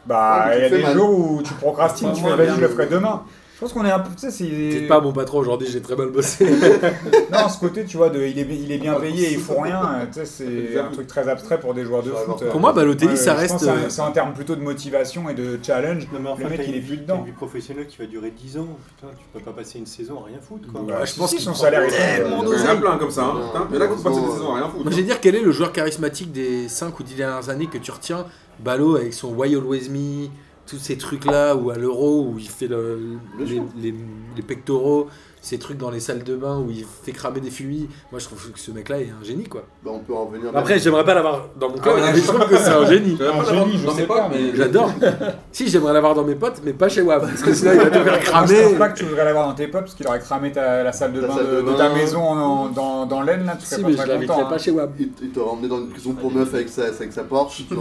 Bah, 0.06 0.50
il 0.54 0.62
y 0.62 0.64
a 0.64 0.68
tu 0.68 0.76
des 0.76 0.92
jours 0.92 1.18
où 1.18 1.42
tu 1.42 1.52
procrastines, 1.54 2.12
tu 2.12 2.22
fais 2.22 2.36
vas-y, 2.36 2.54
je 2.54 2.60
le 2.60 2.68
ferai 2.68 2.86
demain. 2.86 3.24
Je 3.60 3.66
pense 3.66 3.74
qu'on 3.74 3.84
est 3.84 3.90
un 3.90 3.98
peu, 3.98 4.08
tu 4.18 4.20
sais, 4.20 4.30
c'est... 4.30 4.86
Pas 4.86 5.02
mon 5.02 5.12
patron 5.12 5.36
aujourd'hui, 5.40 5.68
j'ai 5.70 5.82
très 5.82 5.94
mal 5.94 6.08
bossé. 6.08 6.46
Non, 7.30 7.46
ce 7.50 7.58
côté, 7.60 7.84
tu 7.84 7.98
vois, 7.98 8.08
de, 8.08 8.18
il, 8.22 8.38
est, 8.38 8.46
il 8.50 8.72
est 8.72 8.78
bien 8.78 8.94
payé 8.94 9.28
et 9.28 9.32
il 9.34 9.38
faut 9.38 9.60
rien, 9.60 9.82
euh, 10.00 10.06
tu 10.06 10.24
sais, 10.24 10.24
c'est 10.72 10.78
un 10.78 10.88
truc 10.90 11.06
très 11.06 11.28
abstrait 11.28 11.60
pour 11.60 11.74
des 11.74 11.84
joueurs 11.84 12.02
de 12.02 12.08
foot. 12.10 12.20
avoir- 12.40 12.50
Pour 12.52 12.60
moi, 12.60 12.72
Balotelli, 12.72 13.10
Ouais, 13.10 13.16
ça 13.16 13.34
reste. 13.34 13.58
que 13.58 13.60
c'est 13.64 13.68
euh, 13.68 13.86
un- 13.86 13.90
C'est 13.90 14.00
en 14.00 14.12
termes 14.12 14.32
plutôt 14.32 14.56
de 14.56 14.62
motivation 14.62 15.28
et 15.28 15.34
de 15.34 15.58
challenge. 15.62 16.08
Non, 16.10 16.20
mais 16.22 16.28
enfin, 16.30 16.44
Le 16.44 16.48
mec, 16.50 16.62
il 16.66 16.74
est 16.74 16.80
plus 16.80 16.96
dedans. 16.96 17.18
une 17.18 17.26
vie 17.26 17.32
professionnelle 17.32 17.86
qui 17.86 17.98
va 17.98 18.06
durer 18.06 18.30
10 18.30 18.56
ans. 18.56 18.66
Putain, 18.96 19.12
tu 19.18 19.24
peux 19.38 19.40
pas 19.44 19.52
passer 19.54 19.78
une 19.78 19.84
saison 19.86 20.22
à 20.22 20.26
rien 20.28 20.38
foutre, 20.40 20.72
quoi. 20.72 20.80
Bah, 20.88 21.04
je 21.04 21.14
pense 21.14 21.28
si, 21.30 21.36
qu'il 21.36 21.44
son 21.44 21.52
salaire 21.54 21.82
est 21.82 21.88
tellement 21.88 22.42
euh, 22.42 22.54
Il 22.58 22.64
y 22.64 22.66
en 22.66 22.72
a 22.72 22.76
plein 22.76 22.96
comme 22.96 23.10
ça. 23.10 23.24
Hein. 23.24 23.68
Mais 23.70 23.78
là, 23.78 23.86
quand 23.88 23.96
tu 23.96 24.02
passes 24.02 24.14
des 24.16 24.30
saisons, 24.32 24.54
rien 24.54 24.68
foutre. 24.70 24.84
Moi, 24.84 24.92
j'ai 24.92 25.02
dire, 25.02 25.20
quel 25.20 25.34
est 25.34 25.42
le 25.42 25.52
joueur 25.52 25.72
charismatique 25.72 26.32
des 26.32 26.66
5 26.68 26.98
ou 26.98 27.02
10 27.02 27.14
dernières 27.14 27.50
années 27.50 27.66
que 27.66 27.76
tu 27.78 27.90
retiens? 27.90 28.24
Ballot 28.58 28.96
avec 28.96 29.12
son 29.12 29.28
Why 29.34 29.54
Always 29.54 29.88
Me, 29.90 30.28
tous 30.70 30.78
ces 30.78 30.96
trucs-là, 30.96 31.56
ou 31.56 31.70
à 31.70 31.76
l'Euro, 31.76 32.26
où 32.28 32.38
il 32.38 32.48
fait 32.48 32.68
le- 32.68 33.18
les- 33.80 33.94
les 34.36 34.42
pectoraux, 34.42 35.08
ces 35.42 35.58
trucs 35.58 35.78
dans 35.78 35.90
les 35.90 36.00
salles 36.00 36.22
de 36.22 36.36
bain 36.36 36.58
où 36.58 36.70
il 36.70 36.84
fait 37.02 37.12
cramer 37.12 37.40
des 37.40 37.50
fumis. 37.50 37.88
Moi, 38.12 38.18
je 38.20 38.26
trouve 38.26 38.50
que 38.52 38.58
ce 38.58 38.70
mec-là 38.70 39.00
est 39.00 39.10
un 39.20 39.24
génie, 39.24 39.44
quoi. 39.44 39.64
Bah, 39.84 39.90
on 39.94 40.00
peut 40.00 40.14
en 40.14 40.26
venir. 40.26 40.50
Après, 40.54 40.78
j'aimerais 40.78 41.04
pas 41.04 41.14
l'avoir 41.14 41.48
dans 41.58 41.68
mon 41.70 41.78
club, 41.78 41.94
Ah 41.98 42.00
ouais, 42.06 42.12
mais 42.12 42.20
je 42.20 42.26
trouve 42.26 42.46
que 42.48 42.56
c'est 42.56 42.68
un 42.70 42.84
génie. 42.86 43.18
Un 43.20 43.44
génie, 43.44 43.78
je 43.78 43.90
sais 43.90 44.06
pas, 44.06 44.28
mais 44.30 44.54
J'adore. 44.54 44.92
si, 45.52 45.68
j'aimerais 45.68 45.92
l'avoir 45.94 46.14
dans 46.14 46.24
mes 46.24 46.34
potes, 46.34 46.60
mais 46.64 46.72
pas 46.72 46.88
chez 46.88 47.02
WAP, 47.02 47.22
parce 47.22 47.42
que 47.42 47.54
sinon 47.54 47.72
il 47.72 47.78
va 47.78 47.86
te 47.86 47.92
faire 47.92 48.04
Moi, 48.04 48.18
je 48.20 48.26
cramer. 48.26 48.62
pense 48.62 48.78
pas 48.78 48.88
que 48.90 48.98
tu 48.98 49.04
voudrais 49.04 49.24
l'avoir 49.24 49.46
dans 49.48 49.54
tes 49.54 49.66
potes 49.68 49.80
parce 49.82 49.94
qu'il 49.94 50.06
aurait 50.06 50.20
cramé 50.20 50.52
ta, 50.52 50.82
la 50.82 50.92
salle 50.92 51.12
de 51.12 51.20
bain 51.22 51.34
salle 51.34 51.46
de, 51.46 51.56
de 51.62 51.70
de 51.70 51.76
ta 51.76 51.88
maison 51.94 52.20
en- 52.22 52.38
en- 52.38 52.68
dans, 52.68 53.06
dans 53.06 53.22
l'aine 53.22 53.44
là, 53.46 53.56
tu 53.58 53.64
Si, 53.66 53.82
mais 53.82 53.92
je 53.92 53.96
pas 53.96 54.02
très 54.04 54.12
l'inviterai 54.14 54.36
content. 54.38 54.48
pas 54.48 54.54
hein. 54.56 54.58
chez 54.58 54.70
WAP. 54.70 54.90
Il, 55.22 55.30
t'aurait 55.30 55.50
emmené 55.50 55.68
dans 55.68 55.78
une 55.78 55.88
prison 55.88 56.12
pour 56.12 56.30
meuf 56.32 56.52
avec 56.54 56.68
sa, 56.68 56.84
avec 56.86 57.12
sa 57.12 57.24
Porsche. 57.24 57.62
Tu 57.68 57.74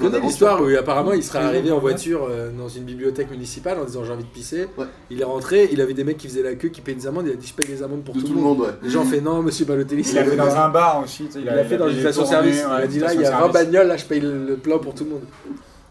connais 0.00 0.20
l'histoire 0.20 0.62
où 0.62 0.66
apparemment 0.78 1.12
il 1.12 1.22
serait 1.22 1.40
arrivé 1.40 1.70
en 1.72 1.78
voiture 1.78 2.28
euh, 2.30 2.50
dans 2.56 2.68
une 2.68 2.84
bibliothèque 2.84 3.30
municipale 3.30 3.78
en 3.80 3.84
disant 3.84 4.04
j'ai 4.04 4.12
envie 4.12 4.24
de 4.24 4.28
pisser. 4.28 4.66
Il 5.10 5.20
est 5.20 5.24
rentré, 5.24 5.68
il 5.72 5.80
avait 5.80 5.94
des 5.94 6.04
mecs 6.04 6.18
qui 6.18 6.28
faisaient 6.28 6.42
la 6.42 6.54
queue, 6.54 6.68
qui 6.68 6.80
des 6.94 7.06
amendes, 7.06 7.26
il 7.26 7.32
a 7.32 7.36
dit 7.36 7.46
je 7.46 7.54
paye 7.54 7.66
des 7.66 7.82
amendes 7.82 8.04
pour 8.04 8.14
De 8.14 8.20
tout, 8.20 8.34
le 8.34 8.40
monde. 8.40 8.60
ouais. 8.60 8.68
Les 8.82 8.90
gens 8.90 9.02
ont 9.02 9.06
fait 9.06 9.20
non, 9.20 9.42
monsieur 9.42 9.64
Balotelli, 9.64 10.02
Il 10.08 10.14
l'a 10.14 10.24
fait 10.24 10.36
dans 10.36 10.54
un 10.56 10.68
bar 10.68 11.02
aussi. 11.04 11.28
Il 11.34 11.44
l'a 11.44 11.64
fait 11.64 11.76
dans 11.78 11.88
une 11.88 12.00
station 12.00 12.24
service. 12.26 12.64
Il 12.66 12.82
a 12.82 12.86
dit 12.86 12.98
là, 13.00 13.14
il 13.14 13.20
y 13.20 13.24
a 13.24 13.30
20 13.30 13.36
station-service. 13.36 13.52
bagnoles, 13.52 13.86
là 13.88 13.96
je 13.96 14.04
paye 14.04 14.20
le 14.20 14.56
plein 14.56 14.78
pour 14.78 14.94
tout 14.94 15.04
le 15.04 15.10
monde. 15.10 15.22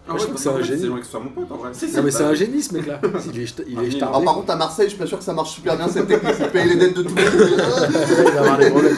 Ah 0.10 0.14
je 0.18 0.24
trouve 0.24 0.34
que 0.36 0.42
c'est 0.42 0.50
un 0.50 0.62
génie. 0.62 0.68
C'est 0.82 0.88
des 0.88 0.94
gens 0.94 0.98
qui 0.98 1.10
sont 1.10 1.20
mon 1.22 1.30
pote 1.30 1.52
en 1.52 1.58
vrai. 1.58 1.70
Si, 1.74 1.96
Non, 1.96 2.04
mais 2.04 2.12
c'est 2.12 2.24
un 2.24 2.34
génie 2.34 2.62
ce 2.62 2.74
mec 2.74 2.88
là. 2.88 3.00
Il 3.34 3.40
est, 3.40 3.64
il 3.68 3.96
est. 3.98 4.04
Alors, 4.04 4.24
par 4.24 4.34
contre, 4.34 4.52
à 4.52 4.56
Marseille, 4.56 4.86
je 4.88 4.92
suis 4.92 5.00
pas 5.00 5.06
sûr 5.06 5.20
que 5.20 5.24
ça 5.24 5.34
marche 5.34 5.52
super 5.52 5.78
bien 5.78 5.88
cette 5.88 6.08
technique. 6.08 6.34
C'est 6.38 6.52
payer 6.52 6.74
les 6.74 6.76
dettes 6.76 6.98
de 6.98 7.04
tout 7.04 7.16
le 7.16 7.22
monde. 7.22 7.34
il 8.28 8.32
va 8.34 8.40
avoir 8.40 8.58
des 8.58 8.70
problèmes. 8.72 8.96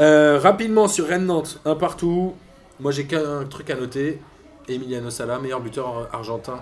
Euh, 0.00 0.38
rapidement 0.42 0.88
sur 0.88 1.06
Rennes-Nantes, 1.06 1.60
un 1.64 1.76
partout. 1.76 2.34
Moi 2.80 2.90
j'ai 2.90 3.04
qu'un 3.04 3.44
truc 3.48 3.70
à 3.70 3.76
noter. 3.76 4.20
Emiliano 4.68 5.10
Sala, 5.10 5.38
meilleur 5.38 5.60
buteur 5.60 6.08
argentin 6.12 6.60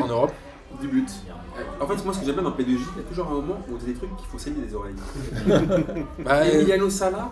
en 0.00 0.06
Europe. 0.06 0.32
10 0.80 0.86
buts. 0.88 1.04
En 1.80 1.86
fait, 1.86 2.04
moi, 2.04 2.12
ce 2.14 2.18
que 2.20 2.26
j'aime 2.26 2.34
bien 2.34 2.44
dans 2.44 2.50
P2J, 2.50 2.64
il 2.66 3.02
y 3.02 3.04
a 3.04 3.08
toujours 3.08 3.26
un 3.28 3.34
moment 3.34 3.58
où 3.68 3.74
on 3.74 3.76
dit 3.76 3.86
des 3.86 3.94
trucs 3.94 4.14
qu'il 4.16 4.26
faut 4.26 4.38
saigner 4.38 4.60
des 4.66 4.74
oreilles. 4.74 4.94
Bah, 6.24 6.46
Et 6.46 6.54
Emiliano 6.56 6.90
Sala, 6.90 7.30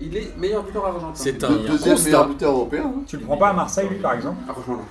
il 0.00 0.16
est 0.16 0.36
meilleur 0.36 0.62
buteur 0.64 0.86
argentin. 0.86 1.10
c'est 1.14 1.42
un 1.44 1.48
Le 1.50 1.58
deuxième 1.68 2.02
meilleur 2.02 2.28
buteur 2.28 2.52
européen. 2.52 2.92
hein. 2.96 3.02
Tu 3.06 3.16
le 3.18 3.22
prends 3.24 3.36
pas 3.36 3.48
à 3.50 3.52
Marseille, 3.52 3.88
lui, 3.88 3.96
par 3.98 4.14
exemple 4.14 4.36
Ah, 4.48 4.52
franchement, 4.52 4.74
non. 4.76 4.82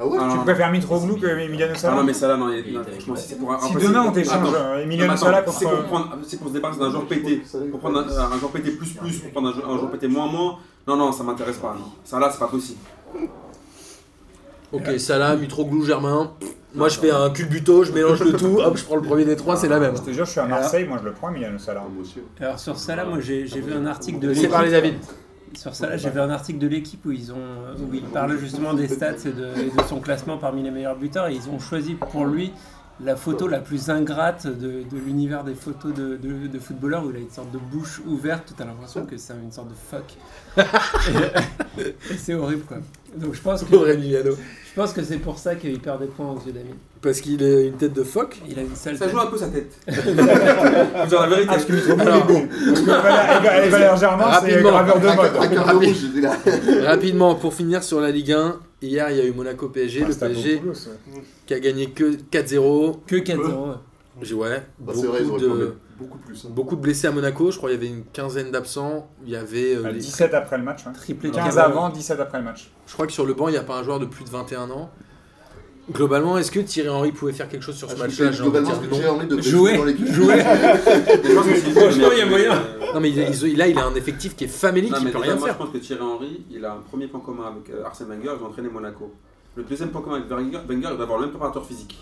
Ah 0.00 0.06
ouais 0.06 0.18
Ah, 0.20 0.28
Tu 0.30 0.36
non. 0.36 0.44
préfères 0.44 0.70
Mitroglou 0.70 1.16
que 1.16 1.26
Emiliano 1.26 1.72
Ah 1.74 1.78
Sala 1.78 1.96
non, 1.96 2.04
mais 2.04 2.12
Salah, 2.12 2.36
non, 2.36 2.46
franchement, 2.92 3.16
si 3.16 3.28
c'est 3.28 3.34
pour 3.36 3.52
un- 3.52 3.58
Si 3.60 3.74
demain 3.74 4.04
on 4.06 4.12
t'échange 4.12 4.48
euh, 4.54 4.82
Emiliano 4.84 5.16
Sala 5.16 5.42
c'est 5.48 5.64
contre. 5.64 5.76
pour, 5.78 5.84
prendre- 5.86 6.18
c'est 6.24 6.36
pour 6.38 6.48
se 6.48 6.52
débarrasser 6.52 6.78
d'un 6.80 6.90
joueur 6.90 7.06
pété, 7.06 7.42
pour 7.72 7.80
prendre 7.80 7.98
un, 7.98 8.02
un 8.32 8.38
joueur 8.38 8.52
pété 8.52 8.70
plus 8.72 8.90
plus, 8.92 9.18
pour 9.18 9.30
prendre 9.32 9.48
un, 9.48 9.52
joueur- 9.54 9.70
un 9.70 9.76
joueur 9.78 9.90
pété 9.90 10.06
moins 10.06 10.26
moins. 10.28 10.58
Non, 10.86 10.94
non, 10.96 11.10
ça 11.10 11.24
m'intéresse 11.24 11.56
pas. 11.58 11.74
Là, 12.20 12.28
c'est 12.30 12.38
pas 12.38 12.46
possible. 12.46 12.78
Ok, 14.72 14.98
Salah, 14.98 15.34
Mitroglou, 15.34 15.84
Germain. 15.84 16.30
Moi 16.74 16.88
je 16.88 16.98
fais 16.98 17.10
un 17.10 17.30
culbuto, 17.30 17.82
je 17.84 17.92
mélange 17.92 18.22
le 18.22 18.32
tout, 18.32 18.58
hop, 18.58 18.76
je 18.76 18.84
prends 18.84 18.96
le 18.96 19.02
premier 19.02 19.24
des 19.24 19.36
trois, 19.36 19.56
c'est 19.56 19.68
la 19.68 19.78
même. 19.78 19.96
Je 19.96 20.02
te 20.02 20.10
jure, 20.10 20.26
je 20.26 20.30
suis 20.32 20.40
à 20.40 20.46
Marseille, 20.46 20.84
moi 20.86 20.98
je 21.00 21.06
le 21.08 21.12
prends, 21.12 21.30
Emiliano 21.30 21.58
Sala. 21.58 21.82
Ah, 21.84 21.88
moi 21.90 22.02
aussi. 22.02 22.20
Alors 22.40 22.58
sur 22.58 22.78
ça 22.78 22.94
là, 22.94 23.04
moi 23.04 23.20
j'ai 23.20 23.44
vu 23.44 23.72
un 23.72 23.86
article 23.86 24.18
de 24.18 24.28
l'équipe. 24.28 24.50
parler 24.50 24.70
David. 24.70 24.94
Sur 25.54 25.74
ça 25.74 25.88
là, 25.88 25.96
j'ai 25.96 26.10
vu 26.10 26.20
un 26.20 26.28
article 26.30 26.58
de 26.58 26.68
l'équipe 26.68 27.04
où 27.06 27.10
ils 27.10 27.32
ont 27.32 27.36
où 27.80 27.94
ils 27.94 28.02
parlent 28.02 28.38
justement 28.38 28.74
des 28.74 28.86
stats 28.86 29.12
et 29.24 29.32
de, 29.32 29.46
et 29.58 29.70
de 29.70 29.82
son 29.88 30.00
classement 30.00 30.36
parmi 30.36 30.62
les 30.62 30.70
meilleurs 30.70 30.96
buteurs 30.96 31.28
et 31.28 31.34
ils 31.34 31.48
ont 31.48 31.58
choisi 31.58 31.94
pour 31.94 32.26
lui 32.26 32.52
la 33.00 33.16
photo 33.16 33.46
la 33.46 33.60
plus 33.60 33.90
ingrate 33.90 34.46
de, 34.46 34.82
de 34.82 34.96
l'univers 35.04 35.44
des 35.44 35.54
photos 35.54 35.94
de, 35.94 36.16
de, 36.16 36.48
de 36.48 36.58
footballeurs 36.58 37.04
où 37.04 37.10
il 37.10 37.16
a 37.16 37.20
une 37.20 37.30
sorte 37.30 37.50
de 37.52 37.58
bouche 37.58 38.00
ouverte, 38.06 38.52
tu 38.56 38.62
as 38.62 38.66
l'impression 38.66 39.06
que 39.06 39.16
c'est 39.16 39.34
une 39.34 39.52
sorte 39.52 39.68
de 39.68 39.74
fuck. 39.74 40.16
et 40.56 41.80
et 42.12 42.16
c'est 42.16 42.34
horrible 42.34 42.64
quoi. 42.64 42.78
Donc 43.16 43.34
je 43.34 43.40
pense 43.40 43.62
que 43.62 43.74
pense 44.78 44.92
que 44.92 45.02
c'est 45.02 45.18
pour 45.18 45.38
ça 45.38 45.54
qu'il 45.56 45.78
perd 45.80 46.00
des 46.00 46.06
points 46.06 46.30
aux 46.30 46.46
yeux 46.46 46.52
d'Amine. 46.52 46.74
Parce 47.02 47.20
qu'il 47.20 47.42
a 47.44 47.60
une 47.62 47.74
tête 47.74 47.92
de 47.92 48.02
phoque. 48.02 48.38
Il 48.48 48.58
a 48.58 48.62
une 48.62 48.74
sale 48.74 48.96
Ça 48.96 49.04
tête. 49.06 49.14
joue 49.14 49.20
un 49.20 49.26
peu 49.26 49.36
sa 49.36 49.48
tête. 49.48 49.72
Dire 49.86 51.20
la 51.20 51.28
vérité. 51.28 51.46
Ah, 51.48 51.52
parce 51.52 51.64
que 51.64 51.72
Mitroglou 51.72 52.02
il 52.02 52.08
Alors, 52.08 52.30
est. 52.30 52.48
Parce 52.48 52.80
que 52.80 52.90
Valère- 52.90 53.64
et 53.64 53.68
Valère 53.68 53.96
Germain, 53.96 54.24
c'est 54.24 54.52
Rapidement. 54.52 54.70
graveur 54.70 55.00
de 55.00 55.06
mode. 55.06 55.84
rouge, 55.84 56.22
là. 56.22 56.36
Rapidement, 56.90 57.34
pour 57.34 57.54
finir 57.54 57.82
sur 57.82 58.00
la 58.00 58.10
Ligue 58.10 58.32
1, 58.32 58.56
hier 58.82 59.10
il 59.10 59.16
y 59.16 59.20
a 59.20 59.24
eu 59.24 59.32
Monaco 59.32 59.68
PSG, 59.68 60.00
le 60.00 60.14
PSG 60.14 60.54
ouais. 60.64 60.72
qui 61.46 61.54
a 61.54 61.60
gagné 61.60 61.90
que 61.90 62.16
4-0. 62.30 62.96
Que 63.06 63.16
4-0. 63.16 63.36
ouais. 63.36 63.74
J'ai- 64.22 64.34
Ouais, 64.34 64.62
Bah, 64.78 64.92
vrai, 64.94 65.22
beaucoup, 65.22 65.38
de, 65.38 65.46
mettre 65.48 65.72
beaucoup 65.98 66.18
plus. 66.18 66.44
hein. 66.44 66.48
beaucoup 66.50 66.76
de 66.76 66.80
blessés 66.80 67.06
à 67.06 67.12
Monaco, 67.12 67.50
je 67.50 67.56
crois 67.56 67.70
qu'il 67.70 67.78
y 67.82 67.86
avait 67.86 67.94
une 67.96 68.04
quinzaine 68.04 68.50
d'absents. 68.50 69.08
Il 69.24 69.30
y 69.30 69.36
avait. 69.36 69.74
euh, 69.76 69.82
Ah, 69.86 69.90
les- 69.92 70.00
17 70.00 70.34
après 70.34 70.58
le 70.58 70.64
match. 70.64 70.84
ouais. 70.86 70.92
Triplé 70.92 71.30
de 71.30 71.34
15 71.36 71.54
Cavani. 71.54 71.72
avant, 71.72 71.88
17 71.90 72.18
après 72.20 72.38
le 72.38 72.44
match. 72.44 72.70
Je 72.86 72.92
crois 72.94 73.06
que 73.06 73.12
sur 73.12 73.26
le 73.26 73.34
banc, 73.34 73.48
il 73.48 73.52
n'y 73.52 73.56
a 73.58 73.62
pas 73.62 73.76
un 73.78 73.82
joueur 73.82 73.98
de 74.00 74.06
plus 74.06 74.24
de 74.24 74.30
21 74.30 74.70
ans. 74.70 74.90
Globalement, 75.90 76.36
est-ce 76.36 76.50
que 76.50 76.60
Thierry 76.60 76.90
Henry 76.90 77.12
pouvait 77.12 77.32
faire 77.32 77.48
quelque 77.48 77.62
chose 77.62 77.76
sur 77.76 77.88
ce 77.88 77.94
Ah, 77.94 77.96
je 78.08 78.22
match-là 78.22 78.42
Globalement, 78.42 78.68
dire 78.68 78.76
ce 78.76 78.82
que 78.84 78.90
non. 78.90 78.96
Thierry 78.98 79.08
Henry 79.10 79.26
devrait 79.26 79.42
Jouer, 79.42 79.70
jouer 79.70 79.78
dans 79.78 79.84
l'équipe? 79.84 80.08
Franchement, 81.74 82.08
il 82.12 82.18
y 82.18 82.20
a 82.20 82.26
moyen. 82.26 82.52
Euh, 82.52 82.92
Non, 82.94 83.00
mais 83.00 83.10
il- 83.10 83.46
il- 83.48 83.56
là, 83.56 83.66
il 83.68 83.78
a 83.78 83.86
un 83.86 83.94
effectif 83.94 84.36
qui 84.36 84.44
est 84.44 84.48
famélique, 84.48 84.92
Non, 84.92 84.98
il 85.00 85.10
peut 85.10 85.18
rien 85.18 85.36
moi, 85.36 85.46
faire. 85.46 85.54
je 85.54 85.58
pense 85.64 85.70
que 85.72 85.78
Thierry 85.78 86.02
Henry, 86.02 86.44
il 86.50 86.62
a 86.64 86.72
un 86.74 86.78
premier 86.90 87.06
point 87.06 87.20
commun 87.20 87.44
avec 87.46 87.70
euh, 87.70 87.84
Arsène 87.86 88.08
Wenger, 88.08 88.32
ils 88.38 88.44
ont 88.44 88.48
entraîné 88.48 88.68
Monaco. 88.68 89.12
Le 89.56 89.62
deuxième 89.62 89.88
point 89.90 90.02
commun 90.02 90.16
avec 90.16 90.28
Wenger, 90.30 90.58
Wenger 90.68 90.88
il 90.90 90.96
doit 90.96 91.02
avoir 91.04 91.18
le 91.18 91.24
même 91.24 91.30
préparateur 91.30 91.64
physique. 91.64 91.98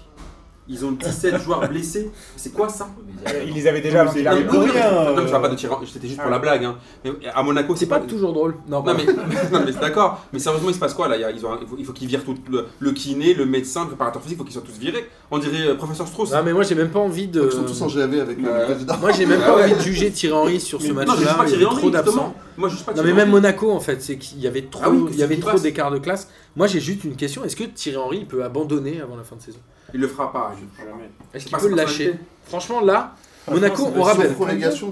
Ils 0.68 0.84
ont 0.84 0.92
17 0.92 1.38
joueurs 1.44 1.68
blessés. 1.68 2.10
C'est 2.36 2.52
quoi 2.52 2.68
ça 2.68 2.88
Euh, 3.28 3.44
Il 3.46 3.54
les 3.54 3.66
avait 3.68 3.80
déjà 3.80 4.00
avant 4.02 4.12
qu'il 4.12 4.26
arrive. 4.26 4.46
Non, 4.52 4.60
mais 4.66 4.72
je 4.72 4.78
euh, 4.78 5.30
parle 5.30 5.42
pas 5.42 5.48
de 5.48 5.54
Thierry 5.54 5.74
Henry, 5.74 5.86
c'était 5.92 6.08
juste 6.08 6.18
pour 6.18 6.26
Ah. 6.28 6.30
la 6.30 6.38
blague. 6.40 6.64
Hein. 6.64 6.76
Mais 7.04 7.12
à 7.32 7.42
Monaco, 7.42 7.74
C'est 7.76 7.86
pas 7.86 8.00
toujours 8.00 8.32
drôle. 8.32 8.56
Non, 8.68 8.82
Non 8.82 8.94
mais, 8.94 9.04
non, 9.52 9.60
mais 9.64 9.72
c'est 9.72 9.80
d'accord, 9.80 10.24
mais 10.32 10.38
sérieusement 10.38 10.68
il 10.70 10.74
se 10.74 10.78
passe 10.80 10.94
quoi 10.94 11.06
là? 11.08 11.16
Il 11.16 11.20
y 11.20 11.24
a- 11.24 11.30
ils 11.30 11.44
ont 11.46 11.52
un- 11.52 11.58
Il 11.62 11.66
faut, 11.68 11.76
il 11.78 11.84
faut 11.84 11.92
qu'ils 11.92 12.08
virent 12.08 12.24
tout 12.24 12.34
le, 12.50 12.66
le 12.80 12.90
kiné, 12.92 13.34
le 13.34 13.46
médecin, 13.46 13.82
le 13.82 13.88
préparateur 13.88 14.20
physique, 14.22 14.36
il 14.36 14.38
faut 14.38 14.44
qu'ils 14.44 14.52
soient 14.54 14.62
tous 14.62 14.78
virés. 14.78 15.08
On 15.30 15.38
dirait 15.38 15.68
euh, 15.68 15.74
professeur 15.76 16.06
Strauss. 16.08 16.32
Non, 16.32 16.42
mais 16.44 16.52
moi, 16.52 16.62
j'ai 16.64 16.74
même 16.74 16.90
pas 16.90 16.98
envie 17.00 17.28
de. 17.28 17.44
Ils 17.44 17.52
sont 17.52 17.62
tous 17.64 17.82
en 17.82 17.86
GAV 17.86 18.20
avec 18.20 18.38
le 18.40 18.48
Ouais. 18.50 18.64
président. 18.64 18.96
Moi, 18.98 19.12
j'ai 19.12 19.26
même 19.26 19.40
Ah 19.44 19.46
pas 19.52 19.56
ouais. 19.56 19.64
envie 19.64 19.74
de 19.74 19.80
juger 19.80 20.10
Thierry 20.10 20.34
Henry 20.34 20.60
sur 20.60 20.80
ce 20.82 20.88
non, 20.88 21.00
je 21.02 21.16
juge 21.16 21.24
match-là. 21.26 21.34
pas 21.34 21.44
Il 21.44 21.46
y 21.46 21.50
Thierry 21.52 21.64
Henry, 21.66 21.80
trop 21.80 21.90
d'absents. 21.90 22.10
justement. 22.12 22.34
Moi 22.58 22.68
je 22.70 22.74
juge 22.76 22.84
pas 22.84 22.92
Non, 22.92 22.94
Thierry 22.96 23.08
mais 23.12 23.14
même 23.16 23.28
Henry. 23.28 23.40
Monaco, 23.42 23.70
en 23.70 23.80
fait, 23.80 24.02
c'est 24.02 24.16
qu'il 24.18 24.40
y 24.40 24.46
avait 24.46 24.62
trop, 24.62 24.82
Ah 24.84 24.90
oui, 24.90 25.04
il 25.12 25.18
y 25.18 25.22
avait 25.22 25.36
trop 25.36 25.52
passe. 25.52 25.62
d'écart 25.62 25.90
de 25.90 25.98
classe. 25.98 26.28
Moi, 26.56 26.66
j'ai 26.66 26.80
juste 26.80 27.04
une 27.04 27.14
question 27.16 27.44
est-ce 27.44 27.54
que 27.56 27.64
Thierry 27.64 27.96
Henry 27.98 28.18
il 28.18 28.26
peut 28.26 28.42
abandonner 28.44 29.00
avant 29.00 29.16
la 29.16 29.24
fin 29.24 29.36
de 29.36 29.42
saison? 29.42 29.58
Il 29.94 30.00
le 30.00 30.08
fera 30.08 30.32
pas. 30.32 30.52
il 30.56 30.62
le 30.64 30.68
fera 30.70 30.84
pas. 30.84 30.90
Jamais. 30.90 31.10
Est-ce 31.34 31.46
qu'il 31.46 31.56
peut 31.56 31.68
le 31.68 31.76
lâcher. 31.76 32.14
Franchement, 32.44 32.80
là, 32.80 33.14
Monaco, 33.48 33.92
on 33.94 34.02
rappelle. 34.02 34.34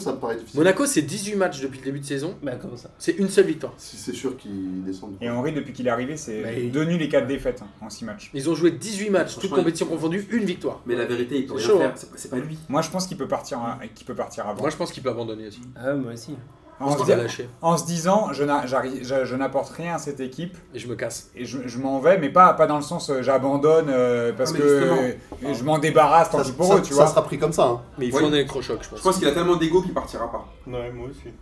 ça 0.00 0.12
me 0.12 0.16
paraît 0.18 0.36
difficile. 0.36 0.60
Monaco, 0.60 0.86
c'est 0.86 1.02
18 1.02 1.34
matchs 1.34 1.60
depuis 1.60 1.78
le 1.80 1.84
début 1.86 1.98
de 2.00 2.04
saison. 2.04 2.36
Bah 2.42 2.52
comment 2.60 2.76
ça? 2.76 2.90
C'est 2.98 3.12
une 3.18 3.28
seule 3.28 3.46
victoire. 3.46 3.72
Si 3.76 3.96
c'est 3.96 4.12
sûr 4.12 4.36
qu'ils 4.36 4.84
descendent. 4.84 5.16
Et 5.20 5.28
Henri, 5.28 5.52
depuis 5.52 5.72
qu'il 5.72 5.86
est 5.88 5.90
arrivé, 5.90 6.16
c'est 6.16 6.40
Bah, 6.42 6.52
il- 6.52 6.70
deux 6.70 6.84
nuls 6.84 7.02
et 7.02 7.08
4 7.08 7.26
défaites 7.26 7.62
hein, 7.62 7.68
en 7.80 7.90
6 7.90 8.04
matchs. 8.04 8.30
Ils 8.32 8.48
ont 8.48 8.54
joué 8.54 8.70
18 8.70 9.10
matchs, 9.10 9.32
toutes 9.34 9.40
Franchement, 9.46 9.56
compétitions 9.58 9.86
confondues, 9.86 10.26
une 10.30 10.44
victoire. 10.44 10.80
Mais 10.86 10.94
la 10.94 11.04
vérité, 11.04 11.38
il 11.40 11.46
peut 11.46 11.54
C'est 11.58 11.64
rien 11.64 11.66
chaud, 11.66 11.78
faire. 11.78 11.88
hein. 11.90 11.94
C'est 11.96 12.10
pas- 12.10 12.16
C'est 12.16 12.30
pas 12.30 12.38
lui. 12.38 12.56
Moi, 12.68 12.82
je 12.82 12.90
pense 12.90 13.06
qu'il 13.08 13.16
peut 13.16 13.26
partir, 13.28 13.58
hein, 13.58 13.78
qu'il 13.94 14.06
peut 14.06 14.14
partir 14.14 14.46
avant. 14.46 14.60
Moi, 14.60 14.70
je 14.70 14.76
pense 14.76 14.92
qu'il 14.92 15.02
peut 15.02 15.10
abandonner 15.10 15.48
aussi. 15.48 15.60
Ah 15.76 15.88
ouais, 15.92 15.94
moi 16.00 16.12
aussi. 16.12 16.36
En 16.80 16.92
se, 16.92 16.98
va 16.98 17.04
di- 17.04 17.10
lâcher. 17.22 17.48
en 17.62 17.76
se 17.76 17.86
disant, 17.86 18.32
je 18.32 19.34
n'apporte 19.36 19.70
rien 19.70 19.94
à 19.94 19.98
cette 19.98 20.18
équipe 20.20 20.56
Et 20.74 20.78
je 20.78 20.88
me 20.88 20.96
casse. 20.96 21.30
et 21.36 21.44
je, 21.44 21.58
je 21.66 21.78
m'en 21.78 22.00
vais, 22.00 22.18
mais 22.18 22.30
pas, 22.30 22.52
pas 22.54 22.66
dans 22.66 22.76
le 22.76 22.82
sens 22.82 23.10
euh, 23.10 23.22
j'abandonne 23.22 23.86
euh, 23.88 24.32
parce 24.36 24.52
mais 24.52 24.58
que 24.58 24.64
euh, 24.64 25.12
je 25.54 25.62
m'en 25.64 25.78
débarrasse 25.78 26.30
tant 26.30 26.38
Ça, 26.38 26.44
pis 26.44 26.52
pour 26.52 26.66
ça- 26.66 26.76
eux, 26.76 26.82
tu 26.82 26.90
ça 26.92 27.02
vois. 27.02 27.06
sera 27.06 27.22
pris 27.22 27.38
comme 27.38 27.52
ça. 27.52 27.64
hein. 27.66 27.80
Mais 27.98 28.06
il 28.06 28.12
faut 28.12 28.18
Oui. 28.18 28.24
un 28.26 28.32
électrochoc, 28.32 28.80
je 28.82 28.88
pense. 28.88 28.98
Je 28.98 29.04
pense 29.04 29.18
qu'il 29.18 29.28
a 29.28 29.32
tellement 29.32 29.56
d'ego 29.56 29.82
qu'il 29.82 29.94
partira 29.94 30.30
pas. 30.30 30.44
Ouais, 30.66 30.90
moi 30.90 31.08
aussi. 31.10 31.32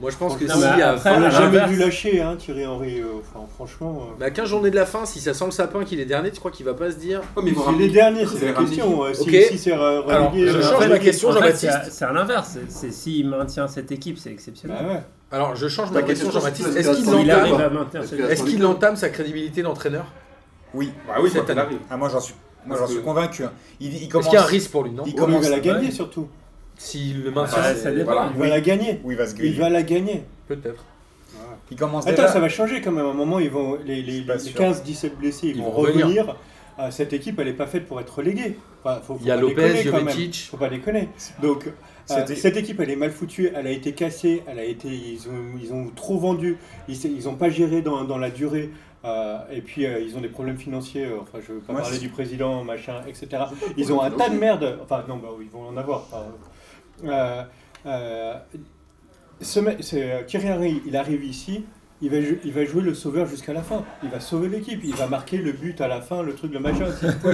Moi, 0.00 0.10
je 0.10 0.16
pense 0.16 0.36
que 0.36 0.44
Non, 0.44 0.54
si 0.54 0.60
mais 0.60 0.82
à 0.82 0.90
après, 0.92 1.10
On 1.10 1.14
fin- 1.14 1.20
l'a 1.20 1.26
à 1.28 1.30
jamais 1.30 1.66
vu 1.68 1.76
lâcher, 1.76 2.20
hein, 2.20 2.34
Thierry 2.36 2.66
Henry. 2.66 3.00
euh, 3.00 3.04
Enfin, 3.20 3.46
franchement. 3.54 4.08
euh, 4.10 4.14
bah, 4.18 4.30
15 4.30 4.48
journées 4.48 4.70
de 4.70 4.74
la 4.74 4.84
fin, 4.86 5.04
si 5.04 5.20
ça 5.20 5.32
sent 5.32 5.44
le 5.44 5.50
sapin 5.52 5.84
qu'il 5.84 6.00
est 6.00 6.04
dernier, 6.06 6.32
tu 6.32 6.40
crois 6.40 6.50
qu'il 6.50 6.66
va 6.66 6.74
pas 6.74 6.90
se 6.90 6.96
dire 6.96 7.20
Ouais, 7.36 7.42
mais 7.44 7.50
il 7.50 7.54
faut 7.54 7.62
C'est 7.78 7.88
derniers, 7.88 8.26
c'est 8.26 8.46
la 8.46 8.52
question. 8.52 9.04
euh, 9.04 9.14
Si, 9.14 9.22
Ok. 9.22 9.36
si 9.50 9.58
c'est 9.58 9.72
Alors, 9.72 10.04
relégué, 10.32 10.48
je 10.50 10.56
euh, 10.58 10.62
change 10.62 10.74
relégué. 10.74 10.92
ma 10.94 10.98
question, 10.98 11.28
En 11.28 11.32
fait, 11.34 11.38
Jean-Baptiste. 11.38 11.60
c'est 11.62 11.68
à- 11.68 11.90
c'est 11.90 12.04
à 12.04 12.12
l'inverse. 12.12 12.48
C'est- 12.52 12.70
C'est 12.70 12.90
s'il 12.90 13.28
maintient 13.28 13.68
cette 13.68 13.92
équipe, 13.92 14.18
c'est 14.18 14.30
exceptionnel. 14.32 14.78
Bah 14.82 14.88
ouais. 14.92 15.02
Alors, 15.30 15.54
je 15.54 15.68
change 15.68 15.90
ma 15.92 16.00
Ta 16.00 16.06
question, 16.06 16.26
question, 16.26 16.40
Jean-Baptiste. 16.40 16.68
c'est 16.72 16.80
Est-ce 16.80 16.90
qu'il 17.04 17.20
Il 17.24 17.30
arrive 17.30 17.54
entame, 17.54 17.66
à 17.66 17.70
maintenir 17.70 18.02
Est-ce 18.02 18.10
cette 18.16 18.26
que- 18.26 18.32
est-ce 18.32 18.42
qu'il 18.44 18.66
entame 18.66 18.96
sa 18.96 19.08
crédibilité 19.10 19.62
d'entraîneur? 19.62 20.06
Oui. 20.74 20.90
Bah 21.06 21.14
oui, 21.22 21.30
Cette 21.30 21.48
année. 21.50 21.62
Ah, 21.90 21.96
moi 21.96 22.08
j'en 22.08 22.18
suis, 22.20 22.34
moi, 22.66 22.76
j'en 22.76 22.86
suis 22.88 23.02
convaincu. 23.02 23.44
hein. 23.44 23.52
Il, 23.78 23.92
il 23.94 23.96
Est-ce 24.02 24.08
commence. 24.08 24.24
qu'il 24.26 24.34
y 24.34 24.38
a 24.38 24.42
un 24.42 24.46
risque 24.46 24.70
pour 24.72 24.82
lui, 24.84 24.90
non? 24.90 25.04
il 25.06 25.14
commence. 25.14 25.48
la 25.48 25.60
gagner 25.60 25.86
ouais. 25.86 25.92
surtout. 25.92 26.26
S'il 26.84 27.22
le 27.22 27.30
maintient, 27.30 27.58
Ouais, 27.58 27.74
c'est- 27.74 27.80
ça 27.82 27.92
dépend. 27.92 28.12
voilà. 28.12 28.30
Il 28.34 28.38
va 28.40 28.48
la 28.48 28.60
gagner. 28.60 29.00
Oui, 29.04 29.14
il 29.14 29.16
va 29.18 29.26
se 29.26 29.32
Il 29.34 29.38
griller. 29.38 29.58
va 29.58 29.68
la 29.70 29.82
gagner. 29.82 30.24
peut-être. 30.48 30.84
Il 31.70 31.76
commence 31.76 32.06
Attends, 32.06 32.22
déjà. 32.22 32.28
ça 32.32 32.40
va 32.40 32.48
changer 32.48 32.80
quand 32.82 32.90
même. 32.92 33.06
À 33.06 33.10
un 33.10 33.14
moment, 33.14 33.38
ils 33.38 33.48
vont, 33.50 33.78
les, 33.86 34.02
les, 34.02 34.20
pas 34.22 34.34
les 34.34 34.40
sûr. 34.40 34.58
15-17 34.60 35.16
blessés, 35.16 35.48
ils, 35.48 35.56
Ils 35.56 35.62
vont, 35.62 35.70
vont 35.70 35.80
revenir. 35.82 36.06
revenir. 36.06 36.36
Ah, 36.76 36.90
cette 36.90 37.12
équipe, 37.12 37.38
elle 37.38 37.46
n'est 37.46 37.52
pas 37.54 37.66
faite 37.66 37.86
pour 37.86 38.00
être 38.00 38.14
reléguée. 38.18 38.58
Enfin, 38.84 38.96
faut, 39.00 39.14
faut 39.14 39.20
Il 39.22 39.26
y 39.28 39.30
a 39.30 39.36
pas 39.36 39.40
Lopez, 39.40 39.54
déconner 39.54 39.84
quand 39.84 39.96
même. 40.04 40.08
Jovetic. 40.10 40.48
Faut 40.50 40.56
pas 40.56 40.68
déconner. 40.68 41.08
Donc, 41.40 41.66
euh, 41.66 41.70
C'était- 42.06 42.34
cette 42.34 42.56
équipe, 42.56 42.80
elle 42.80 42.90
est 42.90 42.96
mal 42.96 43.10
foutue. 43.12 43.50
Elle 43.54 43.66
a 43.66 43.70
été 43.70 43.92
cassée. 43.92 44.42
Elle 44.46 44.58
a 44.58 44.64
été, 44.64 44.88
ils 44.88 45.28
ont, 45.28 45.58
ils 45.62 45.72
ont 45.72 45.90
trop 45.94 46.18
vendu. 46.18 46.58
Ils 46.88 47.24
n'ont 47.24 47.36
pas 47.36 47.48
géré 47.48 47.80
dans, 47.82 48.04
dans 48.04 48.18
la 48.18 48.30
durée. 48.30 48.70
euh, 49.04 49.38
et 49.50 49.60
puis, 49.62 49.84
euh, 49.84 49.98
ils 50.00 50.16
ont 50.16 50.20
des 50.20 50.28
problèmes 50.28 50.58
financiers. 50.58 51.06
euh, 51.06 51.18
Enfin, 51.22 51.38
je 51.44 51.52
veux 51.54 51.58
pas 51.60 51.72
parler 51.72 51.88
c'est- 51.94 51.98
du 52.00 52.08
président, 52.08 52.62
machin, 52.62 53.02
etc. 53.08 53.42
Ils 53.76 53.92
ont 53.92 54.00
un 54.00 54.10
tas 54.12 54.28
de 54.28 54.36
merde. 54.36 54.78
Enfin, 54.82 55.04
non, 55.08 55.16
bah, 55.16 55.28
ils 55.40 55.48
vont 55.50 55.66
en 55.68 55.76
avoir. 55.76 56.02
Enfin, 56.10 56.24
euh, 57.04 57.42
euh, 57.86 58.34
euh, 59.56 60.22
Thierry 60.26 60.52
Henry, 60.52 60.82
il 60.86 60.96
arrive 60.96 61.24
ici, 61.24 61.64
il 62.00 62.10
va, 62.10 62.20
jou- 62.20 62.38
il 62.44 62.52
va 62.52 62.64
jouer 62.64 62.82
le 62.82 62.94
sauveur 62.94 63.26
jusqu'à 63.26 63.52
la 63.52 63.62
fin. 63.62 63.84
Il 64.02 64.08
va 64.10 64.20
sauver 64.20 64.48
l'équipe, 64.48 64.80
il 64.84 64.94
va 64.94 65.06
marquer 65.06 65.38
le 65.38 65.52
but 65.52 65.80
à 65.80 65.88
la 65.88 66.00
fin, 66.00 66.22
le 66.22 66.34
truc, 66.34 66.52
le 66.52 66.60
machin. 66.60 66.86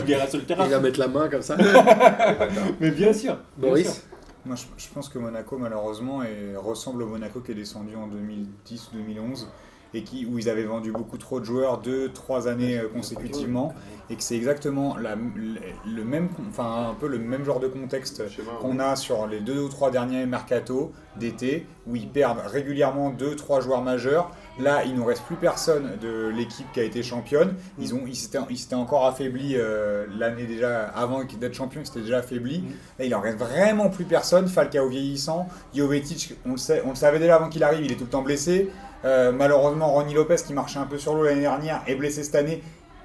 Il 0.05 0.11
ira 0.11 0.27
sur 0.27 0.39
le 0.39 0.45
terrain. 0.45 0.65
Il 0.65 0.71
va 0.71 0.81
mettre 0.81 0.99
la 1.01 1.09
main 1.09 1.29
comme 1.29 1.43
ça. 1.43 1.57
Mais 2.81 2.91
bien 2.91 3.13
sûr. 3.13 3.39
bien 3.57 3.69
Boris 3.71 3.93
sûr. 3.93 4.03
Moi, 4.47 4.57
je, 4.57 4.65
je 4.83 4.89
pense 4.95 5.09
que 5.09 5.19
Monaco, 5.19 5.59
malheureusement, 5.59 6.23
est- 6.23 6.57
ressemble 6.57 7.03
au 7.03 7.07
Monaco 7.07 7.41
qui 7.41 7.53
est 7.53 7.55
descendu 7.55 7.95
en 7.97 8.07
2010 8.07 8.91
ou 8.93 8.97
2011 8.97 9.49
et 9.95 10.03
qui, 10.03 10.27
où 10.27 10.39
ils 10.39 10.49
avaient 10.51 10.65
vendu 10.65 10.93
beaucoup 10.93 11.19
trop 11.19 11.41
de 11.41 11.45
joueurs 11.45 11.79
deux, 11.79 12.11
trois 12.11 12.47
années 12.49 12.79
euh, 12.79 12.89
consécutivement 12.89 13.75
et 14.11 14.17
que 14.17 14.23
c'est 14.23 14.37
exactement 14.37 14.97
la- 14.97 15.17
le, 15.17 16.05
même, 16.05 16.29
enfin 16.49 16.89
un 16.91 16.95
peu 16.95 17.09
le 17.09 17.19
même 17.19 17.45
genre 17.45 17.61
de 17.61 17.69
contexte 17.69 18.23
qu'on 18.61 18.79
a 18.79 18.97
sur 18.97 19.27
les 19.27 19.41
deux 19.41 19.61
ou 19.61 19.69
trois 19.69 19.91
derniers 19.91 20.27
mercato 20.27 20.93
d'été 21.17 21.67
où 21.87 21.97
ils 21.97 22.09
perdent 22.09 22.39
régulièrement 22.47 23.11
deux, 23.11 23.35
trois 23.37 23.61
joueurs 23.61 23.83
majeurs. 23.83 24.31
Là, 24.61 24.85
il 24.85 24.95
nous 24.95 25.05
reste 25.05 25.23
plus 25.25 25.37
personne 25.37 25.93
de 26.01 26.29
l'équipe 26.29 26.67
qui 26.73 26.81
a 26.81 26.83
été 26.85 27.03
championne. 27.03 27.55
Ils 27.79 27.95
ont, 27.95 28.03
ils 28.07 28.15
s'étaient, 28.17 28.39
ils 28.51 28.59
s'étaient 28.59 28.75
encore 28.75 29.07
affaiblis 29.07 29.55
euh, 29.57 30.07
l'année 30.19 30.45
déjà 30.47 30.83
avant 30.89 31.23
d'être 31.25 31.55
champion, 31.55 31.81
ils 31.81 31.87
s'étaient 31.87 32.01
déjà 32.01 32.19
affaiblis. 32.19 32.63
Là, 32.99 33.05
il 33.05 33.15
en 33.15 33.21
reste 33.21 33.39
vraiment 33.39 33.89
plus 33.89 34.05
personne. 34.05 34.49
Falcao 34.49 34.89
vieillissant, 34.89 35.49
Jovetic, 35.75 36.35
on 36.47 36.53
le, 36.53 36.57
sait, 36.57 36.83
on 36.85 36.91
le 36.91 36.95
savait 36.97 37.19
déjà 37.19 37.37
avant 37.37 37.49
qu'il 37.49 37.63
arrive, 37.65 37.85
il 37.85 37.93
est 37.93 37.97
tout 37.97 38.05
le 38.05 38.11
temps 38.11 38.23
blessé. 38.23 38.69
Euh, 39.05 39.33
malheureusement, 39.33 39.93
Ronny 39.93 40.15
Lopez, 40.15 40.37
qui 40.47 40.53
marchait 40.53 40.79
un 40.79 40.87
peu 40.87 40.99
sur 40.99 41.15
l'eau 41.15 41.23
l'année 41.25 41.43
dernière, 41.43 41.83
est 41.87 41.95
blessé 41.95 42.23
cette 42.25 42.35
année. 42.35 42.63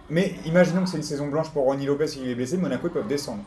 Mais 0.09 0.33
imaginons 0.45 0.83
que 0.83 0.89
c'est 0.89 0.97
une 0.97 1.03
saison 1.03 1.27
blanche 1.27 1.49
pour 1.51 1.63
Ronny 1.65 1.85
Lopez, 1.85 2.05
il 2.17 2.29
est 2.29 2.35
blessé, 2.35 2.57
Monaco 2.57 2.87
ils 2.87 2.91
peuvent 2.91 3.07
descendre. 3.07 3.43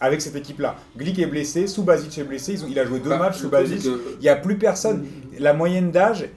Avec 0.00 0.20
cette 0.20 0.34
équipe-là. 0.34 0.74
Glick 0.96 1.18
est 1.20 1.26
blessé, 1.26 1.68
Subasic 1.68 2.18
est 2.18 2.24
blessé, 2.24 2.54
ils 2.54 2.64
ont, 2.64 2.68
il 2.68 2.78
a 2.78 2.84
joué 2.84 2.98
deux 2.98 3.10
Bah, 3.10 3.18
matchs, 3.18 3.36
Subasic. 3.36 3.84
Il 3.84 4.20
n'y 4.20 4.28
a 4.28 4.34
plus 4.34 4.56
personne. 4.58 5.06
La 5.38 5.52
moyenne 5.52 5.92
d'âge, 5.92 6.28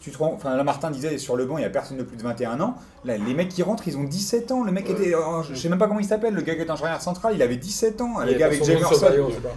tu 0.00 0.10
te 0.10 0.16
rends, 0.18 0.32
enfin 0.34 0.56
là 0.56 0.64
Martin 0.64 0.90
disait 0.90 1.18
sur 1.18 1.36
le 1.36 1.44
banc 1.44 1.58
il 1.58 1.60
n'y 1.60 1.66
a 1.66 1.70
personne 1.70 1.98
de 1.98 2.02
plus 2.02 2.16
de 2.16 2.22
21 2.22 2.58
ans. 2.60 2.74
Là 3.04 3.18
les 3.18 3.34
mecs 3.34 3.50
qui 3.50 3.62
rentrent 3.62 3.86
ils 3.86 3.96
ont 3.98 4.04
17 4.04 4.50
ans. 4.50 4.64
Le 4.64 4.72
mec 4.72 4.86
Ouais. 4.86 4.92
était, 4.92 5.14
oh, 5.14 5.42
je 5.48 5.54
sais 5.54 5.68
même 5.68 5.78
pas 5.78 5.86
comment 5.88 6.00
il 6.00 6.06
s'appelle, 6.06 6.32
le 6.34 6.40
gars 6.42 6.54
qui 6.54 6.62
est 6.62 6.70
en 6.70 6.76
charnière 6.76 7.02
centrale, 7.02 7.34
il 7.34 7.42
avait 7.42 7.56
17 7.56 8.00
ans. 8.00 8.18
A 8.18 8.24
gars 8.32 8.46
avec 8.46 8.60
le 8.60 8.64
Jamerson. 8.64 9.06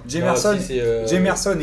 Jamerson- 0.07 0.57
euh, 0.71 1.07
Jamerson 1.07 1.57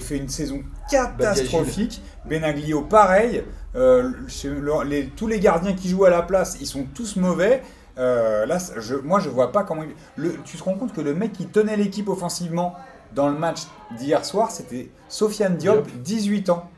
fait 0.00 0.16
une 0.16 0.28
saison 0.28 0.62
catastrophique. 0.90 2.00
Benaglio 2.26 2.82
pareil. 2.82 3.44
Euh, 3.76 4.10
le- 4.44 4.84
les- 4.88 5.06
tous 5.08 5.26
les 5.26 5.40
gardiens 5.40 5.74
qui 5.74 5.88
jouent 5.88 6.04
à 6.04 6.10
la 6.10 6.22
place 6.22 6.56
ils 6.60 6.66
sont 6.66 6.86
tous 6.94 7.16
mauvais. 7.16 7.62
Euh, 7.98 8.46
là, 8.46 8.58
je, 8.78 8.94
moi 8.96 9.20
je 9.20 9.28
vois 9.28 9.52
pas 9.52 9.62
comment. 9.64 9.82
il- 9.82 10.22
le- 10.22 10.36
tu 10.44 10.56
te 10.56 10.64
rends 10.64 10.74
compte 10.74 10.92
que 10.94 11.00
le 11.00 11.14
mec 11.14 11.32
qui 11.32 11.46
tenait 11.46 11.76
l'équipe 11.76 12.08
offensivement 12.08 12.74
dans 13.14 13.28
le 13.28 13.36
match 13.38 13.60
d'hier 13.98 14.24
soir 14.24 14.50
c'était 14.50 14.88
Sofiane 15.08 15.56
Diop, 15.56 15.86
18 16.02 16.50
ans, 16.50 16.68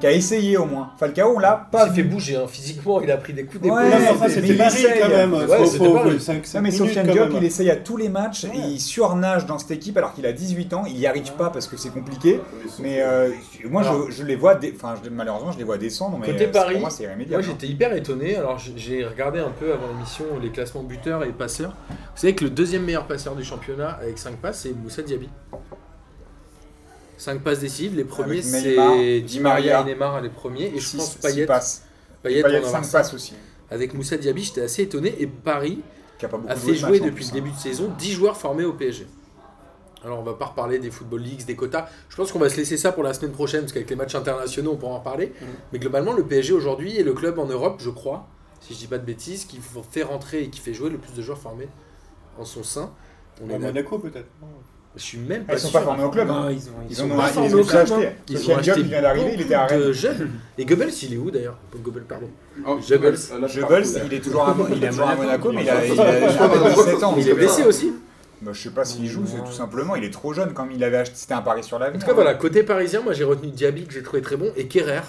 qui 0.00 0.06
a 0.06 0.12
essayé 0.12 0.56
au 0.56 0.64
moins. 0.66 0.90
Falcao 0.98 1.34
on 1.36 1.38
l'a 1.38 1.66
Il 1.68 1.70
pas 1.70 1.88
s'est 1.88 1.94
fait 1.94 2.02
bouger, 2.02 2.36
hein. 2.36 2.46
physiquement, 2.46 3.00
il 3.00 3.10
a 3.10 3.16
pris 3.16 3.32
des 3.32 3.44
coups 3.44 3.62
d'épaule. 3.62 3.78
Ouais, 3.78 3.88
mais 4.20 4.28
c'était 4.28 4.46
il 4.48 4.60
essaye. 4.60 5.00
quand 5.00 5.08
même. 5.08 5.32
Ouais, 5.34 5.46
Faut-. 5.46 6.18
5, 6.18 6.54
Non 6.54 6.60
mais 6.62 6.70
Sofiane 6.70 7.06
Diop, 7.06 7.30
il 7.36 7.44
essaye 7.44 7.70
à 7.70 7.76
tous 7.76 7.96
les 7.96 8.08
matchs 8.08 8.44
et 8.44 8.56
il 8.58 8.80
surnage 8.80 9.46
dans 9.46 9.58
cette 9.58 9.70
équipe 9.70 9.96
alors 9.96 10.12
qu'il 10.14 10.26
a 10.26 10.32
18 10.32 10.74
ans. 10.74 10.84
Il 10.86 10.94
n'y 10.96 11.06
arrive 11.06 11.32
pas 11.32 11.50
parce 11.50 11.66
que 11.66 11.76
c'est 11.76 11.90
compliqué. 11.90 12.40
Mais 12.78 13.00
euh, 13.02 13.30
moi, 13.68 13.82
je, 13.82 14.12
je 14.12 14.22
les 14.22 14.36
vois, 14.36 14.54
dé- 14.54 14.72
enfin, 14.76 14.94
je- 15.02 15.10
malheureusement, 15.10 15.52
je 15.52 15.58
les 15.58 15.64
vois 15.64 15.78
descendre. 15.78 16.18
Mais 16.20 16.26
Côté 16.26 16.46
euh, 16.46 16.52
Paris, 16.52 16.72
pour 16.74 16.80
moi, 16.82 16.90
c'est 16.90 17.04
Moi 17.04 17.12
irrémédiable. 17.12 17.42
hein. 17.44 17.46
j'étais 17.50 17.66
hyper 17.72 17.92
étonné, 17.94 18.36
alors 18.36 18.58
j'ai 18.58 19.04
regardé 19.04 19.38
un 19.40 19.50
peu 19.50 19.72
avant 19.72 19.88
l'émission 19.88 20.24
les 20.42 20.50
classements 20.50 20.82
buteurs 20.82 21.24
et 21.24 21.30
passeurs. 21.32 21.74
Vous 21.90 21.94
savez 22.20 22.34
que 22.34 22.44
le 22.44 22.50
deuxième 22.50 22.82
meilleur 22.84 23.06
passeur 23.06 23.34
du 23.34 23.44
championnat 23.44 23.98
avec 24.02 24.18
5 24.18 24.36
passes 24.36 24.60
c'est 24.62 24.72
Moussa 24.74 25.02
Diaby. 25.02 25.28
5 27.16 27.42
passes 27.42 27.60
décisives, 27.60 27.96
les 27.96 28.04
premiers 28.04 28.42
c'est 28.42 29.20
Di 29.20 29.40
Maria 29.40 29.80
et 29.80 29.84
Neymar 29.84 30.20
les 30.20 30.28
premiers 30.28 30.72
et 30.74 30.78
je 30.78 30.96
pense 30.96 31.14
Payet, 31.16 31.46
passes. 31.46 31.84
Payet, 32.22 32.42
Payet, 32.42 32.60
doit 32.60 32.66
en 32.66 32.68
avoir 32.68 32.84
5 32.84 32.90
cinq. 32.90 32.98
passes 32.98 33.14
aussi. 33.14 33.34
Avec 33.70 33.94
Moussa 33.94 34.16
Diaby 34.16 34.42
j'étais 34.42 34.62
assez 34.62 34.82
étonné 34.82 35.14
et 35.18 35.26
Paris 35.26 35.80
Qui 36.18 36.26
a 36.26 36.28
pas 36.28 36.38
fait 36.54 36.72
de 36.72 36.74
jouer 36.74 37.00
en 37.00 37.06
depuis 37.06 37.24
le 37.24 37.30
hein. 37.30 37.34
début 37.34 37.50
de 37.50 37.56
saison 37.56 37.92
10 37.98 38.12
joueurs 38.12 38.36
formés 38.36 38.64
au 38.64 38.72
PSG. 38.72 39.06
Alors 40.04 40.20
on 40.20 40.22
va 40.22 40.34
pas 40.34 40.46
reparler 40.46 40.78
des 40.78 40.90
Football 40.90 41.22
Leagues, 41.22 41.44
des 41.46 41.56
quotas. 41.56 41.88
Je 42.08 42.16
pense 42.16 42.30
qu'on 42.30 42.38
va 42.38 42.48
se 42.48 42.56
laisser 42.56 42.76
ça 42.76 42.92
pour 42.92 43.02
la 43.02 43.12
semaine 43.12 43.32
prochaine 43.32 43.62
parce 43.62 43.72
qu'avec 43.72 43.90
les 43.90 43.96
matchs 43.96 44.14
internationaux 44.14 44.72
on 44.72 44.76
pourra 44.76 44.92
en 44.92 44.98
reparler. 44.98 45.32
Mais 45.72 45.78
globalement 45.78 46.12
le 46.12 46.22
PSG 46.24 46.52
aujourd'hui 46.52 46.96
est 46.98 47.02
le 47.02 47.12
club 47.14 47.38
en 47.38 47.46
Europe, 47.46 47.80
je 47.82 47.90
crois, 47.90 48.28
si 48.60 48.74
je 48.74 48.78
dis 48.78 48.86
pas 48.86 48.98
de 48.98 49.04
bêtises, 49.04 49.44
qui 49.46 49.58
fait 49.90 50.02
rentrer 50.04 50.42
et 50.44 50.50
qui 50.50 50.60
fait 50.60 50.74
jouer 50.74 50.90
le 50.90 50.98
plus 50.98 51.12
de 51.14 51.22
joueurs 51.22 51.38
formés 51.38 51.68
en 52.38 52.44
son 52.44 52.62
sein. 52.62 52.92
On 53.42 53.50
À 53.50 53.54
est 53.54 53.58
Monaco 53.58 53.98
peut-être. 53.98 54.28
Je 54.96 55.02
suis 55.02 55.18
même 55.18 55.44
Ah, 55.46 55.52
pas 55.52 55.58
Ils 55.58 55.60
sont 55.60 55.68
sûr. 55.68 55.78
pas 55.80 55.84
formés 55.84 56.04
au 56.04 56.10
club. 56.10 56.30
hein. 56.30 56.40
Non, 56.44 56.50
ils 56.50 56.56
ont, 56.56 56.72
Ils 56.88 56.96
sont 56.96 57.02
en 57.10 57.14
ont 57.14 57.16
pas 57.18 57.24
un- 57.24 57.26
formés 57.28 57.54
au 57.54 57.64
club, 57.64 57.82
acheté. 57.82 58.06
hein. 58.06 58.12
Ils 58.30 58.36
ont 58.36 58.38
Sofiane 58.40 58.60
Diop, 58.62 58.72
acheté 58.74 58.80
il 58.80 58.86
vient 58.88 59.02
d'arriver, 59.02 59.30
il 59.34 59.40
était 59.42 59.54
à 59.54 59.66
Rennes. 59.66 59.92
jeunes. 59.92 60.30
Et 60.56 60.64
Goebbels, 60.64 60.92
il 61.02 61.14
est 61.14 61.16
où 61.18 61.30
d'ailleurs 61.30 61.58
Goebbels, 61.84 62.02
pardon. 62.04 62.28
Oh, 62.66 62.78
Goebbels. 62.88 63.18
il 64.06 64.14
est 64.14 64.20
toujours 64.20 64.48
à, 64.48 64.56
il 64.74 64.84
est 64.84 64.88
toujours 64.88 65.08
à 65.08 65.14
Monaco, 65.16 65.52
mais 65.52 65.62
il 65.64 65.70
a, 65.70 65.84
il 65.84 65.94
Je 65.94 66.00
a, 66.00 66.04
crois 66.04 66.06
il 66.08 66.42
a 66.42 66.48
pas, 66.48 66.68
17 66.84 67.02
ans. 67.04 67.14
Il 67.18 67.28
est 67.28 67.34
blessé 67.34 67.62
aussi. 67.64 67.92
Bah, 68.42 68.50
je 68.54 68.62
sais 68.62 68.70
pas 68.70 68.84
s'il 68.84 69.06
joue, 69.08 69.24
c'est 69.26 69.42
tout 69.44 69.52
simplement. 69.52 69.96
Il 69.96 70.04
est 70.04 70.10
trop 70.10 70.32
jeune, 70.34 70.52
comme 70.52 70.70
il 70.70 70.82
avait 70.84 70.98
acheté. 70.98 71.14
C'était 71.16 71.34
un 71.34 71.40
pari 71.42 71.62
sur 71.64 71.76
En 71.76 71.80
l'avenir. 71.80 72.00
tout 72.00 72.06
cas 72.06 72.12
voilà, 72.14 72.34
côté 72.34 72.62
parisien, 72.62 73.00
moi 73.00 73.12
j'ai 73.12 73.24
retenu 73.24 73.48
Diaby 73.50 73.84
que 73.86 73.92
j'ai 73.94 74.02
trouvé 74.02 74.20
très 74.22 74.36
bon 74.36 74.50
et 74.56 74.66
Kerrer 74.66 75.00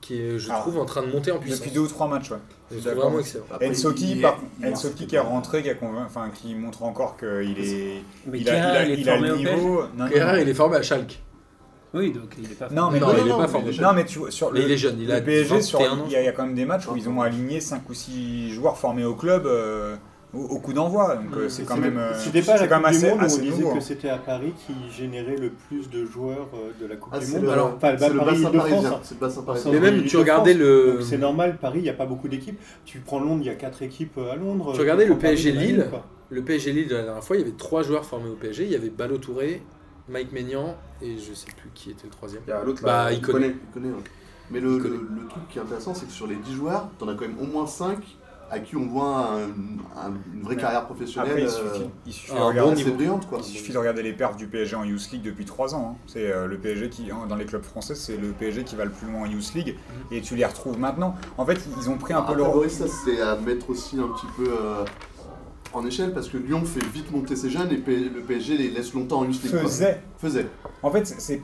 qui 0.00 0.20
est, 0.20 0.38
je 0.38 0.48
Ah. 0.52 0.58
trouve, 0.60 0.78
en 0.78 0.84
train 0.84 1.02
de 1.02 1.08
monter 1.12 1.32
en 1.32 1.38
puissance. 1.38 1.58
Depuis 1.60 1.72
deux 1.72 1.80
ou 1.80 1.88
trois 1.88 2.08
matchs, 2.08 2.30
ouais. 2.30 2.38
D'accord. 2.84 3.04
vraiment 3.04 3.18
excellent. 3.20 3.44
Ensoki, 3.62 4.12
il- 4.12 4.20
par- 4.22 4.38
il- 4.60 4.66
Ensoki 4.66 5.06
qui 5.06 5.16
est 5.16 5.20
rentré, 5.20 5.62
qui, 5.62 5.70
a 5.70 5.74
convaincu, 5.74 6.06
enfin, 6.06 6.30
qui 6.34 6.54
montre 6.54 6.82
encore 6.82 7.16
qu'il 7.16 7.58
est. 7.58 8.02
Mais 8.26 8.40
il 8.40 8.48
a, 8.50 8.54
il 8.56 8.60
a- 8.60 8.84
il 8.84 8.90
est 8.92 9.00
il 9.00 9.08
a 9.08 9.12
formé 9.12 9.28
le 9.28 9.34
au 9.34 9.36
PSG 9.38 9.54
niveau. 9.54 9.82
Non, 9.96 10.04
non, 10.04 10.08
Kerrer, 10.10 10.32
non. 10.36 10.42
il 10.42 10.48
est 10.48 10.54
formé 10.54 10.76
à 10.76 10.82
Schalke. 10.82 11.18
Oui, 11.94 12.12
donc 12.12 12.24
il 12.38 12.44
est 12.44 12.54
pas 12.54 12.68
Non, 12.70 12.90
mais 12.90 13.00
Non, 13.00 13.06
non, 13.08 13.14
il 13.14 13.26
est 13.26 13.30
pas 13.30 13.38
mais- 13.38 13.48
formé. 13.48 13.70
Non, 13.80 13.92
mais 13.94 14.04
tu 14.04 14.18
vois, 14.18 14.30
sur 14.30 14.52
Mais 14.52 14.60
le, 14.60 14.66
il 14.66 14.72
est 14.72 14.76
jeune, 14.76 15.00
il 15.00 15.10
a 15.10 15.18
le 15.20 15.24
PSG, 15.24 15.62
sur, 15.62 15.78
21 15.78 15.92
ans. 15.98 16.04
il 16.06 16.12
y, 16.12 16.16
a, 16.16 16.20
il 16.20 16.24
y 16.26 16.28
a 16.28 16.32
quand 16.32 16.44
même 16.44 16.54
des 16.54 16.66
matchs 16.66 16.86
où 16.86 16.96
ils 16.96 17.08
ont 17.08 17.22
aligné 17.22 17.60
5 17.60 17.88
ou 17.88 17.94
6 17.94 18.50
joueurs 18.52 18.76
formés 18.76 19.06
au 19.06 19.14
club 19.14 19.46
euh, 19.46 19.96
au, 20.34 20.40
au 20.40 20.58
coup 20.58 20.72
d'envoi. 20.72 21.16
Donc 21.16 21.36
euh, 21.36 21.48
c'est 21.48 21.64
quand 21.64 21.76
même. 21.76 21.96
euh, 21.98 22.12
C'était 22.14 22.42
pas 22.42 22.56
c'est 22.58 22.62
la 22.64 22.68
quand 22.68 22.76
Coupe 22.76 22.84
même 22.84 22.92
du 22.92 22.96
assez, 22.98 23.08
Monde 23.10 23.18
où 23.18 23.22
on 23.22 23.24
assez 23.26 23.40
disait 23.40 23.56
nouveau. 23.58 23.72
que 23.72 23.76
hein. 23.78 23.80
c'était 23.80 24.08
à 24.10 24.18
Paris 24.18 24.52
qui 24.66 24.74
générait 24.96 25.36
le 25.36 25.50
plus 25.50 25.88
de 25.90 26.04
joueurs 26.04 26.48
euh, 26.54 26.70
de 26.80 26.86
la 26.86 26.96
Coupe 26.96 27.12
Ah, 27.14 27.18
du 27.18 27.26
Monde? 27.28 27.42
le, 27.42 27.50
Alors, 27.50 27.72
Enfin, 27.76 27.96
c'est 27.98 28.08
le 28.10 28.18
Paris 28.18 28.42
bassin 28.42 28.50
de 28.50 28.58
France. 28.58 28.84
C'est 29.04 29.14
le 29.14 29.20
bassin. 29.20 29.70
Mais 29.72 29.80
même, 29.80 30.04
tu 30.04 30.16
regardais 30.16 30.54
le- 30.54 31.00
c'est 31.00 31.18
normal, 31.18 31.56
Paris, 31.60 31.78
il 31.80 31.84
n'y 31.84 31.88
a 31.90 31.94
pas 31.94 32.06
beaucoup 32.06 32.28
d'équipes. 32.28 32.58
Tu 32.84 32.98
prends 33.00 33.20
Londres, 33.20 33.40
il 33.42 33.46
y 33.46 33.50
a 33.50 33.54
4 33.54 33.82
équipes 33.82 34.18
à 34.18 34.36
Londres. 34.36 34.72
Tu 34.74 34.80
regardais 34.80 35.06
le 35.06 35.16
PSG 35.16 35.52
Lille? 35.52 35.86
Le 36.30 36.42
PSG 36.42 36.72
Lille 36.72 36.88
de 36.88 36.94
la 36.94 37.04
dernière 37.04 37.24
fois, 37.24 37.36
il 37.36 37.40
y 37.40 37.42
avait 37.42 37.56
trois 37.56 37.82
joueurs 37.82 38.04
formés 38.04 38.28
au 38.28 38.34
PSG. 38.34 38.64
Il 38.64 38.70
y 38.70 38.74
avait 38.76 38.90
Balo 38.90 39.16
Touré, 39.16 39.62
Mike 40.10 40.32
Maignan 40.32 40.76
et 41.00 41.16
je 41.16 41.32
sais 41.32 41.46
plus 41.56 41.70
qui 41.74 41.90
était 41.90 42.04
le 42.04 42.10
troisième. 42.10 42.42
Il 42.46 42.50
y 42.50 42.52
a 42.52 42.62
l'autre 42.62 42.82
Bah, 42.82 43.04
là, 43.04 43.12
il 43.12 43.22
connaît. 43.22 43.54
Il 43.68 43.72
connaît, 43.72 43.88
ouais. 43.94 44.02
Mais 44.50 44.60
le, 44.60 44.76
Il 44.76 44.82
connaît. 44.82 44.96
le- 44.96 45.22
le 45.22 45.26
truc 45.28 45.42
qui 45.48 45.58
est 45.58 45.62
intéressant, 45.62 45.94
c'est 45.94 46.04
que 46.06 46.12
sur 46.12 46.26
les 46.26 46.34
10 46.36 46.54
joueurs, 46.54 46.88
t'en 46.98 47.08
as 47.08 47.14
quand 47.14 47.22
même 47.22 47.38
au 47.40 47.46
moins 47.46 47.66
5 47.66 47.98
à 48.50 48.58
qui 48.60 48.76
on 48.76 48.86
voit 48.86 49.30
un- 49.34 50.08
un- 50.08 50.14
une 50.34 50.42
vraie 50.42 50.56
carrière 50.56 50.84
professionnelle. 50.86 51.30
Après, 51.30 51.42
il 51.42 51.46
euh, 51.48 51.74
suffit, 51.74 51.90
il 52.06 52.12
suffit 52.12 52.32
de 52.32 52.38
bon 52.38 52.46
regarder, 52.46 52.80
assez 52.82 52.90
brillante 52.90 53.28
quoi. 53.28 53.38
il 53.40 53.44
suffit 53.44 53.72
de 53.72 53.78
regarder 53.78 54.02
les 54.02 54.12
perfs 54.12 54.36
du 54.36 54.46
PSG 54.46 54.76
en 54.76 54.84
Youth 54.84 55.10
League 55.12 55.22
depuis 55.22 55.44
3 55.44 55.74
ans. 55.74 55.92
hein. 55.94 55.96
C'est 56.06 56.30
euh, 56.32 56.46
le 56.46 56.56
PSG 56.58 56.88
qui, 56.88 57.10
dans 57.28 57.36
les 57.36 57.44
clubs 57.44 57.62
français, 57.62 57.94
c'est 57.94 58.16
le 58.16 58.28
PSG 58.28 58.64
qui 58.64 58.76
va 58.76 58.84
le 58.84 58.90
plus 58.90 59.06
loin 59.10 59.22
en 59.22 59.26
Youth 59.26 59.52
League. 59.54 59.76
Et 60.10 60.20
tu 60.22 60.34
les 60.36 60.44
retrouves 60.46 60.78
maintenant. 60.78 61.14
En 61.36 61.44
fait, 61.44 61.58
ils 61.80 61.90
ont 61.90 61.98
pris 61.98 62.12
un 62.14 62.22
peu 62.22 62.32
Après, 62.32 62.36
leur. 62.42 62.52
Boris, 62.52 62.72
ça 62.72 62.84
c'est 63.04 63.20
à 63.20 63.36
mettre 63.36 63.70
aussi 63.70 63.98
un 63.98 64.08
petit 64.08 64.26
peu 64.36 64.48
euh, 64.48 64.84
en 65.74 65.84
échelle 65.86 66.12
parce 66.12 66.28
que 66.28 66.38
Lyon 66.38 66.64
fait 66.64 66.84
vite 66.94 67.10
monter 67.12 67.36
ses 67.36 67.50
jeunes 67.50 67.70
et 67.70 67.76
le 67.76 68.20
PSG 68.20 68.56
les 68.56 68.70
laisse 68.70 68.94
longtemps 68.94 69.20
en 69.20 69.24
Youth 69.24 69.42
League. 69.42 69.56
Faisait. 69.62 70.00
Faisait. 70.18 70.46
En 70.82 70.90
fait, 70.90 71.06
c'est, 71.06 71.40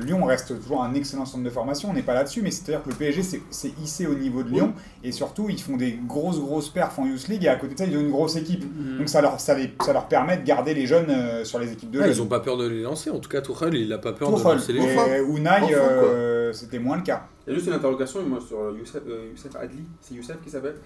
Lyon 0.00 0.24
reste 0.24 0.58
toujours 0.60 0.82
un 0.82 0.94
excellent 0.94 1.24
centre 1.26 1.44
de 1.44 1.50
formation, 1.50 1.90
on 1.90 1.92
n'est 1.92 2.02
pas 2.02 2.14
là-dessus, 2.14 2.42
mais 2.42 2.50
c'est-à-dire 2.50 2.82
que 2.82 2.88
le 2.90 2.94
PSG 2.94 3.22
s'est 3.50 3.72
hissé 3.82 4.06
au 4.06 4.14
niveau 4.14 4.42
de 4.42 4.48
Lyon, 4.50 4.72
et 5.04 5.12
surtout, 5.12 5.48
ils 5.50 5.60
font 5.60 5.76
des 5.76 5.98
grosses, 6.06 6.38
grosses 6.40 6.68
perfs 6.70 6.98
en 6.98 7.06
Youth 7.06 7.28
League, 7.28 7.44
et 7.44 7.48
à 7.48 7.56
côté 7.56 7.74
de 7.74 7.78
ça, 7.78 7.84
ils 7.86 7.96
ont 7.96 8.00
une 8.00 8.10
grosse 8.10 8.36
équipe. 8.36 8.64
Mm. 8.64 8.98
Donc 8.98 9.08
ça 9.08 9.20
leur, 9.20 9.38
ça, 9.40 9.54
les- 9.54 9.72
ça 9.84 9.92
leur 9.92 10.06
permet 10.08 10.38
de 10.38 10.44
garder 10.44 10.74
les 10.74 10.86
jeunes 10.86 11.10
euh, 11.10 11.44
sur 11.44 11.58
les 11.58 11.72
équipes 11.72 11.90
de 11.90 12.00
Ah, 12.00 12.04
jeunes. 12.04 12.14
ils 12.16 12.22
ont 12.22 12.26
pas 12.26 12.40
peur 12.40 12.56
de 12.56 12.66
les 12.66 12.82
lancer. 12.82 13.10
En 13.10 13.18
tout 13.18 13.28
cas, 13.30 13.40
Tuchel, 13.42 13.74
il 13.74 13.92
a 13.92 13.98
pas 13.98 14.12
peur 14.12 14.30
de 14.32 14.42
lancer 14.42 14.72
les 14.72 14.80
et. 14.82 15.20
Unai, 15.20 15.60
quoi. 15.60 15.78
euh, 15.78 16.52
c'était 16.52 16.78
moins 16.78 16.96
le 16.96 17.02
cas. 17.02 17.26
Il 17.46 17.50
y 17.50 17.52
a 17.52 17.56
juste 17.56 17.68
une 17.68 17.74
interrogation 17.74 18.22
moi, 18.26 18.40
sur 18.46 18.58
Youssef, 18.76 19.02
euh, 19.08 19.28
Youssef 19.30 19.54
Adli. 19.56 19.80
C'est 20.00 20.14
Youssef 20.14 20.36
qui 20.44 20.50
s'appelle? 20.50 20.76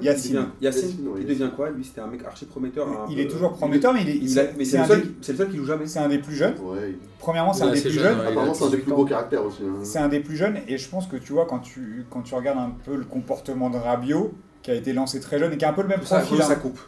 Yacine. 0.00 0.30
Il 0.30 0.34
devient, 0.36 0.46
Yacine, 0.78 1.08
il 1.18 1.26
devient 1.26 1.50
quoi 1.54 1.70
Lui, 1.70 1.84
c'était 1.84 2.00
un 2.00 2.06
mec 2.06 2.24
archi 2.24 2.44
prometteur. 2.46 2.86
un 2.88 3.06
Il 3.10 3.16
peu- 3.16 3.22
est 3.22 3.26
toujours 3.28 3.52
prometteur, 3.52 3.92
mais 3.92 4.02
il 4.02 4.08
est, 4.08 4.16
Il 4.16 4.38
a- 4.38 4.44
mais 4.56 4.64
c'est 4.64 4.70
c'est 4.72 4.78
le, 4.78 4.84
seul 4.86 5.00
des- 5.02 5.08
qui- 5.08 5.14
c'est 5.20 5.32
le 5.32 5.38
seul 5.38 5.50
qui 5.50 5.56
joue 5.56 5.64
jamais. 5.66 5.86
c'est 5.86 5.98
un 5.98 6.08
des 6.08 6.18
plus 6.18 6.34
jeunes. 6.36 6.54
Ouais. 6.62 6.96
Premièrement, 7.18 7.52
c'est 7.52 7.64
un 7.64 7.72
des 7.72 7.80
plus 7.80 7.90
jeune, 7.90 8.02
jeunes. 8.04 8.20
ouais. 8.20 8.26
Apparemment, 8.28 8.54
c'est 8.54 8.64
un 8.64 8.66
des 8.68 8.76
18 8.76 8.82
plus 8.84 8.92
beaux 8.94 9.04
caractères 9.04 9.44
aussi. 9.44 9.62
hein. 9.64 9.74
C'est 9.82 9.98
un 9.98 10.08
des 10.08 10.20
plus 10.20 10.36
jeunes, 10.36 10.58
et 10.68 10.78
je 10.78 10.88
pense 10.88 11.06
que 11.06 11.16
tu 11.16 11.32
vois, 11.32 11.46
quand 11.46 11.58
tu, 11.58 12.06
quand 12.10 12.22
tu 12.22 12.34
regardes 12.34 12.58
un 12.58 12.72
peu 12.84 12.94
le 12.96 13.04
comportement 13.04 13.68
de 13.68 13.76
Rabiot, 13.78 14.32
qui 14.62 14.70
a 14.70 14.74
été 14.74 14.92
lancé 14.92 15.20
très 15.20 15.38
jeune 15.38 15.52
et 15.52 15.56
qui 15.56 15.64
a 15.64 15.70
un 15.70 15.74
peu 15.74 15.82
le 15.82 15.88
même 15.88 16.02
Ça, 16.04 16.18
profil. 16.20 16.42
ça 16.44 16.52
hein. 16.52 16.56
coupe. 16.56 16.78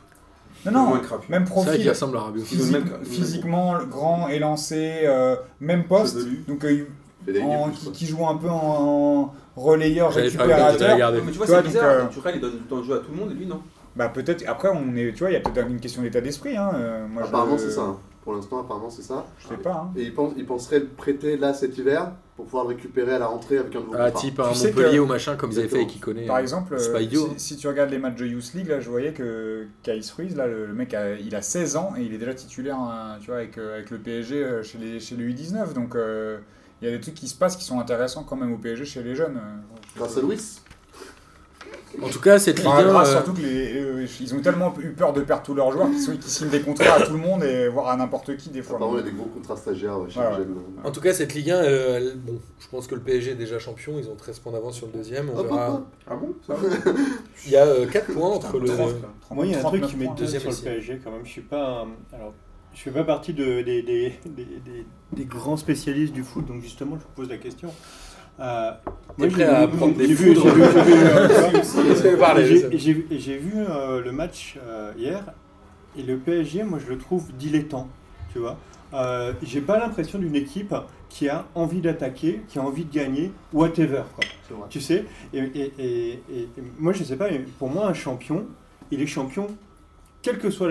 Non, 0.64 0.70
non, 0.72 0.90
même 0.94 1.00
C'est 1.02 1.08
vrai 1.08 1.38
qu'il 1.44 1.44
profil. 1.50 1.88
ressemble 1.88 2.16
à 2.16 2.20
Rabiot. 2.20 2.44
Physiquement 3.04 3.74
grand, 3.90 4.28
élancé, 4.28 5.00
euh, 5.04 5.36
même 5.60 5.84
poste, 5.84 6.18
donc 6.46 6.64
euh, 6.64 6.84
en- 7.42 7.70
qui, 7.70 7.90
qui 7.92 8.06
joue 8.06 8.26
un 8.26 8.36
peu 8.36 8.48
en 8.48 9.32
relayeur, 9.56 10.12
récupérateur. 10.12 11.12
Mais 11.12 11.20
tu 11.20 11.22
vois, 11.22 11.32
Tu 11.32 11.38
vois, 11.38 11.46
c'est 11.46 11.52
donc, 11.54 11.64
bizarre. 11.64 11.84
euh, 11.90 12.06
Tuchel, 12.08 12.32
il 12.36 12.40
donne 12.40 12.52
du 12.58 12.64
temps 12.64 12.78
de 12.78 12.84
jeu 12.84 12.94
à 12.94 12.98
tout 12.98 13.10
le 13.10 13.16
monde 13.16 13.30
et 13.32 13.34
lui, 13.34 13.46
non. 13.46 13.60
Bah 13.94 14.08
peut-être. 14.08 14.44
Après, 14.48 14.68
on 14.68 14.96
est, 14.96 15.12
tu 15.12 15.18
vois, 15.20 15.30
il 15.30 15.34
y 15.34 15.36
a 15.36 15.40
peut-être 15.40 15.68
une 15.68 15.80
question 15.80 16.02
d'état 16.02 16.20
d'esprit. 16.20 16.56
Hein. 16.56 16.70
euh, 16.74 17.06
moi, 17.06 17.24
Apparemment, 17.24 17.58
je, 17.58 17.64
c'est 17.64 17.70
ça. 17.72 17.82
hein. 17.82 17.96
Pour 18.24 18.34
l'instant, 18.34 18.60
apparemment, 18.60 18.88
c'est 18.88 19.02
ça. 19.02 19.26
Je 19.40 19.48
sais 19.48 19.56
pas. 19.56 19.88
hein. 19.88 19.92
Et 19.96 20.02
il, 20.04 20.14
pense, 20.14 20.32
il 20.36 20.46
penserait 20.46 20.78
le 20.78 20.86
prêter 20.86 21.36
là 21.36 21.52
cet 21.52 21.76
hiver 21.76 22.12
pour 22.36 22.44
pouvoir 22.46 22.64
le 22.64 22.68
récupérer 22.70 23.14
à 23.14 23.18
la 23.18 23.26
rentrée 23.26 23.58
avec 23.58 23.74
un 23.76 23.80
nouveau 23.80 23.94
Ah, 23.98 24.10
type 24.12 24.38
un 24.40 24.46
Montpellier 24.48 24.96
que- 24.96 25.00
ou 25.00 25.06
machin, 25.06 25.34
comme 25.36 25.50
ils 25.50 25.58
avaient 25.58 25.68
fait 25.68 25.76
avec 25.78 25.96
Iconé. 25.96 26.24
Par 26.26 26.38
exemple, 26.38 26.76
c'est 26.78 26.94
euh, 26.94 27.02
idiot, 27.02 27.26
si, 27.26 27.30
hein. 27.30 27.34
si 27.36 27.56
tu 27.56 27.66
regardes 27.68 27.90
les 27.90 27.98
matchs 27.98 28.14
de 28.16 28.26
Youth 28.26 28.54
League, 28.54 28.68
là, 28.68 28.78
je 28.80 28.88
voyais 28.88 29.12
que 29.12 29.66
Kais 29.82 30.00
Ruiz, 30.16 30.36
là, 30.36 30.46
le, 30.46 30.66
le 30.66 30.72
mec, 30.72 30.94
a- 30.94 31.16
il 31.16 31.34
a 31.34 31.42
16 31.42 31.76
ans 31.76 31.92
et 31.98 32.02
il 32.02 32.14
est 32.14 32.18
déjà 32.18 32.32
titulaire, 32.32 32.76
hein, 32.78 33.16
tu 33.20 33.26
vois, 33.26 33.36
avec, 33.38 33.58
euh, 33.58 33.74
avec 33.74 33.90
le 33.90 33.98
PSG 33.98 34.46
chez, 34.62 34.78
les, 34.78 35.00
chez 35.00 35.16
le 35.16 35.24
U19. 35.28 35.74
Donc, 35.74 35.96
euh, 35.96 36.38
il 36.82 36.86
y 36.86 36.88
a 36.88 36.90
des 36.90 37.00
trucs 37.00 37.14
qui 37.14 37.28
se 37.28 37.34
passent 37.34 37.56
qui 37.56 37.64
sont 37.64 37.78
intéressants 37.80 38.24
quand 38.24 38.36
même 38.36 38.52
au 38.52 38.58
PSG 38.58 38.84
chez 38.84 39.02
les 39.02 39.14
jeunes. 39.14 39.36
euh. 39.36 39.76
Grâce 39.96 40.16
à 40.18 40.20
Louis. 40.20 40.38
En 42.02 42.08
tout 42.08 42.20
cas, 42.20 42.38
cette 42.38 42.56
Ligue 42.58 42.68
Enfin, 42.68 42.78
1, 42.86 42.90
grâce 42.90 43.08
euh, 43.08 43.12
surtout 43.12 43.34
que 43.34 43.42
les, 43.42 43.74
euh, 43.78 44.06
ils 44.20 44.34
ont 44.34 44.40
tellement 44.40 44.72
eu 44.80 44.92
peur 44.92 45.12
de 45.12 45.20
perdre 45.20 45.42
tous 45.42 45.52
leurs 45.52 45.70
joueurs 45.72 45.88
qu'ils 45.90 46.00
sont- 46.00 46.12
qu'ils 46.12 46.22
signent 46.30 46.48
des 46.48 46.62
contrats 46.62 46.94
à 46.94 47.02
tout 47.02 47.12
le 47.12 47.18
monde 47.18 47.44
et 47.44 47.68
voire 47.68 47.88
à 47.88 47.96
n'importe 47.98 48.34
qui 48.38 48.48
des 48.48 48.62
fois. 48.62 48.76
Apparemment, 48.76 48.98
il 48.98 49.04
y 49.04 49.08
a 49.08 49.10
des 49.10 49.16
gros 49.16 49.26
contrats 49.26 49.56
stagiaires 49.58 50.00
ouais, 50.00 50.08
chez 50.08 50.18
les 50.20 50.36
jeunes. 50.36 50.56
en 50.82 50.90
tout 50.90 51.02
cas, 51.02 51.12
cette 51.12 51.34
Ligue 51.34 51.50
1, 51.50 51.60
elle- 51.62 51.72
elle- 51.74 52.16
bon, 52.16 52.40
je 52.58 52.66
pense 52.68 52.86
que 52.86 52.94
le 52.94 53.02
PSG 53.02 53.32
est 53.32 53.34
déjà 53.34 53.58
champion. 53.58 53.98
Ils 53.98 54.08
ont 54.08 54.16
13 54.16 54.38
points 54.38 54.52
d'avance 54.52 54.76
sur 54.76 54.86
le 54.86 54.94
deuxième. 54.94 55.28
On 55.34 55.38
hop, 55.38 55.46
verra. 55.48 55.70
hop. 55.74 55.86
Ah 56.08 56.14
bon? 56.16 56.34
Ça 56.46 56.54
Il 57.44 57.52
y 57.52 57.56
a 57.58 57.66
4 57.86 58.06
points 58.14 58.30
entre 58.30 58.58
le. 58.58 58.66
30, 58.68 58.78
là. 58.78 59.08
Moi, 59.32 59.44
il 59.46 59.52
y 59.52 59.54
a 59.54 59.58
un 59.58 59.60
truc 59.60 59.82
39 59.82 59.90
qui 59.90 59.96
points. 59.96 60.12
m'étonne 60.14 60.26
sur 60.26 60.38
le 60.38 60.44
Deuxième 60.46 60.74
PSG 60.74 61.00
quand 61.04 61.10
même. 61.10 61.24
Je 61.26 61.30
suis 61.30 61.40
pas. 61.42 61.82
un- 61.82 62.16
Alors, 62.16 62.32
je 62.74 62.80
fais 62.80 62.90
pas 62.90 63.04
partie 63.04 63.32
de, 63.32 63.62
des, 63.62 63.82
des, 63.82 64.12
des, 64.26 64.44
des- 64.64 64.86
des 65.12 65.24
grands 65.24 65.56
spécialistes 65.56 66.12
du 66.14 66.22
foot, 66.22 66.46
donc 66.46 66.62
justement, 66.62 66.96
je 66.96 67.02
vous 67.02 67.12
pose 67.14 67.28
la 67.28 67.36
question. 67.36 67.72
Euh, 68.40 68.72
T'es 69.18 69.24
j'ai 69.24 69.30
prêt 69.30 69.44
à 69.44 69.66
vu- 69.66 69.76
prendre 69.76 69.94
des 69.94 70.06
j'ai 73.18 73.36
vu- 73.36 73.52
euh, 73.56 74.00
le 74.02 74.10
match 74.12 74.58
euh, 74.66 74.92
hier 74.96 75.22
et 75.98 76.02
le 76.02 76.16
PSG, 76.16 76.62
moi, 76.62 76.78
je 76.78 76.90
le 76.90 76.98
trouve 76.98 77.30
dilettant, 77.34 77.88
tu 78.32 78.38
vois. 78.38 78.56
Euh, 78.94 79.32
J'ai 79.42 79.60
pas 79.62 79.78
l'impression 79.78 80.18
d'une 80.18 80.34
équipe 80.36 80.74
qui 81.08 81.28
a 81.28 81.46
envie 81.54 81.80
d'attaquer, 81.80 82.42
qui 82.48 82.58
a 82.58 82.62
envie 82.62 82.84
de 82.84 82.92
gagner, 82.92 83.32
whatever. 83.52 84.02
Quoi. 84.14 84.66
Tu 84.70 84.80
sais 84.80 85.04
et, 85.34 85.38
et- 85.38 85.72
et- 85.78 86.10
et- 86.12 86.42
et 86.42 86.62
moi, 86.78 86.92
je 86.94 87.04
sais 87.04 87.16
pas, 87.16 87.30
mais 87.30 87.38
pour 87.58 87.68
moi, 87.70 87.86
un 87.86 87.94
champion, 87.94 88.46
il 88.90 89.00
est 89.02 89.06
champion, 89.06 89.46
quelle 90.22 90.38
que 90.38 90.50
soit 90.50 90.68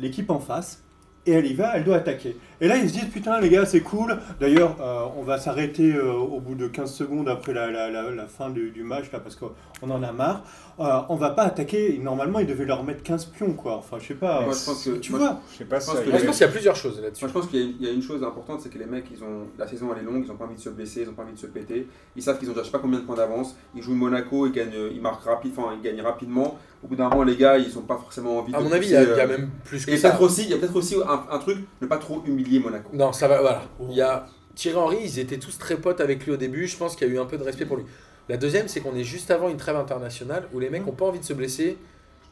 l'équipe 0.00 0.30
en 0.30 0.38
face, 0.40 0.82
et 1.26 1.32
elle 1.32 1.46
y 1.46 1.54
va, 1.54 1.76
elle 1.76 1.84
doit 1.84 1.96
attaquer. 1.96 2.36
Et 2.62 2.68
là, 2.68 2.76
ils 2.76 2.88
se 2.90 2.94
disent, 2.94 3.08
putain, 3.10 3.40
les 3.40 3.48
gars, 3.48 3.64
c'est 3.64 3.80
cool. 3.80 4.18
D'ailleurs, 4.38 4.76
euh, 4.80 5.04
on 5.16 5.22
va 5.22 5.38
s'arrêter 5.38 5.94
euh, 5.94 6.12
au 6.12 6.40
bout 6.40 6.54
de 6.54 6.66
15 6.68 6.92
secondes 6.92 7.28
après 7.28 7.54
la, 7.54 7.70
la- 7.70 7.90
la- 7.90 8.10
la 8.10 8.26
fin 8.26 8.50
du, 8.50 8.70
du 8.70 8.82
match, 8.82 9.10
là, 9.12 9.18
parce 9.20 9.34
qu'on 9.36 9.90
en 9.90 10.02
a 10.02 10.12
marre. 10.12 10.42
Euh, 10.78 11.00
on 11.08 11.16
va 11.16 11.30
pas 11.30 11.44
attaquer. 11.44 11.98
Normalement, 12.02 12.38
ils 12.38 12.46
devaient 12.46 12.64
leur 12.66 12.84
mettre 12.84 13.02
15 13.02 13.26
pions, 13.26 13.52
quoi. 13.54 13.76
Enfin, 13.76 13.96
je 13.98 14.08
sais 14.08 14.14
pas. 14.14 14.42
Moi, 14.42 14.52
je 14.58 14.64
pense 14.66 14.84
que- 14.84 14.90
tu 14.98 15.10
moi, 15.12 15.20
vois 15.20 15.40
Je 15.52 15.58
sais 15.58 15.64
pas 15.64 15.78
Je 15.80 15.86
pense 15.86 15.94
ça- 15.96 16.02
que 16.02 16.10
Moi, 16.10 16.18
je 16.18 16.24
pense 16.26 16.36
qu'il 16.36 16.46
y 16.46 16.48
a 16.48 16.52
plusieurs 16.52 16.76
choses 16.76 17.00
là-dessus. 17.02 17.24
Moi, 17.24 17.28
je 17.28 17.38
pense 17.40 17.46
qu'il 17.50 17.60
y 17.60 17.62
a 17.62 17.66
une- 17.66 17.74
il 17.80 17.86
y, 17.86 17.88
a 17.88 17.92
une 17.92 18.02
chose 18.02 18.22
importante, 18.22 18.60
c'est 18.62 18.68
que 18.70 18.78
les 18.78 18.86
mecs, 18.86 19.06
ils 19.10 19.22
ont 19.24 19.46
la 19.58 19.66
saison 19.66 19.88
elle 19.94 20.02
est 20.02 20.06
longue, 20.06 20.22
ils 20.26 20.30
ont 20.30 20.36
pas 20.36 20.44
envie 20.44 20.54
de 20.54 20.60
se 20.60 20.68
blesser, 20.70 21.02
ils 21.02 21.08
ont 21.08 21.12
pas 21.14 21.22
envie 21.22 21.32
de 21.32 21.38
se 21.38 21.46
péter. 21.46 21.86
Ils 22.16 22.22
savent 22.22 22.38
qu'ils 22.38 22.48
ont 22.48 22.52
déjà 22.52 22.62
je 22.62 22.66
sais 22.66 22.72
pas 22.72 22.78
combien 22.78 22.98
de 22.98 23.04
points 23.04 23.16
d'avance. 23.16 23.56
Ils 23.74 23.82
jouent 23.82 23.94
Monaco, 23.94 24.46
ils 24.46 24.52
gagnent, 24.52 24.72
ils 24.92 25.00
marquent 25.00 25.24
rapide, 25.24 25.52
enfin 25.56 25.70
ils 25.76 25.82
gagnent 25.82 26.02
rapidement. 26.02 26.58
Au 26.82 26.86
bout 26.88 26.96
d'un 26.96 27.10
moment, 27.10 27.24
les 27.24 27.36
gars, 27.36 27.58
ils 27.58 27.76
ont 27.78 27.82
pas 27.82 27.98
forcément 27.98 28.38
envie. 28.38 28.54
À 28.54 28.58
de 28.58 28.64
mon 28.64 28.72
avis, 28.72 28.86
il 28.86 28.92
y, 28.92 28.96
a- 28.96 29.00
pousser, 29.00 29.12
il 29.12 29.18
y 29.18 29.20
a 29.20 29.24
euh, 29.24 29.28
même 29.38 29.50
plus 29.64 29.84
que 29.84 29.90
Et 29.90 29.98
ça. 29.98 30.08
peut-être 30.08 30.22
aussi, 30.22 30.44
il 30.44 30.50
y 30.50 30.54
a 30.54 30.56
peut-être 30.56 30.76
aussi 30.76 30.96
un, 31.06 31.24
un 31.30 31.38
truc, 31.38 31.58
ne 31.82 31.86
pas 31.86 31.98
trop 31.98 32.22
humilier 32.26 32.49
Monaco. 32.58 32.90
Non, 32.92 33.12
ça 33.12 33.28
va, 33.28 33.40
voilà. 33.40 33.62
Il 33.88 33.94
y 33.94 34.02
a 34.02 34.26
Thierry 34.54 34.76
Henry, 34.78 34.98
ils 35.04 35.18
étaient 35.18 35.38
tous 35.38 35.58
très 35.58 35.76
potes 35.76 36.00
avec 36.00 36.24
lui 36.24 36.32
au 36.32 36.36
début. 36.36 36.66
Je 36.66 36.76
pense 36.76 36.96
qu'il 36.96 37.06
y 37.08 37.10
a 37.10 37.14
eu 37.14 37.18
un 37.18 37.24
peu 37.26 37.38
de 37.38 37.42
respect 37.44 37.66
pour 37.66 37.76
lui. 37.76 37.84
La 38.28 38.36
deuxième, 38.36 38.68
c'est 38.68 38.80
qu'on 38.80 38.94
est 38.96 39.04
juste 39.04 39.30
avant 39.30 39.48
une 39.48 39.56
trêve 39.56 39.76
internationale 39.76 40.48
où 40.52 40.58
les 40.60 40.70
mecs 40.70 40.84
n'ont 40.86 40.92
pas 40.92 41.06
envie 41.06 41.18
de 41.20 41.24
se 41.24 41.32
blesser 41.32 41.78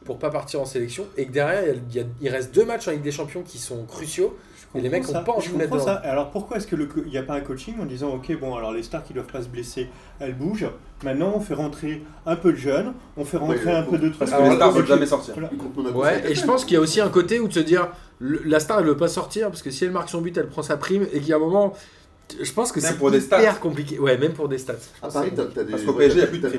pour 0.05 0.17
pas 0.19 0.29
partir 0.29 0.61
en 0.61 0.65
sélection 0.65 1.05
et 1.17 1.25
que 1.25 1.31
derrière, 1.31 1.63
il, 1.63 1.67
y 1.67 1.71
a- 1.71 1.81
il 1.89 1.95
y 1.95 1.99
a- 1.99 2.05
il 2.21 2.29
reste 2.29 2.53
deux 2.55 2.63
matchs 2.65 2.87
en 2.87 2.91
Ligue 2.91 3.01
des 3.01 3.11
Champions 3.11 3.43
qui 3.43 3.57
sont 3.57 3.83
cruciaux. 3.85 4.37
Et 4.75 4.81
les 4.81 4.89
mecs 4.89 5.03
comprends 5.03 5.21
ont 5.21 5.23
pas 5.23 5.31
envie 5.33 5.47
je 5.47 5.51
de 5.53 5.57
mettre 5.57 5.79
ça. 5.81 5.93
Alors 5.95 6.29
pourquoi 6.29 6.57
est-ce 6.57 6.67
qu'il 6.67 6.87
n'y 7.07 7.17
a 7.17 7.23
pas 7.23 7.33
un 7.33 7.41
coaching 7.41 7.75
en 7.81 7.85
disant 7.85 8.09
ok 8.13 8.39
bon 8.39 8.55
alors 8.55 8.71
les 8.71 8.83
stars 8.83 9.03
qui 9.03 9.13
doivent 9.13 9.25
pas 9.25 9.41
se 9.41 9.47
blesser 9.47 9.87
elles 10.19 10.35
bougent 10.35 10.69
maintenant 11.03 11.33
on 11.35 11.39
fait 11.39 11.55
rentrer 11.55 12.03
un 12.27 12.35
peu 12.35 12.51
de 12.51 12.57
jeunes 12.57 12.93
on 13.17 13.25
fait 13.25 13.37
rentrer 13.37 13.65
Ouais, 13.65 13.71
un 13.71 13.81
peu 13.83 13.97
de 13.97 14.09
trucs 14.09 14.19
Parce 14.19 14.29
que 14.31 14.35
Alors, 14.35 14.49
les 14.49 14.55
stars 14.55 14.67
là, 14.71 14.77
veulent 14.77 14.85
jamais 14.87 15.05
sortir. 15.07 15.33
Voilà. 15.35 15.91
Ouais, 15.97 16.21
ça. 16.21 16.29
et 16.29 16.35
je 16.35 16.45
pense 16.45 16.65
qu'il 16.65 16.75
y 16.75 16.77
a 16.77 16.81
aussi 16.81 17.01
un 17.01 17.09
côté 17.09 17.39
où 17.39 17.47
de 17.47 17.53
se 17.53 17.59
dire 17.61 17.87
le- 18.19 18.41
la 18.45 18.59
star 18.59 18.79
elle 18.79 18.85
veut 18.85 18.97
pas 18.97 19.07
sortir 19.07 19.47
parce 19.49 19.63
que 19.63 19.71
si 19.71 19.85
elle 19.85 19.91
marque 19.91 20.09
son 20.09 20.21
but, 20.21 20.37
elle 20.37 20.47
prend 20.47 20.61
sa 20.61 20.77
prime 20.77 21.03
et 21.11 21.19
qu'il 21.19 21.29
y 21.29 21.33
a 21.33 21.37
un 21.37 21.39
moment. 21.39 21.73
Je 22.39 22.51
pense 22.53 22.71
que 22.71 22.79
c'est 22.79 22.95
pour 22.97 23.09
des 23.09 23.25
hyper 23.25 23.39
stats. 23.41 23.53
compliqué. 23.53 23.97
Ouais, 23.97 24.15
même 24.19 24.33
pour 24.33 24.47
des 24.47 24.59
stats. 24.59 24.73
À 25.01 25.07
pense 25.07 25.13
Paris, 25.13 25.31
des, 25.31 25.41
ouais, 25.41 26.09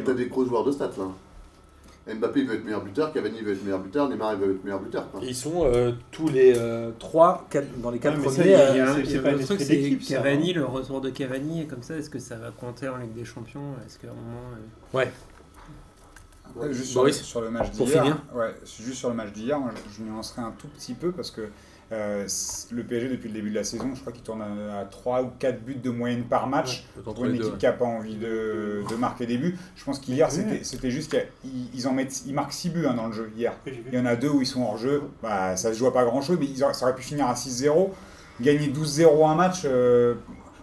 t'as 0.05 0.15
des 0.15 0.27
gros 0.27 0.45
joueurs 0.45 0.65
de 0.65 0.73
stats 0.73 0.91
là. 0.99 1.05
Mbappé 2.15 2.45
veut 2.45 2.55
être 2.55 2.65
meilleur 2.65 2.83
buteur, 2.83 3.13
Cavani 3.13 3.41
veut 3.43 3.53
être 3.53 3.63
meilleur 3.65 3.79
buteur, 3.81 4.09
Neymar 4.09 4.37
veut 4.37 4.53
être 4.55 4.65
meilleur 4.65 4.81
buteur. 4.81 5.11
quoi. 5.11 5.21
Ils 5.23 5.35
sont 5.35 5.65
euh, 5.65 5.93
tous 6.11 6.29
les 6.29 6.55
3, 6.99 7.49
dans 7.83 7.91
les 7.91 7.99
4 7.99 8.15
Ouais, 8.19 8.23
mais 8.23 8.29
ça, 8.29 8.35
premiers. 8.43 8.49
il 8.49 8.53
y 8.53 8.55
a- 8.55 8.61
euh, 8.61 8.71
Il 8.73 8.77
y 8.77 8.81
a 8.81 8.91
un- 8.91 8.95
c'est- 9.05 9.19
pas 9.21 9.35
autre 9.35 9.45
truc, 9.45 9.61
c'est 9.61 9.99
ça, 10.01 10.15
Cavani, 10.17 10.53
le 10.53 10.65
retour 10.65 11.01
de 11.01 11.11
Cavani, 11.11 11.63
et 11.63 11.67
comme 11.67 11.83
ça, 11.83 11.97
est-ce 11.97 12.11
que 12.11 12.19
ça 12.19 12.37
va 12.37 12.51
compter 12.51 12.89
en 12.89 12.97
Ligue 12.99 13.15
des 13.15 13.25
Champions? 13.25 13.75
Est-ce 13.87 13.99
qu'à 13.99 14.09
un 14.09 14.15
moment. 14.15 14.57
euh, 14.95 15.05
Ouais, 16.57 16.73
juste 16.73 16.91
sur, 16.91 17.01
Boris, 17.03 17.19
le- 17.19 17.25
sur 17.25 17.41
le 17.43 17.51
match 17.51 17.71
pour 17.71 17.87
d'hier, 17.87 18.03
finir. 18.03 18.17
ouais, 18.35 18.55
juste 18.81 18.99
sur 18.99 19.09
le 19.09 19.15
match 19.15 19.33
d'hier, 19.33 19.59
moi, 19.61 19.71
je, 19.89 19.97
je 19.99 20.03
nuancerai 20.03 20.43
un 20.43 20.53
tout 20.59 20.67
petit 20.69 20.95
peu 20.95 21.13
parce 21.13 21.31
que 21.31 21.43
euh, 21.93 22.27
le 22.71 22.85
PSG 22.85 23.09
depuis 23.09 23.29
le 23.29 23.35
début 23.35 23.51
de 23.51 23.55
la 23.57 23.65
saison, 23.65 23.91
je 23.95 24.01
crois 24.01 24.13
qu'il 24.13 24.23
tourne 24.23 24.43
à, 24.43 24.85
3 24.85 25.23
ou 25.23 25.31
4 25.39 25.65
buts 25.65 25.75
de 25.75 25.91
moyenne 25.91 26.23
par 26.25 26.47
match 26.47 26.85
pour 27.03 27.25
une 27.25 27.33
deux, 27.33 27.39
équipe 27.39 27.53
ouais. 27.53 27.59
qui 27.59 27.67
n'a 27.67 27.73
pas 27.73 27.85
envie 27.85 28.17
de, 28.17 28.83
de 28.89 28.95
marquer 28.97 29.27
des 29.27 29.39
buts. 29.39 29.57
Je 29.75 29.85
pense 29.85 29.99
qu'hier 29.99 30.31
c'était 30.31 30.91
juste 30.91 31.11
qu'ils 31.43 31.69
ils 31.75 31.89
en 31.89 31.93
mettent, 31.93 32.23
ils 32.27 32.35
marquent 32.35 32.53
6 32.53 32.71
buts 32.71 32.87
hein, 32.87 32.95
dans 32.95 33.07
le 33.09 33.13
jeu 33.13 33.33
hier. 33.37 33.53
Il 33.67 33.95
y 33.95 33.99
en 33.99 34.07
a 34.07 34.15
deux 34.17 34.29
où 34.29 34.41
ils 34.41 34.47
sont 34.47 34.63
hors 34.63 34.77
jeu, 34.79 35.03
bah, 35.23 35.57
ça 35.57 35.73
se 35.73 35.79
joue 35.79 35.87
à 35.89 35.93
pas 35.93 36.05
grand 36.05 36.23
chose, 36.23 36.37
mais 36.39 36.47
ils 36.47 36.63
auraient- 36.63 36.75
ça 36.75 36.85
aurait 36.87 36.95
pu 36.95 37.03
finir 37.03 37.27
à 37.27 37.35
6-0. 37.35 37.91
Gagner 38.41 38.69
12-0 38.69 39.27
un 39.29 39.35
match, 39.35 39.63
euh, 39.65 40.15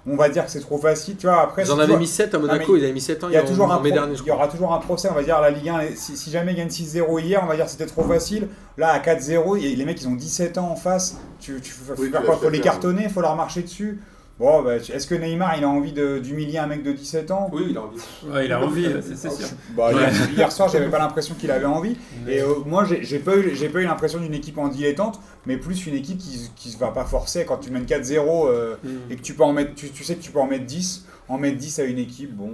on 0.10 0.16
va 0.16 0.30
dire 0.30 0.46
que 0.46 0.52
c'est 0.52 0.60
trop 0.62 0.78
facile. 0.78 1.16
Tu 1.18 1.28
vois, 1.28 1.42
après, 1.42 1.64
Ils 1.64 1.72
en 1.72 1.80
avaient 1.80 1.98
mis 1.98 2.08
7 2.08 2.34
à 2.34 2.40
Monaco, 2.40 2.74
mais 2.74 2.80
ils 2.80 2.84
avaient 2.86 2.94
mis 2.94 3.02
7 3.02 3.24
ans 3.24 3.28
il 3.30 3.34
y 3.34 3.38
a 3.38 3.44
en- 3.44 3.46
toujours 3.46 3.66
en 3.68 3.72
un 3.72 3.80
mai 3.82 3.90
pro- 3.90 4.00
dernier, 4.00 4.16
je 4.16 4.24
il 4.24 4.28
y 4.28 4.32
aura 4.32 4.48
toujours 4.48 4.74
un 4.74 4.80
procès, 4.80 5.10
on 5.12 5.14
va 5.16 5.24
dire 5.24 5.40
la 5.42 5.50
Ligue 5.52 5.70
1, 5.70 5.82
si, 5.96 6.16
si 6.18 6.32
jamais 6.32 6.54
ils 6.54 6.58
gagnent 6.58 6.70
6-0 6.70 7.20
hier, 7.20 7.42
on 7.44 7.48
va 7.48 7.56
dire 7.56 7.68
c'était 7.70 7.86
trop 7.86 8.04
facile. 8.04 8.48
Là 8.78 8.90
à 8.90 9.00
4-0, 9.00 9.58
et 9.58 9.76
les 9.76 9.86
mecs 9.86 10.02
ils 10.02 10.08
ont 10.08 10.16
17 10.16 10.58
ans 10.58 10.70
en 10.72 10.76
face, 10.76 11.18
tu, 11.40 11.60
tu 11.62 11.72
faut 11.72 11.94
Oui, 11.98 12.10
faire 12.10 12.22
tu 12.22 12.26
quoi? 12.26 12.36
vas 12.36 12.42
Faut 12.42 12.50
les 12.50 12.60
cartonner, 12.62 13.10
faut 13.10 13.22
leur 13.22 13.36
marcher 13.36 13.64
dessus. 13.64 14.00
Bon, 14.40 14.62
bah, 14.62 14.76
est-ce 14.76 15.08
que 15.08 15.16
Neymar 15.16 15.58
il 15.58 15.64
a 15.64 15.68
envie 15.70 15.94
de- 15.94 16.20
d'humilier 16.20 16.60
un 16.60 16.68
mec 16.68 16.84
de 16.84 16.92
17 16.92 17.32
ans? 17.32 17.50
Oui, 17.52 17.66
il 17.72 17.78
a 17.78 17.82
envie. 17.82 17.98
Ouais, 18.28 18.46
il 18.46 18.52
a 18.54 18.62
envie, 18.64 18.86
c'est 19.02 19.32
sûr. 19.32 19.48
Bah, 19.76 19.90
Ouais. 19.92 20.12
hier, 20.36 20.52
soir, 20.52 20.70
j'avais 20.70 20.90
pas 20.90 21.00
l'impression 21.00 21.34
qu'il 21.34 21.50
avait 21.50 21.66
envie. 21.66 21.96
Et 22.28 22.42
euh, 22.42 22.54
moi, 22.66 22.86
j'ai 22.86 23.18
pas 23.20 23.36
eu, 23.36 23.84
l'impression 23.84 24.20
d'une 24.20 24.36
équipe 24.36 24.60
en 24.60 24.68
dilettante, 24.68 25.20
mais 25.48 25.58
plus 25.58 25.88
une 25.88 25.96
équipe 25.96 26.20
qui, 26.20 26.52
qui 26.56 26.70
se 26.70 26.78
va 26.78 26.90
pas 26.90 27.06
forcer. 27.06 27.46
Quand 27.46 27.58
tu 27.58 27.72
mènes 27.72 27.86
4-0 27.86 28.48
euh, 28.48 28.76
Mm. 28.84 28.90
et 29.12 29.16
que 29.16 29.22
tu 29.24 29.34
peux 29.34 29.44
en 29.44 29.54
mettre, 29.54 29.74
tu, 29.74 29.90
tu 29.90 30.04
sais 30.04 30.16
que 30.16 30.22
tu 30.22 30.30
peux 30.32 30.40
en 30.40 30.46
mettre 30.48 30.66
10, 30.66 31.06
en 31.30 31.40
mettre 31.40 31.58
10 31.58 31.80
à 31.80 31.84
une 31.86 31.98
équipe, 31.98 32.36
bon, 32.36 32.54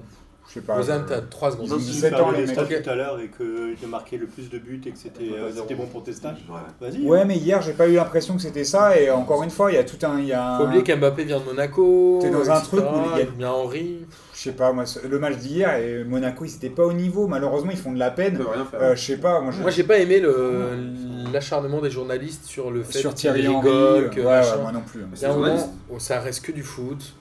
je 0.54 0.60
sais 0.60 0.66
pas. 0.66 0.76
Rosanne, 0.76 1.04
euh, 1.10 1.20
t'as 1.20 1.22
3 1.22 1.52
secondes. 1.52 1.68
Ils 1.68 1.74
ont 1.74 1.80
Si 1.80 1.86
17 1.92 2.10
tu 2.14 2.16
ans, 2.16 2.24
parlais 2.26 2.38
les 2.42 2.46
des 2.54 2.56
mecs. 2.62 2.84
tout 2.84 2.90
à 2.90 2.96
l'heure 2.96 3.20
et 3.20 3.28
que 3.30 3.74
tu 3.76 3.88
marqué 3.88 4.18
le 4.18 4.28
plus 4.28 4.50
de 4.50 4.60
buts 4.60 4.82
et 4.86 4.92
que 4.92 4.98
c'était 4.98 5.32
euh, 5.38 5.76
bon 5.76 5.88
pour 5.88 6.04
tes 6.04 6.14
stats. 6.14 6.36
Ouais. 6.50 6.90
Vas-y. 6.90 7.02
Ouais, 7.06 7.26
mais 7.26 7.38
hier, 7.38 7.62
j'ai 7.62 7.74
pas 7.74 7.88
eu 7.88 7.94
l'impression 7.96 8.36
que 8.36 8.42
c'était 8.42 8.64
ça. 8.64 9.00
Et 9.00 9.10
encore 9.10 9.44
une 9.44 9.50
fois, 9.50 9.72
il 9.72 9.76
y 9.76 9.78
a 9.80 9.84
tout 9.84 9.98
un. 10.06 10.20
Il 10.20 10.28
y 10.28 10.34
a 10.34 10.58
Faut 10.58 10.66
oublier 10.66 10.84
qu'Mbappé 10.84 11.24
vient 11.24 11.40
de 11.40 11.46
Monaco. 11.46 12.20
T'es 12.22 12.30
dans 12.30 12.50
un 12.52 12.60
truc 12.62 12.82
où 12.82 13.16
il 13.16 13.20
y 13.20 13.22
a- 13.24 13.26
bien 13.26 13.50
Henri. 13.52 14.06
Je 14.36 14.50
sais 14.50 14.52
pas, 14.56 14.74
moi, 14.74 14.84
le 15.10 15.20
match 15.20 15.38
d'hier, 15.38 15.76
et 15.78 16.04
Monaco, 16.04 16.44
ils 16.44 16.56
étaient 16.56 16.70
pas 16.70 16.84
au 16.86 16.92
niveau. 16.94 17.28
Malheureusement, 17.28 17.72
ils 17.72 17.78
font 17.78 17.94
de 17.94 18.00
la 18.00 18.12
peine. 18.12 18.40
Euh, 18.74 18.96
je 18.96 19.02
sais 19.02 19.18
pas, 19.18 19.40
moi, 19.40 19.54
j'ai 19.70 19.84
pas 19.84 19.98
aimé 20.00 20.20
le- 20.20 21.32
l'acharnement 21.32 21.80
des 21.82 21.90
journalistes 21.92 22.46
sur 22.46 22.70
le 22.72 22.84
fait 22.84 23.00
sur 23.00 23.14
Thierry 23.14 23.48
Henry. 23.48 23.70
rigolent, 23.70 24.10
que 24.10 24.20
ouais, 24.22 24.42
moi 24.62 24.72
non 24.72 24.82
plus. 24.82 25.02
Il 25.02 25.02
y 25.02 25.04
a 25.04 25.08
un 25.08 25.16
C'est 25.16 25.28
moment 25.28 25.46
journaliste. 25.46 25.70
où 25.90 26.00
ça 26.00 26.20
reste 26.20 26.44
que 26.46 26.52
du 26.52 26.64
foot. 26.64 27.14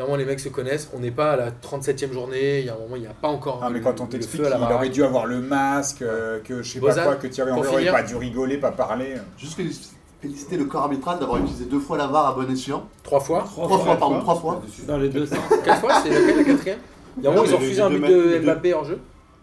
Il 0.00 0.04
y 0.04 0.06
a 0.06 0.06
un 0.06 0.12
moment, 0.12 0.16
les 0.18 0.24
mecs 0.24 0.40
se 0.40 0.48
connaissent. 0.48 0.88
On 0.94 1.00
n'est 1.00 1.10
pas 1.10 1.32
à 1.32 1.36
la 1.36 1.50
37e 1.50 2.10
journée. 2.10 2.60
Il 2.60 2.64
y 2.64 2.68
a 2.70 2.74
un 2.74 2.78
moment, 2.78 2.96
il 2.96 3.02
n'y 3.02 3.06
a 3.06 3.12
pas 3.12 3.28
encore. 3.28 3.60
Ah, 3.62 3.68
mais 3.68 3.80
le- 3.80 3.84
quand 3.84 4.00
on 4.00 4.04
le 4.04 4.08
t'explique 4.08 4.40
feu 4.46 4.50
à 4.50 4.56
qu'il 4.56 4.72
aurait 4.72 4.88
dû 4.88 5.04
avoir 5.04 5.26
le 5.26 5.42
masque, 5.42 6.00
euh, 6.00 6.40
que 6.42 6.62
je 6.62 6.72
sais 6.72 6.80
pas 6.80 6.94
quoi, 6.94 7.16
que 7.16 7.26
Thierry 7.26 7.50
Henry 7.50 7.68
aurait 7.68 7.90
pas 7.90 8.02
dû 8.02 8.16
rigoler, 8.16 8.56
pas 8.56 8.72
parler. 8.72 9.16
Juste 9.36 9.58
félic- 9.58 9.90
féliciter 10.22 10.56
le 10.56 10.64
corps 10.64 10.84
arbitral 10.84 11.18
d'avoir 11.18 11.38
utilisé 11.42 11.66
deux 11.66 11.80
fois 11.80 11.98
la 11.98 12.06
VAR 12.06 12.28
à 12.28 12.32
bon 12.34 12.50
escient. 12.50 12.88
Trois 13.02 13.20
fois 13.20 13.40
Trois 13.44 13.68
fois, 13.78 13.96
pardon, 13.98 14.20
trois 14.20 14.36
fois. 14.36 14.62
Dans 14.86 14.96
les 14.96 15.10
deux 15.10 15.26
sens. 15.26 15.36
Quatre 15.66 15.80
fois 15.82 15.92
C'est 16.02 16.08
laquelle 16.08 16.36
la 16.38 16.44
quatrième? 16.44 16.78
Il 17.18 17.24
y 17.24 17.26
a 17.26 17.30
un 17.30 17.34
moment, 17.34 17.44
ils 17.46 17.54
ont 17.54 17.58
refusé 17.58 17.82
un 17.82 17.90
but 17.90 18.00
de 18.06 18.38
Mbappé 18.42 18.72
en 18.72 18.84
jeu. 18.84 18.98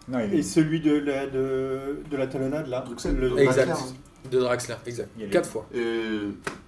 Non, 0.09 0.17
il 0.27 0.39
Et 0.39 0.41
celui 0.41 0.79
de 0.81 0.97
la, 0.97 1.27
de, 1.27 1.99
de 2.09 2.17
la 2.17 2.25
talonnade 2.25 2.65
là 2.67 2.83
le- 2.87 3.29
de 3.29 3.37
Exact. 3.37 3.65
Draxler, 3.67 3.93
De 4.31 4.39
Draxler, 4.39 4.75
exact. 4.87 5.09
Il 5.17 5.19
y 5.19 5.23
a 5.23 5.27
les- 5.27 5.31
Quatre 5.33 5.49
fois. 5.49 5.67
Et 5.75 5.81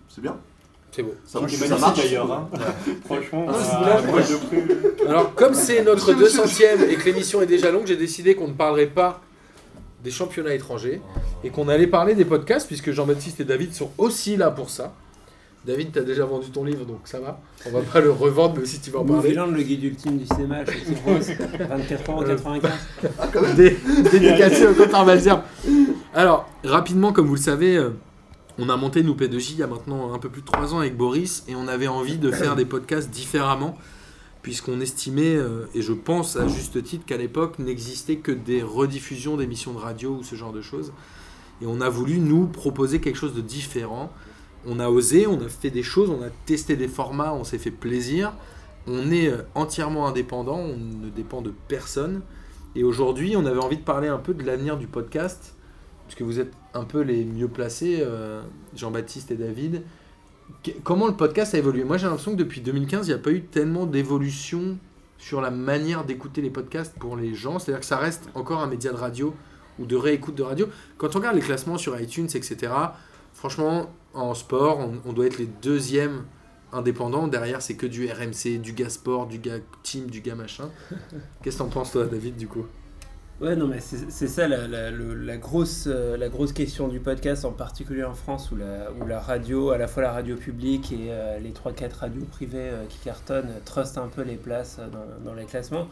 c'est 0.09 0.21
bien. 0.21 0.37
C'est 0.91 1.03
beau. 1.03 1.13
Ça, 1.25 1.39
est 1.39 1.41
ça 1.49 1.57
magnifique 1.67 1.79
marche. 1.79 1.97
d'ailleurs. 2.03 2.31
hein. 2.31 2.49
Franchement, 3.05 3.45
Ah, 3.49 3.97
euh, 4.07 4.21
prie- 4.49 5.07
Alors, 5.07 5.33
comme 5.35 5.53
c'est 5.53 5.83
notre 5.83 6.13
200ème 6.13 6.89
et 6.89 6.95
que 6.95 7.05
l'émission 7.05 7.41
est 7.41 7.45
déjà 7.47 7.71
longue, 7.71 7.85
j'ai 7.85 7.95
décidé 7.97 8.35
qu'on 8.35 8.47
ne 8.47 8.53
parlerait 8.53 8.87
pas 8.87 9.21
des 10.03 10.11
championnats 10.11 10.53
étrangers 10.53 11.01
et 11.43 11.49
qu'on 11.49 11.67
allait 11.67 11.85
parler 11.87 12.15
des 12.15 12.25
podcasts 12.25 12.67
puisque 12.67 12.91
Jean-Baptiste 12.91 13.39
et 13.41 13.43
David 13.45 13.73
sont 13.73 13.91
aussi 13.97 14.35
là 14.37 14.49
pour 14.49 14.69
ça. 14.69 14.93
David, 15.65 15.91
t'as 15.91 16.01
déjà 16.01 16.23
vendu 16.25 16.49
ton 16.51 16.63
livre 16.63 16.85
donc 16.85 17.01
ça 17.03 17.19
va. 17.19 17.39
On 17.67 17.71
va 17.71 17.81
pas 17.81 17.99
le 17.99 18.09
revendre 18.11 18.55
même 18.55 18.65
si 18.65 18.79
tu 18.79 18.91
vas 18.91 18.99
en 18.99 19.05
parler. 19.05 19.23
Vigilant, 19.23 19.45
le 19.47 19.61
guide 19.61 19.83
ultime 19.83 20.17
du 20.17 20.25
cinéma 20.25 20.65
chez 20.65 20.95
Rose, 21.05 21.31
24,95€. 21.31 22.61
Ah, 23.19 23.27
quand 23.31 23.41
même. 23.41 23.55
Dé- 23.55 23.77
dédicacé 24.09 24.67
au 24.67 24.73
compte 24.73 24.93
Malzerbe. 25.05 25.41
Alors, 26.15 26.49
rapidement, 26.63 27.11
comme 27.11 27.27
vous 27.27 27.35
le 27.35 27.41
savez, 27.41 27.75
euh, 27.75 27.89
on 28.59 28.69
a 28.69 28.75
monté 28.75 29.03
nous 29.03 29.15
P2J 29.15 29.51
il 29.53 29.57
y 29.57 29.63
a 29.63 29.67
maintenant 29.67 30.13
un 30.13 30.19
peu 30.19 30.29
plus 30.29 30.41
de 30.41 30.45
3 30.45 30.73
ans 30.73 30.79
avec 30.79 30.97
Boris 30.97 31.43
et 31.47 31.55
on 31.55 31.67
avait 31.67 31.87
envie 31.87 32.17
de 32.17 32.29
faire 32.31 32.55
des 32.55 32.65
podcasts 32.65 33.09
différemment 33.09 33.77
puisqu'on 34.41 34.79
estimait, 34.79 35.35
euh, 35.35 35.65
et 35.73 35.81
je 35.81 35.93
pense 35.93 36.35
à 36.35 36.47
juste 36.47 36.81
titre, 36.83 37.05
qu'à 37.05 37.17
l'époque 37.17 37.59
n'existait 37.59 38.17
que 38.17 38.31
des 38.31 38.63
rediffusions 38.63 39.37
d'émissions 39.37 39.73
de 39.73 39.79
radio 39.79 40.11
ou 40.11 40.23
ce 40.23 40.35
genre 40.35 40.53
de 40.53 40.61
choses. 40.61 40.93
Et 41.61 41.65
on 41.65 41.81
a 41.81 41.89
voulu 41.89 42.19
nous 42.19 42.47
proposer 42.47 43.01
quelque 43.01 43.17
chose 43.17 43.33
de 43.33 43.41
différent. 43.41 44.11
On 44.65 44.79
a 44.79 44.89
osé, 44.89 45.27
on 45.27 45.41
a 45.41 45.49
fait 45.49 45.69
des 45.69 45.83
choses, 45.83 46.09
on 46.09 46.23
a 46.23 46.29
testé 46.45 46.75
des 46.75 46.87
formats, 46.87 47.33
on 47.33 47.43
s'est 47.43 47.57
fait 47.57 47.71
plaisir. 47.71 48.33
On 48.87 49.11
est 49.11 49.27
euh, 49.27 49.43
entièrement 49.55 50.07
indépendant, 50.07 50.57
on 50.57 50.77
ne 50.77 51.09
dépend 51.09 51.41
de 51.41 51.53
personne. 51.67 52.21
Et 52.75 52.83
aujourd'hui, 52.83 53.35
on 53.35 53.45
avait 53.45 53.59
envie 53.59 53.77
de 53.77 53.83
parler 53.83 54.07
un 54.07 54.17
peu 54.19 54.33
de 54.33 54.43
l'avenir 54.43 54.77
du 54.77 54.87
podcast, 54.87 55.55
puisque 56.07 56.21
vous 56.21 56.39
êtes 56.39 56.53
un 56.73 56.83
peu 56.83 57.01
les 57.01 57.25
mieux 57.25 57.47
placés, 57.47 57.99
euh, 58.01 58.41
Jean-Baptiste 58.75 59.31
et 59.31 59.35
David. 59.35 59.83
Comment 60.83 61.07
le 61.07 61.15
podcast 61.15 61.53
a 61.55 61.57
évolué? 61.57 61.83
Moi, 61.83 61.97
j'ai 61.97 62.07
l'impression 62.07 62.31
que 62.31 62.37
depuis 62.37 62.61
2015, 62.61 63.07
il 63.07 63.11
n'y 63.11 63.15
a 63.15 63.21
pas 63.21 63.31
eu 63.31 63.43
tellement 63.43 63.85
d'évolution 63.85 64.77
sur 65.17 65.41
la 65.41 65.51
manière 65.51 66.05
d'écouter 66.05 66.41
les 66.41 66.49
podcasts 66.49 66.97
pour 66.97 67.15
les 67.15 67.35
gens. 67.35 67.59
C'est-à-dire 67.59 67.81
que 67.81 67.85
ça 67.85 67.97
reste 67.97 68.29
encore 68.33 68.61
un 68.61 68.67
média 68.67 68.91
de 68.91 68.97
radio 68.97 69.35
ou 69.77 69.85
de 69.85 69.95
réécoute 69.95 70.35
de 70.35 70.43
radio. 70.43 70.67
Quand 70.97 71.15
on 71.15 71.19
regarde 71.19 71.35
les 71.35 71.41
classements 71.41 71.77
sur 71.77 71.99
iTunes, 71.99 72.27
etc., 72.33 72.71
franchement, 73.33 73.93
en 74.13 74.33
sport, 74.33 74.79
on, 75.05 75.13
doit 75.13 75.27
être 75.27 75.37
les 75.37 75.49
deuxièmes 75.61 76.23
indépendants. 76.73 77.27
Derrière, 77.27 77.61
c'est 77.61 77.75
que 77.75 77.85
du 77.85 78.09
RMC, 78.09 78.59
du 78.59 78.73
gars 78.73 78.89
sport, 78.89 79.27
du 79.27 79.37
gars 79.37 79.59
team, 79.83 80.07
du 80.07 80.21
gars 80.21 80.35
machin. 80.35 80.69
Qu'est-ce 81.43 81.57
que 81.57 81.63
t'en 81.63 81.69
penses, 81.69 81.91
toi, 81.91 82.05
David, 82.05 82.37
du 82.37 82.47
coup? 82.47 82.65
Ouais, 83.41 83.55
non, 83.55 83.67
mais 83.67 83.79
c'est 83.79 84.27
ça 84.27 84.47
la, 84.49 84.67
la- 84.67 85.37
grosse, 85.37 85.85
euh, 85.87 86.17
la 86.17 86.27
grosse 86.27 86.51
question 86.51 86.89
du 86.89 86.99
podcast, 86.99 87.45
en 87.45 87.51
particulier 87.51 88.03
en 88.03 88.13
France, 88.13 88.51
où 88.51 88.57
la, 88.57 88.91
où 88.99 89.07
la 89.07 89.19
radio, 89.21 89.69
à 89.71 89.77
la 89.77 89.87
fois 89.87 90.03
la 90.03 90.11
radio 90.11 90.35
publique 90.35 90.91
et 90.91 91.07
euh, 91.09 91.39
les 91.39 91.51
3-4 91.51 91.99
radios 92.01 92.25
privées 92.25 92.69
euh, 92.69 92.83
qui 92.89 92.97
cartonnent, 92.99 93.51
trustent 93.63 93.97
un 93.97 94.07
peu 94.13 94.23
les 94.23 94.35
places 94.35 94.79
dans, 94.91 95.29
dans 95.31 95.35
les 95.35 95.45
classements. 95.45 95.87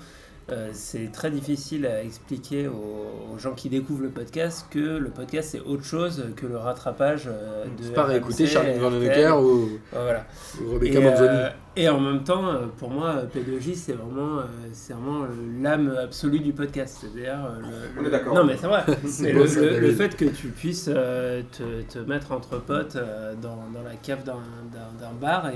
Euh, 0.50 0.70
c'est 0.74 1.12
très 1.12 1.30
difficile 1.30 1.86
à 1.86 2.04
expliquer 2.04 2.68
aux, 2.70 3.34
aux 3.34 3.38
gens 3.38 3.54
qui 3.54 3.68
découvrent 3.70 4.04
le 4.04 4.10
podcast 4.10 4.66
que 4.70 4.80
le 4.80 5.10
podcast 5.10 5.50
c'est 5.52 5.60
autre 5.60 5.84
chose 5.84 6.24
que 6.38 6.46
le 6.46 6.56
rattrapage 6.58 7.26
de 7.26 7.84
C'est 7.84 7.94
pas 7.94 8.06
réécouter 8.06 8.48
Charlie. 8.48 8.80
Honecker 8.80 9.32
ou, 9.44 9.68
Voilà. 9.92 10.26
ou 10.64 10.74
Rebecca 10.74 11.02
Manzoni. 11.02 11.38
Et 11.78 11.88
en 11.90 12.00
même 12.00 12.24
temps, 12.24 12.48
euh, 12.50 12.66
pour 12.78 12.90
moi, 12.90 13.16
euh, 13.16 13.26
P2J, 13.26 13.76
c'est 13.76 13.94
vraiment, 13.94 14.40
euh, 14.40 14.44
c'est 14.74 14.94
vraiment 14.94 15.26
l'âme 15.62 15.96
absolue 15.98 16.40
du 16.40 16.52
podcast. 16.52 16.98
C'est-à-dire. 17.00 17.38
le- 17.60 17.66
On 17.98 18.02
le- 18.02 18.08
est 18.08 18.12
d'accord. 18.12 18.34
Non, 18.36 18.44
mais 18.44 18.58
c'est 18.58 18.68
vrai. 18.68 18.84
C'est 19.06 19.32
le, 19.32 19.92
fait 19.94 20.16
que 20.18 20.26
tu 20.26 20.48
puisses 20.50 20.86
te, 20.86 21.42
te 21.84 22.00
mettre 22.00 22.32
entre 22.32 22.60
potes 22.60 22.98
dans, 23.42 23.64
dans 23.74 23.84
la 23.84 23.96
cave 24.02 24.24
d'un, 24.24 24.40
d'un- 24.72 25.00
d'un 25.08 25.14
bar 25.14 25.50
et, 25.50 25.56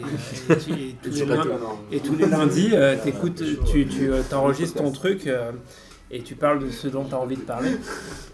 et 0.53 0.57
tu- 0.57 0.71
et 0.73 0.95
tous, 1.01 1.09
les 1.19 1.25
lundis, 1.25 1.49
et 1.91 1.99
tous 1.99 2.15
les 2.15 2.25
lundis, 2.27 2.73
t'écoutes, 3.03 3.43
tu, 3.71 3.87
tu 3.87 4.09
t'enregistres 4.29 4.77
ton 4.81 4.91
truc 4.91 5.29
et 6.13 6.21
tu 6.23 6.35
parles 6.35 6.59
de 6.59 6.69
ce 6.69 6.87
dont 6.89 7.05
tu 7.05 7.13
as 7.15 7.19
envie 7.19 7.37
de 7.37 7.41
parler. 7.41 7.71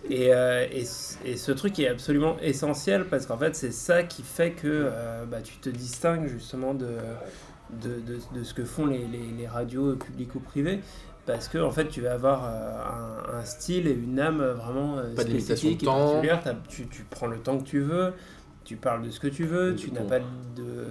Et, 0.10 0.34
euh, 0.34 0.66
et, 0.72 0.84
et 1.26 1.38
ce 1.38 1.52
truc 1.52 1.78
est 1.80 1.88
absolument 1.88 2.38
essentiel 2.42 3.06
parce 3.06 3.26
qu'en 3.28 3.38
fait, 3.38 3.56
c'est 3.56 3.72
ça 3.74 4.04
qui 4.04 4.24
fait 4.24 4.52
que 4.52 4.62
euh, 4.68 5.26
bah, 5.30 5.42
tu 5.44 5.58
te 5.58 5.70
distingues 5.70 6.28
justement 6.28 6.74
de, 6.74 6.88
de, 7.72 8.00
de- 8.00 8.40
de 8.40 8.44
ce 8.44 8.54
que 8.54 8.64
font 8.66 8.86
les, 8.86 9.06
les- 9.08 9.32
les 9.38 9.48
radios 9.48 9.96
publiques 9.96 10.36
ou 10.36 10.40
privées. 10.40 10.80
Parce 11.26 11.50
que 11.50 11.58
en 11.58 11.72
fait, 11.72 11.90
tu 11.90 12.02
vas 12.02 12.14
avoir 12.14 12.46
euh, 12.46 13.34
un, 13.36 13.40
un 13.40 13.44
style 13.46 13.88
et 13.88 13.92
une 13.94 14.20
âme 14.20 14.42
vraiment 14.42 14.98
euh, 14.98 15.14
Pas 15.14 15.24
spécifique 15.24 15.80
de 15.82 15.84
et 15.84 15.88
particulière. 15.88 16.42
Tu, 16.70 16.88
tu 16.88 17.04
prends 17.10 17.28
le 17.28 17.38
temps 17.40 17.58
que 17.58 17.66
tu 17.66 17.82
veux, 17.82 18.14
tu 18.64 18.78
parles 18.78 19.02
de 19.04 19.10
ce 19.10 19.20
que 19.20 19.28
tu 19.28 19.44
veux, 19.44 19.76
tu 19.76 19.92
n'as 19.92 20.02
pas 20.04 20.20
de 20.56 20.86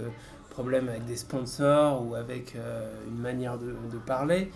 problème 0.50 0.88
avec 0.88 1.04
des 1.06 1.16
sponsors 1.16 2.06
ou 2.06 2.14
avec 2.14 2.54
euh, 2.56 2.86
une 3.08 3.18
manière 3.18 3.56
de, 3.58 3.66
de 3.90 3.98
parler. 4.06 4.50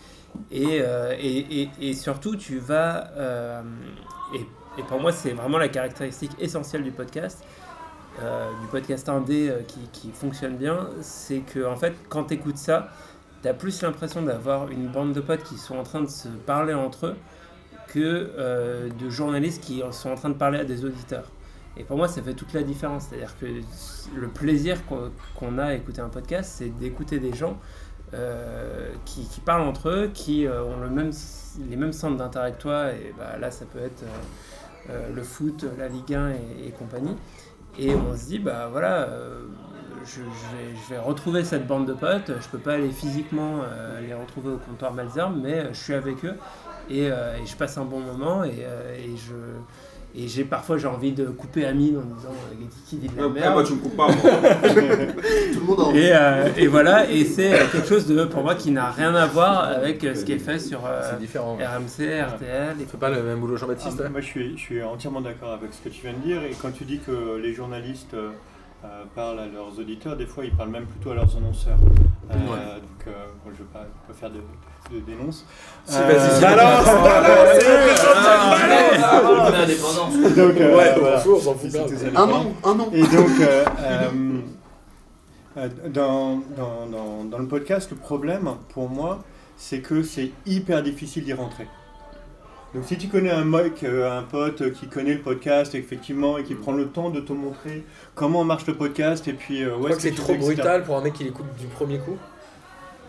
Et, 0.50 0.80
euh, 0.82 1.14
et, 1.18 1.62
et- 1.62 1.70
et 1.80 1.94
surtout, 1.94 2.36
tu 2.36 2.58
vas... 2.58 3.08
euh, 3.16 3.62
et, 4.34 4.40
et 4.80 4.82
pour 4.84 5.00
moi, 5.00 5.12
c'est 5.12 5.32
vraiment 5.32 5.58
la 5.58 5.68
caractéristique 5.68 6.32
essentielle 6.38 6.82
du 6.84 6.92
podcast, 6.92 7.42
euh, 8.22 8.50
du 8.60 8.66
podcast 8.66 9.08
indé 9.08 9.48
euh, 9.48 9.62
qui, 9.62 9.80
qui 9.92 10.10
fonctionne 10.10 10.56
bien, 10.56 10.90
c'est 11.00 11.38
que 11.38 11.64
en 11.64 11.76
fait, 11.76 11.94
quand 12.10 12.24
tu 12.24 12.34
écoutes 12.34 12.58
ça, 12.58 12.90
tu 13.40 13.48
as 13.48 13.54
plus 13.54 13.80
l'impression 13.80 14.20
d'avoir 14.20 14.70
une 14.70 14.88
bande 14.88 15.14
de 15.14 15.20
potes 15.20 15.42
qui 15.42 15.56
sont 15.56 15.78
en 15.78 15.84
train 15.84 16.02
de 16.02 16.08
se 16.08 16.28
parler 16.28 16.74
entre 16.74 17.06
eux 17.06 17.16
que 17.86 17.98
euh, 18.38 18.90
de 18.90 19.08
journalistes 19.08 19.62
qui 19.62 19.82
sont 19.92 20.10
en 20.10 20.16
train 20.16 20.28
de 20.28 20.34
parler 20.34 20.58
à 20.58 20.64
des 20.64 20.84
auditeurs. 20.84 21.30
Et 21.78 21.84
pour 21.84 21.96
moi, 21.96 22.08
ça 22.08 22.20
fait 22.20 22.34
toute 22.34 22.52
la 22.52 22.62
différence. 22.62 23.06
C'est-à-dire 23.08 23.34
que 23.38 23.46
le 23.46 24.28
plaisir 24.28 24.76
qu'on 25.34 25.58
a 25.58 25.64
à 25.64 25.74
écouter 25.74 26.02
un 26.02 26.10
podcast, 26.10 26.52
c'est 26.58 26.68
d'écouter 26.78 27.20
des 27.20 27.32
gens 27.32 27.58
qui, 29.04 29.40
parlent 29.46 29.62
entre 29.62 29.88
eux, 29.88 30.10
qui 30.12 30.46
ont 30.48 30.82
les 31.70 31.76
mêmes 31.76 31.92
centres 31.92 32.16
d'intérêt 32.16 32.52
que 32.52 32.60
toi. 32.60 32.92
Et 32.92 33.14
bah, 33.16 33.38
là, 33.38 33.50
ça 33.50 33.64
peut 33.66 33.78
être 33.78 34.04
le 35.14 35.22
foot, 35.22 35.64
la 35.78 35.88
Ligue 35.88 36.12
1 36.12 36.30
et, 36.30 36.66
et 36.66 36.70
compagnie. 36.72 37.16
Et 37.80 37.94
on 37.94 38.14
se 38.14 38.26
dit, 38.26 38.38
bah 38.38 38.68
voilà, 38.70 39.08
euh, 39.08 39.40
je, 40.04 40.20
vais, 40.92 40.98
retrouver 40.98 41.44
cette 41.44 41.66
bande 41.66 41.86
de 41.86 41.94
potes. 41.94 42.30
Je 42.40 42.48
peux 42.48 42.58
pas 42.58 42.74
aller 42.74 42.90
physiquement 42.90 43.60
euh, 43.62 44.00
les 44.00 44.12
retrouver 44.12 44.50
au 44.50 44.58
comptoir 44.58 44.92
Malzerbe, 44.92 45.36
mais 45.42 45.68
je 45.72 45.78
suis 45.78 45.94
avec 45.94 46.24
eux 46.24 46.34
et, 46.90 47.10
euh, 47.10 47.44
je 47.44 47.56
passe 47.56 47.78
un 47.78 47.84
bon 47.84 48.00
moment 48.00 48.42
euh, 48.42 48.96
et 48.96 49.16
je. 49.16 49.34
Et 50.16 50.26
j'ai 50.26 50.42
parfois 50.44 50.76
j'ai 50.76 50.88
envie 50.88 51.12
de 51.12 51.26
couper 51.26 51.64
Amine 51.64 51.98
en 51.98 52.00
disant 52.16 52.30
euh, 52.30 52.64
qui 52.88 52.96
dit 52.96 53.08
de 53.08 53.16
la 53.16 53.26
Après, 53.26 53.40
merde. 53.40 53.52
moi, 53.54 53.62
tu 53.62 53.74
me 53.74 53.78
coupes 53.78 53.96
pas. 53.96 54.08
moi. 54.08 54.16
Tout 55.54 55.60
le 55.60 55.66
monde 55.66 55.80
a 55.80 55.82
envie. 55.84 55.98
Et, 56.00 56.10
euh, 56.12 56.48
et 56.56 56.66
voilà, 56.66 57.08
et 57.08 57.24
c'est 57.24 57.52
euh, 57.54 57.66
quelque 57.70 57.86
chose 57.86 58.06
de, 58.08 58.24
pour 58.24 58.42
moi 58.42 58.56
qui 58.56 58.72
n'a 58.72 58.90
rien 58.90 59.14
à 59.14 59.26
voir 59.26 59.62
avec 59.64 60.02
euh, 60.02 60.14
ce 60.16 60.24
qui 60.24 60.32
est 60.32 60.38
fait 60.38 60.58
sur 60.58 60.84
euh. 60.84 61.00
RMC, 61.16 62.22
RTL. 62.34 62.76
Il 62.80 62.86
fait 62.86 62.98
pas 62.98 63.10
le 63.10 63.22
même 63.22 63.38
boulot 63.38 63.54
Ah, 63.56 63.60
Jean-Baptiste 63.60 64.00
hein 64.00 64.08
moi, 64.10 64.20
je 64.20 64.26
suis, 64.26 64.56
je 64.56 64.60
suis 64.60 64.82
entièrement 64.82 65.20
d'accord 65.20 65.52
avec 65.52 65.72
ce 65.72 65.80
que 65.80 65.88
tu 65.94 66.02
viens 66.02 66.12
de 66.12 66.18
dire. 66.24 66.42
Et 66.42 66.56
quand 66.60 66.72
tu 66.72 66.84
dis 66.84 66.98
que 66.98 67.36
les 67.40 67.54
journalistes 67.54 68.16
parlent 69.14 69.38
à 69.38 69.46
leurs 69.46 69.78
auditeurs, 69.78 70.16
des 70.16 70.26
fois, 70.26 70.44
ils 70.44 70.52
parlent 70.52 70.70
même 70.70 70.86
plutôt 70.86 71.12
à 71.12 71.14
leurs 71.14 71.36
annonceurs. 71.36 71.78
Euh, 72.30 72.36
Ouais. 72.36 72.80
Donc, 72.80 73.06
euh, 73.08 73.10
moi, 73.44 73.46
je 73.46 73.50
ne 73.50 73.56
veux 73.58 73.64
pas, 73.72 73.86
pas 74.06 74.14
faire 74.14 74.30
de, 74.30 74.40
de 74.94 75.00
dénonce. 75.00 75.44
Si, 75.84 75.96
Euh, 75.98 76.40
balance. 76.40 76.86
Donc, 80.36 80.56
Ouais, 80.56 80.94
voilà. 80.98 81.22
on 81.26 81.40
s'en 81.40 81.54
fout. 81.54 81.70
Un 82.14 82.26
nom, 82.26 82.54
un 82.64 82.74
nom. 82.74 82.90
Et 82.92 83.02
donc, 83.02 83.30
euh, 85.56 85.68
dans, 85.88 86.36
dans, 86.56 86.86
dans, 86.90 87.24
dans 87.24 87.38
le 87.38 87.46
podcast, 87.46 87.90
le 87.90 87.96
problème 87.96 88.50
pour 88.72 88.88
moi, 88.88 89.18
c'est 89.56 89.80
que 89.80 90.02
c'est 90.02 90.30
hyper 90.46 90.82
difficile 90.82 91.24
d'y 91.24 91.32
rentrer. 91.32 91.66
Donc 92.74 92.84
si 92.84 92.96
tu 92.96 93.08
connais 93.08 93.30
un 93.30 93.44
mec, 93.44 93.82
euh, 93.82 94.16
un 94.18 94.22
pote 94.22 94.72
qui 94.72 94.86
connaît 94.86 95.14
le 95.14 95.20
podcast 95.20 95.74
effectivement 95.74 96.38
et 96.38 96.44
qui 96.44 96.54
prend 96.54 96.70
le 96.72 96.86
temps 96.86 97.10
de 97.10 97.18
te 97.20 97.32
montrer 97.32 97.84
comment 98.14 98.44
marche 98.44 98.66
le 98.68 98.74
podcast 98.74 99.26
et 99.26 99.32
puis 99.32 99.64
euh, 99.64 99.76
que 99.96 100.00
c'est 100.00 100.12
trop 100.12 100.34
brutal 100.36 100.84
pour 100.84 100.96
un 100.96 101.02
mec 101.02 101.14
qui 101.14 101.24
l'écoute 101.24 101.46
du 101.58 101.66
premier 101.66 101.98
coup. 101.98 102.16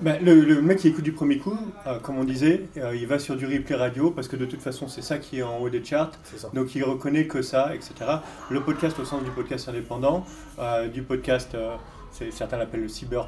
Ben, 0.01 0.17
le, 0.25 0.33
le 0.41 0.63
mec 0.63 0.79
qui 0.79 0.87
écoute 0.87 1.03
du 1.03 1.11
premier 1.11 1.37
coup, 1.37 1.55
euh, 1.85 1.99
comme 1.99 2.17
on 2.17 2.23
disait, 2.23 2.63
euh, 2.77 2.95
il 2.95 3.05
va 3.05 3.19
sur 3.19 3.35
du 3.35 3.45
replay 3.45 3.75
radio 3.75 4.09
parce 4.09 4.27
que 4.27 4.35
de 4.35 4.45
toute 4.45 4.61
façon 4.61 4.87
c'est 4.87 5.03
ça 5.03 5.19
qui 5.19 5.37
est 5.39 5.43
en 5.43 5.59
haut 5.59 5.69
des 5.69 5.83
charts. 5.85 6.13
Donc 6.55 6.73
il 6.73 6.83
reconnaît 6.83 7.27
que 7.27 7.43
ça, 7.43 7.75
etc. 7.75 7.93
Le 8.49 8.61
podcast 8.61 8.97
au 8.99 9.05
sens 9.05 9.23
du 9.23 9.29
podcast 9.29 9.69
indépendant, 9.69 10.25
du 10.91 11.03
podcast, 11.03 11.55
certains 12.31 12.57
l'appellent 12.57 12.81
le 12.81 12.87
cyber, 12.87 13.27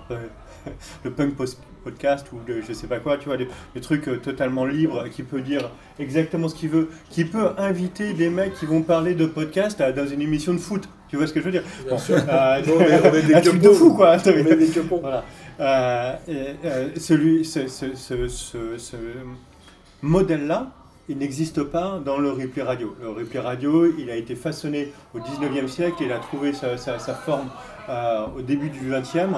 le 1.04 1.12
punk 1.12 1.36
post- 1.36 1.60
podcast 1.84 2.28
ou 2.34 2.38
le 2.48 2.62
je 2.62 2.74
sais 2.74 2.88
pas 2.88 3.00
quoi, 3.00 3.18
tu 3.18 3.26
vois, 3.26 3.38
des, 3.38 3.48
trucs 3.82 4.08
euh, 4.08 4.18
totalement 4.18 4.66
libres 4.66 5.06
qui 5.10 5.24
peut 5.24 5.42
dire 5.42 5.70
exactement 6.00 6.48
ce 6.48 6.56
qu'il 6.56 6.70
veut, 6.70 6.90
qui 7.10 7.26
peut 7.26 7.50
inviter 7.58 8.14
des 8.14 8.30
mecs 8.30 8.54
qui 8.54 8.66
vont 8.66 8.82
parler 8.82 9.14
de 9.16 9.26
podcast 9.26 9.80
à- 9.82 9.92
dans 9.92 10.08
une 10.08 10.22
émission 10.22 10.54
de 10.54 10.60
foot. 10.60 10.88
Tu 11.10 11.18
vois 11.18 11.28
ce 11.28 11.34
que 11.34 11.40
je 11.42 11.46
veux 11.46 11.52
dire? 11.52 11.64
Bien 11.88 11.98
sûr. 11.98 12.16
Euh, 12.16 12.62
Non, 12.68 12.74
mais 12.80 13.00
on 13.04 13.14
est 13.14 13.22
des 13.28 13.34
Un 13.36 13.42
truc 13.42 13.60
de 13.62 13.70
fou 13.70 13.94
quoi. 13.94 14.18
On 14.26 14.30
est 14.30 14.56
des 14.56 14.68
quepons. 14.68 15.00
Voilà. 15.02 15.24
Euh, 15.60 16.16
et, 16.28 17.00
celui, 17.00 17.46
ce, 17.46 17.68
ce- 17.68 17.94
ce- 17.96 18.28
ce- 18.28 18.78
ce 18.78 18.96
modèle-là, 20.02 20.72
il 21.10 21.18
n'existe 21.18 21.64
pas 21.64 22.00
dans 22.04 22.18
le 22.18 22.32
replay 22.32 22.64
radio. 22.64 22.96
Le 23.02 23.10
replay 23.10 23.40
radio, 23.40 23.86
il 23.98 24.10
a 24.10 24.16
été 24.16 24.36
façonné 24.36 24.92
au 25.14 25.20
19e 25.20 25.68
siècle, 25.68 25.98
il 26.02 26.12
a 26.12 26.20
trouvé 26.20 26.54
sa, 26.54 26.78
sa- 26.78 26.98
sa 26.98 27.14
forme 27.14 27.50
euh, 27.90 28.26
au 28.38 28.42
début 28.42 28.70
du 28.70 28.80
20e, 28.90 29.36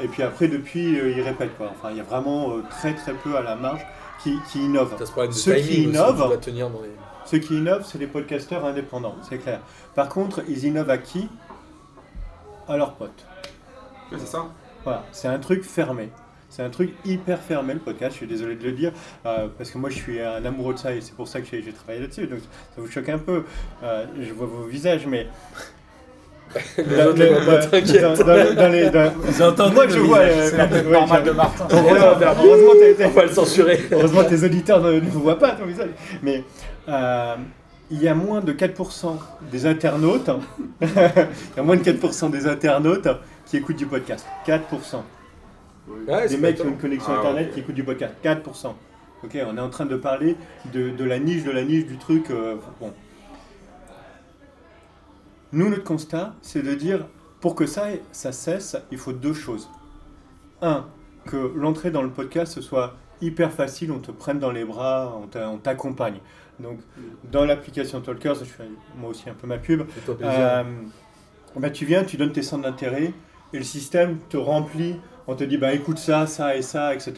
et 0.00 0.08
puis 0.08 0.22
après, 0.22 0.48
depuis, 0.48 0.98
euh, 0.98 1.10
il 1.10 1.20
répète. 1.22 1.56
Quoi. 1.56 1.70
Enfin, 1.70 1.90
il 1.90 1.96
y 1.96 2.00
a 2.00 2.04
vraiment 2.04 2.50
euh, 2.52 2.62
très 2.70 2.94
très 2.94 3.14
peu 3.14 3.36
à 3.36 3.42
la 3.42 3.56
marge 3.56 3.84
qui, 4.22 4.36
qui 4.50 4.60
innove. 4.64 4.94
T'as 4.98 5.06
ce 5.06 5.12
problème 5.12 5.32
de 5.32 5.36
Ceux 5.36 5.54
qui 5.54 5.60
aussi, 5.60 5.84
innovent- 5.84 6.22
tu 6.22 6.28
dois 6.28 6.36
tenir 6.38 6.70
dans 6.70 6.80
les... 6.82 6.90
Ceux 7.24 7.38
qui 7.38 7.56
innovent, 7.58 7.84
c'est 7.84 7.98
les 7.98 8.06
podcasteurs 8.06 8.64
indépendants, 8.64 9.16
c'est 9.28 9.38
clair. 9.38 9.60
Par 9.94 10.08
contre, 10.08 10.42
ils 10.48 10.64
innovent 10.64 10.90
à 10.90 10.98
qui? 10.98 11.28
À 12.66 12.76
leurs 12.76 12.94
potes. 12.94 13.26
Ouais, 14.10 14.18
c'est 14.18 14.26
ça. 14.26 14.46
Voilà, 14.84 15.04
c'est 15.12 15.28
un 15.28 15.38
truc 15.38 15.62
fermé. 15.62 16.10
C'est 16.50 16.62
un 16.62 16.70
truc 16.70 16.94
hyper 17.04 17.38
fermé 17.40 17.74
le 17.74 17.80
podcast, 17.80 18.12
je 18.12 18.16
suis 18.18 18.26
désolé 18.26 18.56
de 18.56 18.64
le 18.64 18.72
dire, 18.72 18.92
euh, 19.26 19.48
parce 19.58 19.70
que 19.70 19.76
moi 19.76 19.90
je 19.90 19.96
suis 19.96 20.18
un 20.22 20.42
amoureux 20.46 20.72
de 20.72 20.78
ça 20.78 20.94
et 20.94 21.02
c'est 21.02 21.14
pour 21.14 21.28
ça 21.28 21.42
que 21.42 21.46
j'ai 21.46 21.62
j'ai 21.62 21.74
travaillé 21.74 22.00
là-dessus. 22.00 22.26
Donc 22.26 22.38
ça 22.40 22.80
vous 22.80 22.90
choque 22.90 23.10
un 23.10 23.18
peu. 23.18 23.44
Euh, 23.82 24.06
je 24.18 24.32
vois 24.32 24.46
vos 24.46 24.62
visages, 24.64 25.06
mais. 25.06 25.26
Les 26.78 27.04
autres, 27.04 27.18
les 27.18 27.28
voient 27.30 27.44
pas, 27.58 27.66
t'inquiète. 27.66 28.02
dans- 28.02 28.14
dans- 28.14 28.54
dans 28.54 28.68
les- 28.72 28.90
dans- 28.90 29.72
Moi 29.72 29.84
le 29.86 29.90
je 29.92 29.98
vois. 29.98 30.18
euh, 30.18 30.48
C'est 30.50 30.56
la 30.56 30.66
tête 30.66 30.90
normale 30.90 31.22
de 31.24 31.30
Martin. 31.32 31.66
Heureusement, 31.70 32.72
On 33.04 33.08
va 33.08 33.22
le 33.24 33.30
censurer. 33.32 33.80
Heureusement, 33.92 34.24
tes 34.24 34.42
auditeurs 34.44 34.80
ne, 34.82 34.92
ne 34.92 35.10
voient 35.10 35.38
pas 35.38 35.50
ton 35.52 35.66
visage. 35.66 35.90
Mais 36.22 36.44
euh, 36.88 37.34
il 37.90 38.02
y 38.02 38.08
a 38.08 38.14
moins 38.14 38.40
de 38.40 38.52
4% 38.52 39.18
des 39.50 39.66
internautes, 39.66 40.30
il 40.80 40.88
y 41.56 41.60
a 41.60 41.62
moins 41.62 41.76
de 41.76 41.82
4% 41.82 42.30
des 42.30 42.46
internautes 42.46 43.08
qui 43.46 43.56
écoutent 43.56 43.76
du 43.76 43.86
podcast. 43.86 44.26
4%. 44.46 45.02
Ouais, 46.06 46.28
des 46.28 46.36
mecs 46.36 46.56
qui 46.56 46.62
ont 46.62 46.68
une 46.68 46.76
connexion 46.76 47.12
Ah, 47.14 47.18
internet 47.18 47.50
qui 47.52 47.60
écoutent 47.60 47.74
du 47.74 47.84
podcast. 47.84 48.14
4%. 48.22 48.74
Ok, 49.24 49.36
on 49.50 49.56
est 49.56 49.60
en 49.60 49.70
train 49.70 49.86
de 49.86 49.96
parler 49.96 50.36
de, 50.72 50.90
de 50.90 51.04
la 51.04 51.18
niche, 51.18 51.44
de 51.44 51.50
la 51.50 51.64
niche 51.64 51.86
du 51.86 51.96
truc. 51.96 52.30
euh, 52.30 52.54
bon. 52.80 52.92
Nous, 55.52 55.68
notre 55.68 55.84
constat, 55.84 56.34
c'est 56.42 56.62
de 56.62 56.74
dire, 56.74 57.06
pour 57.40 57.54
que 57.54 57.66
ça, 57.66 57.86
ça 58.12 58.32
cesse, 58.32 58.76
il 58.90 58.98
faut 58.98 59.12
deux 59.12 59.32
choses. 59.34 59.70
Un, 60.60 60.86
que 61.26 61.36
l'entrée 61.54 61.90
dans 61.90 62.02
le 62.02 62.10
podcast 62.10 62.52
ce 62.54 62.60
soit 62.60 62.94
hyper 63.20 63.52
facile, 63.52 63.92
on 63.92 63.98
te 63.98 64.10
prenne 64.10 64.38
dans 64.38 64.50
les 64.52 64.64
bras, 64.64 65.16
on 65.22 65.26
t'a- 65.26 65.48
on 65.50 65.58
t'accompagne. 65.58 66.20
Donc, 66.60 66.80
dans 67.30 67.44
l'application 67.44 68.00
Talkers, 68.00 68.34
je 68.36 68.44
fais 68.44 68.68
moi 68.98 69.10
aussi 69.10 69.28
un 69.30 69.34
peu 69.34 69.46
ma 69.46 69.58
pub, 69.58 69.82
euh, 70.26 70.62
bah, 71.56 71.70
tu 71.70 71.84
viens, 71.84 72.04
tu 72.04 72.16
donnes 72.16 72.32
tes 72.32 72.42
centres 72.42 72.64
d'intérêt 72.64 73.12
et 73.52 73.58
le 73.58 73.64
système 73.64 74.18
te 74.28 74.36
remplit. 74.36 74.96
On 75.28 75.34
te 75.36 75.44
dit, 75.44 75.58
bah, 75.58 75.72
écoute 75.74 75.98
ça, 75.98 76.26
ça 76.26 76.56
et 76.56 76.62
ça, 76.62 76.94
etc. 76.94 77.12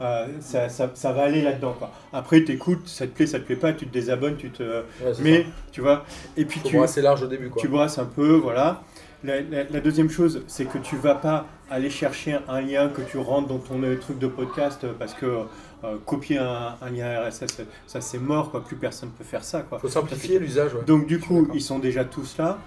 Euh, 0.00 0.26
ça, 0.40 0.68
ça- 0.68 0.90
ça 0.92 1.12
va 1.12 1.22
aller 1.22 1.40
là-dedans. 1.40 1.74
quoi. 1.78 1.90
Après, 2.12 2.42
tu 2.44 2.52
écoutes, 2.52 2.86
ça 2.88 3.06
te 3.06 3.12
plaît, 3.12 3.26
ça 3.26 3.38
te 3.38 3.44
plaît 3.44 3.56
pas, 3.56 3.72
tu 3.72 3.86
te 3.86 3.92
désabonnes, 3.92 4.36
tu 4.36 4.50
te. 4.50 4.62
Ouais, 4.62 5.12
Mais, 5.20 5.42
ça. 5.42 5.48
tu 5.72 5.80
vois, 5.80 6.04
et 6.36 6.44
puis 6.44 6.60
Faut 6.60 6.68
tu, 6.86 7.00
large 7.00 7.22
au 7.22 7.26
début, 7.28 7.48
quoi. 7.48 7.62
tu 7.62 7.68
brasses 7.68 7.98
un 7.98 8.04
peu, 8.06 8.32
voilà. 8.34 8.82
La, 9.24 9.40
la- 9.40 9.64
la 9.64 9.80
deuxième 9.80 10.10
chose, 10.10 10.42
c'est 10.46 10.64
que 10.66 10.78
tu 10.78 10.96
vas 10.96 11.14
pas 11.16 11.46
aller 11.70 11.90
chercher 11.90 12.38
un 12.48 12.60
lien 12.60 12.88
que 12.88 13.02
tu 13.02 13.18
rentres 13.18 13.48
dans 13.48 13.58
ton 13.58 13.82
euh, 13.82 13.96
truc 13.96 14.18
de 14.20 14.26
podcast 14.28 14.84
euh, 14.84 14.92
parce 14.98 15.12
que 15.14 15.26
euh, 15.26 15.96
copier 16.06 16.38
un, 16.38 16.76
un 16.80 16.90
lien 16.90 17.20
RSS, 17.28 17.62
ça 17.86 18.00
c'est 18.00 18.18
mort, 18.18 18.50
quoi. 18.50 18.64
Plus 18.64 18.76
personne 18.76 19.10
peut 19.10 19.24
faire 19.24 19.42
ça, 19.44 19.62
quoi. 19.62 19.78
Faut 19.80 19.88
simplifier 19.88 20.38
l'usage, 20.38 20.74
ouais. 20.74 20.82
Donc 20.86 21.06
du 21.06 21.18
coup, 21.20 21.48
ils 21.54 21.62
sont 21.62 21.78
déjà 21.80 22.04
tous 22.04 22.36
là. 22.38 22.58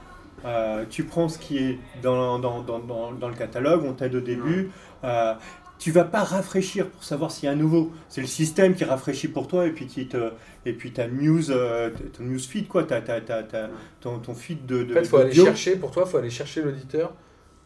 Euh, 0.45 0.85
tu 0.89 1.03
prends 1.03 1.29
ce 1.29 1.37
qui 1.37 1.57
est 1.57 1.79
dans, 2.01 2.39
dans, 2.39 2.61
dans, 2.61 2.79
dans, 2.79 3.27
le 3.29 3.35
catalogue, 3.35 3.83
on 3.85 3.93
t'aide 3.93 4.15
au 4.15 4.21
début. 4.21 4.71
Euh, 5.03 5.33
tu 5.77 5.91
vas 5.91 6.03
pas 6.03 6.23
rafraîchir 6.23 6.87
pour 6.89 7.03
savoir 7.03 7.31
s'il 7.31 7.45
y 7.45 7.49
a 7.49 7.51
un 7.53 7.55
nouveau. 7.55 7.91
C'est 8.07 8.21
le 8.21 8.27
système 8.27 8.75
qui 8.75 8.83
rafraîchit 8.83 9.27
pour 9.27 9.47
toi 9.47 9.65
et 9.65 9.71
puis 9.71 9.87
qui 9.87 10.07
te 10.07 10.31
et 10.65 10.73
puis 10.73 10.91
ta 10.93 11.07
news, 11.07 11.49
euh, 11.49 11.89
ton 12.15 12.23
news 12.23 12.37
feed 12.39 12.67
quoi, 12.67 12.83
t'as, 12.83 13.01
t'as- 13.01 13.19
t'as- 13.21 13.69
ton, 13.99 14.19
ton 14.19 14.35
feed 14.35 14.65
de, 14.67 14.83
de 14.83 14.91
En 14.91 14.95
fait, 14.95 15.05
faut 15.05 15.17
aller 15.17 15.33
chercher, 15.33 15.75
pour 15.75 15.89
toi, 15.91 16.05
faut 16.05 16.17
aller 16.17 16.29
chercher 16.29 16.61
l'auditeur 16.61 17.13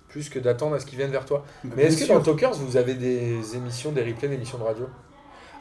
plus 0.08 0.30
que 0.30 0.40
d'attendre 0.40 0.76
à 0.76 0.80
ce 0.80 0.86
qu'il 0.86 0.98
vienne 0.98 1.12
vers 1.12 1.26
toi. 1.26 1.44
Bah, 1.64 1.74
Mais 1.76 1.84
est-ce 1.84 2.06
que 2.06 2.08
dans. 2.14 2.22
Talkers, 2.22 2.54
vous 2.54 2.78
avez 2.78 2.94
des 2.94 3.56
émissions, 3.56 3.92
des 3.92 4.04
replays 4.04 4.30
d'émissions 4.30 4.58
de 4.58 4.64
radio? 4.64 4.88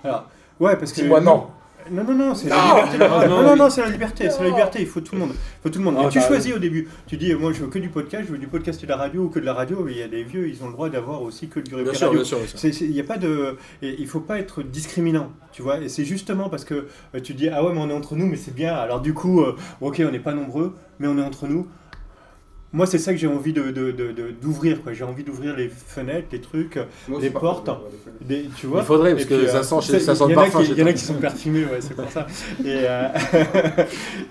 Alors, 0.05 0.29
ouais, 0.61 0.77
parce 0.77 0.93
que 0.93 1.01
Dis-moi 1.01 1.21
non. 1.21 1.49
Non, 1.91 2.05
non, 2.05 2.15
non, 2.15 2.35
c'est 2.35 2.49
la 2.49 2.57
liberté. 2.93 3.29
Non, 3.29 3.43
Non, 3.43 3.57
non, 3.57 3.71
c'est 3.71 3.83
la 3.83 3.89
liberté, 3.91 4.31
c'est 4.31 4.43
la 4.43 4.49
liberté. 4.49 4.81
Il 4.81 4.87
faut 4.87 5.01
tout 5.01 5.15
le 5.15 5.21
monde. 5.21 5.33
Il 5.33 5.63
faut 5.63 5.71
tout 5.71 5.79
le 5.79 5.85
monde. 5.85 5.97
Ah, 5.99 6.05
Et 6.05 6.09
tu 6.09 6.19
t'as 6.19 6.27
choisis 6.27 6.55
au 6.55 6.59
début. 6.59 6.89
Tu 7.07 7.17
dis, 7.17 7.35
moi, 7.35 7.53
je 7.53 7.61
veux 7.61 7.69
que 7.69 7.79
du 7.79 7.89
podcast, 7.89 8.25
je 8.27 8.33
veux 8.33 8.39
du 8.39 8.47
podcast 8.47 8.83
et 8.83 8.87
de 8.87 8.91
la 8.91 8.97
radio 8.97 9.23
ou 9.25 9.29
que 9.29 9.39
de 9.39 9.45
la 9.45 9.55
radio. 9.55 9.83
Mais 9.85 9.93
il 9.93 9.99
y 9.99 10.03
a 10.03 10.09
des 10.09 10.23
vieux, 10.23 10.49
ils 10.49 10.63
ont 10.63 10.67
le 10.69 10.73
droit 10.73 10.89
d'avoir 10.89 11.23
aussi 11.23 11.49
que 11.49 11.61
du 11.61 11.75
replay 11.75 11.97
radio. 11.97 12.23
Il 12.83 12.91
n'y 12.91 13.01
a 13.01 13.05
pas 13.05 13.19
de, 13.19 13.57
et 13.83 13.97
il 13.99 14.07
faut 14.07 14.21
pas 14.21 14.39
être 14.39 14.63
discriminant, 14.63 15.31
tu 15.53 15.63
vois. 15.63 15.79
Et 15.81 15.89
c'est 15.89 16.05
justement 16.05 16.49
parce 16.49 16.65
que 16.65 16.87
euh, 17.15 17.21
tu 17.23 17.35
dis 17.35 17.49
ah 17.49 17.63
ouais 17.65 17.73
mais 17.73 17.81
on 17.81 17.91
est 17.91 17.95
entre 17.95 18.17
nous, 18.17 18.27
mais 18.27 18.37
c'est 18.37 18.55
bien. 18.55 18.75
Alors 18.75 19.01
du 19.01 19.15
coup, 19.15 19.43
euh, 19.43 19.57
ok 19.81 20.03
on 20.07 20.11
n'est 20.11 20.19
pas 20.19 20.33
nombreux, 20.35 20.75
mais 20.99 21.09
on 21.09 21.19
est 21.19 21.23
entre 21.23 21.47
nous. 21.47 21.67
Moi 22.75 22.87
c'est 22.87 22.99
ça 22.99 23.13
que 23.13 23.19
j'ai 23.19 23.27
envie 23.29 23.53
de 23.55 23.63
de- 23.71 23.93
de- 23.93 24.13
de- 24.13 24.31
d'ouvrir 24.43 24.83
quoi. 24.83 24.93
J'ai 24.93 25.05
envie 25.05 25.23
d'ouvrir 25.25 25.57
les 25.57 25.69
fenêtres, 25.69 26.27
les 26.33 26.41
trucs, 26.41 26.79
Moi 27.09 27.21
Les 27.23 27.31
portes. 27.31 27.71
des, 28.21 28.51
tu 28.57 28.67
vois. 28.67 28.81
Il 28.81 28.85
faudrait, 28.85 29.13
parce 29.15 29.25
que 29.27 29.47
ça 29.47 29.59
euh, 29.59 29.63
sent, 29.63 29.81
chez- 29.81 30.01
ça 30.01 30.13
il 30.13 30.17
sent 30.17 30.25
y 30.25 30.29
le 30.29 30.35
en 30.37 30.41
a 30.41 30.43
parfum. 30.45 30.63
Il 30.63 30.79
y 30.79 30.83
en 30.83 30.87
a 30.87 30.93
qui 30.93 31.05
sont 31.05 31.15
parfumés, 31.15 31.65
ouais, 31.65 31.81
c'est 31.81 31.95
pour 31.95 32.11
ça. 32.11 32.27
Et, 32.65 32.67
euh, 32.67 33.09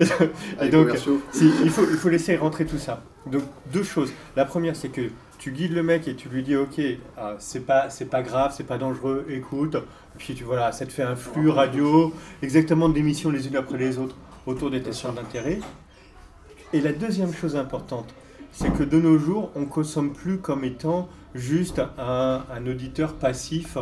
et 0.62 0.68
donc, 0.68 0.90
si, 1.32 1.50
il, 1.64 1.70
faut, 1.70 1.82
il 1.90 1.96
faut 1.96 2.08
laisser 2.08 2.36
rentrer 2.36 2.66
tout 2.66 2.78
ça. 2.78 3.02
Donc, 3.26 3.42
deux 3.72 3.82
choses. 3.82 4.12
La 4.36 4.44
première, 4.44 4.76
c'est 4.76 4.88
que 4.90 5.00
tu 5.38 5.50
guides 5.50 5.72
le 5.72 5.82
mec 5.82 6.06
et 6.08 6.14
tu 6.14 6.28
lui 6.28 6.42
dis 6.42 6.56
Ok, 6.56 6.78
euh, 6.78 7.34
c'est 7.38 7.64
pas, 7.66 7.88
c'est 7.90 8.06
pas 8.10 8.22
grave, 8.22 8.52
c'est 8.56 8.66
pas 8.66 8.78
dangereux, 8.78 9.24
écoute. 9.30 9.76
Et 9.76 10.18
puis, 10.18 10.34
tu, 10.34 10.44
voilà, 10.44 10.70
ça 10.72 10.84
te 10.86 10.92
fait 10.92 11.02
un 11.02 11.16
flux 11.16 11.48
radio, 11.50 12.12
exactement 12.42 12.88
d'émissions 12.88 13.30
les 13.30 13.46
unes 13.48 13.56
après 13.56 13.78
les 13.78 13.98
autres 13.98 14.16
autour 14.46 14.70
des 14.70 14.80
questions 14.82 15.12
d'intérêt. 15.12 15.60
Et 16.72 16.80
la 16.80 16.92
deuxième 16.92 17.32
chose 17.32 17.56
importante, 17.56 18.12
c'est 18.54 18.72
que 18.72 18.84
de 18.84 19.00
nos 19.00 19.18
jours, 19.18 19.50
on 19.56 19.66
consomme 19.66 20.12
plus 20.12 20.38
comme 20.38 20.64
étant 20.64 21.08
juste 21.34 21.82
un, 21.98 22.44
un 22.54 22.66
auditeur 22.66 23.14
passif. 23.14 23.76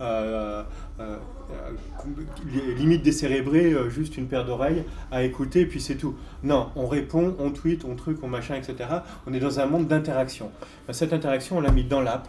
euh, 0.00 0.62
euh, 1.00 1.16
euh, 1.50 2.74
limite 2.76 3.02
décérébré, 3.02 3.74
juste 3.88 4.16
une 4.16 4.28
paire 4.28 4.44
d'oreilles 4.44 4.84
à 5.10 5.24
écouter, 5.24 5.62
et 5.62 5.66
puis 5.66 5.80
c'est 5.80 5.96
tout. 5.96 6.14
Non, 6.44 6.68
on 6.76 6.86
répond, 6.86 7.34
on 7.40 7.50
tweet, 7.50 7.84
on 7.84 7.96
truc, 7.96 8.18
on 8.22 8.28
machin, 8.28 8.54
etc. 8.54 8.88
On 9.26 9.32
est 9.32 9.40
dans 9.40 9.58
un 9.58 9.66
monde 9.66 9.88
d'interaction. 9.88 10.52
Ben, 10.86 10.92
Cette 10.92 11.12
interaction, 11.12 11.56
on 11.56 11.60
l'a 11.60 11.72
mis 11.72 11.84
dans 11.84 12.00
l'app, 12.02 12.28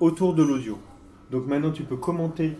autour 0.00 0.34
de 0.34 0.42
l'audio. 0.42 0.78
Donc 1.30 1.46
maintenant, 1.46 1.70
tu 1.70 1.82
peux 1.82 1.96
commenter 1.96 2.56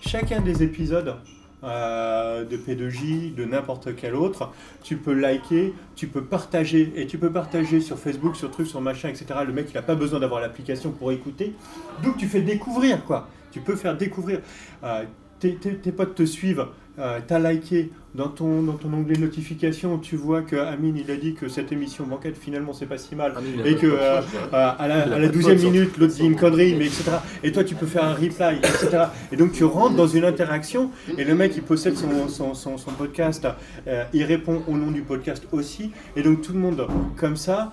chacun 0.00 0.40
des 0.40 0.62
épisodes 0.62 1.14
euh, 1.64 2.44
de 2.44 2.56
P2J, 2.56 3.34
de 3.34 3.44
n'importe 3.44 3.94
quel 3.96 4.14
autre. 4.14 4.52
Tu 4.82 4.96
peux 4.96 5.12
liker, 5.12 5.74
tu 5.96 6.06
peux 6.06 6.22
partager, 6.22 6.92
et 6.96 7.06
tu 7.06 7.18
peux 7.18 7.30
partager 7.30 7.80
sur 7.80 7.98
Facebook, 7.98 8.36
sur 8.36 8.50
trucs, 8.50 8.68
sur 8.68 8.80
machin, 8.80 9.08
etc. 9.08 9.26
Le 9.46 9.52
mec, 9.52 9.68
il 9.70 9.74
n'a 9.74 9.82
pas 9.82 9.94
besoin 9.94 10.20
d'avoir 10.20 10.40
l'application 10.40 10.90
pour 10.92 11.12
écouter. 11.12 11.54
Donc 12.02 12.16
tu 12.16 12.26
fais 12.26 12.42
découvrir, 12.42 13.04
quoi. 13.04 13.28
Tu 13.50 13.60
peux 13.60 13.76
faire 13.76 13.96
découvrir. 13.96 14.40
Euh, 14.84 15.04
tes 15.40 15.92
potes 15.92 16.16
te 16.16 16.24
suivent, 16.24 16.66
euh, 16.98 17.18
t'as 17.26 17.38
liké 17.38 17.90
dans 18.14 18.28
ton, 18.28 18.62
dans 18.62 18.72
ton 18.72 18.92
onglet 18.92 19.16
notification, 19.18 19.98
tu 19.98 20.16
vois 20.16 20.42
que 20.42 20.56
Amine 20.56 20.96
il 20.96 21.10
a 21.10 21.16
dit 21.16 21.34
que 21.34 21.48
cette 21.48 21.70
émission 21.72 22.04
banquette 22.06 22.36
finalement 22.36 22.72
c'est 22.72 22.86
pas 22.86 22.98
si 22.98 23.14
mal. 23.14 23.34
Et 23.64 23.76
que 23.76 23.86
euh, 23.86 24.20
dirais. 24.20 24.42
euh, 24.52 24.70
à 24.78 24.88
la, 24.88 25.06
la 25.06 25.16
pas 25.16 25.26
de 25.28 25.38
12e 25.38 25.42
faute 25.42 25.58
sur- 25.58 25.70
minute, 25.70 25.96
l'autre 25.98 26.14
dit 26.14 26.24
une 26.24 26.36
connerie, 26.36 26.74
mais 26.74 26.86
etc. 26.86 27.04
Et 27.44 27.52
toi, 27.52 27.62
tu 27.64 27.74
peux 27.76 27.86
faire 27.86 28.04
un 28.04 28.14
reply, 28.14 28.56
etc. 28.58 29.04
Et 29.30 29.36
donc, 29.36 29.52
tu 29.52 29.64
rentres 29.64 29.94
dans 29.94 30.06
une 30.08 30.24
interaction, 30.24 30.90
et 31.16 31.24
le 31.24 31.34
mec, 31.34 31.52
il 31.56 31.62
possède 31.62 31.96
son, 31.96 32.28
son, 32.28 32.54
son, 32.54 32.76
son 32.78 32.90
podcast, 32.92 33.46
euh, 33.86 34.04
il 34.12 34.24
répond 34.24 34.62
au 34.66 34.76
nom 34.76 34.90
du 34.90 35.02
podcast 35.02 35.46
aussi. 35.52 35.92
Et 36.16 36.22
donc, 36.22 36.40
tout 36.42 36.52
le 36.52 36.58
monde, 36.58 36.86
comme 37.16 37.36
ça, 37.36 37.72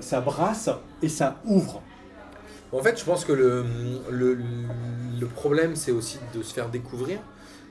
ça 0.00 0.20
brasse 0.20 0.70
et 1.02 1.08
ça 1.08 1.40
ouvre. 1.44 1.82
En 2.72 2.78
fait, 2.82 2.98
je 2.98 3.04
pense 3.04 3.24
que 3.24 3.32
le, 3.32 3.64
le, 4.10 4.38
le 5.20 5.26
problème, 5.26 5.74
c'est 5.74 5.92
aussi 5.92 6.18
de 6.34 6.42
se 6.42 6.52
faire 6.54 6.68
découvrir. 6.68 7.18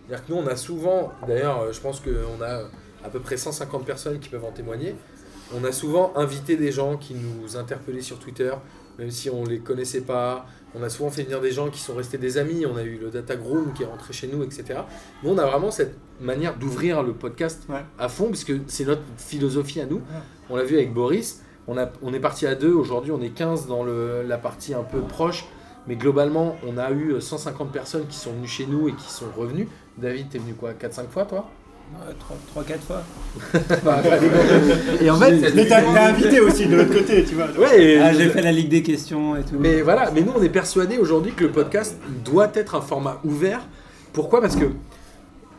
C'est-à-dire 0.07 0.25
que 0.25 0.31
nous, 0.33 0.39
on 0.39 0.47
a 0.47 0.55
souvent, 0.55 1.11
d'ailleurs, 1.27 1.61
euh, 1.61 1.71
je 1.73 1.79
pense 1.81 1.99
qu'on 1.99 2.41
a 2.43 2.61
à 3.03 3.09
peu 3.09 3.19
près 3.19 3.37
150 3.37 3.85
personnes 3.85 4.19
qui 4.19 4.29
peuvent 4.29 4.45
en 4.45 4.51
témoigner. 4.51 4.95
On 5.55 5.63
a 5.63 5.71
souvent 5.71 6.13
invité 6.15 6.57
des 6.57 6.71
gens 6.71 6.97
qui 6.97 7.13
nous 7.15 7.55
interpellaient 7.57 8.01
sur 8.01 8.19
Twitter, 8.19 8.51
même 8.99 9.11
si 9.11 9.29
on 9.29 9.43
les 9.45 9.59
connaissait 9.59 10.01
pas. 10.01 10.45
On 10.75 10.83
a 10.83 10.89
souvent 10.89 11.09
fait 11.09 11.23
venir 11.23 11.39
des 11.39 11.51
gens 11.51 11.69
qui 11.69 11.79
sont 11.79 11.95
restés 11.95 12.17
des 12.17 12.37
amis. 12.37 12.65
On 12.65 12.75
a 12.75 12.83
eu 12.83 12.97
le 12.97 13.09
Data 13.09 13.35
Groom 13.37 13.71
qui 13.73 13.83
est 13.83 13.85
rentré 13.85 14.11
chez 14.13 14.27
nous, 14.27 14.43
etc. 14.43 14.81
Nous, 15.23 15.29
on 15.31 15.37
a 15.37 15.45
vraiment 15.45 15.71
cette 15.71 15.95
manière 16.19 16.57
d'ouvrir 16.57 17.01
le 17.03 17.13
podcast 17.13 17.63
Ouais. 17.69 17.83
à 17.97 18.09
fond, 18.09 18.27
puisque 18.27 18.53
c'est 18.67 18.83
notre 18.85 19.03
philosophie 19.17 19.79
à 19.79 19.85
nous. 19.85 20.01
On 20.49 20.57
l'a 20.57 20.63
vu 20.63 20.75
avec 20.75 20.93
Boris. 20.93 21.41
On, 21.67 21.77
a, 21.77 21.89
on 22.01 22.13
est 22.13 22.19
parti 22.19 22.45
à 22.45 22.55
deux. 22.55 22.73
Aujourd'hui, 22.73 23.11
on 23.11 23.21
est 23.21 23.29
15 23.29 23.67
dans 23.67 23.83
le, 23.83 24.23
la 24.23 24.37
partie 24.37 24.73
un 24.73 24.83
peu 24.83 24.99
proche. 24.99 25.45
Mais 25.87 25.95
globalement, 25.95 26.57
on 26.67 26.77
a 26.77 26.91
eu 26.91 27.21
150 27.21 27.71
personnes 27.71 28.05
qui 28.07 28.17
sont 28.17 28.33
venues 28.33 28.47
chez 28.47 28.65
nous 28.65 28.89
et 28.89 28.93
qui 28.93 29.09
sont 29.09 29.27
revenues. 29.37 29.69
David, 29.97 30.29
t'es 30.29 30.37
venu 30.37 30.53
quoi 30.53 30.71
4-5 30.73 31.07
fois, 31.09 31.25
toi? 31.25 31.49
3-4 32.55 32.79
fois. 32.85 33.01
Et 35.01 35.09
en 35.09 35.15
fait, 35.17 35.53
Mais 35.55 35.65
t'as 35.67 36.09
invité 36.09 36.39
aussi 36.41 36.67
de 36.67 36.75
l'autre 36.75 36.93
côté, 36.93 37.23
tu 37.23 37.35
vois. 37.35 37.47
ouais, 37.57 37.99
Ah, 38.01 38.13
j'ai 38.13 38.29
fait 38.29 38.41
la 38.41 38.51
Ligue 38.51 38.69
des 38.69 38.83
questions 38.83 39.35
et 39.37 39.43
tout. 39.43 39.55
Mais 39.57 39.81
voilà, 39.81 40.11
mais 40.11 40.21
nous 40.21 40.33
on 40.35 40.41
est 40.41 40.49
persuadés 40.49 40.97
aujourd'hui 40.97 41.31
que 41.33 41.45
le 41.45 41.51
podcast 41.51 41.97
doit 42.25 42.51
être 42.55 42.75
un 42.75 42.81
format 42.81 43.19
ouvert. 43.23 43.61
Pourquoi? 44.11 44.41
Parce 44.41 44.57
que 44.57 44.65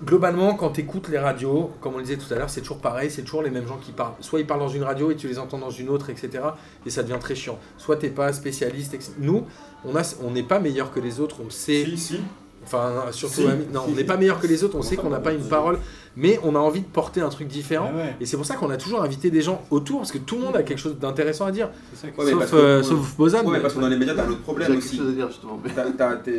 globalement, 0.05 0.55
quand 0.55 0.71
tu 0.71 0.83
écoutes 0.83 1.09
les 1.09 1.19
radios, 1.19 1.71
comme 1.81 1.95
on 1.95 1.99
le 1.99 2.03
disait 2.05 2.19
tout 2.19 2.33
à 2.33 2.37
l'heure, 2.37 2.51
c'est 2.51 2.61
toujours 2.61 2.79
pareil, 2.81 3.11
c'est 3.11 3.23
toujours 3.23 3.43
les 3.43 3.51
mêmes 3.51 3.67
gens 3.67 3.79
qui 3.81 3.93
parlent. 3.93 4.13
Soit 4.21 4.41
ils 4.41 4.47
parlent 4.47 4.61
dans 4.61 4.69
une 4.69 4.83
radio 4.85 5.11
et 5.11 5.17
tu 5.17 5.29
les 5.29 5.39
entends 5.39 5.59
dans 5.59 5.71
une 5.71 5.89
autre, 5.89 6.11
etc. 6.11 6.45
Et 6.87 6.91
ça 6.91 7.03
devient 7.03 7.19
très 7.19 7.35
chiant. 7.35 7.59
Soit 7.79 7.97
t'es 7.97 8.11
pas 8.11 8.33
spécialiste. 8.35 8.93
etc. 8.95 9.13
Nous, 9.19 9.45
on 9.85 9.97
a- 9.97 10.15
on 10.23 10.31
n'est 10.33 10.43
pas 10.43 10.59
meilleur 10.61 10.93
que 10.93 11.01
les 11.01 11.21
autres, 11.21 11.37
on 11.41 11.45
le 11.45 11.51
sait. 11.51 11.85
Si, 11.87 11.97
si. 11.97 12.21
Enfin, 12.71 12.93
surtout, 13.13 13.35
Si. 13.41 13.47
Non, 13.73 13.83
on 13.89 13.91
n'est 13.93 14.05
pas 14.05 14.17
meilleur 14.19 14.39
que 14.41 14.47
les 14.47 14.63
autres, 14.63 14.77
on 14.77 14.83
sait 14.83 14.97
qu'on 14.97 15.09
n'a 15.11 15.21
pas 15.21 15.33
une 15.33 15.43
parole, 15.49 15.79
mais 16.17 16.39
on 16.45 16.55
a 16.55 16.59
envie 16.59 16.81
de 16.81 16.87
porter 16.87 17.21
un 17.23 17.31
truc 17.31 17.49
différent. 17.49 17.91
Ah 17.95 17.97
ouais, 17.97 18.17
Et 18.21 18.27
c'est 18.27 18.37
pour 18.37 18.45
ça 18.45 18.57
qu'on 18.57 18.69
a 18.71 18.77
toujours 18.77 19.03
invité 19.03 19.31
des 19.31 19.41
gens 19.41 19.63
autour, 19.71 20.01
parce 20.01 20.13
que 20.13 20.19
tout 20.19 20.37
le 20.37 20.43
monde 20.43 20.57
a 20.57 20.63
quelque 20.63 20.79
chose 20.79 20.99
d'intéressant 20.99 21.47
à 21.47 21.51
dire. 21.51 21.71
c'est 21.95 22.07
ça 22.07 22.13
que- 22.13 22.21
Ouais, 22.21 22.31
sauf, 22.31 22.53
euh, 22.55 22.83
sauf 22.83 23.17
Bozan. 23.17 23.45
Ouais, 23.45 23.53
mais 23.55 23.61
parce 23.61 23.73
que 23.75 23.81
dans 23.81 23.89
les 23.89 23.97
médias, 23.97 24.15
t'as 24.15 24.25
un 24.25 24.31
autre 24.31 24.43
problème 24.43 24.69
aussi. 24.79 24.97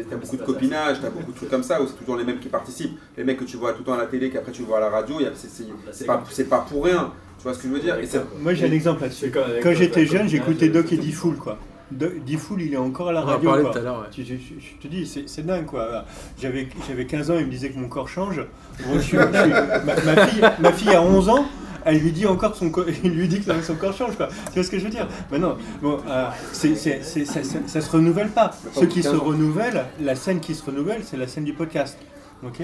T'as 0.10 0.15
beaucoup 0.18 0.38
de 0.38 0.41
copinage, 0.53 0.97
t'as 1.01 1.10
beaucoup 1.10 1.31
de 1.31 1.38
trucs 1.38 1.49
comme 1.49 1.64
ça 1.64 1.81
où 1.81 1.88
c'est 1.88 1.93
toujours 1.97 2.18
les 2.18 2.23
mêmes 2.26 2.39
qui 2.39 2.49
participent. 2.49 2.97
Les 3.18 3.23
mecs 3.23 3.38
que 3.39 3.45
tu 3.45 3.57
vois 3.57 3.72
tout 3.73 3.80
le 3.80 3.85
temps 3.85 3.93
à 3.93 3.97
la 3.97 4.06
télé, 4.06 4.30
qu'après 4.30 4.51
tu 4.51 4.61
vois 4.64 4.77
à 4.77 4.81
la 4.81 4.89
radio, 4.89 5.15
a- 5.19 5.31
c'est- 5.35 6.06
pas, 6.06 6.23
pour 6.69 6.84
rien. 6.85 7.11
Tu 7.38 7.43
vois 7.43 7.53
ce 7.53 7.60
que 7.60 7.69
je 7.69 7.73
veux 7.73 7.80
dire? 7.80 7.95
Moi 8.41 8.53
j'ai 8.53 8.65
un 8.68 8.72
exemple 8.72 9.01
là-dessus. 9.01 9.31
Quand 9.64 9.69
j'étais 9.73 10.06
jeune, 10.06 10.27
j'écoutais 10.27 10.68
Doc 10.69 10.91
et 10.91 10.97
Diffoul 10.97 11.35
quoi. 11.38 11.57
Diffoul, 11.91 12.61
il 12.61 12.73
est 12.73 12.77
encore 12.77 13.09
à 13.09 13.11
la 13.13 13.23
On 13.23 13.25
radio. 13.25 13.49
parlé 13.49 13.63
quoi. 13.63 13.71
tout 13.73 13.77
à 13.79 13.81
l'heure. 13.81 13.99
ouais. 13.99 14.05
Je, 14.17 14.23
je- 14.23 14.33
je 14.35 14.81
te 14.81 14.87
dis, 14.87 15.05
c'est 15.07 15.27
c'est 15.27 15.45
dingue 15.45 15.65
quoi. 15.65 16.05
J'avais 16.39 16.67
j'avais 16.87 17.05
15 17.05 17.31
ans, 17.31 17.35
il 17.39 17.45
me 17.45 17.51
disait 17.51 17.69
que 17.69 17.79
mon 17.79 17.87
corps 17.87 18.07
change. 18.09 18.41
Bon, 18.85 18.93
je 18.95 18.99
suis- 18.99 19.17
je 19.17 19.23
suis- 19.41 19.51
ma, 19.85 19.95
ma 20.15 20.27
fille, 20.27 20.41
ma 20.59 20.71
fille 20.71 20.89
a 20.95 21.01
11 21.01 21.29
ans, 21.29 21.45
elle 21.85 21.97
lui 21.99 22.11
dit 22.11 22.27
encore 22.27 22.51
que 22.51 22.57
son, 22.57 22.69
co- 22.69 22.85
il 23.03 23.11
lui 23.11 23.27
dit 23.27 23.41
que 23.41 23.61
son 23.63 23.75
corps 23.75 23.93
change 23.95 24.15
quoi. 24.15 24.27
Tu 24.47 24.53
vois 24.55 24.63
ce 24.63 24.69
que 24.69 24.77
je 24.79 24.83
veux 24.85 24.89
dire? 24.91 25.07
Mais 25.31 25.39
non, 25.39 25.57
bon, 25.81 25.97
euh, 26.07 26.27
c'est- 26.51 26.75
c'est- 26.75 27.01
c'est- 27.03 27.25
ça, 27.25 27.43
ça, 27.43 27.57
ça 27.65 27.81
se 27.81 27.89
renouvelle 27.91 28.29
pas. 28.29 28.51
Ceux 28.73 28.85
qui 28.85 29.01
se 29.01 29.09
15 29.09 29.19
ans. 29.19 29.23
renouvellent, 29.23 29.85
la 30.01 30.15
scène 30.15 30.39
qui 30.39 30.53
se 30.55 30.63
renouvelle, 30.63 31.01
c'est 31.03 31.17
la 31.17 31.27
scène 31.27 31.43
du 31.45 31.53
podcast. 31.53 31.97
Ok? 32.45 32.59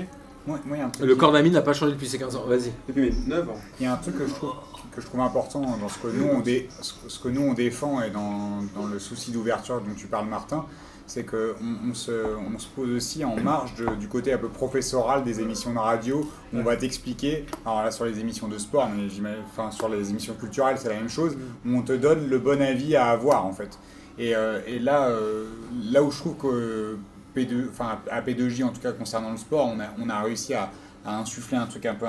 Moi, 0.47 0.59
moi, 0.65 0.77
il 0.77 0.79
y 0.79 0.83
a 0.83 0.85
un 0.85 0.89
truc 0.89 1.07
Le 1.07 1.13
qui- 1.13 1.19
corps 1.19 1.31
d'Ami 1.31 1.49
n'a 1.49 1.63
pas 1.63 1.73
changé 1.73 1.93
depuis 1.93 2.07
ses 2.07 2.19
15 2.19 2.35
ans. 2.35 2.43
Vas-y. 2.47 2.71
depuis 2.87 3.01
mes 3.09 3.13
9 3.27 3.49
ans. 3.49 3.57
Il 3.79 3.85
y 3.85 3.87
a 3.87 3.93
un 3.93 3.97
truc 3.97 4.17
que 4.19 4.27
je 4.27 4.33
trouve, 4.33 4.51
que 4.95 5.01
je 5.01 5.07
trouve 5.07 5.21
important 5.21 5.61
dans 5.61 5.89
ce 5.89 5.97
que 5.99 6.07
nous 6.07 6.27
on, 6.31 6.39
dé- 6.39 6.69
ce 6.81 7.19
que 7.19 7.27
nous 7.29 7.41
on 7.41 7.53
défend 7.53 8.01
et 8.01 8.09
dans, 8.09 8.61
dans 8.75 8.87
le 8.87 8.99
souci 8.99 9.31
d'ouverture 9.31 9.81
dont 9.81 9.93
tu 9.95 10.07
parles 10.07 10.27
Martin, 10.27 10.65
c'est 11.07 11.23
qu'on 11.23 11.53
on 11.87 11.93
se, 11.93 12.11
on 12.11 12.57
se 12.57 12.67
pose 12.67 12.89
aussi 12.89 13.23
en 13.23 13.35
marge 13.39 13.75
de- 13.75 13.93
du 13.95 14.07
côté 14.07 14.33
un 14.33 14.37
peu 14.39 14.47
professoral 14.49 15.23
des 15.23 15.39
émissions 15.39 15.73
de 15.73 15.77
radio. 15.79 16.27
Où 16.53 16.57
on 16.59 16.63
va 16.63 16.75
t'expliquer, 16.77 17.45
alors 17.65 17.83
là 17.83 17.91
sur 17.91 18.05
les 18.05 18.19
émissions 18.19 18.47
de 18.47 18.57
sport, 18.57 18.89
mais 18.89 19.29
enfin 19.51 19.69
sur 19.71 19.87
les 19.89 20.09
émissions 20.09 20.33
culturelles 20.33 20.77
c'est 20.79 20.89
la 20.89 20.95
même 20.95 21.09
chose, 21.09 21.37
où 21.65 21.69
on 21.77 21.81
te 21.81 21.93
donne 21.93 22.27
le 22.27 22.39
bon 22.39 22.61
avis 22.61 22.95
à 22.95 23.07
avoir 23.09 23.45
en 23.45 23.53
fait. 23.53 23.77
Et, 24.17 24.35
euh, 24.35 24.61
et 24.65 24.79
là, 24.79 25.09
euh, 25.09 25.45
là 25.91 26.01
où 26.01 26.09
je 26.09 26.17
trouve 26.19 26.37
que 26.37 26.97
P2, 27.35 27.69
enfin, 27.69 27.99
à 28.09 28.21
P2J 28.21 28.63
en 28.63 28.69
tout 28.69 28.79
cas 28.79 28.93
concernant 28.93 29.31
le 29.31 29.37
sport, 29.37 29.67
on 29.67 29.79
a, 29.81 29.87
on 30.01 30.09
a 30.09 30.21
réussi 30.21 30.53
à, 30.53 30.71
à 31.05 31.17
insuffler 31.19 31.57
un 31.57 31.65
truc 31.67 31.85
un 31.85 31.95
peu, 31.95 32.05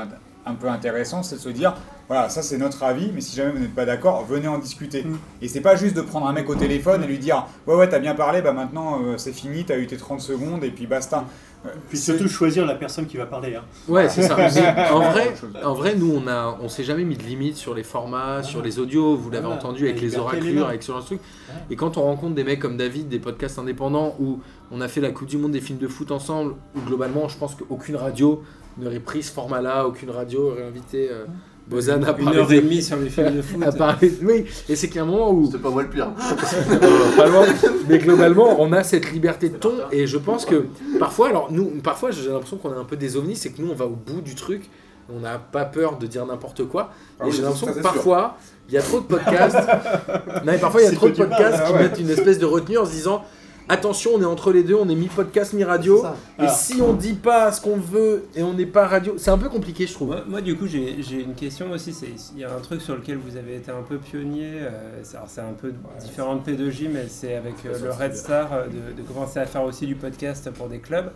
un 0.47 0.55
peu 0.55 0.68
intéressant, 0.68 1.23
c'est 1.23 1.36
de 1.36 1.40
se 1.40 1.48
dire, 1.48 1.74
voilà, 2.09 2.28
ça 2.28 2.40
c'est 2.40 2.56
notre 2.56 2.82
avis, 2.85 3.10
mais 3.12 3.20
si 3.20 3.35
jamais 3.36 3.51
vous 3.52 3.59
n'êtes 3.59 3.74
pas 3.74 3.85
d'accord, 3.85 4.24
venez 4.24 4.48
en 4.48 4.59
discuter. 4.59 5.02
Mm. 5.05 5.18
Et 5.43 5.48
c'est 5.48 5.60
pas 5.60 5.74
juste 5.77 5.97
de 5.97 6.01
prendre 6.02 6.27
un 6.28 6.32
mec 6.32 6.48
au 6.48 6.55
téléphone 6.55 7.02
et 7.02 7.06
lui 7.06 7.18
dire, 7.18 7.47
ouais 7.66 7.74
ouais, 7.74 7.89
t'as 7.89 7.98
bien 7.98 8.14
parlé, 8.14 8.43
bah 8.43 8.52
maintenant 8.52 9.01
euh, 9.02 9.16
c'est 9.18 9.32
fini, 9.32 9.64
t'as 9.64 9.77
eu 9.78 9.86
tes 9.86 9.97
30 9.97 10.20
secondes 10.20 10.62
et 10.64 10.70
puis 10.70 10.86
basta. 10.86 11.24
Euh, 11.64 11.70
Puis 11.89 11.98
c'est- 11.98 12.12
surtout 12.12 12.28
choisir 12.28 12.64
la 12.64 12.74
personne 12.77 13.06
qui 13.06 13.16
va 13.16 13.27
parler. 13.27 13.56
hein. 13.56 13.62
Ouais, 13.89 14.09
c'est 14.09 14.23
ça. 14.23 14.36
En 14.93 15.10
vrai, 15.10 15.35
en 15.64 15.74
vrai, 15.74 15.94
nous, 15.97 16.14
on 16.14 16.28
a, 16.28 16.56
on 16.62 16.68
s'est 16.68 16.85
jamais 16.85 17.02
mis 17.02 17.16
de 17.16 17.24
limite 17.24 17.56
sur 17.56 17.74
les 17.74 17.82
formats, 17.82 18.43
sur 18.44 18.62
les 18.62 18.78
audios. 18.78 19.16
Vous 19.16 19.31
l'avez 19.31 19.47
Voilà. 19.47 19.59
entendu 19.60 19.85
avec 19.89 20.01
les 20.01 20.16
oraclures, 20.16 20.68
avec 20.68 20.82
ce 20.85 20.93
genre 20.93 21.01
de 21.01 21.06
trucs. 21.06 21.20
Ouais. 21.20 21.55
Et 21.70 21.77
quand 21.77 21.97
on 21.97 22.02
rencontre 22.02 22.35
des 22.36 22.44
mecs 22.44 22.60
comme 22.60 22.77
David, 22.77 23.09
des 23.09 23.18
podcasts 23.18 23.59
indépendants, 23.59 24.14
où 24.20 24.39
on 24.70 24.81
a 24.81 24.86
fait 24.86 25.01
la 25.01 25.10
Coupe 25.10 25.27
du 25.28 25.39
Monde 25.39 25.52
des 25.52 25.60
films 25.60 25.78
de 25.78 25.89
foot 25.89 26.12
ensemble, 26.12 26.55
où 26.77 26.81
globalement, 26.86 27.27
je 27.28 27.36
pense 27.36 27.56
qu'aucune 27.56 27.97
radio 27.97 28.43
n'aurait 28.78 29.01
pris 29.01 29.23
ce 29.23 29.32
format-là, 29.32 29.86
aucune 29.86 30.11
radio 30.11 30.51
aurait 30.53 30.65
invité 30.65 31.09
euh, 31.11 31.24
Bozan 31.69 31.94
à 32.05 32.11
Une 32.16 32.24
parler. 32.24 32.39
heure 32.39 32.53
et 32.53 32.57
de- 32.57 32.61
demie 32.61 32.82
sur 32.82 32.97
les 32.97 33.09
films 33.11 33.36
de 33.36 33.43
foot. 33.43 33.62
à 33.62 33.73
parler 33.73 34.12
Oui, 34.23 34.44
et 34.69 34.77
c'est 34.77 34.86
qu'il 34.89 34.97
y 34.97 34.98
a 35.01 35.03
un 35.03 35.07
moment 35.07 35.32
où 35.32 35.48
C'est 35.51 35.59
pas 35.61 35.70
moi 35.70 35.82
le 35.82 35.89
pire. 35.89 36.09
Pas 37.16 37.27
loin. 37.27 37.44
Mais 37.89 37.98
globalement, 37.98 38.57
on 38.61 38.73
a 38.73 38.82
cette 38.85 39.11
liberté 39.12 39.48
de 39.48 39.57
ton 39.57 39.73
et 39.90 40.07
je 40.07 40.19
pense 40.19 40.44
que 40.44 40.66
parfois, 40.98 41.28
alors 41.28 41.48
nous, 41.51 41.66
parfois 41.82 42.11
j'ai 42.11 42.28
l'impression 42.28 42.57
qu'on 42.57 42.73
est 42.73 42.78
un 42.78 42.85
peu 42.85 42.97
des 42.97 43.16
ovnis, 43.16 43.36
c'est 43.36 43.51
que 43.51 43.61
nous 43.62 43.70
on 43.70 43.74
va 43.74 43.86
au 43.86 43.97
bout 43.97 44.20
du 44.20 44.35
truc, 44.35 44.69
on 45.15 45.20
n'a 45.20 45.39
pas 45.39 45.65
peur 45.65 45.98
de 45.98 46.07
dire 46.07 46.24
n'importe 46.27 46.65
quoi. 46.69 46.90
Ah 47.19 47.24
et 47.24 47.31
oui, 47.31 47.35
j'ai 47.36 47.43
l'impression 47.43 47.66
que 47.73 47.81
parfois, 47.81 48.36
il 48.69 48.74
y 48.74 48.78
a 48.78 48.82
trop 48.82 49.01
de 49.01 49.07
podcasts. 49.07 49.57
non, 50.28 50.40
mais 50.44 50.59
parfois 50.59 50.82
il 50.82 50.85
y 50.85 50.89
a 50.89 50.93
trop 50.93 51.09
de 51.09 51.15
podcasts 51.15 51.59
ah 51.62 51.66
qui 51.66 51.73
ouais. 51.73 51.78
mettent 51.81 51.98
une 51.98 52.11
espèce 52.11 52.39
de 52.39 52.47
retenue 52.47 52.78
en 52.78 52.85
se 52.85 52.90
disant 52.93 53.24
attention, 53.68 54.12
on 54.14 54.20
est 54.22 54.24
entre 54.26 54.52
les 54.52 54.62
deux, 54.62 54.74
on 54.74 54.88
est 54.88 54.94
mi-podcast, 54.94 55.52
mi-radio. 55.52 56.05
Et 56.38 56.43
Alors. 56.43 56.52
si 56.55 56.80
on 56.82 56.93
dit 56.93 57.14
pas 57.14 57.51
ce 57.52 57.60
qu'on 57.60 57.76
veut 57.76 58.24
et 58.34 58.43
on 58.43 58.52
n'est 58.55 58.66
pas 58.66 58.86
radio, 58.86 59.14
c'est 59.16 59.30
un 59.30 59.38
peu 59.38 59.48
compliqué, 59.48 59.86
je 59.86 59.93
trouve. 59.94 60.09
Moi, 60.09 60.24
moi, 60.28 60.40
du 60.40 60.56
coup, 60.56 60.66
j'ai 60.66 61.02
j'ai 61.02 61.22
une 61.22 61.34
question 61.34 61.70
aussi. 61.70 61.93
c'est 61.93 62.09
Il 62.34 62.40
y 62.40 62.44
a 62.44 62.55
un 62.55 62.60
truc 62.60 62.80
sur 62.80 62.94
lequel 62.97 63.18
vous 63.18 63.36
avez 63.36 63.56
été 63.56 63.70
un 63.70 63.82
peu 63.82 63.98
pionnier. 63.98 64.51
euh, 64.60 65.01
c'est 65.02 65.16
alors, 65.16 65.28
c'est 65.28 65.40
un 65.40 65.52
peu 65.60 65.72
différent 66.01 66.36
de 66.36 66.40
P2J, 66.51 66.88
mais 66.93 67.06
c'est 67.09 67.34
avec 67.34 67.55
euh, 67.64 67.78
le 67.82 67.90
Red 67.90 68.14
Star 68.16 68.52
euh, 68.52 68.66
de, 68.66 69.01
de 69.01 69.06
commencer 69.06 69.38
à 69.40 69.47
faire 69.47 69.62
aussi 69.64 69.86
du 69.86 69.94
podcast 69.97 70.51
pour 70.51 70.68
des 70.68 70.78
clubs. 70.78 71.10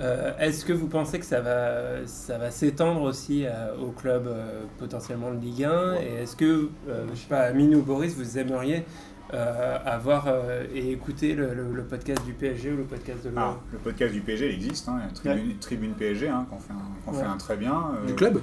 Euh, 0.00 0.32
Est-ce 0.40 0.64
que 0.64 0.72
vous 0.72 0.88
pensez 0.88 1.20
que 1.20 1.24
ça 1.24 1.40
va, 1.40 2.04
ça 2.06 2.36
va 2.36 2.50
s'étendre 2.50 3.02
aussi 3.02 3.46
à- 3.46 3.74
aux 3.80 3.92
clubs 3.92 4.26
euh, 4.26 4.62
potentiellement 4.78 5.30
de 5.32 5.38
Ligue 5.38 5.62
1 5.64 5.94
Et 6.00 6.22
est-ce 6.22 6.34
que, 6.34 6.68
euh, 6.88 7.04
je 7.14 7.20
sais 7.20 7.28
pas, 7.28 7.42
Amine 7.42 7.76
ou 7.76 7.82
Boris, 7.82 8.12
vous 8.16 8.36
aimeriez 8.38 8.84
euh, 9.32 9.78
avoir 9.86 10.26
euh, 10.28 10.64
et 10.74 10.92
écouter 10.92 11.34
le, 11.34 11.54
le- 11.54 11.72
le 11.72 11.82
podcast 11.82 12.22
du 12.24 12.32
PSG 12.34 12.72
ou 12.72 12.76
le 12.76 12.82
podcast 12.84 13.24
de 13.24 13.30
l'OM 13.30 13.38
Ah, 13.38 13.56
le 13.72 13.78
podcast 13.78 14.12
du 14.12 14.20
PSG 14.20 14.48
il 14.50 14.54
existe, 14.54 14.88
hein, 14.88 14.98
Tribune, 15.14 15.56
Tribune 15.58 15.92
PSG, 15.94 16.28
hein, 16.28 16.46
qu'on 16.50 16.58
fait, 16.58 16.72
un, 16.72 16.76
qu'on 17.04 17.16
Ouais. 17.16 17.22
fait 17.24 17.28
un 17.30 17.36
très 17.36 17.56
bien. 17.56 17.72
euh, 18.02 18.06
Du 18.06 18.14
club 18.14 18.40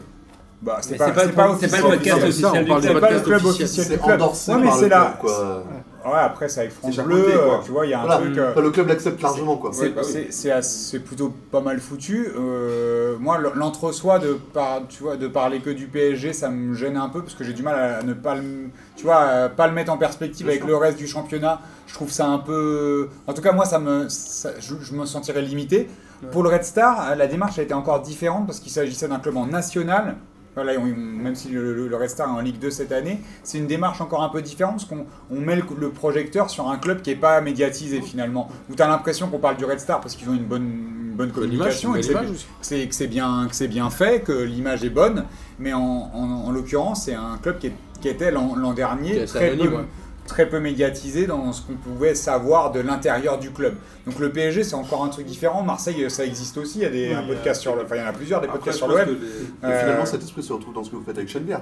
Bah, 0.62 0.78
c'est 0.82 0.98
pas, 0.98 1.08
le- 1.10 1.14
pas 1.14 1.24
pas 1.24 1.48
podcast 1.48 1.76
officiel 2.24 2.66
du 2.66 2.72
club. 2.72 2.82
C'est 2.82 3.00
pas 3.00 3.12
le 3.12 3.20
club 3.20 3.46
officiel 3.46 3.68
C'est 3.86 3.94
du 3.96 4.00
club. 4.02 4.16
endorsé 4.22 4.52
Ouais, 4.54 4.58
mais 4.60 4.66
par 4.68 4.76
c'est 4.76 4.84
le 4.84 4.90
là. 4.90 5.02
club, 5.06 5.18
quoi. 5.20 5.64
Ouais, 6.06 6.18
après, 6.18 6.50
c'est 6.50 6.62
avec 6.62 6.72
France 6.74 6.98
Bleu, 6.98 7.22
quoi. 7.24 7.34
euh, 7.56 7.58
tu 7.64 7.72
vois, 7.72 7.86
il 7.86 7.90
y 7.90 7.94
a 7.94 8.00
un 8.00 8.06
Voilà. 8.06 8.22
truc. 8.22 8.38
euh, 8.38 8.52
Enfin, 8.52 8.62
le 8.62 8.72
club 8.72 8.88
l'accepte 8.88 9.22
largement, 9.22 9.58
quoi. 9.58 9.72
C'est- 9.74 9.84
Ouais, 9.84 9.90
bah 9.90 10.02
oui. 10.04 10.28
c'est- 10.62 11.00
plutôt 11.00 11.34
pas 11.52 11.62
mal 11.62 11.80
foutu. 11.80 12.28
Euh, 12.36 13.18
moi, 13.20 13.38
l'entre-soi 13.56 14.20
de, 14.20 14.34
par, 14.54 14.88
tu 14.90 15.04
vois, 15.04 15.16
de 15.18 15.28
parler 15.28 15.60
que 15.60 15.70
du 15.70 15.88
PSG, 15.88 16.34
ça 16.34 16.50
me 16.50 16.74
gêne 16.74 16.98
un 16.98 17.10
peu 17.10 17.22
parce 17.22 17.36
que 17.36 17.44
j'ai 17.44 17.54
du 17.54 17.62
mal 17.64 17.76
à 17.80 18.04
ne 18.04 18.14
pas 18.14 18.36
le, 18.36 18.70
tu 18.96 19.04
vois, 19.04 19.50
pas 19.56 19.68
le 19.68 19.74
mettre 19.74 19.92
en 19.92 19.98
perspective 19.98 20.46
Bien 20.46 20.54
avec 20.54 20.62
sûr. 20.64 20.70
le 20.70 20.78
reste 20.78 20.98
du 20.98 21.08
championnat. 21.08 21.60
Je 21.88 21.94
trouve 21.94 22.10
ça 22.12 22.26
un 22.28 22.40
peu. 22.40 23.10
En 23.28 23.34
tout 23.34 23.42
cas, 23.42 23.52
moi, 23.52 23.66
ça 23.66 23.78
me, 23.80 24.08
ça- 24.10 24.60
je, 24.60 24.76
je 24.82 24.94
me 24.94 25.06
sentirais 25.06 25.42
limité. 25.42 25.88
Pour 26.32 26.44
le 26.44 26.50
Red 26.50 26.64
Star, 26.64 27.16
la 27.16 27.26
démarche 27.28 27.58
a 27.58 27.64
été 27.64 27.74
encore 27.74 28.00
différente 28.02 28.46
parce 28.46 28.60
qu'il 28.60 28.72
s'agissait 28.72 29.08
d'un 29.08 29.18
club 29.20 29.38
en 29.38 29.48
national. 29.48 30.16
Voilà, 30.56 30.74
on- 30.80 30.84
on- 30.84 30.96
même 31.24 31.36
si 31.36 31.50
le, 31.50 31.74
le- 31.74 31.88
le 31.88 31.96
Red 31.96 32.10
Star 32.10 32.28
est 32.28 32.32
en 32.32 32.42
Ligue 32.42 32.60
2 32.60 32.70
cette 32.72 32.92
année, 32.92 33.22
c'est 33.44 33.58
une 33.58 33.68
démarche 33.68 34.02
encore 34.02 34.22
un 34.24 34.30
peu 34.30 34.42
différente 34.42 34.76
parce 34.78 34.86
qu'on 34.86 35.06
on 35.32 35.40
met 35.40 35.56
le, 35.56 35.64
le 35.80 35.90
projecteur 35.90 36.50
sur 36.50 36.70
un 36.70 36.78
club 36.78 37.02
qui 37.02 37.10
n'est 37.12 37.16
pas 37.16 37.40
médiatisé 37.42 38.02
finalement. 38.02 38.50
Où 38.70 38.76
tu 38.76 38.82
as 38.82 38.88
l'impression 38.88 39.28
qu'on 39.30 39.40
parle 39.40 39.58
du 39.58 39.66
Red 39.66 39.80
Star 39.80 40.02
parce 40.02 40.16
qu'ils 40.16 40.30
ont 40.30 40.34
une 40.34 40.44
bonne, 40.46 40.64
une 41.12 41.16
communication 41.32 41.90
une 41.96 42.00
et 42.00 42.02
que 42.28 42.36
c'est- 42.62 42.88
image 42.88 42.88
que 42.88 42.96
bien, 43.08 43.48
fait, 43.90 44.24
que 44.24 44.32
l'image 44.34 44.84
est 44.84 44.90
bonne. 44.90 45.26
Mais 45.60 45.72
en, 45.74 45.80
en- 45.82 46.46
en 46.48 46.52
l'occurrence, 46.52 47.04
c'est 47.06 47.14
un 47.16 47.38
club 47.42 47.58
qui, 47.60 47.68
est- 47.68 47.74
qui 48.02 48.10
était 48.10 48.32
l'an 48.56 48.74
dernier 48.74 49.14
très 49.28 49.40
peu, 49.52 49.64
ouais. 49.78 49.84
Très 50.28 50.48
peu 50.48 50.60
médiatisé 50.60 51.26
dans 51.28 51.52
ce 51.54 51.62
qu'on 51.62 51.74
pouvait 51.76 52.16
savoir 52.16 52.72
de 52.72 52.80
l'intérieur 52.80 53.38
du 53.40 53.52
club. 53.52 53.76
Donc 54.06 54.20
le 54.20 54.32
PSG, 54.32 54.64
c'est 54.64 54.76
encore 54.76 55.04
un 55.04 55.10
truc 55.10 55.26
différent. 55.26 55.62
Marseille, 55.64 56.10
ça 56.10 56.26
existe 56.26 56.58
aussi. 56.58 56.80
Il 56.80 56.84
y 56.84 56.86
a 56.86 56.90
des 56.90 57.14
un 57.14 57.24
podcast 57.24 57.62
sur 57.62 57.76
le, 57.76 57.84
enfin 57.84 57.96
il 57.96 58.02
y 58.02 58.04
en 58.04 58.08
a 58.08 58.14
plusieurs 58.14 58.40
des 58.42 58.48
Après, 58.48 58.60
podcasts 58.60 58.78
sur 58.78 58.88
le 58.88 58.96
web. 58.96 59.08
les- 59.10 59.68
Et 59.68 59.72
Euh, 59.72 59.80
finalement, 59.80 60.06
cet 60.06 60.22
esprit 60.24 60.44
se 60.44 60.54
retrouve 60.54 60.74
dans 60.74 60.84
ce 60.84 60.90
que 60.92 60.96
vous 60.96 61.04
faites 61.04 61.18
avec 61.18 61.30
Chenvière. 61.30 61.62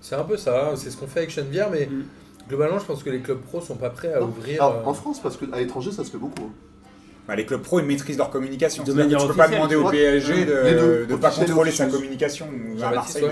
C'est 0.00 0.14
un 0.16 0.24
peu 0.24 0.36
ça, 0.36 0.72
c'est 0.76 0.90
ce 0.90 0.96
qu'on 0.96 1.06
fait 1.06 1.20
avec 1.20 1.30
Chenevière, 1.30 1.70
mais 1.70 1.86
Mm. 1.86 2.04
Globalement, 2.46 2.78
je 2.78 2.84
pense 2.84 3.02
que 3.02 3.08
les 3.08 3.20
clubs 3.20 3.40
pro 3.40 3.62
sont 3.62 3.76
pas 3.76 3.88
prêts 3.88 4.12
à 4.12 4.20
Non. 4.20 4.26
ouvrir. 4.26 4.62
Alors, 4.62 4.82
euh, 4.86 4.90
En 4.90 4.92
France, 4.92 5.18
parce 5.22 5.38
qu'à 5.38 5.46
l'étranger, 5.56 5.90
ça 5.92 6.04
se 6.04 6.10
fait 6.10 6.18
beaucoup. 6.18 6.42
hein. 6.44 6.50
Bah, 7.26 7.36
les 7.36 7.46
clubs 7.46 7.62
pro, 7.62 7.80
ils 7.80 7.86
maîtrisent 7.86 8.18
leur 8.18 8.28
communication. 8.28 8.84
De 8.84 8.92
manière 8.92 9.18
tu 9.18 9.28
peux 9.28 9.32
pas 9.34 9.48
demander 9.48 9.76
au. 9.76 9.88
PSG 9.88 10.44
de 10.44 11.06
ne 11.10 11.16
pas 11.16 11.30
contrôler 11.30 11.70
sa 11.70 11.86
communication 11.86 12.46
ou 12.50 12.82
à 12.84 12.90
Marseille. 12.90 13.24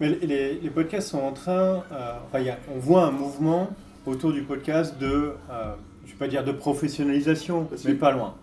Mais 0.00 0.10
les, 0.10 0.54
les 0.54 0.70
podcasts 0.70 1.08
sont 1.08 1.20
en 1.22 1.32
train. 1.32 1.82
euh, 1.92 2.12
enfin, 2.28 2.38
il 2.40 2.46
y 2.46 2.50
a- 2.50 2.58
on 2.74 2.78
voit 2.78 3.04
un 3.06 3.10
mouvement 3.10 3.70
autour 4.04 4.32
du 4.32 4.42
podcast 4.42 4.98
de. 4.98 5.06
euh, 5.50 5.74
je 6.04 6.12
ne 6.12 6.12
vais 6.12 6.18
pas 6.18 6.28
dire 6.28 6.44
de 6.44 6.52
professionnalisation, 6.52 7.68
Si. 7.74 7.88
mais 7.88 7.94
pas 7.94 8.12
loin. 8.12 8.34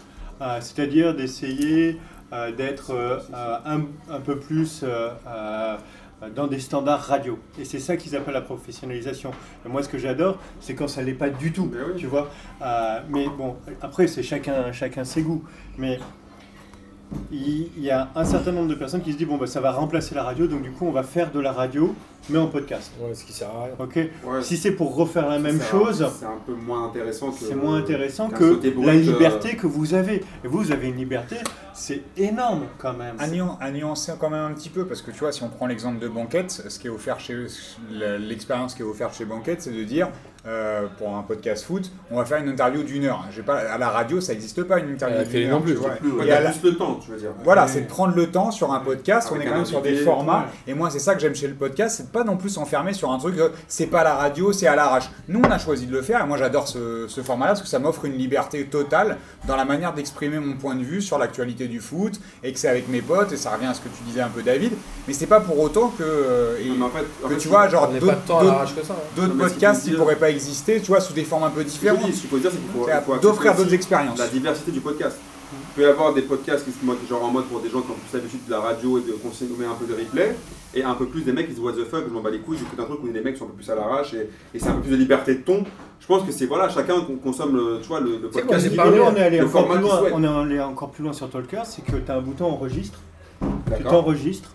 Euh, 0.41 0.57
C'est-à-dire 0.61 1.15
d'essayer 1.15 1.99
euh, 2.33 2.51
d'être 2.51 2.91
un, 3.65 3.81
un 4.11 4.19
peu 4.19 4.39
plus. 4.39 4.83
dans 6.37 6.47
des 6.47 6.59
standards 6.59 7.01
radio. 7.01 7.37
Et 7.59 7.65
c'est 7.65 7.79
ça 7.79 7.97
qu'ils 7.97 8.15
appellent 8.15 8.33
la 8.33 8.39
professionnalisation. 8.39 9.31
Et 9.65 9.69
moi, 9.69 9.83
ce 9.83 9.89
que 9.89 9.97
j'adore, 9.97 10.37
c'est 10.61 10.73
quand 10.73 10.87
ça 10.87 11.01
l'est 11.01 11.13
pas 11.13 11.29
du 11.29 11.51
tout. 11.51 11.69
Mais 11.69 11.81
oui. 11.85 11.99
Tu 11.99 12.07
vois 12.07 12.29
Euh, 12.61 12.99
Mais 13.09 13.27
bon, 13.27 13.57
après, 13.81 14.07
c'est 14.07 14.23
chacun, 14.23 14.71
chacun 14.71 15.03
ses 15.03 15.21
goûts. 15.21 15.43
Mais 15.77 15.99
il 17.31 17.69
y 17.79 17.89
a 17.91 18.09
un 18.15 18.25
certain 18.25 18.51
nombre 18.51 18.67
de 18.69 18.75
personnes 18.75 19.01
qui 19.01 19.11
se 19.13 19.17
disent 19.17 19.27
bon, 19.27 19.37
bah, 19.37 19.47
ça 19.47 19.59
va 19.61 19.71
remplacer 19.71 20.13
la 20.15 20.23
radio, 20.23 20.47
donc 20.47 20.61
du 20.61 20.71
coup, 20.71 20.85
on 20.85 20.91
va 20.91 21.03
faire 21.03 21.31
de 21.31 21.39
la 21.39 21.51
radio, 21.51 21.93
mais 22.29 22.37
en 22.39 22.47
podcast. 22.47 22.91
Ouais, 23.01 23.13
ce 23.13 23.23
qui 23.25 23.33
sert 23.33 23.49
à 23.49 23.65
rien. 23.65 23.73
Ok 23.79 23.95
Ouais, 23.95 24.41
Si 24.41 24.55
c'est 24.57 24.71
pour 24.71 24.95
refaire 24.95 25.27
la 25.27 25.39
même 25.39 25.59
chose, 25.61 26.07
C'est 26.19 26.25
un 26.25 26.37
peu 26.45 26.53
moins 26.53 26.85
intéressant 26.87 27.31
que. 27.31 27.39
c'est 27.39 27.55
moins 27.55 27.77
intéressant 27.77 28.29
que 28.29 28.59
la 28.85 28.91
euh, 28.93 28.95
liberté 28.95 29.55
que 29.55 29.67
vous 29.67 29.93
avez. 29.93 30.23
Et 30.43 30.47
vous, 30.47 30.59
vous 30.59 30.71
avez 30.71 30.87
une 30.89 30.95
liberté, 30.97 31.37
c'est 31.73 32.01
énorme 32.17 32.63
quand 32.77 32.93
même. 32.93 33.15
À, 33.19 33.27
nuan- 33.27 33.57
à 33.59 33.71
nuancer 33.71 34.13
quand 34.19 34.29
même 34.29 34.45
un 34.45 34.53
petit 34.53 34.69
peu, 34.69 34.85
parce 34.85 35.01
que 35.01 35.11
tu 35.11 35.19
vois, 35.19 35.31
si 35.31 35.43
on 35.43 35.49
prend 35.49 35.65
l'exemple 35.67 35.99
de 35.99 36.07
Banquette, 36.07 36.51
ce 36.67 36.79
qui 36.79 36.87
est 36.87 36.91
offert 36.91 37.19
chez 37.19 37.35
l'expérience 37.91 38.73
qui 38.75 38.81
est 38.81 38.85
offerte 38.85 39.15
chez 39.17 39.25
Banquette, 39.25 39.61
c'est 39.61 39.71
de 39.75 39.83
dire 39.83 40.09
euh, 40.45 40.87
pour 40.97 41.15
un 41.15 41.21
podcast 41.23 41.63
foot, 41.65 41.89
on 42.11 42.17
va 42.17 42.25
faire 42.25 42.39
une 42.39 42.49
interview 42.49 42.83
d'une 42.83 43.05
heure. 43.05 43.25
J'ai 43.31 43.43
pas 43.43 43.57
à 43.59 43.77
la 43.77 43.89
radio, 43.89 44.19
ça 44.19 44.33
n'existe 44.33 44.61
pas 44.63 44.79
une 44.79 44.89
interview 44.91 45.17
la 45.17 45.23
d'une 45.23 45.47
heure. 45.47 45.59
non 45.59 45.61
plus, 45.61 45.73
tu 45.73 45.79
vois. 45.79 45.89
plus, 45.91 46.11
ouais. 46.11 46.27
Et 46.27 46.31
a 46.31 46.41
la- 46.41 46.49
plus 46.51 46.71
le 46.71 46.75
temps, 46.77 46.99
tu 47.03 47.11
veux 47.11 47.17
dire. 47.17 47.29
Voilà, 47.43 47.67
c'est 47.67 47.81
de 47.81 47.87
prendre 47.87 48.13
le 48.15 48.27
temps 48.29 48.51
sur 48.51 48.73
un 48.73 48.79
podcast. 48.79 49.29
on 49.31 49.39
est 49.39 49.45
quand 49.45 49.55
même 49.55 49.65
sur 49.65 49.81
des 49.81 49.95
formats. 49.97 50.47
Et 50.67 50.73
moi, 50.73 50.89
c'est 50.89 50.99
ça 50.99 51.15
que 51.15 51.21
j'aime 51.21 51.35
chez 51.35 51.47
le 51.47 51.53
podcast, 51.53 51.95
c'est 51.97 52.03
de 52.07 52.11
pas 52.11 52.23
non 52.23 52.35
plus 52.37 52.49
s'enfermer 52.49 52.93
sur 52.93 53.11
un 53.11 53.17
truc. 53.17 53.35
de, 53.35 53.51
C'est 53.67 53.87
pas 53.87 54.03
la 54.03 54.15
radio, 54.15 54.51
c'est 54.51 54.67
à 54.67 54.75
l'arrache. 54.75 55.09
Nous, 55.27 55.39
on 55.43 55.49
a 55.49 55.57
choisi 55.57 55.85
de 55.87 55.91
le 55.93 56.01
faire. 56.01 56.21
Et 56.23 56.27
moi, 56.27 56.37
j'adore 56.37 56.67
ce, 56.67 57.05
ce 57.07 57.21
format-là 57.21 57.51
parce 57.51 57.61
que 57.61 57.67
ça 57.67 57.79
m'offre 57.79 58.05
une 58.05 58.17
liberté 58.17 58.65
totale 58.65 59.17
dans 59.47 59.55
la 59.55 59.65
manière 59.65 59.93
d'exprimer 59.93 60.39
mon 60.39 60.55
point 60.57 60.75
de 60.75 60.83
vue 60.83 61.01
sur 61.01 61.17
l'actualité 61.17 61.67
du 61.67 61.79
foot 61.79 62.19
et 62.43 62.51
que 62.51 62.59
c'est 62.59 62.67
avec 62.69 62.89
mes 62.89 63.01
potes. 63.01 63.31
Et 63.31 63.37
ça 63.37 63.51
revient 63.51 63.67
à 63.67 63.73
ce 63.73 63.79
que 63.81 63.87
tu 63.89 64.03
disais 64.05 64.21
un 64.21 64.29
peu, 64.29 64.41
David. 64.43 64.73
Mais 65.07 65.13
c'est 65.13 65.25
pas 65.27 65.39
pour 65.39 65.59
autant 65.59 65.87
que. 65.97 66.03
euh, 66.03 66.57
et- 66.59 66.67
Non, 66.69 66.75
mais 66.79 66.85
en 66.85 66.89
fait, 66.89 67.05
en 67.23 67.27
que 67.29 67.33
fait, 67.35 67.39
tu 67.39 67.47
vois, 67.47 67.67
genre 67.69 67.87
d'autres 67.87 68.13
hein. 68.29 69.35
podcasts 69.39 69.83
dire- 69.87 69.97
pourraient 69.97 70.15
pas 70.15 70.29
exister, 70.33 70.81
tu 70.81 70.87
vois, 70.87 70.99
sous 71.01 71.13
des 71.13 71.23
formes 71.23 71.43
un 71.43 71.49
peu 71.49 71.63
différentes. 71.63 72.01
ce 72.13 72.21
qu'il 72.21 72.29
faut 72.29 72.37
dire, 72.37 72.51
c'est 72.51 72.57
qu'il 72.57 72.69
faut, 72.71 72.87
il 72.87 73.19
d'offrir 73.21 73.55
d'autres 73.55 73.73
expériences. 73.73 74.19
La 74.19 74.27
diversité 74.27 74.71
du 74.71 74.79
podcast. 74.81 75.17
Il 75.55 75.75
peut 75.75 75.81
y 75.83 75.85
avoir 75.91 76.13
des 76.15 76.23
podcasts 76.23 76.65
qui 76.65 76.71
se 76.71 76.83
moquent 76.83 77.07
genre 77.07 77.23
en 77.23 77.29
mode 77.31 77.45
pour 77.45 77.59
des 77.59 77.69
gens 77.69 77.81
qui 77.81 77.91
ont 77.91 77.95
plus 77.95 78.17
l'habitude 78.17 78.39
de 78.45 78.51
la 78.51 78.59
radio 78.59 78.97
et 78.97 79.01
de 79.01 79.11
consommer 79.13 79.65
un 79.65 79.75
peu 79.75 79.85
de 79.85 79.93
replay, 79.93 80.35
et 80.73 80.83
un 80.83 80.95
peu 80.95 81.05
plus 81.05 81.21
des 81.21 81.31
mecs 81.31 81.47
qui 81.47 81.55
se 81.55 81.59
what 81.61 81.73
the 81.73 81.85
fuck, 81.89 82.05
je 82.07 82.11
m'en 82.13 82.21
bats 82.21 82.31
les 82.31 82.39
couilles, 82.39 82.57
j'écoute 82.57 82.79
un 82.79 82.85
truc 82.85 82.99
où 83.03 83.07
des 83.07 83.21
mecs 83.21 83.33
qui 83.35 83.39
sont 83.39 83.45
un 83.45 83.49
peu 83.49 83.53
plus 83.57 83.69
à 83.69 83.75
l'arrache 83.75 84.15
et, 84.15 84.29
et 84.53 84.59
c'est 84.59 84.67
un 84.69 84.73
peu 84.73 84.81
plus 84.81 84.91
de 84.91 84.95
liberté 84.95 85.35
de 85.35 85.41
ton. 85.41 85.63
Je 85.99 86.07
pense 86.07 86.23
que 86.25 86.31
c'est 86.31 86.47
voilà, 86.47 86.69
chacun 86.69 87.01
con- 87.01 87.17
consomme 87.23 87.55
le, 87.55 87.79
tu 87.81 87.87
vois, 87.87 87.99
le, 87.99 88.13
le 88.17 88.29
quoi, 88.29 88.41
podcast. 88.41 88.75
parlé- 88.75 88.99
on 88.99 89.15
est 89.15 89.21
allé 89.21 89.37
le 89.37 89.45
encore 89.45 89.69
plus 89.69 89.79
loin. 89.79 90.01
On 90.13 90.23
est 90.23 90.27
allé 90.27 90.59
encore 90.59 90.89
plus 90.89 91.03
loin 91.03 91.13
sur 91.13 91.29
Talker, 91.29 91.61
c'est 91.65 91.83
que 91.85 91.97
tu 91.97 92.11
as 92.11 92.15
un 92.15 92.21
bouton 92.21 92.45
enregistre. 92.45 92.99
Tu 93.77 93.83
t'enregistres 93.83 94.49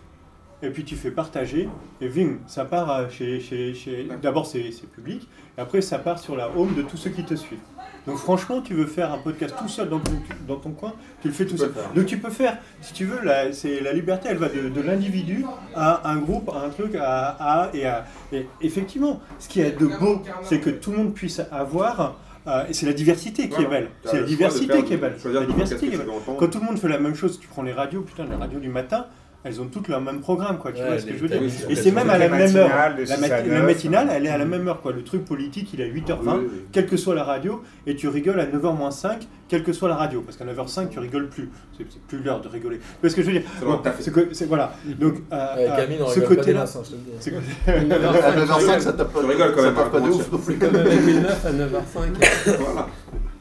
et 0.63 0.71
puis 0.71 0.85
tu 0.85 0.97
fais 0.97 1.11
partager 1.11 1.69
et 2.01 2.09
ving, 2.09 2.39
ça 2.47 2.65
part 2.65 2.91
euh, 2.91 3.09
chez. 3.11 3.41
chez, 3.41 3.75
chez... 3.75 4.09
D'abord 4.23 4.47
c'est 4.47 4.71
public 4.95 5.29
et 5.57 5.61
après 5.61 5.81
ça 5.81 5.99
part 5.99 6.19
sur 6.19 6.37
la 6.37 6.49
home 6.57 6.75
de 6.75 6.83
tous 6.83 6.97
ceux 6.97 7.11
qui 7.11 7.25
te 7.25 7.35
suivent. 7.35 7.59
Donc 8.07 8.17
franchement, 8.17 8.63
tu 8.63 8.73
veux 8.75 8.87
faire 8.87 9.13
un 9.13 9.19
podcast 9.19 9.55
tout 9.59 9.69
seul 9.69 9.89
dans 9.91 9.99
ton, 10.01 10.13
dans 10.47 10.57
ton 10.57 10.71
coin, 10.71 10.95
tu 11.21 11.29
le 11.29 11.35
fais 11.35 11.45
tout 11.45 11.59
seul. 11.59 11.73
faire. 11.73 11.93
Donc 11.95 12.07
tu 12.07 12.17
peux 12.19 12.31
faire, 12.31 12.57
si 12.81 12.95
tu 12.95 13.05
veux, 13.05 13.21
la, 13.23 13.45
la 13.83 13.93
liberté, 13.93 14.29
elle 14.31 14.39
va 14.39 14.49
de, 14.49 14.69
de 14.71 14.81
l'individu 14.81 15.45
à 15.75 16.09
un 16.09 16.17
groupe, 16.17 16.49
à 16.49 16.65
un 16.65 16.71
truc, 16.71 16.95
à, 16.95 17.29
à- 17.39 17.71
et 17.75 17.85
à. 17.87 18.07
Et 18.33 18.47
effectivement, 18.63 19.21
ce 19.39 19.49
qui 19.49 19.61
est 19.61 19.79
de 19.79 19.87
beau, 19.87 20.23
c'est 20.43 20.59
que 20.61 20.71
tout 20.71 20.91
le 20.93 20.97
monde 20.99 21.13
puisse 21.15 21.41
avoir. 21.53 22.17
euh, 22.47 22.65
et 22.69 22.73
c'est 22.73 22.87
la 22.87 22.95
diversité 22.95 23.51
qui 23.51 23.61
est 23.63 23.67
belle. 23.67 23.89
C'est 24.05 24.21
la 24.21 24.27
diversité 24.27 24.83
qui 24.85 24.95
est 24.95 24.97
belle. 24.97 25.17
La 25.27 25.45
diversité 25.45 25.89
qui 25.89 25.95
est 25.95 25.99
belle. 25.99 26.09
Quand 26.39 26.49
tout 26.49 26.61
le 26.61 26.65
monde 26.65 26.79
fait 26.79 26.89
la 26.89 26.99
même 26.99 27.15
chose, 27.15 27.39
tu 27.39 27.47
prends 27.49 27.63
les 27.63 27.73
radios, 27.75 28.01
putain, 28.01 28.25
les 28.25 28.37
radios 28.37 28.61
du 28.61 28.71
matin, 28.71 29.05
elles 29.49 29.61
ont 29.61 29.67
toutes 29.67 29.89
le 29.89 29.99
même 30.01 30.21
programme, 30.21 30.59
quoi. 30.59 30.73
Tu 30.73 30.81
Ouais, 30.83 30.89
vois 30.89 30.99
ce 30.99 31.07
que 31.07 31.13
je 31.15 31.19
veux 31.19 31.29
dire 31.29 31.41
oui, 31.41 31.53
Et 31.71 31.75
c'est 31.75 31.91
même 31.91 32.09
à 32.11 32.19
la 32.19 32.29
même 32.29 32.55
heure. 32.57 32.69
La, 32.97 33.07
6 33.07 33.21
mat- 33.21 33.31
à 33.33 33.41
la 33.43 33.49
9, 33.49 33.65
matinale, 33.65 34.09
elle 34.13 34.27
est 34.27 34.31
à 34.31 34.39
la 34.39 34.45
même 34.45 34.69
heure, 34.69 34.81
quoi. 34.81 34.93
Le 34.93 35.03
truc 35.03 35.25
politique, 35.25 35.71
il 35.75 35.81
est 35.81 35.85
à 35.85 35.89
8h20, 35.89 36.19
Oui, 36.37 36.47
oui. 36.53 36.61
quelle 36.73 36.87
que 36.87 36.97
soit 36.97 37.15
la 37.15 37.25
radio, 37.25 37.63
et 37.87 37.97
tu 37.97 38.09
rigoles 38.09 38.39
à 38.41 38.47
9h 38.47 38.93
5, 38.93 39.27
quelle 39.49 39.63
que 39.65 39.73
soit 39.73 39.89
la 39.89 39.97
radio. 39.97 40.21
Parce 40.21 40.37
qu'à 40.37 40.45
9h05, 40.45 40.91
tu 40.91 40.99
rigoles 40.99 41.29
plus. 41.29 41.49
C'est 41.77 41.85
plus 42.09 42.19
l'heure 42.23 42.41
de 42.41 42.49
rigoler. 42.49 42.81
Parce 43.01 43.15
que 43.15 43.23
je 43.23 43.27
veux 43.27 43.33
dire, 43.33 43.43
bon, 43.63 43.79
que- 43.79 44.45
voilà. 44.45 44.73
Donc, 44.99 45.15
euh, 45.33 45.37
Ouais, 45.57 45.69
euh, 45.71 45.77
Camille, 45.77 45.99
on 46.03 46.07
ce 46.09 46.21
rigole 46.21 46.29
pas 46.29 46.35
des 46.45 46.53
côté-là. 46.53 46.65
À 47.67 48.33
9h05, 48.33 48.81
ça 48.81 48.93
tape 48.93 49.13
pas, 49.13 49.21
Tu 49.21 49.27
rigoles 49.27 49.53
quand 49.55 49.61
ça 49.61 49.67
même, 49.67 49.75
tape 49.75 49.87
hein, 49.87 49.91
pas 49.93 50.01
de 50.01 50.09
ouf 50.11 50.27
tu- 50.29 50.33
non 50.33 50.39
plus. 50.39 50.55
Comme 50.59 50.75
avec 50.77 51.01
une 51.07 51.21
meuf 51.23 51.47
à 51.47 51.53
9h05. 51.53 52.57
Voilà. 52.59 52.87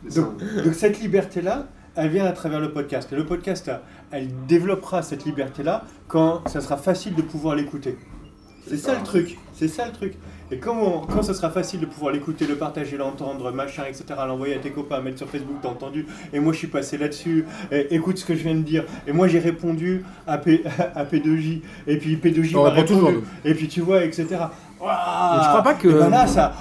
Ça. 0.09 0.21
Donc 0.21 0.73
cette 0.73 0.99
liberté-là, 1.01 1.67
elle 1.97 2.09
vient 2.09 2.25
à 2.25 2.31
travers 2.31 2.59
le 2.59 2.71
podcast. 2.71 3.11
Et 3.11 3.15
le 3.15 3.25
podcast, 3.25 3.69
elle 4.11 4.29
développera 4.47 5.01
cette 5.01 5.25
liberté-là 5.25 5.83
quand 6.07 6.47
ça 6.47 6.61
sera 6.61 6.77
facile 6.77 7.15
de 7.15 7.21
pouvoir 7.21 7.55
l'écouter. 7.55 7.97
C'est 8.69 8.77
ça 8.77 8.95
le 8.97 9.03
truc. 9.03 9.37
C'est 9.53 9.69
ça 9.69 9.85
le 9.85 9.93
truc. 9.93 10.13
Et 10.51 10.57
quand, 10.59 10.77
on- 10.77 11.01
quand 11.05 11.23
ça 11.23 11.33
sera 11.33 11.49
facile 11.49 11.79
de 11.79 11.85
pouvoir 11.85 12.13
l'écouter, 12.13 12.45
le 12.47 12.55
partager, 12.55 12.97
l'entendre, 12.97 13.51
machin, 13.51 13.83
etc., 13.87 14.03
l'envoyer 14.27 14.55
à 14.55 14.59
tes 14.59 14.71
copains, 14.71 15.01
mettre 15.01 15.17
sur 15.17 15.29
Facebook, 15.29 15.57
t'as 15.61 15.69
entendu, 15.69 16.05
et 16.33 16.39
moi 16.39 16.53
je 16.53 16.57
suis 16.59 16.67
passé 16.67 16.97
là-dessus, 16.97 17.45
écoute 17.71 18.17
ce 18.17 18.25
que 18.25 18.33
je 18.35 18.43
viens 18.43 18.55
de 18.55 18.61
dire, 18.61 18.83
et 19.07 19.11
moi 19.13 19.27
j'ai 19.27 19.39
répondu 19.39 20.03
à, 20.25 20.37
P, 20.37 20.63
à 20.95 21.03
P2J, 21.05 21.61
et 21.87 21.97
puis 21.97 22.15
P2J 22.17 22.55
On 22.57 22.63
m'a 22.63 22.83
toujours, 22.83 23.07
répondu, 23.09 23.25
et 23.45 23.53
puis 23.55 23.67
tu 23.67 23.81
vois, 23.81 24.03
etc. 24.05 24.25
Mais 24.81 25.41
tu 25.41 25.47
crois 25.47 25.63
pas 25.63 25.73
que- 25.73 25.87
ben 25.87 26.09
là, 26.09 26.27
ça... 26.27 26.53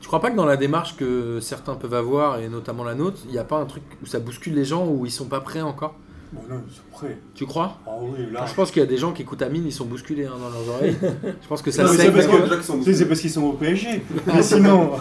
Tu 0.00 0.06
crois 0.06 0.20
pas 0.20 0.30
que 0.30 0.36
dans 0.36 0.46
la 0.46 0.56
démarche 0.56 0.96
que 0.96 1.38
certains 1.40 1.74
peuvent 1.74 1.94
avoir, 1.94 2.38
et 2.38 2.48
notamment 2.48 2.84
la 2.84 2.94
nôtre, 2.94 3.18
il 3.26 3.32
n'y 3.32 3.38
a 3.38 3.44
pas 3.44 3.56
un 3.56 3.66
truc 3.66 3.82
où 4.02 4.06
ça 4.06 4.18
bouscule 4.18 4.54
les 4.54 4.64
gens, 4.64 4.86
où 4.86 5.06
ils 5.06 5.10
sont 5.12 5.26
pas 5.26 5.40
prêts 5.40 5.62
encore 5.62 5.94
Bon 6.32 6.40
non, 6.48 6.60
ils 6.68 6.74
sont 6.74 6.82
prêts. 6.90 7.16
Tu 7.34 7.46
crois 7.46 7.78
Ah 7.86 7.90
oui, 8.00 8.26
là... 8.32 8.44
Je 8.46 8.54
pense 8.54 8.70
qu'il 8.72 8.80
y 8.80 8.84
a 8.84 8.88
des 8.88 8.96
gens 8.96 9.12
qui 9.12 9.22
écoutent 9.22 9.42
Amine, 9.42 9.64
ils 9.66 9.72
sont 9.72 9.84
bousculés 9.84 10.26
hein, 10.26 10.32
dans 10.40 10.50
leurs 10.50 10.76
oreilles. 10.76 10.96
Je 11.42 11.48
pense 11.48 11.62
que 11.62 11.70
ça 11.70 11.84
parce 11.84 11.92
sont 11.92 12.82
c'est 12.82 13.06
parce 13.06 13.20
qu'ils 13.20 13.30
sont 13.30 13.42
au 13.44 13.52
PSG. 13.52 14.04
Mais 14.26 14.42
sinon... 14.42 14.92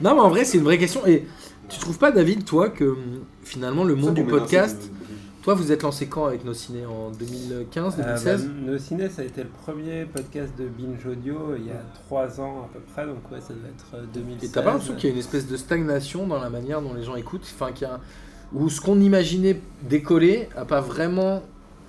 Non, 0.00 0.14
mais 0.14 0.20
en 0.20 0.28
vrai, 0.28 0.44
c'est 0.44 0.58
une 0.58 0.64
vraie 0.64 0.78
question. 0.78 1.06
Et 1.06 1.26
tu 1.68 1.78
trouves 1.78 1.98
pas, 1.98 2.10
David, 2.10 2.44
toi, 2.44 2.68
que 2.68 2.84
hum, 2.84 3.20
finalement, 3.42 3.84
le 3.84 3.94
monde 3.94 4.14
du 4.14 4.24
podcast, 4.24 4.90
toi, 5.48 5.54
vous 5.54 5.72
êtes 5.72 5.82
lancé 5.82 6.08
quand 6.08 6.26
avec 6.26 6.44
nos 6.44 6.52
ciné 6.52 6.84
En 6.84 7.10
2015, 7.10 7.94
Euh, 7.98 8.02
2016 8.02 8.44
bah, 8.44 8.52
Nos 8.66 8.76
Ciné, 8.76 9.08
ça 9.08 9.22
a 9.22 9.24
été 9.24 9.42
le 9.42 9.48
premier 9.48 10.04
podcast 10.04 10.52
de 10.58 10.68
Binge 10.68 11.06
Audio 11.06 11.56
il 11.56 11.68
y 11.68 11.70
a 11.70 11.82
3 12.06 12.38
ans 12.42 12.64
à 12.64 12.68
peu 12.70 12.80
près, 12.80 13.06
donc 13.06 13.32
ouais, 13.32 13.40
ça 13.40 13.54
devait 13.54 13.68
être 13.68 13.86
euh, 13.94 14.04
2016. 14.12 14.50
Et 14.50 14.52
t'as 14.52 14.60
pas 14.60 14.72
l'impression 14.72 14.94
qu'il 14.94 15.08
y 15.08 15.10
a 15.10 15.14
une 15.14 15.18
espèce 15.18 15.46
de 15.46 15.56
stagnation 15.56 16.26
dans 16.26 16.38
la 16.38 16.50
manière 16.50 16.82
dont 16.82 16.92
les 16.92 17.02
gens 17.02 17.16
écoutent? 17.16 17.50
Enfin, 17.54 17.72
qu'il 17.72 17.88
y 17.88 17.90
a... 17.90 17.98
Où 18.52 18.68
ce 18.68 18.82
qu'on 18.82 19.00
imaginait 19.00 19.58
décoller 19.88 20.50
a 20.54 20.66
pas 20.66 20.82
vraiment 20.82 21.42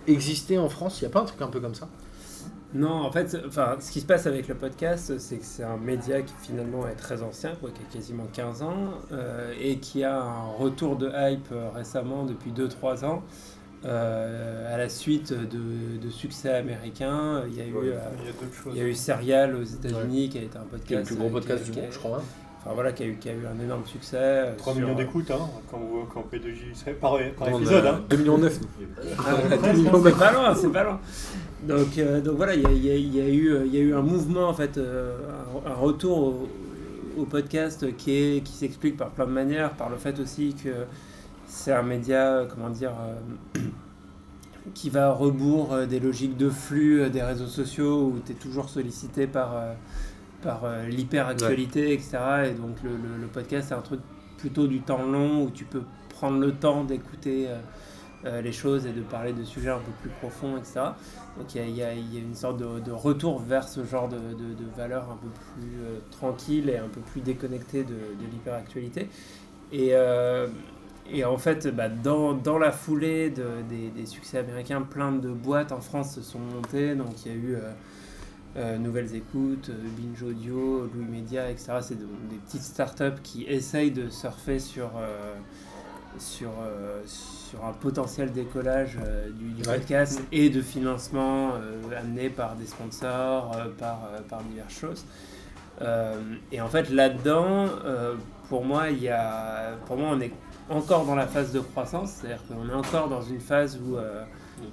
existé 0.08 0.58
en 0.58 0.70
France? 0.70 1.02
Il 1.02 1.04
y 1.04 1.08
a 1.08 1.10
pas 1.10 1.20
un 1.20 1.26
truc 1.26 1.42
un 1.42 1.48
peu 1.48 1.60
comme 1.60 1.76
ça? 1.76 1.90
Non, 2.74 2.92
en 3.02 3.12
fait, 3.12 3.36
enfin, 3.48 3.78
ce 3.80 3.92
qui 3.92 4.00
se 4.00 4.06
passe 4.06 4.28
avec 4.28 4.48
le 4.48 4.54
podcast, 4.54 5.18
c'est 5.18 5.38
que 5.38 5.46
c'est 5.46 5.64
un 5.64 5.78
média 5.78 6.22
qui 6.22 6.34
finalement 6.40 6.88
est 6.88 6.94
très 6.96 7.24
ancien, 7.24 7.54
quoi, 7.60 7.72
qui 7.72 7.82
a 7.82 7.92
quasiment 7.92 8.28
15 8.32 8.62
ans, 8.62 8.76
euh, 9.12 9.52
et 9.60 9.78
qui 9.78 10.04
a 10.04 10.22
un 10.22 10.46
retour 10.58 10.96
de 10.96 11.08
hype 11.08 11.48
euh, 11.52 11.70
récemment, 11.74 12.26
depuis 12.26 12.52
2-3 12.52 13.06
ans, 13.06 13.24
euh, 13.86 14.72
à 14.74 14.78
la 14.78 14.88
suite 14.88 15.34
de, 15.34 15.98
de 16.00 16.10
succès 16.12 16.54
américains. 16.54 17.42
Il 17.48 17.58
y 17.58 17.62
a 17.62 17.66
eu, 17.66 17.74
Ouais. 17.74 17.88
euh, 17.88 18.00
Il 18.22 18.28
y 18.28 18.30
a 18.30 18.34
choses. 18.64 18.74
il 18.76 18.78
y 18.78 18.82
a 18.82 18.88
eu 18.88 18.94
Serial 18.94 19.56
aux 19.56 19.64
États-Unis, 19.64 20.30
qui 20.30 20.38
a 20.38 20.42
été 20.44 20.58
un 20.58 20.62
podcast. 20.62 20.86
Qui 20.88 20.94
est 20.94 20.98
le 20.98 21.04
plus 21.04 21.16
gros 21.16 21.28
euh, 21.28 21.32
podcast 21.32 21.64
du 21.66 21.72
monde, 21.72 21.90
je 21.92 21.98
crois. 21.98 22.18
hein. 22.18 22.24
Enfin 22.62 22.74
voilà, 22.74 22.92
qui 22.92 23.04
a 23.04 23.06
eu, 23.08 23.16
qui 23.16 23.30
a 23.30 23.34
eu 23.34 23.46
un 23.48 23.64
énorme 23.64 23.86
succès. 23.86 24.18
euh, 24.20 24.56
3 24.58 24.74
sur- 24.74 24.82
millions 24.84 24.94
d'écoutes 24.96 25.32
hein, 25.32 25.40
quand, 25.72 25.78
vous- 25.80 26.06
quand 26.14 26.24
P2J 26.32 26.76
serait 26.76 26.92
par, 26.94 27.14
par 27.38 27.48
On 27.48 27.54
a 27.56 27.58
épisode. 27.58 27.86
Hein. 27.86 28.02
2 28.10 28.18
millions 28.18 28.38
9. 28.38 28.60
Ah, 29.18 29.24
c'est 30.04 30.18
pas 30.18 30.32
loin, 30.34 30.54
c'est 30.56 30.68
pas 30.72 30.84
loin. 30.84 31.00
Donc, 31.68 31.98
euh, 31.98 32.22
donc 32.22 32.38
voilà, 32.38 32.56
il 32.56 32.62
y 32.62 32.66
a, 32.66 32.72
il 32.72 32.86
y 32.86 32.90
a- 32.92 32.96
il 32.96 33.16
y 33.16 33.22
a 33.22 33.28
eu, 33.28 33.50
euh, 33.52 33.66
il 33.66 33.74
y 33.74 33.78
a 33.78 33.82
eu 33.82 33.94
un 33.94 34.02
mouvement, 34.02 34.48
en 34.48 34.54
fait, 34.54 34.78
euh, 34.78 35.18
un, 35.66 35.72
un 35.72 35.74
retour 35.76 36.18
au, 36.20 36.50
au 37.18 37.26
podcast 37.26 37.96
qui 37.98 38.12
est 38.12 38.44
qui 38.44 38.54
s'explique 38.54 38.96
par 38.96 39.10
plein 39.10 39.26
de 39.26 39.32
manières, 39.32 39.74
par 39.74 39.90
le 39.90 39.98
fait 39.98 40.20
aussi 40.20 40.54
que 40.54 40.70
c'est 41.46 41.74
un 41.74 41.82
média, 41.84 42.46
comment 42.50 42.70
dire, 42.70 42.94
euh, 43.58 43.60
qui 44.74 44.90
va 44.90 45.08
à 45.08 45.12
rebours 45.12 45.74
euh, 45.74 45.86
des 45.86 46.00
logiques 46.00 46.38
de 46.38 46.50
flux 46.50 47.02
euh, 47.02 47.10
des 47.10 47.22
réseaux 47.24 47.48
sociaux 47.48 48.04
où 48.14 48.20
tu 48.26 48.32
es 48.32 48.36
toujours 48.36 48.70
sollicité 48.70 49.28
par, 49.28 49.56
euh, 49.56 49.74
par 50.42 50.64
euh, 50.64 50.86
l'hyper-actualité, 50.88 51.92
etc. 51.94 52.18
Et 52.48 52.52
donc 52.52 52.78
le, 52.84 52.92
le- 52.92 53.22
le 53.22 53.28
podcast, 53.28 53.70
c'est 53.70 53.76
un 53.76 53.82
truc 53.82 54.00
plutôt 54.38 54.68
du 54.68 54.80
temps 54.82 55.04
long 55.04 55.44
où 55.44 55.50
tu 55.50 55.66
peux 55.66 55.82
prendre 56.10 56.40
le 56.40 56.54
temps 56.54 56.84
d'écouter. 56.86 57.48
euh, 57.50 57.58
euh, 58.26 58.42
les 58.42 58.52
choses 58.52 58.86
et 58.86 58.92
de 58.92 59.00
parler 59.00 59.32
de 59.32 59.46
sujets 59.46 59.70
un 59.70 59.78
peu 59.78 59.94
plus 60.02 60.10
profonds, 60.20 60.58
etc. 60.58 60.82
Donc 61.40 61.56
il 61.56 61.76
y 61.76 61.82
a, 61.82 61.94
une 61.94 62.36
sorte 62.36 62.58
de, 62.58 62.92
retour 62.92 63.40
vers 63.40 63.68
ce 63.68 63.86
genre 63.86 64.10
de, 64.10 64.18
de- 64.18 64.76
valeurs 64.76 65.10
un 65.10 65.16
peu 65.16 65.30
plus 65.30 65.80
euh, 65.80 66.00
tranquilles 66.12 66.70
et 66.70 66.78
un 66.78 66.90
peu 66.90 67.00
plus 67.00 67.22
déconnectées 67.22 67.84
de, 67.84 67.96
l'hyperactualité. 68.30 69.08
Et, 69.72 69.90
euh, 69.94 70.48
et 71.10 71.24
en 71.24 71.38
fait, 71.38 71.68
bah, 71.70 71.88
dans, 71.88 72.58
la 72.60 72.72
foulée 72.72 73.30
de- 73.30 73.90
des, 73.96 74.06
succès 74.06 74.40
américains, 74.40 74.82
plein 74.82 75.14
de 75.14 75.30
boîtes 75.30 75.72
en 75.72 75.80
France 75.80 76.14
se 76.16 76.22
sont 76.22 76.40
montées. 76.40 76.94
Donc 76.96 77.26
il 77.26 77.32
y 77.32 77.36
a 77.36 77.38
eu 77.38 77.58
euh, 78.58 78.78
Nouvelles 78.78 79.16
Écoutes, 79.16 79.72
Binge 79.98 80.22
Audio, 80.22 80.90
Louis 80.94 81.06
Media, 81.06 81.50
etc. 81.50 81.80
C'est 81.82 81.98
de- 81.98 82.06
des 82.30 82.38
petites 82.46 82.64
startups 82.64 83.22
qui 83.24 83.46
essayent 83.46 83.92
de 83.92 84.10
surfer 84.10 84.60
sur, 84.60 84.92
sur, 86.22 86.50
euh, 86.62 87.02
sur 87.06 87.64
un 87.66 87.74
potentiel 87.74 88.32
décollage 88.32 88.98
euh, 89.04 89.30
du, 89.32 89.50
du 89.52 89.68
Ouais. 89.68 89.78
podcast 89.78 90.22
et 90.32 90.50
de 90.50 90.62
financement 90.62 91.54
euh, 91.56 91.82
amené 92.00 92.30
par 92.30 92.56
des 92.56 92.66
sponsors, 92.66 93.52
euh, 93.58 93.66
par, 93.78 94.02
euh, 94.14 94.20
par 94.30 94.42
diverses 94.44 94.74
choses. 94.74 95.06
Euh, 95.82 96.16
et 96.52 96.60
en 96.62 96.68
fait, 96.68 96.90
là-dedans, 96.90 97.68
euh, 97.86 98.16
pour 98.50 98.66
moi, 98.66 98.90
il 98.90 99.02
y 99.02 99.10
a, 99.10 99.72
pour 99.86 99.98
moi, 99.98 100.10
on 100.14 100.20
est 100.20 100.32
encore 100.70 101.06
dans 101.06 101.16
la 101.16 101.28
phase 101.28 101.52
de 101.54 101.60
croissance, 101.62 102.12
c'est-à-dire 102.12 102.42
qu'on 102.48 102.70
est 102.70 102.74
encore 102.74 103.08
dans 103.10 103.22
une 103.22 103.40
phase 103.40 103.80
où 103.84 103.96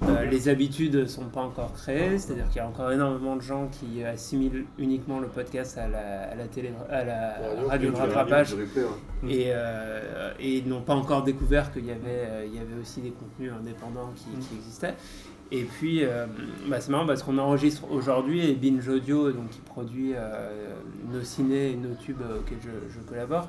euh, 0.03 0.25
les 0.25 0.49
habitudes 0.49 0.95
ne 0.95 1.05
sont 1.05 1.25
pas 1.25 1.41
encore 1.41 1.73
créées, 1.73 2.17
c'est-à-dire 2.17 2.47
qu'il 2.47 2.57
y 2.57 2.59
a 2.59 2.67
encore 2.67 2.91
énormément 2.91 3.35
de 3.35 3.41
gens 3.41 3.67
qui 3.67 4.03
assimilent 4.03 4.65
uniquement 4.77 5.19
le 5.19 5.27
podcast 5.27 5.77
à 5.77 5.87
la, 5.87 6.23
à 6.23 6.35
la, 6.35 6.47
télé, 6.47 6.71
à 6.89 7.03
la 7.03 7.35
radio 7.67 7.91
de 7.91 7.95
rattrapage 7.95 8.53
ouais. 8.53 8.65
et, 9.29 9.45
euh, 9.47 10.31
et 10.39 10.61
n'ont 10.61 10.81
pas 10.81 10.95
encore 10.95 11.23
découvert 11.23 11.71
qu'il 11.71 11.85
y 11.85 11.91
avait, 11.91 12.01
euh, 12.07 12.45
il 12.45 12.55
y 12.55 12.59
avait 12.59 12.79
aussi 12.79 13.01
des 13.01 13.11
contenus 13.11 13.51
indépendants 13.57 14.11
qui, 14.15 14.25
qui 14.47 14.55
existaient. 14.55 14.95
Et 15.49 15.63
puis, 15.63 16.03
bah, 16.67 16.81
c'est 16.81 16.91
marrant 16.91 17.05
parce 17.05 17.23
qu'on 17.23 17.37
enregistre 17.37 17.89
aujourd'hui 17.89 18.49
et 18.49 18.53
Binge 18.53 18.85
Audio, 18.89 19.31
donc, 19.31 19.49
qui 19.49 19.61
produit 19.61 20.11
nos 21.09 21.21
ciné 21.21 21.71
et 21.71 21.75
nos 21.77 21.95
tubes 21.95 22.19
auxquels 22.19 22.57
je, 22.61 22.93
je 22.93 22.99
collabore, 23.07 23.47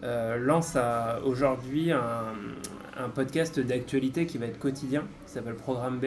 lance 0.00 0.76
aujourd'hui 1.24 1.90
un, 1.90 2.34
un 3.00 3.08
podcast 3.08 3.58
d'actualité 3.60 4.26
qui 4.26 4.38
va 4.38 4.46
être 4.46 4.58
quotidien, 4.58 5.04
qui 5.26 5.32
s'appelle 5.32 5.54
Programme 5.56 5.98
B. 5.98 6.06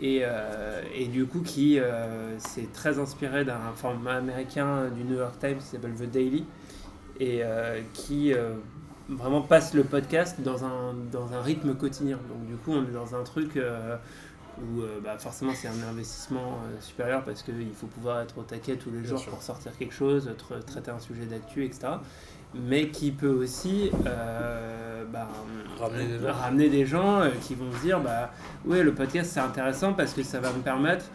Et, 0.00 0.22
euh, 0.24 0.82
et 0.94 1.06
du 1.06 1.26
coup, 1.26 1.42
qui 1.42 1.78
euh, 1.78 2.36
s'est 2.40 2.66
très 2.72 2.98
inspiré 2.98 3.44
d'un 3.44 3.72
format 3.76 4.14
américain 4.14 4.88
du 4.88 5.04
New 5.04 5.16
York 5.16 5.38
Times 5.38 5.58
qui 5.58 5.66
s'appelle 5.66 5.94
The 5.94 6.10
Daily 6.10 6.44
et 7.20 7.44
euh, 7.44 7.80
qui 7.92 8.32
vraiment 9.08 9.42
passe 9.42 9.74
le 9.74 9.84
podcast 9.84 10.40
dans 10.40 10.64
un, 10.64 10.94
dans 11.12 11.32
un 11.34 11.42
rythme 11.42 11.74
quotidien. 11.74 12.18
Donc 12.28 12.46
du 12.46 12.56
coup, 12.56 12.72
on 12.72 12.82
est 12.84 12.92
dans 12.92 13.14
un 13.14 13.22
truc 13.22 13.56
où 13.56 14.82
bah, 15.04 15.18
forcément 15.18 15.52
c'est 15.54 15.68
un 15.68 15.88
investissement 15.88 16.58
supérieur 16.80 17.24
parce 17.24 17.42
qu'il 17.42 17.72
faut 17.74 17.86
pouvoir 17.86 18.22
être 18.22 18.38
au 18.38 18.42
taquet 18.42 18.76
tous 18.76 18.90
les 18.90 19.04
jours 19.04 19.18
sûr. 19.18 19.30
pour 19.30 19.42
sortir 19.42 19.76
quelque 19.78 19.94
chose, 19.94 20.30
tra- 20.38 20.62
traiter 20.64 20.90
un 20.90 21.00
sujet 21.00 21.26
d'actu, 21.26 21.64
etc. 21.64 21.88
Mais 22.54 22.88
qui 22.88 23.10
peut 23.10 23.28
aussi 23.28 23.90
euh, 24.06 25.04
bah, 25.12 25.28
Ramener 25.78 26.06
des 26.06 26.18
gens. 26.18 26.32
ramener 26.32 26.68
des 26.68 26.86
gens 26.86 27.20
euh, 27.20 27.28
qui 27.42 27.54
vont 27.54 27.72
se 27.72 27.82
dire 27.82 27.98
bah 28.00 28.30
ouais 28.66 28.82
le 28.82 28.94
podcast 28.94 29.32
c'est 29.32 29.40
intéressant 29.40 29.94
parce 29.94 30.12
que 30.12 30.22
ça 30.22 30.38
va 30.38 30.52
me 30.52 30.60
permettre 30.60 31.06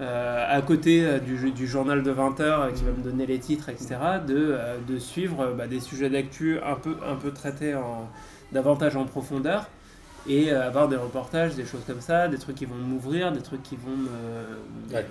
euh, 0.00 0.44
à 0.46 0.60
côté 0.60 1.06
euh, 1.06 1.18
du, 1.18 1.52
du 1.52 1.66
journal 1.66 2.02
de 2.02 2.12
20h 2.12 2.40
euh, 2.42 2.70
qui 2.70 2.84
va 2.84 2.90
me 2.90 3.02
donner 3.02 3.24
les 3.24 3.38
titres 3.38 3.70
etc 3.70 3.96
de, 4.26 4.54
de 4.86 4.98
suivre 4.98 5.54
bah, 5.56 5.66
des 5.66 5.80
sujets 5.80 6.10
d'actu 6.10 6.58
un 6.58 6.74
peu, 6.74 6.96
un 7.08 7.14
peu 7.14 7.30
traités 7.30 7.74
en, 7.74 8.10
davantage 8.52 8.96
en 8.96 9.06
profondeur 9.06 9.70
et 10.28 10.50
euh, 10.52 10.66
avoir 10.66 10.88
des 10.88 10.96
reportages, 10.96 11.54
des 11.54 11.64
choses 11.64 11.82
comme 11.86 12.00
ça, 12.00 12.28
des 12.28 12.38
trucs 12.38 12.56
qui 12.56 12.64
vont 12.66 12.74
m'ouvrir, 12.76 13.32
des 13.32 13.42
trucs 13.42 13.62
qui 13.62 13.76
vont 13.76 13.96
me- 13.96 14.94
Ouais. 14.94 15.06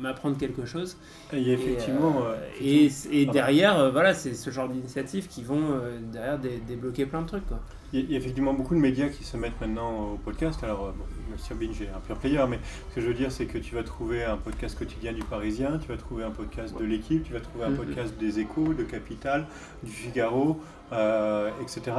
m'apprendre 0.00 0.38
quelque 0.38 0.64
chose. 0.64 0.96
Et 1.32 1.52
effectivement. 1.52 2.20
Et, 2.60 2.86
euh, 2.86 2.88
euh, 2.88 3.12
et, 3.12 3.26
derrière, 3.26 3.78
euh, 3.78 3.90
voilà, 3.90 4.14
c'est 4.14 4.34
ce 4.34 4.50
genre 4.50 4.68
d'initiatives 4.68 5.28
qui 5.28 5.42
vont 5.42 5.72
euh, 5.72 5.98
derrière 6.12 6.38
dé- 6.38 6.62
débloquer 6.66 7.04
plein 7.06 7.20
de 7.22 7.26
trucs. 7.26 7.46
Quoi. 7.46 7.60
Il 7.92 8.10
y 8.10 8.14
a- 8.14 8.18
effectivement 8.18 8.54
beaucoup 8.54 8.74
de 8.74 8.80
médias 8.80 9.08
qui 9.08 9.24
se 9.24 9.36
mettent 9.36 9.60
maintenant 9.60 10.12
au 10.12 10.16
podcast. 10.16 10.62
Alors, 10.64 10.92
bon, 10.96 11.04
sur 11.36 11.54
Binge 11.56 11.82
est 11.82 11.88
un 11.94 12.00
pure 12.00 12.16
player, 12.16 12.42
mais 12.48 12.60
ce 12.90 12.94
que 12.94 13.00
je 13.02 13.06
veux 13.08 13.14
dire, 13.14 13.30
c'est 13.30 13.46
que 13.46 13.58
tu 13.58 13.74
vas 13.74 13.82
trouver 13.82 14.24
un 14.24 14.36
podcast 14.38 14.78
quotidien 14.78 15.12
du 15.12 15.22
Parisien, 15.22 15.78
tu 15.78 15.88
vas 15.88 15.96
trouver 15.98 16.24
un 16.24 16.30
podcast 16.30 16.78
de 16.78 16.84
l'équipe, 16.84 17.22
tu 17.24 17.32
vas 17.34 17.40
trouver 17.40 17.64
un 17.66 17.70
Mhm. 17.70 17.76
podcast 17.76 18.14
des 18.18 18.38
Échos, 18.40 18.72
de 18.74 18.84
Capital, 18.84 19.46
du 19.82 19.90
Figaro, 19.90 20.60
euh, 20.92 21.50
etc.. 21.60 21.92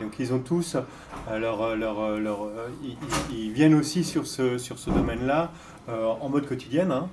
Donc, 0.00 0.14
ils 0.18 0.32
ont 0.32 0.38
tous 0.40 0.76
euh, 0.76 1.38
leur, 1.38 1.62
euh, 1.62 1.76
leur, 1.76 2.00
euh, 2.00 2.68
ils, 3.32 3.52
viennent 3.52 3.74
aussi 3.74 4.04
sur 4.04 4.26
ce, 4.26 4.58
sur 4.58 4.78
ce 4.78 4.90
domaine-là 4.90 5.50
en 5.88 6.28
mode 6.28 6.46
quotidienne. 6.46 6.90
hein, 6.92 7.08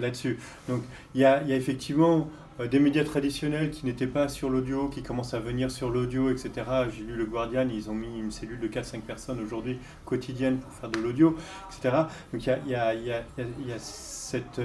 là-dessus. 0.00 0.38
Donc 0.68 0.82
il 1.14 1.20
y 1.20 1.24
a, 1.24 1.42
y 1.44 1.52
a 1.52 1.56
effectivement 1.56 2.28
des 2.70 2.80
médias 2.80 3.04
traditionnels 3.04 3.70
qui 3.70 3.86
n'étaient 3.86 4.06
pas 4.08 4.28
sur 4.28 4.50
l'audio, 4.50 4.88
qui 4.88 5.02
commencent 5.02 5.34
à 5.34 5.38
venir 5.38 5.70
sur 5.70 5.90
l'audio, 5.90 6.30
etc. 6.30 6.50
J'ai 6.96 7.04
lu 7.04 7.14
Le 7.14 7.24
Guardian, 7.24 7.68
ils 7.72 7.88
ont 7.90 7.94
mis 7.94 8.18
une 8.18 8.32
cellule 8.32 8.58
de 8.58 8.66
4-5 8.68 9.00
personnes 9.02 9.38
aujourd'hui 9.44 9.78
quotidienne 10.04 10.58
pour 10.58 10.72
faire 10.72 10.88
de 10.90 10.98
l'audio, 10.98 11.36
etc. 11.70 11.94
Donc 12.32 12.44
il 12.46 12.58
y 12.66 12.70
y 12.70 13.06
y 13.06 13.12
a- 13.12 13.78
cette, 13.78 14.60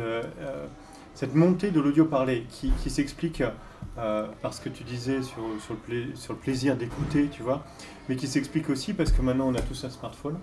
cette 1.13 1.35
montée 1.35 1.69
de 1.71 1.79
l'audio 1.79 2.05
parlé 2.05 2.45
qui, 2.49 2.71
qui 2.81 2.89
s'explique 2.89 3.43
euh, 3.97 4.27
par 4.41 4.53
ce 4.53 4.61
que 4.61 4.69
tu 4.69 4.83
disais 4.83 5.21
sur, 5.21 5.43
sur, 5.65 5.73
le, 5.75 5.79
pla- 5.79 6.15
sur 6.15 6.33
le 6.33 6.39
plaisir 6.39 6.75
d'écouter, 6.75 7.27
tu 7.31 7.43
vois, 7.43 7.63
mais 8.09 8.15
qui 8.15 8.27
s'explique 8.27 8.69
aussi 8.69 8.93
parce 8.93 9.11
que 9.11 9.21
maintenant 9.21 9.47
on 9.47 9.55
a 9.55 9.61
tous 9.61 9.83
un 9.85 9.89
smartphone, 9.89 10.37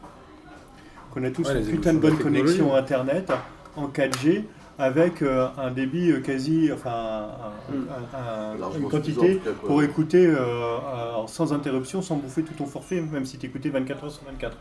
qu'on 1.12 1.24
a 1.24 1.30
tous 1.30 1.46
Ouais, 1.48 1.60
une 1.60 1.66
putain 1.66 1.94
de 1.94 1.98
bonne 1.98 2.16
connexion 2.18 2.74
Internet 2.74 3.32
en 3.76 3.88
4G 3.88 4.44
avec 4.78 5.20
euh, 5.20 5.48
un 5.58 5.70
débit 5.70 6.10
euh, 6.10 6.20
quasi, 6.20 6.70
enfin, 6.72 6.90
un- 6.90 7.74
Mm. 7.74 7.86
un- 7.90 8.18
un- 8.18 8.56
Largement 8.58 8.84
une 8.86 8.90
quantité 8.90 9.36
cas, 9.36 9.50
pour 9.66 9.82
écouter 9.82 10.26
euh, 10.26 10.38
euh, 10.38 11.26
sans 11.26 11.52
interruption, 11.52 12.00
sans 12.00 12.16
bouffer 12.16 12.42
tout 12.42 12.54
ton 12.54 12.64
forfait, 12.66 13.00
même 13.02 13.26
si 13.26 13.36
tu 13.36 13.46
écoutais 13.46 13.68
24 13.68 14.04
heures 14.04 14.10
sur 14.10 14.24
24. 14.24 14.56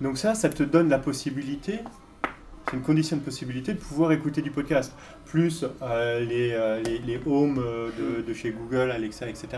Donc 0.00 0.16
ça, 0.16 0.34
ça 0.34 0.48
te 0.48 0.62
donne 0.62 0.88
la 0.88 0.98
possibilité, 0.98 1.80
c'est 2.70 2.76
une 2.76 2.82
condition 2.82 3.16
de 3.16 3.22
possibilité 3.22 3.72
de 3.74 3.78
pouvoir 3.78 4.12
écouter 4.12 4.42
du 4.42 4.50
podcast, 4.50 4.92
plus 5.26 5.64
euh, 5.82 6.20
les, 6.20 6.52
euh, 6.52 6.82
les, 6.82 6.98
les 6.98 7.20
homes 7.26 7.58
euh, 7.58 7.90
de, 7.98 8.22
de 8.22 8.34
chez 8.34 8.50
Google, 8.50 8.90
Alexa, 8.90 9.28
etc. 9.28 9.48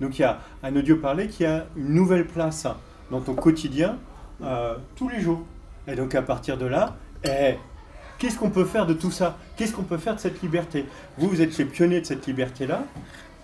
Donc 0.00 0.18
il 0.18 0.22
y 0.22 0.24
a 0.24 0.40
un 0.62 0.74
audio 0.76 0.96
parlé 0.96 1.28
qui 1.28 1.44
a 1.44 1.66
une 1.76 1.92
nouvelle 1.94 2.26
place 2.26 2.66
dans 3.10 3.20
ton 3.20 3.34
quotidien 3.34 3.98
euh, 4.42 4.76
tous 4.96 5.08
les 5.08 5.20
jours. 5.20 5.42
Et 5.86 5.94
donc 5.94 6.14
à 6.14 6.22
partir 6.22 6.56
de 6.56 6.64
là, 6.66 6.96
eh, 7.24 7.54
qu'est-ce 8.18 8.38
qu'on 8.38 8.50
peut 8.50 8.64
faire 8.64 8.86
de 8.86 8.94
tout 8.94 9.10
ça? 9.10 9.36
Qu'est-ce 9.56 9.72
qu'on 9.74 9.82
peut 9.82 9.98
faire 9.98 10.14
de 10.14 10.20
cette 10.20 10.40
liberté? 10.42 10.86
Vous, 11.18 11.28
vous 11.28 11.42
êtes 11.42 11.56
les 11.58 11.64
pionniers 11.66 12.00
de 12.00 12.06
cette 12.06 12.26
liberté-là. 12.26 12.84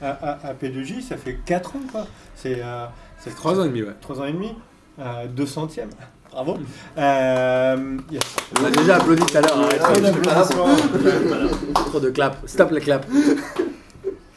À, 0.02 0.08
à- 0.12 0.46
à 0.48 0.54
P2J, 0.54 1.02
ça 1.02 1.18
fait 1.18 1.38
4 1.44 1.76
ans, 1.76 1.80
quoi. 1.92 2.06
C'est 2.34 2.62
euh, 2.62 2.86
c'est 3.18 3.34
3 3.36 3.60
ans 3.60 3.64
et 3.64 3.68
demi, 3.68 3.82
ouais. 3.82 3.92
3 4.00 4.20
ans 4.22 4.24
et 4.24 4.32
demi. 4.32 4.54
Euh, 4.98 5.26
200e. 5.28 5.88
Bravo. 6.32 6.58
Euh, 6.96 7.96
yes. 8.10 8.22
On 8.60 8.64
a 8.64 8.70
déjà 8.70 8.96
applaudi 8.96 9.22
tout 9.26 9.36
à 9.36 9.40
l'heure. 9.40 9.68
je 9.70 11.28
Voilà. 11.28 11.48
Trop 11.74 12.00
de 12.00 12.10
clap. 12.10 12.36
Stop 12.46 12.70
les 12.70 12.80
claps. 12.80 13.06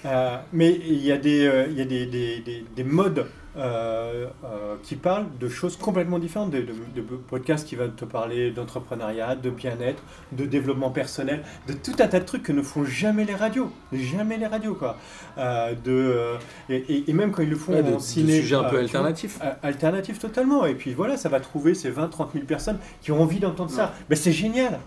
Euh, 0.06 0.38
mais 0.52 0.72
il 0.86 1.06
y 1.06 1.12
a 1.12 1.18
des, 1.18 1.46
euh, 1.48 1.66
il 1.70 1.78
y 1.78 1.82
a 1.82 1.86
des, 1.86 2.06
des, 2.08 2.40
des, 2.40 2.66
des 2.76 2.84
modes 2.84 3.26
euh, 3.56 4.28
euh, 4.44 4.76
qui 4.82 4.96
parlent 4.96 5.28
de 5.40 5.48
choses 5.48 5.78
complètement 5.78 6.18
différentes, 6.18 6.50
de, 6.50 6.62
de, 6.62 6.74
de 6.96 7.02
podcasts 7.02 7.68
qui 7.68 7.76
vont 7.76 7.90
te 7.90 8.04
parler 8.04 8.50
d'entrepreneuriat, 8.50 9.36
de 9.36 9.50
bien-être, 9.52 10.02
de 10.32 10.46
développement 10.46 10.90
personnel, 10.90 11.44
de 11.68 11.74
tout 11.74 11.94
un 12.00 12.08
tas 12.08 12.20
de 12.20 12.26
trucs 12.26 12.42
que 12.42 12.52
ne 12.52 12.64
font 12.64 12.84
jamais 12.84 13.26
les 13.26 13.36
radios, 13.36 13.72
jamais 13.94 14.38
les 14.38 14.48
radios 14.48 14.74
quoi. 14.74 14.98
Euh, 15.38 15.74
de, 15.84 16.36
et, 16.70 17.14
même 17.14 17.32
quand 17.32 17.44
ils 17.44 17.50
le 17.50 17.56
font 17.56 17.74
Ouais, 17.74 17.82
en 17.82 17.98
de 17.98 18.00
ciné, 18.00 18.42
sujets 18.42 18.56
un 18.56 18.64
peu 18.64 18.86
tu 18.86 18.98
vois, 18.98 19.14
alternatif 19.62 20.20
totalement. 20.20 20.66
Et 20.66 20.74
puis 20.74 20.94
voilà, 20.94 21.16
ça 21.18 21.30
va 21.30 21.40
trouver 21.40 21.76
ces 21.76 21.92
20-30 21.92 22.34
000 22.34 22.46
personnes 22.46 22.80
qui 23.02 23.12
ont 23.12 23.22
envie 23.22 23.40
d'entendre 23.40 23.70
ça. 23.72 23.94
Mais 24.10 24.16
c'est 24.16 24.32
génial. 24.32 24.80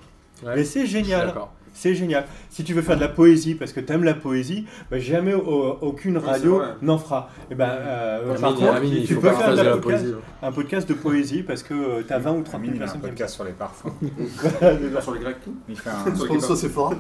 Ouais. 0.43 0.57
Mais 0.57 0.65
c'est 0.65 0.87
génial. 0.87 1.35
C'est 1.79 1.95
génial. 1.95 2.25
Si 2.49 2.65
tu 2.65 2.73
veux 2.73 2.81
faire 2.81 2.97
de 2.97 3.03
la 3.03 3.09
poésie 3.09 3.55
parce 3.55 3.73
que 3.75 3.81
tu 3.81 3.93
aimes 3.93 4.03
la 4.05 4.15
poésie, 4.15 4.65
bah, 4.91 4.99
jamais 4.99 5.35
au- 5.35 5.77
aucune 5.83 6.17
radio 6.17 6.63
c'est 6.81 6.87
n'en 6.87 6.97
fera. 6.97 7.29
Et 7.51 7.55
ben, 7.55 7.69
euh, 7.69 8.21
Amine, 8.31 8.41
par 8.41 8.55
contre, 8.55 8.73
Amine, 8.73 8.93
il 8.95 9.07
tu 9.07 9.15
faut 9.15 9.21
peux 9.21 9.29
pas 9.29 9.35
faire 9.35 9.51
de 9.53 9.57
la 9.59 9.63
de 9.65 9.69
la 9.69 9.75
podcast- 9.77 10.03
poésie. 10.05 10.15
un 10.43 10.53
podcast 10.53 10.89
de 10.89 10.95
poésie 10.95 11.43
parce 11.43 11.63
que 11.63 12.01
tu 12.03 12.13
as 12.13 12.19
20 12.19 12.33
ou 12.33 12.43
30 12.43 12.55
Amine, 12.55 12.71
000 12.73 12.77
il 12.77 12.81
a 12.81 12.85
un 12.85 12.87
personnes 12.87 13.01
qui 13.01 13.07
aiment 13.07 13.11
podcast 13.11 13.35
sur 13.35 13.45
les 13.45 13.53
parfums. 13.53 13.93
Sur 15.03 15.15
les 15.15 15.21
Grecs. 15.21 15.37
Il 15.69 15.77
fait 15.79 15.91
un. 15.91 16.15
Sponsor 16.17 16.57
Sephora. 16.57 16.91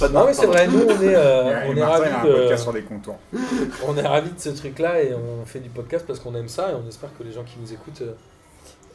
Pas 0.00 0.08
de 0.08 0.12
Non, 0.12 0.26
mais 0.26 0.32
c'est 0.34 0.46
vrai, 0.46 0.68
nous, 0.68 0.80
on 0.86 1.02
est, 1.02 1.14
euh, 1.16 1.60
on 1.68 1.76
est 1.76 1.82
ravis 1.82 2.10
a 2.10 2.20
un 2.20 2.24
de- 2.26 2.32
podcast 2.32 2.62
sur 2.64 2.72
des 2.74 2.82
contours. 2.82 3.18
on 3.88 3.96
est 3.96 4.06
ravis 4.06 4.30
de 4.30 4.38
ce 4.40 4.50
truc-là 4.50 5.02
et 5.02 5.12
on 5.14 5.44
fait 5.46 5.60
du 5.60 5.70
podcast 5.70 6.04
parce 6.06 6.20
qu'on 6.20 6.34
aime 6.34 6.48
ça 6.48 6.70
et 6.70 6.74
on 6.74 6.86
espère 6.86 7.08
que 7.18 7.22
les 7.24 7.32
gens 7.32 7.44
qui 7.44 7.56
nous 7.60 7.72
écoutent 7.72 8.02
euh, 8.02 8.12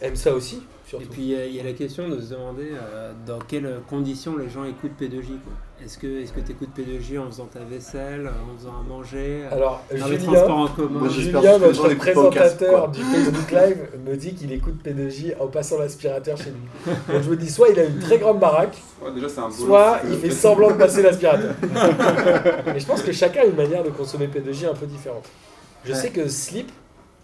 aiment 0.01 0.15
ça 0.15 0.33
aussi, 0.33 0.63
Et 0.93 1.05
puis 1.05 1.21
il 1.21 1.27
y, 1.29 1.35
a- 1.35 1.45
il 1.45 1.55
y 1.55 1.59
a 1.59 1.63
la 1.63 1.71
question 1.73 2.09
de 2.09 2.19
se 2.19 2.33
demander 2.33 2.71
euh, 2.73 3.13
dans 3.25 3.39
quelles 3.39 3.79
conditions 3.89 4.35
les 4.37 4.49
gens 4.49 4.65
écoutent 4.65 4.99
P2J. 4.99 5.27
quoi. 5.27 5.53
Est-ce 5.85 5.97
que 5.97 6.21
est-ce 6.21 6.33
que 6.33 6.41
tu 6.41 6.51
écoutes 6.51 6.69
P2J 6.77 7.17
en 7.19 7.27
faisant 7.27 7.45
ta 7.45 7.59
vaisselle, 7.61 8.27
en 8.27 8.57
faisant 8.57 8.73
à 8.79 8.83
manger, 8.87 9.43
euh, 9.45 9.55
Alors, 9.55 9.81
dans 9.97 10.07
les 10.07 10.19
Julien, 10.19 10.33
transports 10.33 10.57
en 10.57 10.67
commun 10.67 10.99
Moi, 10.99 11.09
j'espère 11.09 11.41
Julien, 11.41 11.57
les 11.59 11.65
notre 11.65 11.95
présentateur 11.95 12.89
du 12.89 13.01
Facebook 13.01 13.51
Live, 13.51 13.77
me 14.05 14.15
dit 14.17 14.33
qu'il 14.35 14.51
écoute 14.51 14.75
P2J 14.83 15.35
en 15.39 15.47
passant 15.47 15.79
l'aspirateur 15.79 16.37
chez 16.37 16.51
lui. 16.51 16.93
Donc 17.13 17.21
je 17.23 17.29
me 17.29 17.37
dis, 17.37 17.49
soit 17.49 17.69
il 17.69 17.79
a 17.79 17.85
une 17.85 17.99
très 17.99 18.17
grande 18.17 18.39
baraque, 18.39 18.77
Ouais, 19.01 19.11
déjà, 19.13 19.29
c'est 19.29 19.39
un 19.39 19.49
boulot. 19.49 19.65
soit 19.65 19.99
il 20.09 20.17
fait 20.17 20.29
semblant 20.31 20.71
de 20.71 20.75
passer 20.77 21.01
l'aspirateur. 21.03 21.53
Mais 22.65 22.79
je 22.79 22.85
pense 22.85 23.01
que 23.01 23.11
chacun 23.11 23.41
a 23.41 23.45
une 23.45 23.55
manière 23.55 23.83
de 23.83 23.89
consommer 23.91 24.27
P2J 24.27 24.67
un 24.69 24.73
peu 24.75 24.85
différente. 24.87 25.25
Je 25.85 25.91
Ouais. 25.93 25.97
sais 25.97 26.09
que 26.09 26.27
Sleep, 26.27 26.69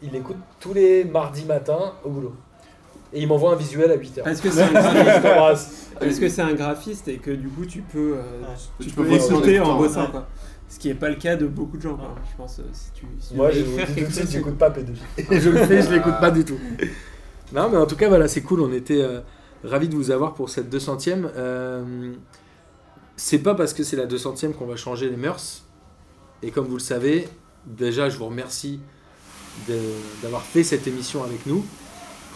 il 0.01 0.15
écoute 0.15 0.37
tous 0.59 0.73
les 0.73 1.03
mardis 1.03 1.45
matins 1.45 1.93
au 2.03 2.09
boulot. 2.09 2.33
Et 3.13 3.21
il 3.21 3.27
m'envoie 3.27 3.53
un 3.53 3.55
visuel 3.55 3.91
à 3.91 3.97
8h. 3.97 4.23
Parce 4.23 4.41
que 4.41 4.51
c'est 4.51 4.63
un 4.63 4.71
graphiste. 4.71 5.93
Parce 5.99 6.19
que 6.19 6.29
c'est 6.29 6.41
un 6.41 6.53
graphiste 6.53 7.07
et 7.07 7.17
que 7.17 7.31
du 7.31 7.47
coup 7.47 7.65
tu 7.65 7.81
peux, 7.81 8.17
euh, 8.17 8.41
tu, 8.79 8.87
Tu 8.87 8.93
peux, 8.93 9.03
peux 9.03 9.09
en 9.09 9.13
en, 9.13 9.41
écoutant, 9.41 9.77
bossant 9.77 10.01
ouais. 10.05 10.11
quoi. 10.11 10.27
Ce 10.69 10.77
qui 10.77 10.89
n'est 10.89 10.95
pas 10.95 11.09
le 11.09 11.15
cas 11.15 11.35
de 11.35 11.47
beaucoup 11.47 11.77
de 11.77 11.81
gens 11.81 11.95
quoi. 11.95 12.13
Je 12.29 12.37
pense 12.37 12.59
euh, 12.59 12.63
si 12.73 12.91
tu 12.93 13.05
si 13.19 13.35
Moi, 13.35 13.51
je 13.51 13.61
vous 13.61 13.77
dis 13.77 13.85
tout 13.85 13.93
de 13.93 13.95
suite, 13.95 14.23
chose, 14.23 14.31
j'écoute 14.31 14.57
pas 14.57 14.69
P2J. 14.69 15.31
Et 15.31 15.39
je 15.39 15.49
le 15.49 15.65
fais, 15.65 15.81
je 15.81 15.91
l'écoute 15.91 16.19
pas 16.19 16.31
du 16.31 16.43
tout. 16.43 16.57
Non, 17.53 17.69
mais 17.69 17.77
en 17.77 17.85
tout 17.85 17.95
cas, 17.95 18.09
voilà, 18.09 18.27
c'est 18.27 18.41
cool. 18.41 18.61
On 18.61 18.71
était 18.73 19.01
euh, 19.01 19.21
ravis 19.63 19.87
de 19.87 19.95
vous 19.95 20.11
avoir 20.11 20.33
pour 20.33 20.49
cette 20.49 20.73
200ème. 20.73 21.29
Euh, 21.35 22.13
c'est 23.15 23.39
pas 23.39 23.55
parce 23.55 23.73
que 23.73 23.83
c'est 23.83 23.95
la 23.95 24.05
200ème 24.05 24.53
qu'on 24.53 24.65
va 24.65 24.75
changer 24.75 25.09
les 25.09 25.17
mœurs. 25.17 25.63
Et 26.43 26.51
comme 26.51 26.65
vous 26.65 26.75
le 26.75 26.81
savez, 26.81 27.27
déjà, 27.65 28.09
je 28.09 28.17
vous 28.17 28.25
remercie 28.25 28.79
d'avoir 30.21 30.43
fait 30.43 30.63
cette 30.63 30.85
émission 30.87 31.23
avec 31.23 31.45
nous. 31.45 31.65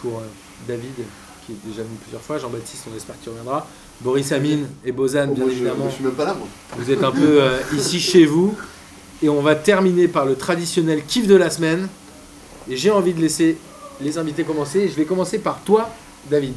Pour 0.00 0.18
euh, 0.18 0.22
David, 0.66 0.94
qui 1.46 1.52
est 1.52 1.56
déjà 1.68 1.82
venu 1.82 1.96
plusieurs 2.02 2.22
fois. 2.22 2.38
Jean-Baptiste, 2.38 2.84
on 2.92 2.96
espère 2.96 3.18
que 3.18 3.24
tu 3.24 3.28
reviendras. 3.30 3.66
Boris 4.00 4.32
Amine 4.32 4.66
et 4.84 4.92
Bozan, 4.92 5.28
Oh, 5.30 5.34
bien 5.34 5.44
moi, 5.44 5.52
je, 5.52 5.58
évidemment. 5.58 5.88
je 5.88 5.94
suis 5.94 6.04
même 6.04 6.14
pas 6.14 6.24
là, 6.24 6.34
moi. 6.34 6.46
Vous 6.76 6.90
êtes 6.90 7.02
un 7.04 7.12
peu 7.12 7.42
euh, 7.42 7.58
ici 7.76 8.00
chez 8.00 8.24
vous. 8.26 8.54
Et 9.22 9.28
on 9.28 9.40
va 9.40 9.54
terminer 9.54 10.08
par 10.08 10.26
le 10.26 10.34
traditionnel 10.34 11.04
kiff 11.06 11.26
de 11.28 11.36
la 11.36 11.48
semaine. 11.50 11.88
Et 12.68 12.76
j'ai 12.76 12.90
envie 12.90 13.12
de 13.14 13.20
laisser 13.20 13.56
les 14.00 14.18
invités 14.18 14.42
commencer. 14.44 14.88
Je 14.88 14.94
vais 14.94 15.04
commencer 15.04 15.38
par 15.38 15.60
toi, 15.62 15.90
David. 16.30 16.54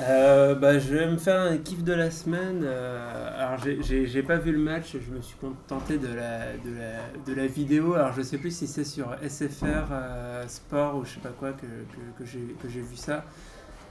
Euh, 0.00 0.54
bah, 0.54 0.78
je 0.78 0.94
vais 0.94 1.06
me 1.10 1.16
faire 1.16 1.40
un 1.40 1.56
kiff 1.56 1.82
de 1.82 1.92
la 1.94 2.10
semaine. 2.10 2.62
euh, 2.64 3.30
alors, 3.38 3.58
j'ai- 3.80 4.22
pas 4.22 4.36
vu 4.36 4.52
le 4.52 4.58
match, 4.58 4.92
je 4.92 5.14
me 5.14 5.22
suis 5.22 5.36
contenté 5.36 5.96
de 5.98 6.08
la, 6.08 6.52
de 6.64 6.76
la, 6.78 7.24
de 7.26 7.34
la 7.40 7.46
vidéo. 7.46 7.94
Alors, 7.94 8.12
je 8.12 8.20
sais 8.22 8.36
plus 8.38 8.50
si 8.50 8.66
c'est 8.66 8.84
sur 8.84 9.14
SFR 9.22 9.88
euh, 9.92 10.44
Sport 10.48 10.96
ou 10.96 11.04
je 11.04 11.10
sais 11.14 11.20
pas 11.20 11.30
quoi 11.30 11.52
que, 11.52 11.62
que, 11.66 12.18
que 12.24 12.28
j'ai 12.30 12.54
que 12.62 12.68
j'ai 12.68 12.80
vu 12.80 12.96
ça. 12.96 13.24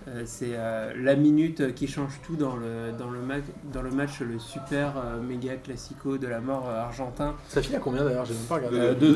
Euh, 0.08 0.22
c'est 0.26 0.52
euh, 0.54 0.94
la 1.02 1.16
minute 1.16 1.74
qui 1.74 1.88
change 1.88 2.20
tout 2.24 2.36
dans 2.36 2.56
le, 2.56 2.92
dans 3.00 3.10
le, 3.10 3.20
ma- 3.22 3.36
dans 3.74 3.82
le 3.82 3.90
match, 3.90 4.20
le 4.20 4.38
super 4.38 4.94
euh, 4.98 5.20
méga 5.20 5.56
classico 5.56 6.18
de 6.20 6.28
la 6.28 6.40
mort 6.40 6.70
argentin. 6.70 7.34
Ça 7.48 7.64
finit 7.64 7.78
à 7.78 7.80
combien 7.80 8.04
d'ailleurs? 8.04 8.26
J'ai 8.26 8.36
même 8.36 8.44
pas 8.44 8.56
regardé. 8.56 8.78
Euh, 8.78 8.94
deux, 8.94 9.16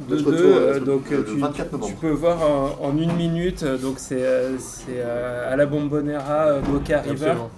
deux- 0.00 0.16
deux. 0.16 0.24
Fascinant. 0.24 0.24
2-2, 0.24 0.24
Notre 0.24 0.30
retour, 0.30 0.56
euh, 0.56 0.74
euh, 0.74 0.80
donc 0.80 1.10
le 1.10 1.16
euh, 1.18 1.22
tu, 1.24 1.38
24 1.38 1.72
novembre. 1.72 1.86
tu 1.92 1.94
peux 1.96 2.10
voir 2.10 2.42
en, 2.42 2.78
en 2.84 2.98
une 2.98 3.14
minute, 3.16 3.62
euh, 3.62 3.78
donc 3.78 3.94
c'est 3.98 4.22
euh, 4.24 4.56
euh, 4.90 5.52
à 5.52 5.56
la 5.56 5.66
Bombonera, 5.66 6.46
euh, 6.46 6.60
Boca 6.60 7.00
River. 7.00 7.12
Absolument. 7.30 7.50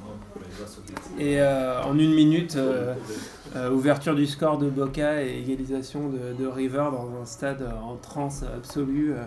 Et 1.19 1.41
euh, 1.41 1.83
en 1.83 1.99
une 1.99 2.15
minute, 2.15 2.57
euh, 2.57 2.93
euh, 3.57 3.71
ouverture 3.71 4.15
du 4.15 4.27
score 4.27 4.59
de 4.59 4.69
Boca 4.69 5.23
et 5.25 5.39
égalisation 5.39 6.11
de, 6.11 6.35
de 6.39 6.47
River 6.47 6.85
dans 6.93 7.09
un 7.23 7.25
stade 7.25 7.63
euh, 7.63 7.71
en 7.83 7.97
transe 7.97 8.45
absolue, 8.55 9.13
euh, 9.15 9.25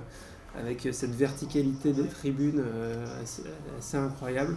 avec 0.59 0.87
cette 0.91 1.15
verticalité 1.15 1.93
des 1.93 2.05
tribunes 2.07 2.59
euh, 2.63 3.05
assez, 3.23 3.43
assez 3.79 3.97
incroyable. 3.97 4.55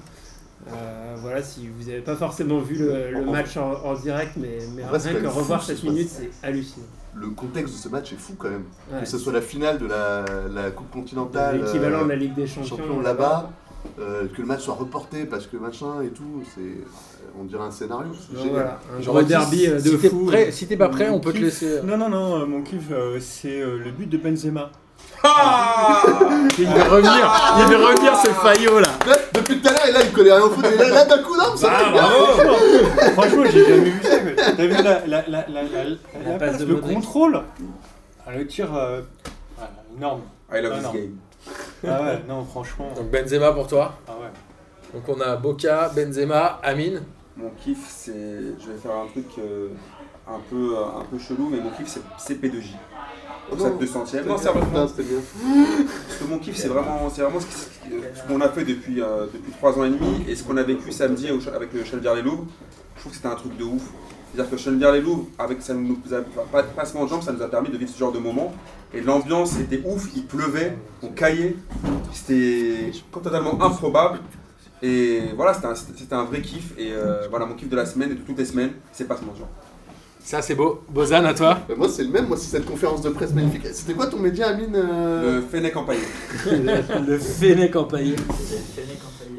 Euh, 0.68 1.16
voilà, 1.20 1.42
si 1.42 1.68
vous 1.68 1.88
n'avez 1.88 2.02
pas 2.02 2.16
forcément 2.16 2.58
vu 2.58 2.76
le, 2.76 3.10
le 3.12 3.24
match 3.24 3.56
en, 3.56 3.72
en 3.84 3.94
direct, 3.94 4.32
mais, 4.36 4.58
En 4.84 4.92
rien 4.92 5.14
que 5.14 5.26
revoir 5.26 5.62
cette 5.62 5.82
minute, 5.82 6.08
c'est 6.10 6.30
hallucinant. 6.46 6.86
Le 7.14 7.28
contexte 7.28 7.74
de 7.74 7.78
ce 7.78 7.88
match 7.88 8.12
est 8.12 8.18
fou 8.18 8.34
quand 8.38 8.48
même. 8.50 8.64
Ouais. 8.90 9.00
Que 9.00 9.06
ce 9.06 9.18
soit 9.18 9.32
la 9.32 9.42
finale 9.42 9.78
de 9.78 9.86
la, 9.86 10.24
la 10.52 10.70
Coupe 10.70 10.90
continentale. 10.90 11.60
L'équivalent 11.60 12.00
euh, 12.00 12.04
de 12.04 12.08
la 12.08 12.16
Ligue 12.16 12.34
des 12.34 12.46
Champions, 12.46 12.76
champion 12.78 13.00
là-bas, 13.00 13.50
euh, 13.98 14.26
que 14.34 14.40
le 14.40 14.46
match 14.48 14.60
soit 14.62 14.74
reporté 14.74 15.24
parce 15.26 15.46
que 15.46 15.56
machin 15.56 16.02
et 16.02 16.08
tout, 16.08 16.42
c'est. 16.54 16.78
On 17.38 17.44
dirait 17.44 17.64
un 17.64 17.70
scénario. 17.70 18.12
C'est 18.14 18.48
voilà, 18.48 18.78
un 18.96 19.00
gros 19.02 19.20
dit, 19.22 19.28
derby 19.28 19.66
euh, 19.66 19.76
de 19.80 19.88
si 19.90 19.98
t'es 19.98 20.08
fou. 20.10 20.26
prêt- 20.26 20.50
si 20.52 20.66
t'es 20.66 20.76
pas 20.76 20.88
prêt, 20.90 21.08
on 21.10 21.18
peut 21.20 21.32
te 21.32 21.38
laisser. 21.38 21.66
euh, 21.78 21.82
Non, 21.82 21.96
non, 21.96 22.08
non, 22.10 22.40
euh, 22.42 22.46
mon 22.46 22.62
kiff, 22.62 22.90
euh, 22.90 23.18
c'est 23.20 23.60
euh, 23.62 23.78
le 23.78 23.90
but 23.90 24.06
de 24.08 24.18
Benzema. 24.18 24.70
Il 25.24 26.66
va 26.68 26.84
revenir, 26.84 27.32
il 27.58 27.64
va 27.76 27.88
revenir 27.88 28.16
ce 28.16 28.28
faillot 28.30 28.80
là. 28.80 28.88
Là, 29.06 29.16
depuis 29.34 29.60
tout 29.60 29.68
à 29.68 29.72
l'heure, 29.72 29.86
et 29.88 29.92
là, 29.92 30.00
il 30.04 30.12
connaît 30.12 30.32
rien 30.32 30.42
au 30.42 30.50
foot. 30.50 30.64
Et 30.66 30.76
là, 30.76 30.88
là 30.88 31.04
d'un 31.04 31.22
coup, 31.22 31.36
non, 31.36 31.56
ça 31.56 31.70
Ah, 31.72 31.90
bravo 31.90 32.24
Franchement, 33.14 33.44
j'ai 33.52 33.64
jamais 33.68 33.90
vu 33.90 34.00
ça. 34.02 34.16
mais 34.24 34.34
T'as 34.34 34.52
vu 34.52 34.68
la, 34.70 34.82
la, 34.82 35.00
la, 35.06 35.24
la, 35.28 35.44
la, 35.48 35.62
la 35.62 36.38
passe 36.38 36.50
passe, 36.52 36.58
de 36.58 36.64
le 36.66 36.74
Modric. 36.74 36.94
contrôle 36.96 37.42
ah, 38.26 38.30
Le 38.36 38.46
tir, 38.46 38.74
euh, 38.74 39.02
ah, 39.60 39.68
énorme. 39.96 40.22
I 40.52 40.60
love 40.60 40.72
Ah, 40.74 40.78
this 40.78 40.84
non. 40.84 40.92
game. 40.92 41.16
Ah 41.86 42.02
ouais, 42.02 42.22
non, 42.28 42.44
franchement. 42.44 42.88
Donc 42.96 43.10
Benzema 43.10 43.52
pour 43.52 43.66
toi. 43.66 43.94
Ah 44.08 44.12
ouais. 44.20 44.28
Donc 45.00 45.08
on 45.08 45.20
a 45.20 45.36
Boca, 45.36 45.88
Benzema, 45.94 46.60
Amine. 46.62 47.02
Mon 47.36 47.50
kiff, 47.50 47.78
c'est. 47.88 48.12
Je 48.12 48.70
vais 48.72 48.78
faire 48.80 48.92
un 48.92 49.06
truc 49.06 49.26
euh, 49.38 49.68
un, 50.28 50.38
peu, 50.50 50.76
un 50.78 51.04
peu 51.10 51.18
chelou, 51.18 51.48
mais 51.50 51.58
mon 51.60 51.70
kiff, 51.70 51.86
c'est- 51.88 52.00
c'est 52.18 52.34
P2J. 52.40 52.74
Pour 53.48 53.58
Non, 53.58 53.64
cette 53.80 53.90
200ème. 53.90 54.26
Non, 54.26 54.36
C'était 54.38 54.42
sérieusement. 54.52 54.70
bien. 54.72 54.88
C'était 54.88 55.02
bien. 55.02 55.18
Parce 56.08 56.18
que 56.18 56.24
mon 56.28 56.38
kiff, 56.38 56.56
c'est 56.56 56.68
vraiment, 56.68 57.10
c'est 57.10 57.22
vraiment 57.22 57.40
ce 57.40 58.28
qu'on 58.28 58.40
a 58.40 58.48
fait 58.48 58.64
depuis, 58.64 59.02
euh, 59.02 59.26
depuis 59.32 59.52
3 59.52 59.78
ans 59.78 59.84
et 59.84 59.90
demi 59.90 60.24
et 60.28 60.34
ce 60.36 60.42
qu'on 60.44 60.56
a 60.56 60.62
vécu 60.62 60.90
samedi 60.92 61.28
avec 61.54 61.72
le 61.72 61.84
Chennevières-les-Louvres. 61.84 62.46
Je 62.96 63.00
trouve 63.00 63.12
que 63.12 63.16
c'était 63.16 63.28
un 63.28 63.34
truc 63.34 63.56
de 63.56 63.64
ouf. 63.64 63.82
C'est-à-dire 64.34 64.50
que 64.50 64.56
Chennevières-les-Louvres, 64.56 65.26
avec 65.38 65.60
ça 65.60 65.74
nous 65.74 65.98
a, 66.10 66.18
enfin, 66.20 66.46
pas 66.50 66.62
passement 66.62 67.04
de 67.04 67.10
jambes, 67.10 67.22
ça 67.22 67.32
nous 67.32 67.42
a 67.42 67.48
permis 67.48 67.68
de 67.68 67.76
vivre 67.76 67.90
ce 67.92 67.98
genre 67.98 68.12
de 68.12 68.18
moment. 68.18 68.54
Et 68.94 69.00
l'ambiance 69.00 69.58
était 69.58 69.82
ouf, 69.84 70.08
il 70.16 70.24
pleuvait, 70.26 70.76
on 71.02 71.08
caillait, 71.08 71.56
c'était 72.12 72.92
totalement 73.12 73.60
improbable. 73.62 74.20
Et 74.82 75.20
voilà, 75.36 75.54
c'était 75.54 75.66
un, 75.66 75.74
c'était 75.74 76.14
un 76.14 76.24
vrai 76.24 76.40
kiff. 76.40 76.72
Et 76.78 76.92
euh, 76.92 77.26
voilà, 77.30 77.46
mon 77.46 77.54
kiff 77.54 77.68
de 77.68 77.76
la 77.76 77.86
semaine 77.86 78.10
et 78.12 78.14
de 78.14 78.20
toutes 78.20 78.38
les 78.38 78.44
semaines, 78.46 78.72
c'est 78.92 79.06
passement 79.06 79.32
de 79.32 79.38
jambes. 79.38 79.48
Ça 80.24 80.40
c'est 80.40 80.54
beau. 80.54 80.82
Bozan 80.88 81.24
à 81.24 81.34
toi. 81.34 81.58
Bah, 81.68 81.74
moi, 81.76 81.88
c'est 81.88 82.04
le 82.04 82.08
même. 82.10 82.26
Moi, 82.28 82.36
c'est 82.36 82.50
cette 82.56 82.64
conférence 82.64 83.02
de 83.02 83.10
presse 83.10 83.32
magnifique. 83.34 83.66
C'était 83.72 83.92
quoi 83.94 84.06
ton 84.06 84.18
média, 84.18 84.48
Amine 84.48 84.74
euh, 84.76 85.36
Le 85.36 85.42
Fennec 85.42 85.76
empaillé. 85.76 86.00
le 87.06 87.18
Fennec 87.18 87.74
empaillé. 87.76 88.14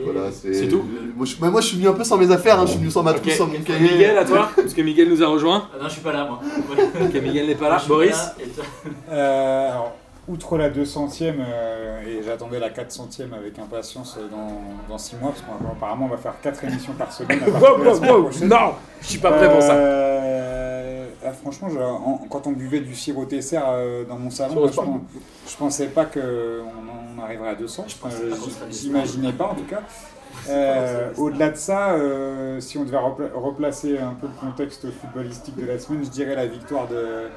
Voilà, 0.03 0.29
c'est. 0.31 0.53
C'est 0.53 0.67
tout 0.67 0.83
moi 1.15 1.25
je, 1.25 1.35
bah, 1.37 1.49
moi, 1.49 1.61
je 1.61 1.67
suis 1.67 1.77
venu 1.77 1.87
un 1.87 1.93
peu 1.93 2.03
sans 2.03 2.17
mes 2.17 2.29
affaires. 2.31 2.59
hein. 2.59 2.63
Je 2.65 2.71
suis 2.71 2.79
venu 2.79 2.91
sans 2.91 3.01
ma 3.03 3.11
Ok. 3.11 3.21
trousse, 3.21 3.33
sans 3.35 3.47
mon 3.47 3.59
cahier. 3.61 3.91
Miguel 3.93 4.17
à 4.17 4.25
toi. 4.25 4.49
Parce 4.55 4.73
que 4.73 4.81
Miguel 4.81 5.09
nous 5.09 5.23
a 5.23 5.27
rejoint. 5.27 5.69
Ah 5.73 5.77
non, 5.81 5.87
je 5.87 5.93
suis 5.93 6.01
pas 6.01 6.11
là, 6.11 6.25
moi. 6.27 6.41
Ok, 7.01 7.13
Miguel 7.21 7.47
n'est 7.47 7.55
pas 7.55 7.69
là. 7.69 7.77
Je 7.77 7.81
suis 7.83 7.89
Boris. 7.89 8.11
là, 8.11 8.35
et 8.43 8.47
toi? 8.49 8.63
Euh, 9.11 9.69
alors, 9.71 9.95
outre 10.27 10.57
la 10.57 10.69
200e, 10.69 11.33
euh, 11.39 12.01
et 12.07 12.23
j'attendais 12.23 12.59
la 12.59 12.69
400e 12.69 13.33
avec 13.37 13.59
impatience 13.59 14.17
euh, 14.17 14.27
dans, 14.29 14.61
dans 14.93 14.97
6 14.97 15.17
mois, 15.17 15.31
parce 15.31 15.41
qu'apparemment 15.41 16.05
on 16.05 16.09
va 16.09 16.17
faire 16.17 16.35
4 16.41 16.63
émissions 16.63 16.93
par 16.93 17.11
semaine. 17.11 17.39
à 17.43 17.51
partir 17.51 17.69
Wow, 17.71 17.79
wow, 17.81 18.21
wow. 18.23 18.29
Non, 18.45 18.73
je 19.01 19.07
suis 19.07 19.19
pas 19.19 19.31
prêt 19.31 19.51
pour 19.51 19.61
ça. 19.61 19.75
Euh, 19.75 21.07
ah, 21.25 21.31
franchement, 21.31 21.69
je- 21.69 21.79
en- 21.79 22.21
quand 22.29 22.47
on 22.47 22.51
buvait 22.51 22.79
du 22.81 22.95
sirop 22.95 23.25
Tesser 23.25 23.59
euh, 23.65 24.05
dans 24.05 24.17
mon 24.17 24.29
salon, 24.29 24.55
je, 24.67 25.51
je 25.51 25.57
pensais 25.57 25.87
pas 25.87 26.05
qu'on 26.05 26.19
on 27.17 27.21
arriverait 27.21 27.49
à 27.49 27.55
200. 27.55 27.85
Je 27.87 27.95
pensais 27.97 28.29
pas 29.33 29.45
en 29.45 29.55
tout 29.55 29.65
cas. 29.65 29.81
Euh, 30.49 31.11
Au-delà 31.19 31.51
de 31.51 31.55
ça, 31.55 31.91
euh, 31.91 32.59
si 32.59 32.77
on 32.79 32.83
devait 32.83 32.97
repla- 32.97 33.31
replacer 33.35 33.99
un 33.99 34.15
peu 34.19 34.25
le 34.27 34.33
contexte 34.49 34.87
footballistique 34.91 35.55
de 35.55 35.65
la 35.67 35.77
semaine, 35.77 36.03
je 36.03 36.09
dirais 36.09 36.35
la 36.35 36.47
victoire 36.47 36.87
de, 36.87 37.27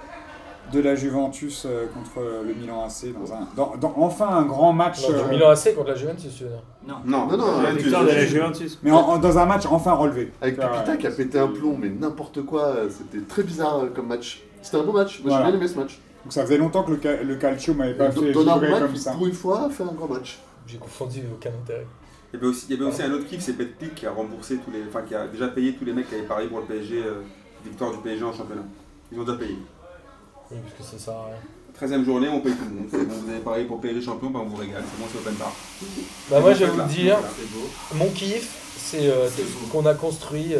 de 0.72 0.80
la 0.80 0.94
Juventus 0.97 1.64
euh, 1.64 1.86
contre 1.86 2.26
le 2.44 2.52
Milan 2.55 2.84
AC 2.84 3.12
dans 3.12 3.32
un, 3.32 3.48
dans, 3.56 3.76
dans- 3.76 3.94
enfin 3.97 4.28
un 4.28 4.44
grand 4.44 4.72
match. 4.72 5.02
Non, 5.02 5.09
du 5.09 5.14
euh, 5.14 5.28
Milan 5.30 5.48
AC 5.51 5.74
contre 5.74 5.88
la 5.90 5.94
Juventus, 5.94 6.34
tu 6.34 6.43
veux 6.44 6.51
dire. 6.51 6.62
Non. 6.86 6.97
Non, 7.05 7.26
Non, 7.26 7.36
non, 7.36 7.56
la 7.62 7.70
la 7.70 7.72
Victoire 7.74 8.02
de 8.05 8.09
la 8.09 8.24
Juventus. 8.26 8.78
Mais 8.82 8.90
en- 8.90 8.97
en- 8.97 9.18
dans 9.18 9.38
un 9.38 9.47
match 9.47 9.64
enfin 9.66 9.93
relevé. 9.93 10.32
Avec 10.40 10.59
Euh, 10.59 10.66
Pipita 10.68 10.97
qui 10.97 11.06
a 11.06 11.10
pété 11.10 11.38
un 11.38 11.48
plomb, 11.48 11.76
mais 11.80 11.88
n'importe 11.88 12.43
quoi. 12.44 12.64
euh, 12.66 12.88
C'était 12.90 13.24
très 13.26 13.43
bizarre 13.44 13.78
euh, 13.84 13.86
comme 13.94 14.09
match. 14.09 14.43
C'était 14.62 14.78
un 14.78 14.82
beau 14.82 14.93
match. 14.93 15.20
Moi, 15.20 15.28
Voilà. 15.30 15.44
j'ai 15.47 15.51
bien 15.52 15.60
aimé 15.60 15.68
ce 15.68 15.78
match. 15.78 16.01
Donc 16.24 16.32
ça 16.32 16.43
faisait 16.43 16.59
longtemps 16.59 16.82
que 16.82 16.90
le, 16.90 16.98
ca- 17.01 17.22
le 17.22 17.36
Calcio 17.36 17.72
m'avait 17.74 17.94
pas 17.94 18.10
fait 18.10 18.20
vibrer 18.20 18.80
comme 18.80 18.97
ça. 18.97 19.12
pour 19.12 19.26
une 19.28 19.32
fois, 19.34 19.68
fait 19.70 19.84
un 19.84 19.93
grand 19.93 20.09
match. 20.09 20.40
J'ai 20.66 20.78
confondu 20.78 21.22
aucun 21.32 21.51
intérêt. 21.51 21.86
Il 22.32 22.36
y 22.36 22.38
avait 22.40 22.48
aussi, 22.48 22.66
il 22.68 22.76
y 22.76 22.80
avait 22.80 22.90
aussi 22.90 23.02
un 23.02 23.12
autre 23.12 23.26
kiff, 23.26 23.40
c'est 23.40 23.52
Betclic 23.56 23.94
qui 23.94 24.05
a 24.06 24.10
remboursé 24.10 24.56
tous 24.56 24.72
les, 24.72 24.82
enfin 24.88 25.02
qui 25.06 25.14
a 25.14 25.28
déjà 25.28 25.47
payé 25.47 25.74
tous 25.74 25.84
les 25.84 25.93
mecs 25.93 26.09
qui 26.09 26.16
avaient 26.16 26.24
parié 26.24 26.48
pour 26.48 26.59
le 26.59 26.64
PSG, 26.64 26.97
euh, 27.05 27.22
victoire 27.64 27.93
du 27.93 27.98
PSG 27.98 28.24
en 28.24 28.32
championnat. 28.32 28.64
Ils 29.12 29.20
ont 29.20 29.22
déjà 29.22 29.38
payé. 29.38 29.56
Oui, 30.51 30.59
parce 30.62 30.90
que 30.90 30.97
ça 30.97 31.05
sert 31.05 31.14
à 31.14 31.27
rien. 31.27 31.89
13ème 31.98 32.05
journée, 32.05 32.28
on 32.28 32.40
paye 32.40 32.52
tout 32.55 32.64
le 32.64 32.74
monde. 32.74 33.09
Bon, 33.09 33.14
vous 33.24 33.31
avez 33.31 33.40
parié 33.40 33.64
pour 33.64 33.81
PSG 33.81 34.01
champion, 34.01 34.31
ben 34.31 34.40
on 34.44 34.48
vous 34.48 34.56
régale. 34.56 34.82
C'est 34.90 34.98
bon, 35.01 35.06
c'est 35.12 35.18
open 35.18 35.35
bar. 35.35 35.52
Bah 36.31 36.40
moi 36.40 36.55
je 36.55 36.60
vais 36.60 36.66
vous 36.70 36.78
là, 36.78 36.85
le 36.89 36.94
dire, 36.94 37.18
mon 37.94 38.06
kiff, 38.10 38.48
c'est 38.78 39.09
euh, 39.10 39.27
tout 39.28 39.43
ce 39.43 39.70
qu'on 39.73 39.85
a 39.85 39.93
construit 39.94 40.55
euh, 40.55 40.59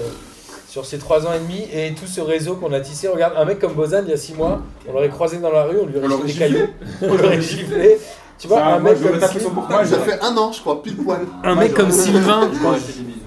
sur 0.69 0.85
ces 0.85 0.99
trois 0.99 1.27
ans 1.27 1.33
et 1.33 1.39
demi 1.39 1.63
et 1.73 1.95
tout 1.95 2.07
ce 2.07 2.21
réseau 2.21 2.57
qu'on 2.57 2.73
a 2.73 2.81
tissé. 2.81 3.09
Regarde, 3.09 3.33
un 3.37 3.47
mec 3.47 3.59
comme 3.61 3.73
Bozan, 3.73 4.03
il 4.05 4.11
y 4.11 4.13
a 4.13 4.17
six 4.19 4.35
mois, 4.35 4.61
on 4.87 4.93
l'aurait 4.93 5.09
croisé 5.09 5.39
dans 5.39 5.51
la 5.53 5.65
rue, 5.65 5.79
on 5.83 5.87
lui 5.87 5.97
aurait 5.99 6.09
jeté 6.09 6.27
des 6.27 6.39
cailloux, 6.39 6.67
on 7.03 7.15
l'aurait 7.15 7.41
giflé. 7.41 7.99
Tu 8.39 8.49
vois, 8.49 8.63
un 8.63 8.79
moi, 8.81 8.93
mec 8.93 9.03
comme 9.03 9.19
Sylvain- 9.31 9.51
portable. 9.55 9.89
Ça 9.89 9.99
fait 10.01 10.21
un 10.21 10.37
an, 10.37 10.53
je 10.53 10.61
crois, 10.61 10.83
pile 10.83 10.97
poil. 10.97 11.21
un 11.43 11.55
mec 11.55 11.73
comme 11.73 11.91
Sylvain, 11.91 12.51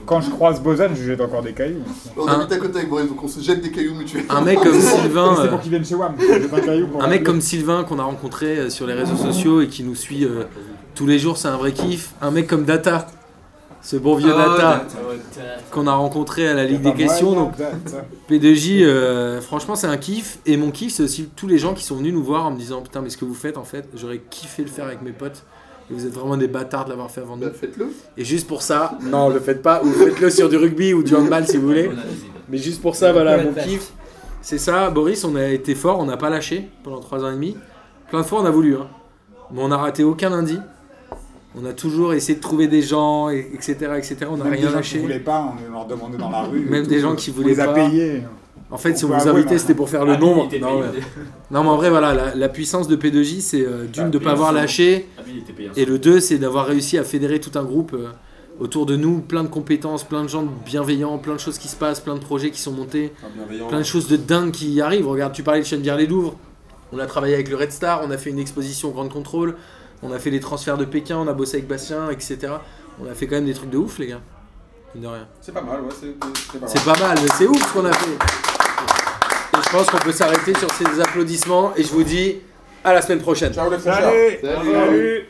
Quand 0.10 0.22
je 0.22 0.32
croise 0.32 0.60
Bozan, 0.60 0.88
je 0.96 1.02
lui 1.02 1.08
jette 1.10 1.22
encore 1.22 1.44
des 1.44 1.54
cailloux. 1.54 1.84
On 2.18 2.28
Un- 2.28 2.40
habite 2.40 2.52
à 2.52 2.58
côté 2.58 2.78
avec 2.80 2.90
Boris, 2.90 3.08
donc 3.08 3.24
on 3.24 3.28
se 3.28 3.42
jette 3.42 3.62
des 3.62 3.70
cailloux 3.70 3.94
mutuels. 3.94 4.26
un 4.28 4.42
mec 4.42 4.58
comme 4.60 4.74
Sylvain, 4.82 5.36
C'est 5.38 5.44
euh, 5.44 5.48
pour 5.50 5.60
qu'il 5.62 5.70
vienne 5.70 5.86
chez 5.86 5.94
WAM. 5.94 6.16
Je 6.20 6.26
jette 6.26 6.52
un 6.52 6.60
caillou 6.62 6.88
pour 6.88 7.04
un 7.04 7.08
mec 7.08 7.24
comme 7.24 7.42
Sylvain 7.42 7.84
qu'on 7.84 8.00
a 8.00 8.04
rencontré 8.04 8.58
euh, 8.58 8.70
sur 8.72 8.88
les 8.88 8.96
réseaux 8.96 9.16
sociaux 9.18 9.62
et 9.62 9.68
qui 9.68 9.84
nous 9.84 9.94
suit 9.94 10.26
euh, 10.26 10.46
tous 10.96 11.06
les 11.06 11.20
jours, 11.20 11.38
c'est 11.38 11.48
un 11.48 11.58
vrai 11.58 11.74
kiff. 11.74 12.14
Un 12.24 12.32
mec 12.32 12.48
comme 12.48 12.66
Data, 12.66 13.06
ce 13.84 13.98
bon 13.98 14.16
vieux 14.16 14.34
Ah, 14.36 14.58
Data 14.58 14.86
qu'on 15.70 15.86
a 15.86 15.94
rencontré 15.94 16.48
à 16.48 16.56
la 16.56 16.66
Ligue 16.66 16.82
des 16.82 16.96
questions. 16.96 17.34
Donc 17.36 17.56
date. 17.56 18.04
P2J, 18.32 18.82
euh, 18.86 19.42
franchement, 19.42 19.76
c'est 19.76 19.86
un 19.86 19.98
kiff. 19.98 20.40
Et 20.48 20.58
mon 20.58 20.72
kiff, 20.72 20.92
c'est 20.92 21.04
aussi 21.04 21.30
tous 21.36 21.46
les 21.46 21.60
gens 21.60 21.76
qui 21.76 21.84
sont 21.84 21.96
venus 21.98 22.14
nous 22.16 22.24
voir 22.24 22.48
en 22.48 22.52
me 22.52 22.58
disant 22.58 22.82
Putain, 22.82 23.02
mais 23.02 23.12
ce 23.12 23.18
que 23.18 23.26
vous 23.26 23.36
faites, 23.36 23.58
en 23.60 23.64
fait, 23.64 23.88
j'aurais 23.96 24.22
kiffé 24.32 24.64
le 24.64 24.70
faire 24.70 24.86
avec 24.86 25.04
mes 25.04 25.12
potes. 25.12 25.44
Et 25.90 25.94
vous 25.94 26.06
êtes 26.06 26.14
vraiment 26.14 26.38
des 26.38 26.48
bâtards 26.48 26.86
de 26.86 26.90
l'avoir 26.92 27.10
fait 27.10 27.22
avant 27.22 27.36
nous. 27.36 27.46
Bah, 27.48 27.52
faites-le. 27.54 27.88
Et 28.18 28.24
juste 28.24 28.48
pour 28.48 28.62
ça, 28.62 28.98
non, 29.02 29.30
le 29.30 29.40
faites 29.40 29.62
pas, 29.62 29.82
ou 29.84 29.88
faites-le 29.92 30.30
sur 30.30 30.48
du 30.50 30.58
rugby 30.58 30.94
ou 30.94 31.02
du 31.04 31.16
handball 31.16 31.48
si 31.48 31.58
vous 31.58 31.68
voulez. 31.68 31.90
Mais 32.50 32.58
juste 32.58 32.82
pour 32.82 32.96
ça, 32.96 33.12
voilà, 33.12 33.44
mon 33.44 33.54
kiff. 33.54 33.92
C'est 34.42 34.58
ça, 34.60 34.90
Boris, 34.90 35.24
on 35.26 35.36
a 35.36 35.48
été 35.48 35.76
fort, 35.76 36.00
on 36.00 36.06
n'a 36.06 36.16
pas 36.18 36.30
lâché 36.30 36.70
pendant 36.84 37.00
3 37.00 37.24
ans 37.26 37.30
et 37.30 37.34
demi. 37.34 37.58
Plein 38.10 38.22
de 38.22 38.26
fois, 38.26 38.42
on 38.42 38.46
a 38.46 38.52
voulu, 38.52 38.76
hein. 38.76 38.88
mais 39.52 39.62
on 39.62 39.68
n'a 39.68 39.78
raté 39.78 40.04
aucun 40.04 40.30
lundi. 40.30 40.58
On 41.60 41.66
a 41.66 41.74
toujours 41.74 42.14
essayé 42.14 42.36
de 42.38 42.42
trouver 42.42 42.68
des 42.68 42.82
gens, 42.84 43.30
et- 43.30 43.50
etc. 43.54 43.74
etc. 43.98 44.18
On 44.30 44.38
n'a 44.38 44.44
Même 44.46 44.54
des 44.54 44.60
rien 44.60 44.68
gens 44.68 44.72
qui 44.74 44.76
lâché. 44.78 45.00
voulaient 45.00 45.20
pas, 45.20 45.54
on 45.68 45.72
leur 45.74 45.86
demandait 45.88 46.18
dans 46.18 46.30
la 46.30 46.44
rue. 46.44 46.60
Même 46.62 46.86
des 46.86 46.98
tout. 46.98 47.02
gens 47.02 47.16
qui 47.16 47.32
On 47.32 47.34
voulaient 47.34 47.50
les 47.56 47.60
a 47.60 47.66
pas. 47.66 47.74
payés. 47.74 48.24
En 48.72 48.78
fait, 48.78 48.96
si 48.98 49.06
On 49.06 49.08
vous 49.08 49.28
invitait, 49.28 49.58
c'était 49.58 49.74
pour 49.74 49.90
faire 49.90 50.06
le 50.06 50.16
nombre. 50.16 50.48
Non, 50.62 50.80
ouais. 50.82 50.88
Non, 51.50 51.64
mais 51.64 51.70
en 51.70 51.76
vrai, 51.78 51.90
voilà, 51.90 52.14
la, 52.14 52.36
la 52.36 52.50
puissance 52.50 52.88
de 52.88 52.96
P2J, 52.96 53.42
c'est 53.42 53.66
euh, 53.66 53.86
d'une, 53.86 54.04
Ah, 54.04 54.10
de 54.10 54.20
ne 54.20 54.24
pas 54.24 54.32
avoir 54.32 54.52
lâché. 54.54 55.08
Et 55.76 55.86
le 55.86 55.98
2, 55.98 56.20
c'est 56.20 56.38
d'avoir 56.38 56.68
réussi 56.68 56.98
à 57.00 57.04
fédérer 57.04 57.40
tout 57.40 57.58
un 57.58 57.64
groupe 57.64 57.94
euh, 57.96 58.10
autour 58.60 58.86
de 58.86 58.96
nous, 58.96 59.22
plein 59.22 59.44
de 59.44 59.48
compétences, 59.50 60.04
plein 60.04 60.22
de 60.24 60.28
gens 60.30 60.44
bienveillants, 60.66 61.18
plein 61.18 61.34
de 61.34 61.40
choses 61.40 61.58
qui 61.58 61.68
se 61.68 61.76
passent, 61.76 62.00
plein 62.00 62.14
de 62.14 62.20
projets 62.20 62.52
qui 62.52 62.62
sont 62.62 62.72
montés, 62.72 63.12
Ah, 63.24 63.28
bienveillant. 63.34 63.68
plein 63.70 63.80
de 63.80 63.84
choses 63.84 64.08
de 64.08 64.18
dingue 64.18 64.52
qui 64.52 64.80
arrivent. 64.82 65.08
Regarde, 65.08 65.34
tu 65.34 65.42
parlais 65.42 65.62
de 65.62 65.66
Chenevière 65.66 65.98
les 65.98 66.06
Louvres. 66.06 66.36
On 66.92 67.00
a 67.00 67.08
travaillé 67.08 67.34
avec 67.34 67.50
le 67.50 67.56
Red 67.56 67.72
Star, 67.72 68.02
on 68.06 68.12
a 68.12 68.18
fait 68.18 68.30
une 68.30 68.40
exposition 68.40 68.90
Grande 68.92 69.10
Contrôle, 69.12 69.56
on 70.04 70.12
a 70.12 70.20
fait 70.20 70.30
les 70.30 70.40
transferts 70.40 70.78
de 70.78 70.86
Pékin, 70.86 71.18
on 71.18 71.28
a 71.28 71.34
bossé 71.34 71.58
avec 71.58 71.68
Bastien, 71.68 72.10
etc. 72.12 72.38
On 73.04 73.10
a 73.10 73.16
fait 73.16 73.26
quand 73.26 73.36
même 73.36 73.46
des 73.46 73.54
trucs 73.54 73.70
de 73.72 73.78
ouf, 73.78 73.98
les 73.98 74.08
gars. 74.08 74.22
Mine 74.96 75.04
de 75.04 75.08
rien. 75.08 75.28
C'est 75.42 75.54
pas 75.54 75.62
mal, 75.62 75.82
ouais, 75.82 75.88
c'est 75.92 76.08
c'est 76.52 76.60
pas 76.60 76.60
mal. 76.60 76.70
C'est 76.70 76.86
pas 76.86 77.00
mal, 77.00 77.18
mais 77.22 77.30
c'est 77.38 77.48
ouf 77.48 77.68
ce 77.68 77.74
qu'on 77.74 77.86
a 77.86 77.94
fait. 77.94 78.18
Je 79.72 79.78
pense 79.78 79.88
qu'on 79.88 80.00
peut 80.00 80.12
s'arrêter 80.12 80.56
sur 80.56 80.72
ces 80.72 81.00
applaudissements 81.00 81.74
et 81.78 81.84
je 81.84 81.90
vous 81.90 82.04
dis 82.04 82.38
à 82.84 82.92
la 82.92 83.04
semaine 83.04 83.20
prochaine. 83.20 83.54
Ciao 83.54 83.70
les 83.70 83.78
Salut. 83.78 84.40
Salut 84.42 85.26